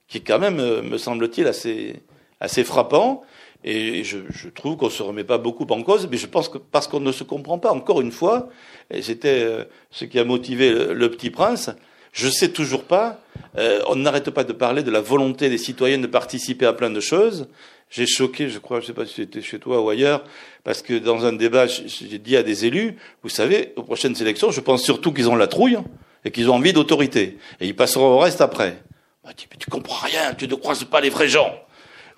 qui 0.08 0.20
est 0.20 0.22
quand 0.22 0.38
même, 0.38 0.58
me 0.58 0.98
semble-t-il, 1.00 1.48
assez, 1.48 2.04
assez 2.40 2.64
frappant. 2.64 3.24
Et 3.64 4.04
je, 4.04 4.20
trouve 4.50 4.78
qu'on 4.78 4.92
se 4.92 5.02
remet 5.02 5.24
pas 5.24 5.40
beaucoup 5.40 5.66
en 5.72 5.82
cause, 5.82 6.08
mais 6.12 6.18
je 6.18 6.28
pense 6.28 6.50
que 6.50 6.60
parce 6.60 6.88
qu'on 6.88 7.00
ne 7.00 7.12
se 7.12 7.24
comprend 7.24 7.58
pas, 7.58 7.72
encore 7.72 8.00
une 8.00 8.12
fois, 8.12 8.50
et 8.92 9.02
c'était 9.02 9.42
euh, 9.44 9.64
ce 9.90 10.06
qui 10.06 10.20
a 10.20 10.24
motivé 10.24 10.94
le 10.94 11.10
petit 11.10 11.32
prince, 11.32 11.72
je 12.16 12.30
sais 12.30 12.50
toujours 12.50 12.86
pas, 12.86 13.20
euh, 13.58 13.82
on 13.88 13.98
n'arrête 13.98 14.30
pas 14.32 14.46
de 14.46 14.54
parler 14.54 14.84
de 14.84 14.90
la 14.90 15.02
volonté 15.02 15.50
des 15.50 15.58
citoyens 15.58 15.98
de 15.98 16.08
participer 16.08 16.66
à 16.66 16.72
plein 16.72 16.90
de 16.90 17.02
choses, 17.02 17.48
j'ai 17.90 18.08
choqué, 18.08 18.50
je 18.50 18.58
crois, 18.58 18.80
je 18.80 18.88
sais 18.88 18.94
pas 18.94 19.06
si 19.06 19.16
c'était 19.16 19.42
chez 19.42 19.60
toi 19.60 19.82
ou 19.82 19.90
ailleurs, 19.90 20.24
parce 20.64 20.82
que 20.82 20.98
dans 20.98 21.26
un 21.26 21.34
débat, 21.34 21.68
j'ai 21.68 22.18
dit 22.18 22.38
à 22.38 22.42
des 22.42 22.66
élus, 22.66 22.96
vous 23.22 23.30
savez, 23.30 23.74
aux 23.76 23.84
prochaines 23.84 24.20
élections, 24.22 24.50
je 24.50 24.62
pense 24.62 24.82
surtout 24.82 25.12
qu'ils 25.12 25.30
ont 25.30 25.36
la 25.36 25.48
trouille 25.48 25.78
et 26.24 26.32
qu'ils 26.32 26.50
ont 26.50 26.56
envie 26.56 26.74
d'autorité. 26.74 27.38
Et 27.60 27.68
ils 27.68 27.76
passeront 27.76 28.08
au 28.08 28.18
reste 28.18 28.40
après. 28.40 28.82
Bah, 29.24 29.32
tu, 29.36 29.48
tu 29.60 29.70
comprends 29.70 30.06
rien, 30.06 30.34
tu 30.34 30.48
ne 30.48 30.56
croises 30.56 30.86
pas 30.86 31.02
les 31.02 31.10
vrais 31.10 31.28
gens. 31.28 31.54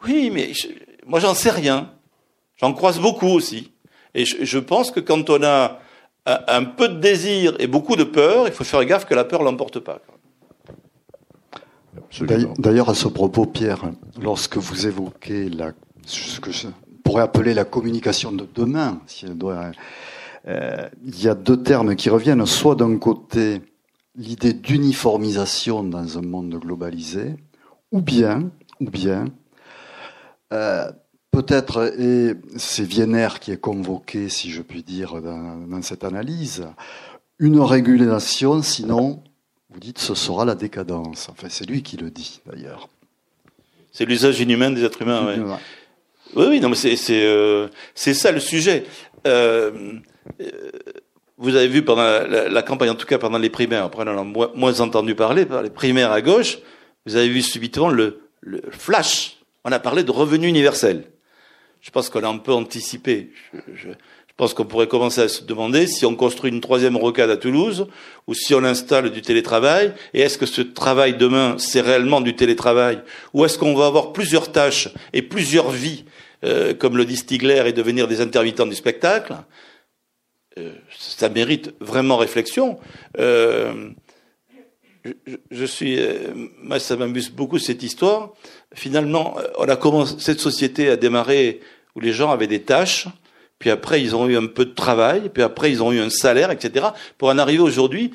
Oui, 0.06 0.30
mais 0.32 0.54
je, 0.54 0.68
moi, 1.08 1.20
j'en 1.20 1.34
sais 1.34 1.50
rien. 1.50 1.92
J'en 2.58 2.72
croise 2.74 3.00
beaucoup 3.00 3.30
aussi. 3.30 3.72
Et 4.14 4.26
je, 4.26 4.46
je, 4.46 4.60
pense 4.60 4.92
que 4.92 5.00
quand 5.00 5.30
on 5.30 5.44
a 5.44 5.80
un, 6.28 6.40
un 6.48 6.64
peu 6.66 6.90
de 6.90 7.00
désir 7.00 7.56
et 7.60 7.68
beaucoup 7.68 7.96
de 7.96 8.04
peur, 8.04 8.48
il 8.48 8.54
faut 8.54 8.64
faire 8.64 8.84
gaffe 8.86 9.06
que 9.06 9.16
la 9.16 9.24
peur 9.24 9.42
l'emporte 9.42 9.80
pas. 9.80 10.00
D'ailleurs, 12.60 12.90
à 12.90 12.96
ce 12.96 13.08
propos, 13.08 13.46
Pierre, 13.46 13.92
lorsque 14.22 14.58
vous 14.58 14.88
évoquez 14.88 15.50
la, 15.50 15.72
ce 16.06 16.40
que 16.40 16.52
je 16.52 16.68
pourrais 17.04 17.24
appeler 17.24 17.54
la 17.54 17.66
communication 17.66 18.32
de 18.32 18.48
demain, 18.56 19.02
si 19.08 19.26
elle 19.26 19.38
doit, 19.38 19.72
euh, 20.48 20.88
il 21.06 21.22
y 21.22 21.28
a 21.28 21.36
deux 21.36 21.62
termes 21.62 21.96
qui 21.96 22.10
reviennent. 22.10 22.46
Soit 22.46 22.76
d'un 22.76 22.98
côté, 22.98 23.62
l'idée 24.16 24.54
d'uniformisation 24.54 25.84
dans 25.84 26.18
un 26.18 26.22
monde 26.22 26.56
globalisé, 26.56 27.36
ou 27.92 28.02
bien, 28.02 28.50
ou 28.80 28.90
bien, 28.90 29.26
euh, 30.54 30.92
peut-être, 31.38 31.94
et 32.00 32.34
c'est 32.58 32.84
Vienner 32.84 33.28
qui 33.40 33.52
est 33.52 33.62
convoqué, 33.62 34.28
si 34.28 34.50
je 34.50 34.64
puis 34.64 34.82
dire, 34.82 35.22
dans, 35.22 35.58
dans 35.68 35.82
cette 35.84 36.04
analyse, 36.04 36.66
une 37.38 37.60
régulation, 37.60 38.64
sinon 38.64 39.22
vous 39.70 39.80
dites 39.80 40.00
ce 40.00 40.16
sera 40.16 40.46
la 40.46 40.56
décadence. 40.56 41.30
Enfin, 41.30 41.48
c'est 41.52 41.70
lui 41.70 41.84
qui 41.84 41.96
le 41.96 42.10
dit 42.10 42.42
d'ailleurs. 42.48 42.90
C'est 43.92 44.06
l'usage 44.06 44.40
inhumain 44.40 44.72
des 44.72 44.84
êtres 44.84 45.04
humains. 45.04 45.28
Ouais. 45.28 45.38
Oui, 46.36 46.46
oui, 46.50 46.60
non, 46.60 46.70
mais 46.70 46.76
c'est 46.76 46.98
euh, 47.24 47.68
ça 47.94 48.32
le 48.32 48.40
sujet. 48.40 48.86
Euh, 49.28 49.94
vous 51.38 51.56
avez 51.56 51.68
vu 51.68 51.84
pendant 51.84 52.02
la, 52.02 52.50
la, 52.50 52.64
campagne, 52.64 52.90
en 52.90 52.96
tout 52.96 53.06
cas 53.06 53.20
pendant 53.20 53.38
les 53.38 53.52
primaires, 53.52 53.84
après 53.84 54.06
on 54.08 54.12
en 54.12 54.22
a 54.22 54.24
moins, 54.24 54.52
moins 54.56 54.80
entendu 54.80 55.14
parler, 55.14 55.46
par 55.46 55.62
les 55.62 55.70
primaires 55.70 56.12
à 56.12 56.24
gauche, 56.24 56.58
vous 57.06 57.16
avez 57.16 57.30
vu 57.30 57.44
subitement 57.44 57.90
le, 57.90 58.22
le 58.42 58.64
flash. 58.72 59.38
On 59.64 59.72
a 59.72 59.80
parlé 59.80 60.04
de 60.04 60.12
revenu 60.12 60.48
universel. 60.48 61.04
Je 61.88 61.92
pense 61.92 62.10
qu'on 62.10 62.22
a 62.24 62.28
un 62.28 62.38
peu 62.38 62.52
anticipé. 62.52 63.32
Je, 63.54 63.60
je, 63.74 63.88
je 63.88 64.34
pense 64.36 64.54
qu'on 64.54 64.66
pourrait 64.66 64.90
commencer 64.90 65.22
à 65.22 65.30
se 65.30 65.44
demander 65.46 65.88
si 65.88 66.06
on 66.06 66.16
construit 66.16 66.52
une 66.52 66.60
troisième 66.60 66.98
rocade 66.98 67.30
à 67.30 67.38
Toulouse 67.38 67.88
ou 68.28 68.34
si 68.34 68.54
on 68.54 68.64
installe 68.66 69.10
du 69.10 69.22
télétravail. 69.22 69.94
Et 70.14 70.20
est-ce 70.20 70.38
que 70.38 70.46
ce 70.46 70.62
travail 70.62 71.16
demain, 71.16 71.56
c'est 71.58 71.80
réellement 71.80 72.20
du 72.20 72.36
télétravail 72.36 73.02
Ou 73.34 73.46
est-ce 73.46 73.58
qu'on 73.58 73.74
va 73.74 73.86
avoir 73.86 74.12
plusieurs 74.12 74.52
tâches 74.52 74.90
et 75.14 75.22
plusieurs 75.22 75.72
vies, 75.72 76.04
euh, 76.44 76.74
comme 76.74 76.98
le 76.98 77.06
dit 77.06 77.16
Stigler, 77.16 77.64
et 77.66 77.72
devenir 77.72 78.10
des 78.10 78.20
intermittents 78.20 78.68
du 78.68 78.76
spectacle? 78.76 79.34
Euh, 80.58 80.74
Ça 81.00 81.30
mérite 81.30 81.74
vraiment 81.80 82.18
réflexion. 82.18 82.80
Euh, 83.18 83.92
je, 85.06 85.14
je, 85.50 85.66
suis, 85.66 86.00
euh, 86.00 86.34
moi, 86.62 86.80
ça 86.80 86.98
m'amuse 86.98 87.30
beaucoup 87.32 87.60
cette 87.60 87.82
histoire. 87.82 88.34
Finalement, 88.76 89.38
on 89.58 89.70
a 89.70 89.78
commencé, 89.78 90.16
cette 90.20 90.42
société 90.42 90.90
a 90.90 90.98
démarré 90.98 91.62
où 91.98 92.00
les 92.00 92.14
gens 92.14 92.32
avaient 92.32 92.48
des 92.48 92.62
tâches 92.62 93.10
puis 93.60 93.70
après 93.70 94.02
ils 94.02 94.16
ont 94.16 94.28
eu 94.28 94.38
un 94.38 94.46
peu 94.46 94.66
de 94.66 94.74
travail, 94.74 95.30
puis 95.34 95.44
après 95.44 95.72
ils 95.72 95.82
ont 95.82 95.92
eu 95.92 96.00
un 96.00 96.10
salaire, 96.10 96.52
etc. 96.52 96.88
Pour 97.18 97.30
en 97.30 97.38
arriver 97.38 97.62
aujourd'hui, 97.62 98.12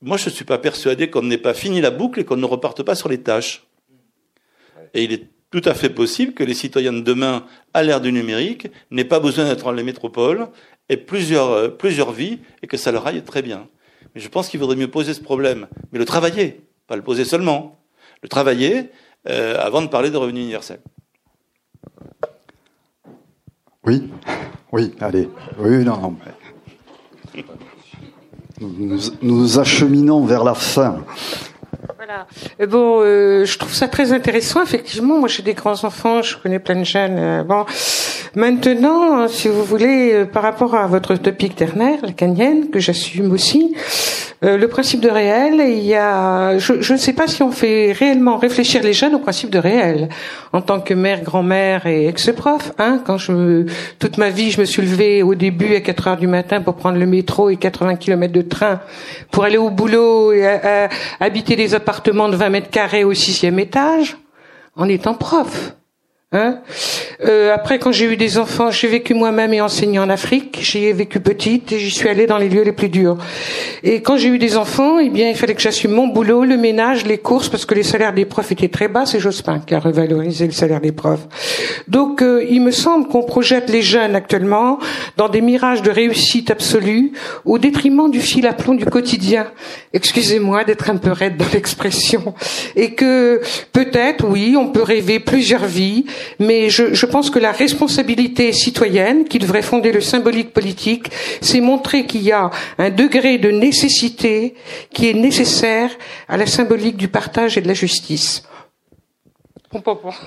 moi 0.00 0.16
je 0.16 0.28
ne 0.28 0.34
suis 0.34 0.44
pas 0.44 0.58
persuadé 0.58 1.10
qu'on 1.10 1.22
n'ait 1.22 1.38
pas 1.38 1.54
fini 1.54 1.80
la 1.80 1.90
boucle 1.90 2.20
et 2.20 2.24
qu'on 2.24 2.36
ne 2.36 2.44
reparte 2.44 2.82
pas 2.82 2.94
sur 2.94 3.08
les 3.08 3.20
tâches. 3.20 3.66
Et 4.94 5.04
il 5.04 5.12
est 5.12 5.28
tout 5.50 5.62
à 5.64 5.74
fait 5.74 5.90
possible 5.90 6.34
que 6.34 6.44
les 6.44 6.54
citoyens 6.54 6.92
de 6.92 7.00
demain, 7.00 7.46
à 7.74 7.82
l'ère 7.82 8.00
du 8.00 8.12
numérique, 8.12 8.68
n'aient 8.90 9.04
pas 9.04 9.20
besoin 9.20 9.46
d'être 9.46 9.64
dans 9.64 9.72
les 9.72 9.82
métropoles 9.82 10.48
et 10.88 10.96
plusieurs, 10.96 11.50
euh, 11.50 11.68
plusieurs 11.68 12.12
vies 12.12 12.38
et 12.62 12.66
que 12.66 12.76
ça 12.76 12.92
leur 12.92 13.06
aille 13.06 13.22
très 13.22 13.42
bien. 13.42 13.68
Mais 14.14 14.20
je 14.20 14.28
pense 14.28 14.48
qu'il 14.48 14.60
vaudrait 14.60 14.76
mieux 14.76 14.90
poser 14.90 15.12
ce 15.14 15.20
problème, 15.20 15.68
mais 15.92 15.98
le 15.98 16.04
travailler, 16.04 16.62
pas 16.86 16.96
le 16.96 17.02
poser 17.02 17.24
seulement, 17.24 17.82
le 18.22 18.28
travailler 18.28 18.90
euh, 19.28 19.58
avant 19.58 19.82
de 19.82 19.88
parler 19.88 20.10
de 20.10 20.16
revenu 20.16 20.40
universel. 20.40 20.80
Oui, 23.88 24.10
oui, 24.70 24.94
allez. 25.00 25.30
Oui, 25.58 25.82
non, 25.82 25.96
non. 25.96 26.16
Nous, 28.60 28.98
nous 29.22 29.58
acheminons 29.58 30.26
vers 30.26 30.44
la 30.44 30.52
fin. 30.52 30.98
Bon, 32.68 33.00
euh, 33.02 33.44
je 33.44 33.58
trouve 33.58 33.74
ça 33.74 33.86
très 33.86 34.12
intéressant. 34.12 34.62
Effectivement, 34.62 35.18
moi 35.18 35.28
j'ai 35.28 35.42
des 35.42 35.52
grands 35.52 35.84
enfants, 35.84 36.22
je 36.22 36.38
connais 36.38 36.58
plein 36.58 36.76
de 36.76 36.84
jeunes. 36.84 37.18
Euh, 37.18 37.42
bon, 37.42 37.66
maintenant, 38.34 39.28
si 39.28 39.48
vous 39.48 39.62
voulez, 39.62 40.12
euh, 40.14 40.24
par 40.24 40.42
rapport 40.42 40.74
à 40.74 40.86
votre 40.86 41.16
topique 41.16 41.54
ternaire, 41.54 41.98
la 42.02 42.12
canienne, 42.12 42.70
que 42.70 42.80
j'assume 42.80 43.30
aussi, 43.32 43.74
euh, 44.44 44.56
le 44.56 44.68
principe 44.68 45.00
de 45.00 45.10
réel, 45.10 45.60
il 45.68 45.84
y 45.84 45.94
a, 45.96 46.58
je, 46.58 46.92
ne 46.92 46.98
sais 46.98 47.12
pas 47.12 47.26
si 47.26 47.42
on 47.42 47.50
fait 47.50 47.92
réellement 47.92 48.38
réfléchir 48.38 48.82
les 48.82 48.92
jeunes 48.92 49.14
au 49.16 49.18
principe 49.18 49.50
de 49.50 49.58
réel. 49.58 50.08
En 50.52 50.62
tant 50.62 50.80
que 50.80 50.94
mère, 50.94 51.22
grand-mère 51.22 51.86
et 51.86 52.06
ex-prof, 52.06 52.72
hein, 52.78 53.02
quand 53.04 53.18
je, 53.18 53.66
toute 53.98 54.16
ma 54.16 54.30
vie, 54.30 54.50
je 54.50 54.60
me 54.60 54.64
suis 54.64 54.80
levée 54.80 55.22
au 55.22 55.34
début 55.34 55.74
à 55.74 55.80
4 55.80 56.08
heures 56.08 56.16
du 56.16 56.28
matin 56.28 56.62
pour 56.62 56.76
prendre 56.76 56.98
le 56.98 57.06
métro 57.06 57.50
et 57.50 57.56
80 57.56 57.96
km 57.96 58.32
de 58.32 58.42
train 58.42 58.80
pour 59.30 59.44
aller 59.44 59.58
au 59.58 59.70
boulot 59.70 60.32
et 60.32 60.46
habiter 61.20 61.56
des 61.56 61.74
appartements 61.74 61.97
de 62.28 62.36
20 62.36 62.48
mètres 62.50 62.70
carrés 62.70 63.04
au 63.04 63.14
sixième 63.14 63.58
étage, 63.58 64.16
en 64.76 64.88
étant 64.88 65.14
prof. 65.14 65.74
Hein 66.30 66.60
euh, 67.24 67.54
après, 67.54 67.78
quand 67.78 67.90
j'ai 67.90 68.04
eu 68.04 68.18
des 68.18 68.36
enfants, 68.36 68.70
j'ai 68.70 68.86
vécu 68.86 69.14
moi-même 69.14 69.54
et 69.54 69.62
enseigné 69.62 69.98
en 69.98 70.10
Afrique. 70.10 70.58
J'y 70.60 70.84
ai 70.84 70.92
vécu 70.92 71.20
petite 71.20 71.72
et 71.72 71.78
j'y 71.78 71.90
suis 71.90 72.06
allée 72.06 72.26
dans 72.26 72.36
les 72.36 72.50
lieux 72.50 72.64
les 72.64 72.72
plus 72.72 72.90
durs. 72.90 73.16
Et 73.82 74.02
quand 74.02 74.18
j'ai 74.18 74.28
eu 74.28 74.38
des 74.38 74.58
enfants, 74.58 74.98
eh 74.98 75.08
bien, 75.08 75.30
il 75.30 75.36
fallait 75.36 75.54
que 75.54 75.62
j'assume 75.62 75.92
mon 75.92 76.06
boulot, 76.06 76.44
le 76.44 76.58
ménage, 76.58 77.06
les 77.06 77.16
courses, 77.16 77.48
parce 77.48 77.64
que 77.64 77.74
les 77.74 77.82
salaires 77.82 78.12
des 78.12 78.26
profs 78.26 78.52
étaient 78.52 78.68
très 78.68 78.88
bas. 78.88 79.06
C'est 79.06 79.20
Jospin 79.20 79.60
qui 79.60 79.74
a 79.74 79.80
revalorisé 79.80 80.44
le 80.44 80.52
salaire 80.52 80.82
des 80.82 80.92
profs. 80.92 81.26
Donc, 81.88 82.20
euh, 82.20 82.44
il 82.46 82.60
me 82.60 82.72
semble 82.72 83.08
qu'on 83.08 83.22
projette 83.22 83.70
les 83.70 83.80
jeunes 83.80 84.14
actuellement 84.14 84.78
dans 85.16 85.30
des 85.30 85.40
mirages 85.40 85.80
de 85.80 85.90
réussite 85.90 86.50
absolue 86.50 87.12
au 87.46 87.58
détriment 87.58 88.10
du 88.10 88.20
fil 88.20 88.46
à 88.46 88.52
plomb 88.52 88.74
du 88.74 88.84
quotidien. 88.84 89.46
Excusez-moi 89.94 90.64
d'être 90.64 90.90
un 90.90 90.96
peu 90.98 91.10
raide 91.10 91.38
dans 91.38 91.48
l'expression. 91.54 92.34
Et 92.76 92.92
que 92.92 93.40
peut-être, 93.72 94.26
oui, 94.28 94.56
on 94.58 94.68
peut 94.68 94.82
rêver 94.82 95.20
plusieurs 95.20 95.64
vies 95.64 96.04
mais 96.38 96.70
je, 96.70 96.94
je, 96.94 97.06
pense 97.06 97.30
que 97.30 97.38
la 97.38 97.52
responsabilité 97.52 98.52
citoyenne 98.52 99.24
qui 99.24 99.38
devrait 99.38 99.62
fonder 99.62 99.92
le 99.92 100.00
symbolique 100.00 100.52
politique, 100.52 101.10
c'est 101.40 101.60
montrer 101.60 102.06
qu'il 102.06 102.22
y 102.22 102.32
a 102.32 102.50
un 102.78 102.90
degré 102.90 103.38
de 103.38 103.50
nécessité 103.50 104.54
qui 104.92 105.08
est 105.08 105.14
nécessaire 105.14 105.90
à 106.28 106.36
la 106.36 106.46
symbolique 106.46 106.96
du 106.96 107.08
partage 107.08 107.58
et 107.58 107.60
de 107.60 107.68
la 107.68 107.74
justice. 107.74 108.42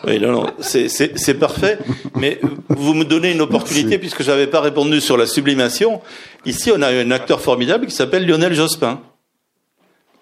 Oui, 0.06 0.20
non, 0.20 0.32
non, 0.32 0.46
c'est 0.60 1.34
parfait, 1.40 1.80
mais 2.16 2.40
vous 2.70 2.94
me 2.94 3.04
donnez 3.04 3.32
une 3.32 3.42
opportunité 3.42 3.98
puisque 3.98 4.22
je 4.22 4.30
n'avais 4.30 4.46
pas 4.46 4.62
répondu 4.62 5.02
sur 5.02 5.18
la 5.18 5.26
sublimation. 5.26 6.02
Ici, 6.46 6.72
on 6.76 6.82
a 6.84 6.90
un 6.90 7.10
acteur 7.10 7.42
formidable 7.42 7.88
qui 7.88 7.96
s'appelle 7.96 8.28
Lionel 8.28 8.54
Jospin. 8.54 9.02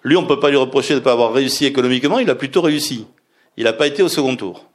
Lui, 0.02 0.16
on 0.16 0.22
ne 0.22 0.26
peut 0.26 0.40
pas 0.40 0.48
lui 0.48 0.56
reprocher 0.56 0.94
de 0.94 1.00
ne 1.00 1.04
pas 1.04 1.12
avoir 1.12 1.34
réussi 1.34 1.66
économiquement, 1.66 2.18
il 2.18 2.30
a 2.30 2.34
plutôt 2.34 2.62
réussi. 2.62 3.06
Il 3.58 3.64
n'a 3.64 3.74
pas 3.74 3.86
été 3.86 4.02
au 4.02 4.08
second 4.08 4.36
tour. 4.36 4.69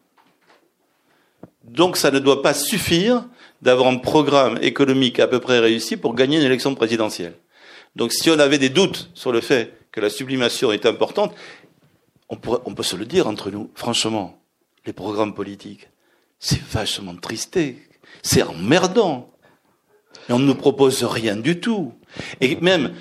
Donc 1.76 1.97
ça 1.97 2.10
ne 2.10 2.19
doit 2.19 2.41
pas 2.41 2.53
suffire 2.53 3.26
d'avoir 3.61 3.89
un 3.89 3.97
programme 3.97 4.57
économique 4.61 5.19
à 5.19 5.27
peu 5.27 5.39
près 5.39 5.60
réussi 5.60 5.97
pour 5.97 6.15
gagner 6.15 6.38
une 6.38 6.43
élection 6.43 6.73
présidentielle. 6.73 7.35
Donc 7.95 8.14
si 8.14 8.30
on 8.30 8.39
avait 8.39 8.57
des 8.57 8.69
doutes 8.69 9.10
sur 9.14 9.31
le 9.31 9.41
fait 9.41 9.73
que 9.91 9.99
la 9.99 10.10
sublimation 10.10 10.72
est 10.72 10.85
importante, 10.85 11.34
on, 12.30 12.38
peut 12.38 12.84
se 12.84 12.95
le 12.95 13.06
dire 13.06 13.27
entre 13.27 13.52
nous, 13.52 13.69
franchement, 13.76 14.41
les 14.85 14.93
programmes 14.93 15.34
politiques, 15.34 15.89
c'est 16.39 16.61
vachement 16.61 17.15
tristé, 17.15 17.77
c'est 18.23 18.41
emmerdant. 18.41 19.31
Et 20.27 20.34
on 20.34 20.39
ne 20.39 20.45
nous 20.45 20.56
propose 20.56 21.03
rien 21.03 21.35
du 21.35 21.60
tout. 21.60 21.93
Et 22.41 22.56
même, 22.57 22.93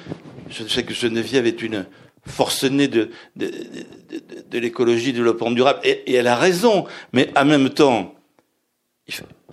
je 0.50 0.64
sais 0.64 0.84
que 0.84 0.92
Geneviève 0.92 1.46
est 1.46 1.62
une 1.62 1.86
forcenée 2.26 2.88
de, 2.88 3.10
de, 3.36 4.58
l'écologie, 4.58 5.06
du 5.06 5.18
développement 5.18 5.50
durable, 5.50 5.80
et 5.84 6.12
elle 6.12 6.26
a 6.26 6.36
raison, 6.36 6.86
mais 7.12 7.30
en 7.36 7.44
même 7.44 7.70
temps, 7.70 8.13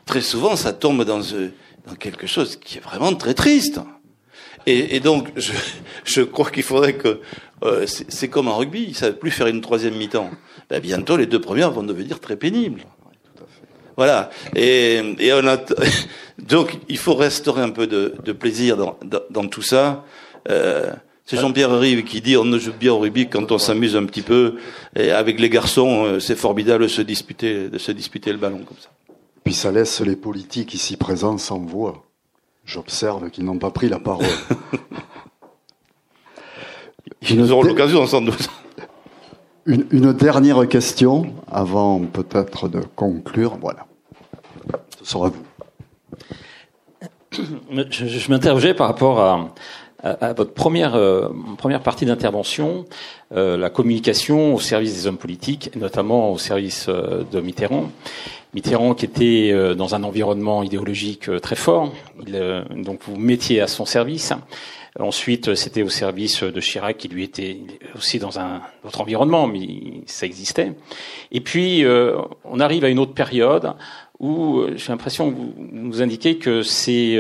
très 0.05 0.21
souvent, 0.21 0.55
ça 0.55 0.73
tombe 0.73 1.03
dans, 1.03 1.21
euh, 1.33 1.49
dans, 1.87 1.95
quelque 1.95 2.27
chose 2.27 2.57
qui 2.57 2.77
est 2.77 2.81
vraiment 2.81 3.13
très 3.13 3.33
triste. 3.33 3.79
Et, 4.65 4.95
et 4.95 4.99
donc, 4.99 5.31
je, 5.35 5.53
je 6.03 6.21
crois 6.21 6.49
qu'il 6.49 6.63
faudrait 6.63 6.93
que... 6.93 7.21
Euh, 7.63 7.85
c'est 7.85 8.27
comme 8.27 8.47
en 8.47 8.57
rugby, 8.57 8.83
ils 8.83 8.89
ne 8.89 8.95
savent 8.95 9.17
plus 9.17 9.31
faire 9.31 9.47
une 9.47 9.61
troisième 9.61 9.95
mi-temps. 9.95 10.31
Ben, 10.69 10.79
bientôt, 10.79 11.15
les 11.15 11.27
deux 11.27 11.41
premières 11.41 11.71
vont 11.71 11.83
devenir 11.83 12.19
très 12.19 12.35
pénibles. 12.35 12.81
Voilà. 13.97 14.31
Et, 14.55 15.15
et 15.19 15.33
on 15.33 15.45
a 15.47 15.57
donc, 16.39 16.79
il 16.89 16.97
faut 16.97 17.13
restaurer 17.13 17.61
un 17.61 17.69
peu 17.69 17.87
de, 17.87 18.15
de 18.23 18.31
plaisir 18.31 18.77
dans, 18.77 18.97
dans, 19.03 19.21
dans, 19.29 19.47
tout 19.47 19.61
ça. 19.61 20.05
Euh, 20.49 20.91
c'est 21.25 21.37
Jean-Pierre 21.37 21.77
Rive 21.77 22.03
qui 22.03 22.19
dit 22.19 22.35
on 22.35 22.45
ne 22.45 22.57
joue 22.57 22.73
bien 22.73 22.93
au 22.93 22.99
rugby 22.99 23.29
quand 23.29 23.51
on 23.51 23.57
s'amuse 23.57 23.95
un 23.95 24.05
petit 24.05 24.21
peu. 24.21 24.55
Et 24.95 25.11
avec 25.11 25.39
les 25.39 25.49
garçons, 25.49 26.05
euh, 26.05 26.19
c'est 26.19 26.35
formidable 26.35 26.83
de 26.83 26.87
se 26.89 27.01
disputer, 27.01 27.69
de 27.69 27.77
se 27.77 27.91
disputer 27.91 28.31
le 28.31 28.37
ballon 28.37 28.59
comme 28.59 28.77
ça. 28.79 28.89
Puis 29.43 29.53
ça 29.53 29.71
laisse 29.71 30.01
les 30.01 30.15
politiques 30.15 30.73
ici 30.73 30.97
présents 30.97 31.37
sans 31.37 31.59
voix. 31.59 32.03
J'observe 32.65 33.29
qu'ils 33.31 33.45
n'ont 33.45 33.57
pas 33.57 33.71
pris 33.71 33.89
la 33.89 33.99
parole. 33.99 34.25
Ils 37.29 37.51
auront 37.51 37.63
l'occasion 37.63 38.05
sans 38.05 38.21
doute. 38.21 38.49
Une, 39.67 39.85
une, 39.91 40.11
dernière 40.11 40.67
question 40.67 41.35
avant 41.47 41.99
peut-être 41.99 42.67
de 42.67 42.81
conclure. 42.95 43.57
Voilà. 43.61 43.85
Ce 44.99 45.05
sera 45.05 45.29
vous. 45.29 45.45
Je, 47.91 48.07
je 48.07 48.31
m'interrogeais 48.31 48.73
par 48.73 48.87
rapport 48.87 49.19
à, 49.19 49.53
à, 50.03 50.33
votre 50.33 50.53
première, 50.53 50.95
euh, 50.95 51.29
première 51.57 51.81
partie 51.81 52.05
d'intervention, 52.05 52.85
euh, 53.33 53.57
la 53.57 53.69
communication 53.69 54.55
au 54.55 54.59
service 54.59 54.93
des 54.93 55.07
hommes 55.07 55.17
politiques, 55.17 55.75
notamment 55.75 56.31
au 56.31 56.37
service 56.37 56.87
euh, 56.89 57.23
de 57.31 57.39
Mitterrand. 57.39 57.91
Mitterrand 58.53 58.93
qui 58.95 59.05
était 59.05 59.51
euh, 59.51 59.75
dans 59.75 59.95
un 59.95 60.03
environnement 60.03 60.61
idéologique 60.63 61.29
euh, 61.29 61.39
très 61.39 61.55
fort, 61.55 61.93
il, 62.27 62.35
euh, 62.35 62.63
donc 62.75 62.99
vous 63.05 63.15
mettiez 63.15 63.61
à 63.61 63.67
son 63.67 63.85
service. 63.85 64.33
Ensuite, 64.99 65.55
c'était 65.55 65.83
au 65.83 65.89
service 65.89 66.43
de 66.43 66.59
Chirac 66.59 66.97
qui 66.97 67.07
lui 67.07 67.23
était 67.23 67.61
aussi 67.95 68.19
dans 68.19 68.39
un 68.39 68.61
autre 68.83 68.99
environnement, 68.99 69.47
mais 69.47 70.03
ça 70.05 70.25
existait. 70.25 70.73
Et 71.31 71.39
puis, 71.39 71.85
on 72.43 72.59
arrive 72.59 72.83
à 72.83 72.89
une 72.89 72.99
autre 72.99 73.13
période 73.13 73.73
où 74.19 74.65
j'ai 74.75 74.89
l'impression 74.89 75.31
que 75.31 75.35
vous 75.37 75.53
nous 75.71 76.01
indiquez 76.01 76.35
que 76.39 76.61
c'est 76.61 77.17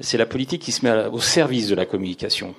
c'est 0.00 0.18
la 0.18 0.26
politique 0.26 0.62
qui 0.62 0.72
se 0.72 0.84
met 0.84 1.06
au 1.06 1.20
service 1.20 1.68
de 1.68 1.76
la 1.76 1.86
communication. 1.86 2.56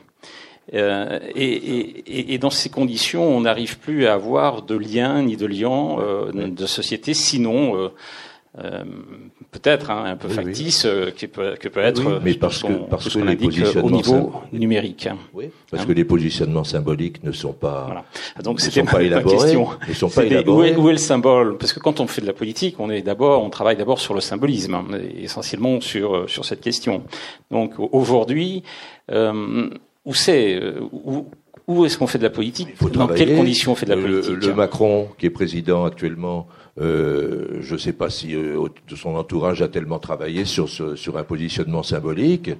Euh, 0.73 1.19
et, 1.33 1.53
et, 1.53 2.33
et, 2.33 2.37
dans 2.37 2.49
ces 2.49 2.69
conditions, 2.69 3.23
on 3.23 3.41
n'arrive 3.41 3.79
plus 3.79 4.05
à 4.05 4.13
avoir 4.13 4.63
de 4.63 4.75
lien 4.75 5.21
ni 5.21 5.37
de 5.37 5.45
lien 5.45 5.97
euh, 5.99 6.31
de 6.31 6.65
société, 6.65 7.13
sinon 7.13 7.77
euh, 7.77 7.89
euh 8.59 8.83
peut-être 9.49 9.91
hein, 9.91 10.03
un 10.05 10.17
peu 10.17 10.27
factice 10.27 10.85
euh, 10.85 11.09
qui 11.09 11.27
peut, 11.27 11.55
que 11.57 11.69
peut 11.69 11.79
être 11.79 12.19
mais 12.21 12.33
parce 12.33 12.63
que, 12.63 12.73
parce 12.89 13.07
que 13.07 13.19
les 13.19 13.77
au 13.77 13.89
niveau 13.89 14.33
numérique. 14.51 15.07
Oui, 15.33 15.49
parce 15.71 15.83
hein 15.83 15.85
que 15.87 15.93
les 15.93 16.03
positionnements 16.03 16.65
symboliques 16.65 17.23
ne 17.23 17.31
sont 17.31 17.53
pas 17.53 17.85
voilà. 17.85 18.05
donc 18.43 18.59
c'était 18.59 18.83
pas 18.83 19.01
élaborés. 19.01 19.37
Question. 19.37 19.69
Ne 19.87 19.93
sont 19.93 20.09
pas 20.09 20.25
élaborés. 20.25 20.71
Où 20.71 20.73
est, 20.73 20.75
où 20.75 20.89
est, 20.89 20.93
le 20.93 20.97
symbole? 20.97 21.57
Parce 21.57 21.71
que 21.71 21.79
quand 21.79 22.01
on 22.01 22.07
fait 22.07 22.21
de 22.21 22.27
la 22.27 22.33
politique, 22.33 22.75
on 22.79 22.89
est 22.89 23.01
d'abord, 23.01 23.41
on 23.41 23.49
travaille 23.49 23.77
d'abord 23.77 23.99
sur 23.99 24.13
le 24.13 24.21
symbolisme, 24.21 24.73
hein, 24.73 24.85
essentiellement 25.17 25.79
sur 25.79 26.29
sur 26.29 26.43
cette 26.43 26.61
question. 26.61 27.03
Donc 27.51 27.73
aujourd'hui. 27.77 28.63
Euh, 29.09 29.69
où 30.07 30.13
c'est 30.13 30.55
euh, 30.55 30.79
où, 30.91 31.27
où 31.67 31.85
est-ce 31.85 31.97
qu'on 31.97 32.07
fait 32.07 32.17
de 32.17 32.23
la 32.23 32.29
politique? 32.29 32.69
Dans 32.93 33.07
quelles 33.07 33.35
conditions 33.35 33.73
on 33.73 33.75
fait 33.75 33.85
de 33.85 33.93
la 33.93 34.01
politique? 34.01 34.45
Le, 34.45 34.53
Macron, 34.53 35.09
qui 35.17 35.25
est 35.25 35.29
président 35.29 35.83
actuellement, 35.83 36.47
euh, 36.79 37.57
je 37.59 37.73
ne 37.73 37.77
sais 37.77 37.91
pas 37.91 38.09
si 38.09 38.35
euh, 38.35 38.67
de 38.87 38.95
son 38.95 39.15
entourage 39.15 39.61
a 39.61 39.67
tellement 39.67 39.99
travaillé 39.99 40.45
sur, 40.45 40.69
ce, 40.69 40.95
sur 40.95 41.17
un 41.17 41.23
positionnement 41.23 41.83
symbolique. 41.83 42.51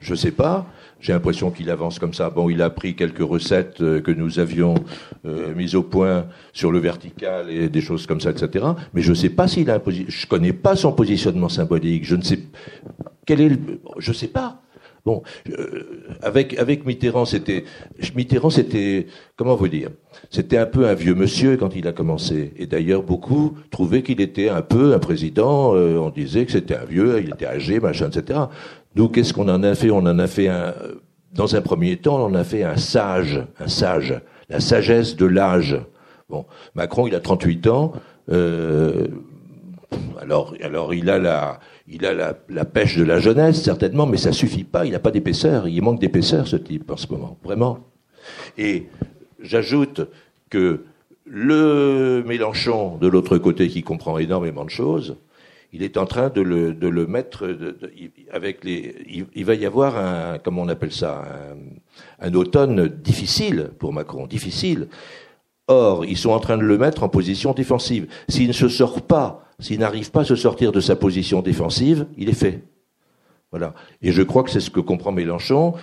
Je 0.00 0.12
ne 0.12 0.16
sais 0.16 0.30
pas. 0.30 0.66
J'ai 0.98 1.12
l'impression 1.12 1.50
qu'il 1.50 1.68
avance 1.68 1.98
comme 1.98 2.14
ça. 2.14 2.30
Bon, 2.30 2.48
il 2.48 2.62
a 2.62 2.70
pris 2.70 2.96
quelques 2.96 3.18
recettes 3.18 3.82
euh, 3.82 4.00
que 4.00 4.10
nous 4.10 4.38
avions 4.38 4.74
mises 5.56 5.74
au 5.74 5.82
point 5.82 6.26
sur 6.52 6.70
le 6.72 6.78
vertical 6.78 7.50
et 7.50 7.68
des 7.68 7.80
choses 7.80 8.06
comme 8.06 8.20
ça, 8.20 8.30
etc. 8.30 8.64
Mais 8.94 9.02
je 9.02 9.10
ne 9.10 9.14
sais 9.14 9.30
pas 9.30 9.46
s'il 9.46 9.70
a 9.70 9.74
un 9.74 9.82
je 9.86 10.26
connais 10.26 10.52
pas 10.52 10.76
son 10.76 10.92
positionnement 10.92 11.48
symbolique. 11.48 12.04
Je 12.04 12.16
ne 12.16 12.22
sais 12.22 12.40
quel 13.26 13.40
est 13.40 13.48
le, 13.50 13.58
je 13.98 14.12
sais 14.12 14.28
pas. 14.28 14.63
Bon, 15.04 15.22
euh, 15.50 15.84
avec 16.22 16.58
avec 16.58 16.86
Mitterrand, 16.86 17.26
c'était 17.26 17.64
Mitterrand, 18.16 18.48
c'était 18.48 19.06
comment 19.36 19.54
vous 19.54 19.68
dire 19.68 19.90
C'était 20.30 20.56
un 20.56 20.64
peu 20.64 20.86
un 20.86 20.94
vieux 20.94 21.14
monsieur 21.14 21.58
quand 21.58 21.76
il 21.76 21.86
a 21.86 21.92
commencé. 21.92 22.54
Et 22.56 22.66
d'ailleurs, 22.66 23.02
beaucoup 23.02 23.54
trouvaient 23.70 24.02
qu'il 24.02 24.22
était 24.22 24.48
un 24.48 24.62
peu 24.62 24.94
un 24.94 24.98
président. 24.98 25.74
Euh, 25.74 25.98
on 25.98 26.08
disait 26.08 26.46
que 26.46 26.52
c'était 26.52 26.76
un 26.76 26.86
vieux, 26.86 27.20
il 27.22 27.30
était 27.30 27.44
âgé, 27.46 27.80
machin, 27.80 28.08
etc. 28.08 28.40
Nous, 28.96 29.10
qu'est-ce 29.10 29.34
qu'on 29.34 29.48
en 29.50 29.62
a 29.62 29.74
fait? 29.74 29.90
On 29.90 29.98
en 29.98 30.18
a 30.18 30.26
fait 30.26 30.48
un. 30.48 30.72
Dans 31.34 31.54
un 31.54 31.60
premier 31.60 31.96
temps, 31.96 32.22
on 32.22 32.26
en 32.26 32.34
a 32.34 32.44
fait 32.44 32.62
un 32.62 32.76
sage, 32.76 33.42
un 33.58 33.68
sage, 33.68 34.18
la 34.48 34.60
sagesse 34.60 35.16
de 35.16 35.26
l'âge. 35.26 35.76
Bon, 36.30 36.46
Macron, 36.74 37.06
il 37.08 37.14
a 37.14 37.20
38 37.20 37.66
ans. 37.66 37.92
Euh, 38.30 39.08
alors, 40.20 40.54
alors, 40.62 40.94
il 40.94 41.10
a 41.10 41.18
la 41.18 41.60
il 41.86 42.06
a 42.06 42.14
la, 42.48 42.64
pêche 42.64 42.96
de 42.96 43.04
la 43.04 43.18
jeunesse, 43.18 43.62
certainement, 43.62 44.06
mais 44.06 44.16
ça 44.16 44.32
suffit 44.32 44.64
pas. 44.64 44.86
Il 44.86 44.92
n'a 44.92 44.98
pas 44.98 45.10
d'épaisseur. 45.10 45.68
Il 45.68 45.82
manque 45.82 46.00
d'épaisseur, 46.00 46.48
ce 46.48 46.56
type, 46.56 46.90
en 46.90 46.96
ce 46.96 47.06
moment. 47.12 47.38
Vraiment. 47.44 47.80
Et 48.56 48.86
j'ajoute 49.40 50.00
que 50.48 50.84
le 51.26 52.22
Mélenchon, 52.26 52.96
de 52.96 53.06
l'autre 53.06 53.36
côté, 53.38 53.68
qui 53.68 53.82
comprend 53.82 54.18
énormément 54.18 54.64
de 54.64 54.70
choses, 54.70 55.16
il 55.72 55.82
est 55.82 55.96
en 55.96 56.06
train 56.06 56.30
de 56.30 56.40
le, 56.40 57.06
mettre 57.06 57.54
avec 58.30 58.64
les. 58.64 59.26
Il, 59.34 59.44
va 59.44 59.54
y 59.54 59.66
avoir 59.66 59.98
un, 59.98 60.38
comment 60.38 60.62
on 60.62 60.68
appelle 60.68 60.92
ça, 60.92 61.24
un 62.20 62.34
automne 62.34 62.86
difficile 62.88 63.70
pour 63.78 63.92
Macron, 63.92 64.26
difficile. 64.26 64.88
Or, 65.66 66.04
ils 66.04 66.16
sont 66.16 66.30
en 66.30 66.40
train 66.40 66.56
de 66.56 66.62
le 66.62 66.78
mettre 66.78 67.02
en 67.02 67.08
position 67.08 67.52
défensive. 67.52 68.06
S'il 68.28 68.48
ne 68.48 68.52
se 68.52 68.68
sort 68.68 69.02
pas 69.02 69.43
s'il 69.58 69.80
n'arrive 69.80 70.10
pas 70.10 70.20
à 70.20 70.24
se 70.24 70.36
sortir 70.36 70.72
de 70.72 70.80
sa 70.80 70.96
position 70.96 71.42
défensive, 71.42 72.06
il 72.16 72.28
est 72.28 72.34
fait. 72.34 72.62
Voilà. 73.50 73.74
Et 74.02 74.10
je 74.10 74.22
crois 74.22 74.42
que 74.42 74.50
c'est 74.50 74.60
ce 74.60 74.70
que 74.70 74.80
comprend 74.80 75.12
Mélenchon. 75.12 75.74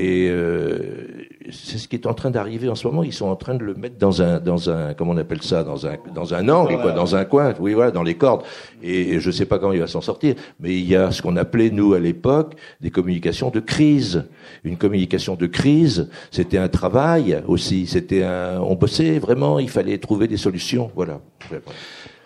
Et 0.00 0.28
euh, 0.30 1.26
c'est 1.50 1.76
ce 1.76 1.88
qui 1.88 1.96
est 1.96 2.06
en 2.06 2.14
train 2.14 2.30
d'arriver 2.30 2.68
en 2.68 2.76
ce 2.76 2.86
moment. 2.86 3.02
Ils 3.02 3.12
sont 3.12 3.26
en 3.26 3.34
train 3.34 3.56
de 3.56 3.64
le 3.64 3.74
mettre 3.74 3.98
dans 3.98 4.22
un, 4.22 4.38
dans 4.38 4.70
un, 4.70 4.94
comment 4.94 5.10
on 5.10 5.16
appelle 5.16 5.42
ça, 5.42 5.64
dans 5.64 5.88
un, 5.88 5.96
dans 6.14 6.34
un 6.34 6.48
angle, 6.48 6.94
dans 6.94 7.16
un 7.16 7.24
coin. 7.24 7.52
Oui, 7.58 7.72
voilà, 7.72 7.90
dans 7.90 8.04
les 8.04 8.14
cordes. 8.14 8.44
Et 8.80 9.18
je 9.18 9.30
sais 9.32 9.44
pas 9.44 9.58
comment 9.58 9.72
il 9.72 9.80
va 9.80 9.88
s'en 9.88 10.00
sortir. 10.00 10.36
Mais 10.60 10.78
il 10.78 10.88
y 10.88 10.94
a 10.94 11.10
ce 11.10 11.20
qu'on 11.20 11.36
appelait 11.36 11.70
nous 11.70 11.94
à 11.94 11.98
l'époque 11.98 12.54
des 12.80 12.90
communications 12.90 13.50
de 13.50 13.58
crise. 13.58 14.24
Une 14.62 14.76
communication 14.76 15.34
de 15.34 15.46
crise, 15.46 16.08
c'était 16.30 16.58
un 16.58 16.68
travail 16.68 17.42
aussi. 17.48 17.88
C'était 17.88 18.22
un, 18.22 18.60
on 18.60 18.76
bossait 18.76 19.18
vraiment. 19.18 19.58
Il 19.58 19.68
fallait 19.68 19.98
trouver 19.98 20.28
des 20.28 20.36
solutions. 20.36 20.92
Voilà. 20.94 21.20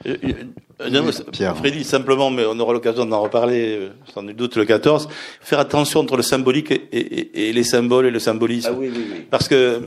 Euh, 0.07 0.17
euh, 0.81 0.91
non, 0.91 1.11
Freddy, 1.55 1.85
simplement, 1.85 2.31
mais 2.31 2.45
on 2.45 2.59
aura 2.59 2.73
l'occasion 2.73 3.05
d'en 3.05 3.21
reparler 3.23 3.77
euh, 3.77 3.89
sans 4.13 4.23
nul 4.23 4.35
doute 4.35 4.57
le 4.57 4.65
14. 4.65 5.09
Faire 5.41 5.61
attention 5.61 6.01
entre 6.01 6.17
le 6.17 6.23
symbolique 6.23 6.71
et, 6.71 6.77
et, 6.93 7.49
et 7.49 7.53
les 7.53 7.65
symboles 7.65 8.07
et 8.07 8.11
le 8.11 8.19
symbolisme. 8.19 8.71
Ah 8.73 8.77
oui, 8.79 8.91
oui, 8.95 9.07
oui. 9.13 9.27
Parce 9.31 9.49
que 9.49 9.81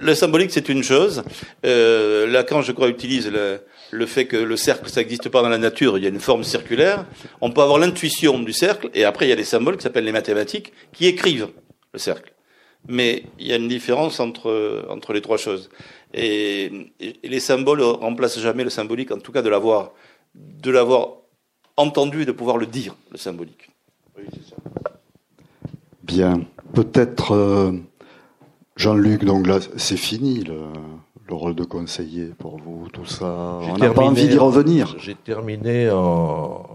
le 0.00 0.14
symbolique, 0.14 0.50
c'est 0.52 0.68
une 0.68 0.82
chose. 0.82 1.22
Euh, 1.66 2.26
Lacan, 2.26 2.62
je 2.62 2.72
crois, 2.72 2.88
utilise 2.88 3.30
le, 3.30 3.60
le 3.90 4.06
fait 4.06 4.26
que 4.26 4.36
le 4.36 4.56
cercle, 4.56 4.88
ça 4.88 5.00
n'existe 5.00 5.28
pas 5.28 5.42
dans 5.42 5.48
la 5.48 5.58
nature. 5.58 5.98
Il 5.98 6.04
y 6.04 6.06
a 6.06 6.10
une 6.10 6.20
forme 6.20 6.44
circulaire. 6.44 7.04
On 7.40 7.50
peut 7.50 7.62
avoir 7.62 7.78
l'intuition 7.78 8.38
du 8.38 8.52
cercle, 8.52 8.90
et 8.94 9.04
après, 9.04 9.26
il 9.26 9.30
y 9.30 9.32
a 9.32 9.36
des 9.36 9.44
symboles 9.44 9.76
qui 9.76 9.82
s'appellent 9.82 10.04
les 10.04 10.12
mathématiques, 10.12 10.72
qui 10.92 11.06
écrivent 11.06 11.48
le 11.92 11.98
cercle. 11.98 12.32
Mais 12.86 13.24
il 13.38 13.46
y 13.46 13.52
a 13.52 13.56
une 13.56 13.68
différence 13.68 14.20
entre, 14.20 14.86
entre 14.88 15.12
les 15.12 15.20
trois 15.20 15.36
choses. 15.36 15.68
Et, 16.14 16.92
et, 17.00 17.16
les 17.22 17.40
symboles 17.40 17.82
remplacent 17.82 18.38
jamais 18.38 18.64
le 18.64 18.70
symbolique, 18.70 19.10
en 19.10 19.18
tout 19.18 19.32
cas 19.32 19.42
de 19.42 19.48
l'avoir, 19.48 19.92
de 20.34 20.70
l'avoir 20.70 21.08
entendu 21.76 22.22
et 22.22 22.24
de 22.24 22.32
pouvoir 22.32 22.56
le 22.56 22.66
dire, 22.66 22.94
le 23.10 23.18
symbolique. 23.18 23.70
Oui, 24.16 24.24
c'est 24.32 24.50
ça. 24.50 24.56
Bien. 26.02 26.40
Peut-être, 26.72 27.32
euh, 27.32 27.72
Jean-Luc, 28.76 29.24
donc 29.24 29.46
là, 29.46 29.58
c'est 29.76 29.96
fini 29.96 30.42
le, 30.44 30.60
le, 31.26 31.34
rôle 31.34 31.54
de 31.54 31.64
conseiller 31.64 32.32
pour 32.38 32.58
vous, 32.58 32.88
tout 32.92 33.06
ça. 33.06 33.58
On 33.62 33.76
n'a 33.76 33.90
pas 33.90 34.02
envie 34.02 34.28
d'y 34.28 34.38
revenir. 34.38 34.94
J'ai 34.98 35.14
terminé 35.14 35.90
en, 35.90 36.66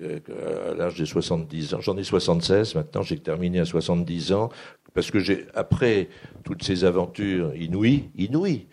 à 0.00 0.74
l'âge 0.74 0.94
de 0.94 1.04
70 1.04 1.74
ans. 1.74 1.80
J'en 1.80 1.96
ai 1.96 2.04
76 2.04 2.74
maintenant. 2.74 3.02
J'ai 3.02 3.18
terminé 3.18 3.60
à 3.60 3.64
70 3.64 4.32
ans 4.32 4.50
parce 4.94 5.10
que 5.10 5.20
j'ai, 5.20 5.46
après 5.54 6.08
toutes 6.44 6.64
ces 6.64 6.84
aventures 6.84 7.54
inouïes, 7.54 8.10
inouïes, 8.16 8.66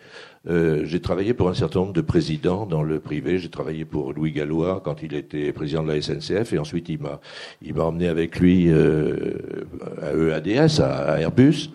euh, 0.46 0.82
j'ai 0.84 1.00
travaillé 1.00 1.34
pour 1.34 1.48
un 1.48 1.54
certain 1.54 1.80
nombre 1.80 1.92
de 1.92 2.00
présidents 2.00 2.66
dans 2.66 2.82
le 2.82 3.00
privé. 3.00 3.38
J'ai 3.38 3.48
travaillé 3.48 3.84
pour 3.84 4.12
Louis 4.12 4.32
Gallois 4.32 4.80
quand 4.84 5.02
il 5.02 5.14
était 5.14 5.52
président 5.52 5.82
de 5.82 5.92
la 5.92 6.00
SNCF 6.00 6.52
et 6.52 6.58
ensuite 6.58 6.88
il 6.88 7.00
m'a, 7.00 7.20
il 7.62 7.74
m'a 7.74 7.84
emmené 7.84 8.08
avec 8.08 8.38
lui 8.38 8.68
euh, 8.68 9.64
à 10.02 10.12
EADS, 10.12 10.80
à 10.80 11.20
Airbus. 11.20 11.70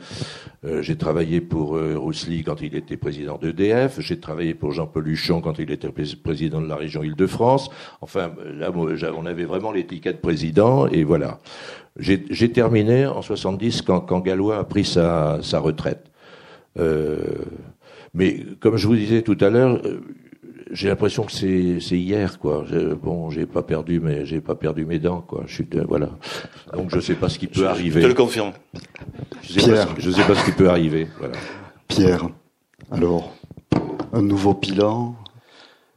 Euh, 0.65 0.81
j'ai 0.81 0.95
travaillé 0.95 1.41
pour 1.41 1.75
euh, 1.75 1.97
Roussely 1.97 2.43
quand 2.43 2.61
il 2.61 2.75
était 2.75 2.95
président 2.95 3.37
d'EDF. 3.37 3.99
J'ai 3.99 4.19
travaillé 4.19 4.53
pour 4.53 4.71
Jean-Paul 4.71 5.07
Huchon 5.07 5.41
quand 5.41 5.59
il 5.59 5.71
était 5.71 5.89
président 5.89 6.61
de 6.61 6.67
la 6.67 6.75
région 6.75 7.03
Île-de-France. 7.03 7.69
Enfin, 7.99 8.31
là, 8.57 8.71
on 8.73 9.25
avait 9.25 9.43
vraiment 9.43 9.71
l'étiquette 9.71 10.21
président 10.21 10.87
et 10.87 11.03
voilà. 11.03 11.39
J'ai 11.97 12.51
terminé 12.51 13.05
en 13.05 13.21
70 13.21 13.83
quand, 13.83 14.01
quand 14.01 14.19
Gallois 14.19 14.57
a 14.57 14.63
pris 14.63 14.85
sa, 14.85 15.39
sa 15.41 15.59
retraite. 15.59 16.09
Euh, 16.79 17.19
mais 18.13 18.43
comme 18.59 18.77
je 18.77 18.87
vous 18.87 18.95
disais 18.95 19.21
tout 19.21 19.37
à 19.41 19.49
l'heure, 19.49 19.81
euh, 19.85 20.01
j'ai 20.71 20.87
l'impression 20.87 21.23
que 21.23 21.31
c'est 21.31 21.97
hier 21.97 22.39
quoi. 22.39 22.65
Bon, 23.01 23.29
j'ai 23.29 23.45
pas 23.45 23.61
perdu 23.61 23.99
mais 23.99 24.25
j'ai 24.25 24.41
pas 24.41 24.55
perdu 24.55 24.85
mes 24.85 24.99
dents 24.99 25.21
quoi. 25.21 25.43
Je 25.45 25.53
suis 25.53 25.67
voilà. 25.87 26.09
Donc 26.73 26.89
je 26.89 26.99
sais 26.99 27.15
pas 27.15 27.29
ce 27.29 27.37
qui 27.37 27.47
peut 27.47 27.67
arriver. 27.67 28.01
Je 28.01 28.05
te 28.05 28.09
le 28.09 28.15
confirme. 28.15 28.53
Je 29.41 29.53
sais 29.53 29.59
Pierre, 29.59 29.87
pas, 29.87 29.95
je 29.99 30.09
sais 30.09 30.23
pas 30.23 30.35
ce 30.35 30.45
qui 30.45 30.51
peut 30.51 30.69
arriver. 30.69 31.07
Voilà. 31.19 31.35
Pierre, 31.87 32.29
alors 32.91 33.35
un 34.13 34.21
nouveau 34.21 34.53
bilan 34.53 35.15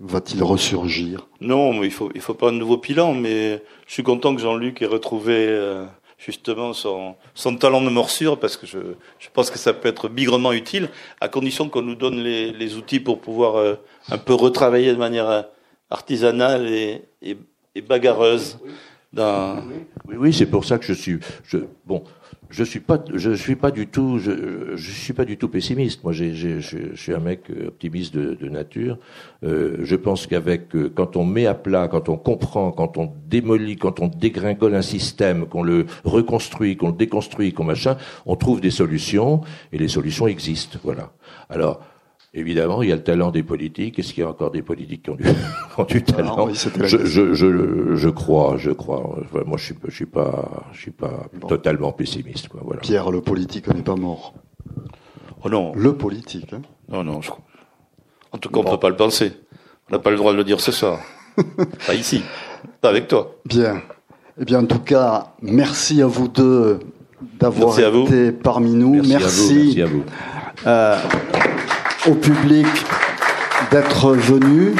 va-t-il 0.00 0.42
ressurgir? 0.42 1.26
Non, 1.40 1.72
mais 1.72 1.86
il 1.86 1.92
faut 1.92 2.10
il 2.14 2.20
faut 2.20 2.34
pas 2.34 2.50
un 2.50 2.52
nouveau 2.52 2.76
bilan, 2.76 3.14
mais 3.14 3.62
je 3.86 3.92
suis 3.92 4.02
content 4.02 4.34
que 4.34 4.42
Jean-Luc 4.42 4.82
ait 4.82 4.86
retrouvé 4.86 5.34
euh, 5.48 5.86
justement 6.18 6.72
son, 6.72 7.14
son 7.34 7.56
talent 7.56 7.82
de 7.82 7.90
morsure 7.90 8.38
parce 8.38 8.56
que 8.56 8.66
je, 8.66 8.78
pense 9.32 9.50
que 9.50 9.58
ça 9.58 9.72
peut 9.72 9.88
être 9.88 10.08
bigrement 10.08 10.52
utile 10.52 10.88
à 11.20 11.28
condition 11.28 11.68
qu'on 11.68 11.82
nous 11.82 11.94
donne 11.94 12.22
les, 12.22 12.74
outils 12.76 13.00
pour 13.00 13.20
pouvoir 13.20 13.56
euh, 13.56 13.74
un 14.08 14.18
peu 14.18 14.34
retravailler 14.34 14.92
de 14.92 14.98
manière 14.98 15.28
euh, 15.28 15.42
artisanale 15.90 16.66
et 16.66 17.04
bagarreuse. 17.82 18.58
Oui, 20.08 20.16
oui, 20.18 20.32
c'est 20.32 20.46
pour 20.46 20.64
ça 20.64 20.78
que 20.78 20.84
je 20.84 20.92
suis. 20.92 21.18
Je, 21.44 21.58
bon, 21.86 22.04
je 22.48 22.62
suis 22.62 22.80
pas, 22.80 23.02
je 23.12 23.32
suis 23.32 23.56
pas 23.56 23.70
du 23.70 23.86
tout, 23.88 24.18
je, 24.18 24.76
je 24.76 24.90
suis 24.90 25.12
pas 25.12 25.24
du 25.24 25.36
tout 25.36 25.48
pessimiste. 25.48 26.04
Moi, 26.04 26.12
j'ai, 26.12 26.32
je, 26.34 26.94
suis 26.94 27.12
un 27.12 27.18
mec 27.18 27.50
optimiste 27.66 28.14
de, 28.14 28.34
de 28.34 28.48
nature. 28.48 28.98
Euh, 29.42 29.78
je 29.82 29.96
pense 29.96 30.26
qu'avec, 30.26 30.74
euh, 30.76 30.92
quand 30.94 31.16
on 31.16 31.24
met 31.24 31.46
à 31.46 31.54
plat, 31.54 31.88
quand 31.88 32.08
on 32.08 32.16
comprend, 32.16 32.70
quand 32.70 32.98
on 32.98 33.12
démolit, 33.26 33.76
quand 33.76 34.00
on 34.00 34.08
dégringole 34.08 34.74
un 34.74 34.82
système, 34.82 35.46
qu'on 35.46 35.62
le 35.62 35.86
reconstruit, 36.04 36.76
qu'on 36.76 36.88
le 36.88 36.96
déconstruit, 36.96 37.52
qu'on 37.52 37.64
machin, 37.64 37.96
on 38.26 38.36
trouve 38.36 38.60
des 38.60 38.70
solutions 38.70 39.40
et 39.72 39.78
les 39.78 39.88
solutions 39.88 40.26
existent. 40.26 40.78
Voilà. 40.84 41.12
Alors. 41.48 41.80
Évidemment, 42.36 42.82
il 42.82 42.90
y 42.90 42.92
a 42.92 42.96
le 42.96 43.02
talent 43.02 43.30
des 43.30 43.42
politiques. 43.42 43.98
Est-ce 43.98 44.12
qu'il 44.12 44.22
y 44.22 44.26
a 44.26 44.28
encore 44.28 44.50
des 44.50 44.60
politiques 44.60 45.04
qui 45.04 45.10
ont 45.10 45.14
du, 45.14 45.24
qui 45.24 45.80
ont 45.80 45.84
du 45.84 46.02
talent 46.02 46.48
je, 46.52 47.06
je, 47.06 47.32
je, 47.32 47.96
je, 47.96 48.08
crois, 48.10 48.56
je 48.58 48.70
crois. 48.72 49.16
moi, 49.46 49.56
je 49.56 49.64
suis, 49.64 49.74
je 49.88 49.94
suis 49.94 50.04
pas, 50.04 50.66
je 50.72 50.78
suis 50.78 50.90
pas 50.90 51.28
bon. 51.32 51.48
totalement 51.48 51.92
pessimiste. 51.92 52.48
Quoi, 52.48 52.60
voilà. 52.62 52.82
Pierre, 52.82 53.10
le 53.10 53.22
politique 53.22 53.68
n'est 53.68 53.82
pas 53.82 53.96
mort. 53.96 54.34
Oh 55.42 55.48
non. 55.48 55.72
Le 55.74 55.96
politique. 55.96 56.52
Hein 56.52 56.60
non, 56.90 57.04
non. 57.04 57.22
Je... 57.22 57.30
En 58.32 58.38
tout 58.38 58.50
cas, 58.50 58.60
bon. 58.60 58.68
on 58.68 58.70
peut 58.70 58.80
pas 58.80 58.90
le 58.90 58.96
penser. 58.96 59.32
On 59.88 59.94
n'a 59.94 59.98
pas 59.98 60.10
le 60.10 60.18
droit 60.18 60.32
de 60.32 60.36
le 60.36 60.44
dire 60.44 60.60
ce 60.60 60.72
soir. 60.72 61.00
pas 61.86 61.94
ici. 61.94 62.22
Pas 62.82 62.90
avec 62.90 63.08
toi. 63.08 63.34
Bien. 63.46 63.80
Eh 64.38 64.44
bien, 64.44 64.60
en 64.62 64.66
tout 64.66 64.80
cas, 64.80 65.32
merci 65.40 66.02
à 66.02 66.06
vous 66.06 66.28
deux 66.28 66.80
d'avoir 67.40 67.78
été 67.78 68.30
parmi 68.30 68.74
nous. 68.74 69.02
Merci. 69.02 69.08
merci. 69.08 69.80
À 69.80 69.86
vous. 69.86 70.04
Merci 70.04 70.66
à 70.66 70.66
vous. 70.66 70.66
Euh, 70.66 70.98
au 72.08 72.14
public 72.14 72.66
d'être 73.70 74.12
venu. 74.12 74.74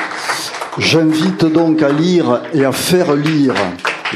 J'invite 0.79 1.45
donc 1.45 1.83
à 1.83 1.91
lire 1.91 2.43
et 2.53 2.65
à 2.65 2.73
faire 2.73 3.15
lire 3.15 3.55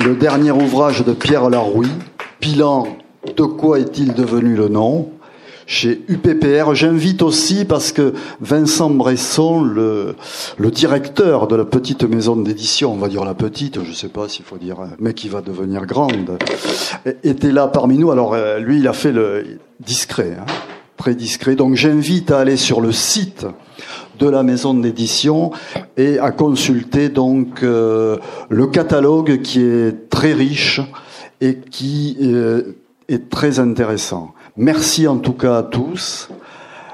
le 0.04 0.14
dernier 0.14 0.50
ouvrage 0.50 1.04
de 1.04 1.12
Pierre 1.12 1.50
Larouille, 1.50 1.90
Pilan, 2.38 2.96
de 3.36 3.44
quoi 3.44 3.80
est-il 3.80 4.14
devenu 4.14 4.54
le 4.54 4.68
nom 4.68 5.10
chez 5.66 6.02
UPPR. 6.08 6.74
J'invite 6.74 7.22
aussi, 7.22 7.64
parce 7.64 7.92
que 7.92 8.12
Vincent 8.40 8.90
Bresson, 8.90 9.62
le, 9.62 10.16
directeur 10.70 11.46
de 11.46 11.56
la 11.56 11.64
petite 11.64 12.02
maison 12.02 12.36
d'édition, 12.36 12.92
on 12.92 12.96
va 12.96 13.08
dire 13.08 13.24
la 13.24 13.34
petite, 13.34 13.82
je 13.84 13.90
ne 13.90 13.94
sais 13.94 14.08
pas 14.08 14.28
s'il 14.28 14.44
faut 14.44 14.58
dire, 14.58 14.78
mais 14.98 15.14
qui 15.14 15.28
va 15.28 15.40
devenir 15.40 15.86
grande, 15.86 16.38
était 17.22 17.52
là 17.52 17.68
parmi 17.68 17.98
nous. 17.98 18.10
Alors 18.10 18.36
lui, 18.58 18.80
il 18.80 18.88
a 18.88 18.92
fait 18.92 19.12
le 19.12 19.58
discret. 19.80 20.36
Hein 20.38 20.46
très 21.00 21.14
discret. 21.14 21.56
Donc 21.56 21.76
j'invite 21.76 22.30
à 22.30 22.40
aller 22.40 22.58
sur 22.58 22.82
le 22.82 22.92
site 22.92 23.46
de 24.18 24.28
la 24.28 24.42
maison 24.42 24.74
d'édition 24.74 25.50
et 25.96 26.18
à 26.18 26.30
consulter 26.30 27.08
donc 27.08 27.62
euh, 27.62 28.18
le 28.50 28.66
catalogue 28.66 29.40
qui 29.40 29.62
est 29.62 30.10
très 30.10 30.34
riche 30.34 30.82
et 31.40 31.56
qui 31.56 32.18
euh, 32.20 32.76
est 33.08 33.30
très 33.30 33.60
intéressant. 33.60 34.34
Merci 34.58 35.08
en 35.08 35.16
tout 35.16 35.32
cas 35.32 35.56
à 35.56 35.62
tous. 35.62 36.28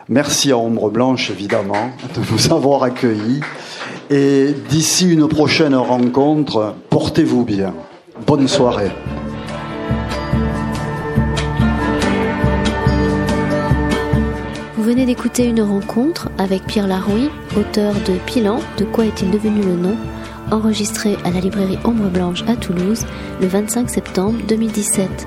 Merci 0.08 0.52
à 0.52 0.56
Ombre 0.56 0.88
Blanche 0.88 1.32
évidemment 1.32 1.90
de 2.14 2.20
nous 2.30 2.52
avoir 2.52 2.84
accueillis. 2.84 3.40
Et 4.08 4.54
d'ici 4.68 5.10
une 5.12 5.26
prochaine 5.26 5.74
rencontre, 5.74 6.76
portez-vous 6.90 7.44
bien. 7.44 7.74
Bonne 8.24 8.46
soirée. 8.46 8.92
Venez 14.86 15.04
d'écouter 15.04 15.46
une 15.46 15.62
rencontre 15.62 16.28
avec 16.38 16.62
Pierre 16.62 16.86
Larouille, 16.86 17.28
auteur 17.56 17.92
de 17.92 18.18
Pilan, 18.24 18.60
De 18.78 18.84
quoi 18.84 19.04
est-il 19.04 19.32
devenu 19.32 19.60
le 19.60 19.74
nom, 19.74 19.96
enregistré 20.52 21.16
à 21.24 21.32
la 21.32 21.40
librairie 21.40 21.78
Ombre 21.84 22.08
Blanche 22.08 22.44
à 22.46 22.54
Toulouse 22.54 23.04
le 23.40 23.48
25 23.48 23.90
septembre 23.90 24.38
2017. 24.46 25.26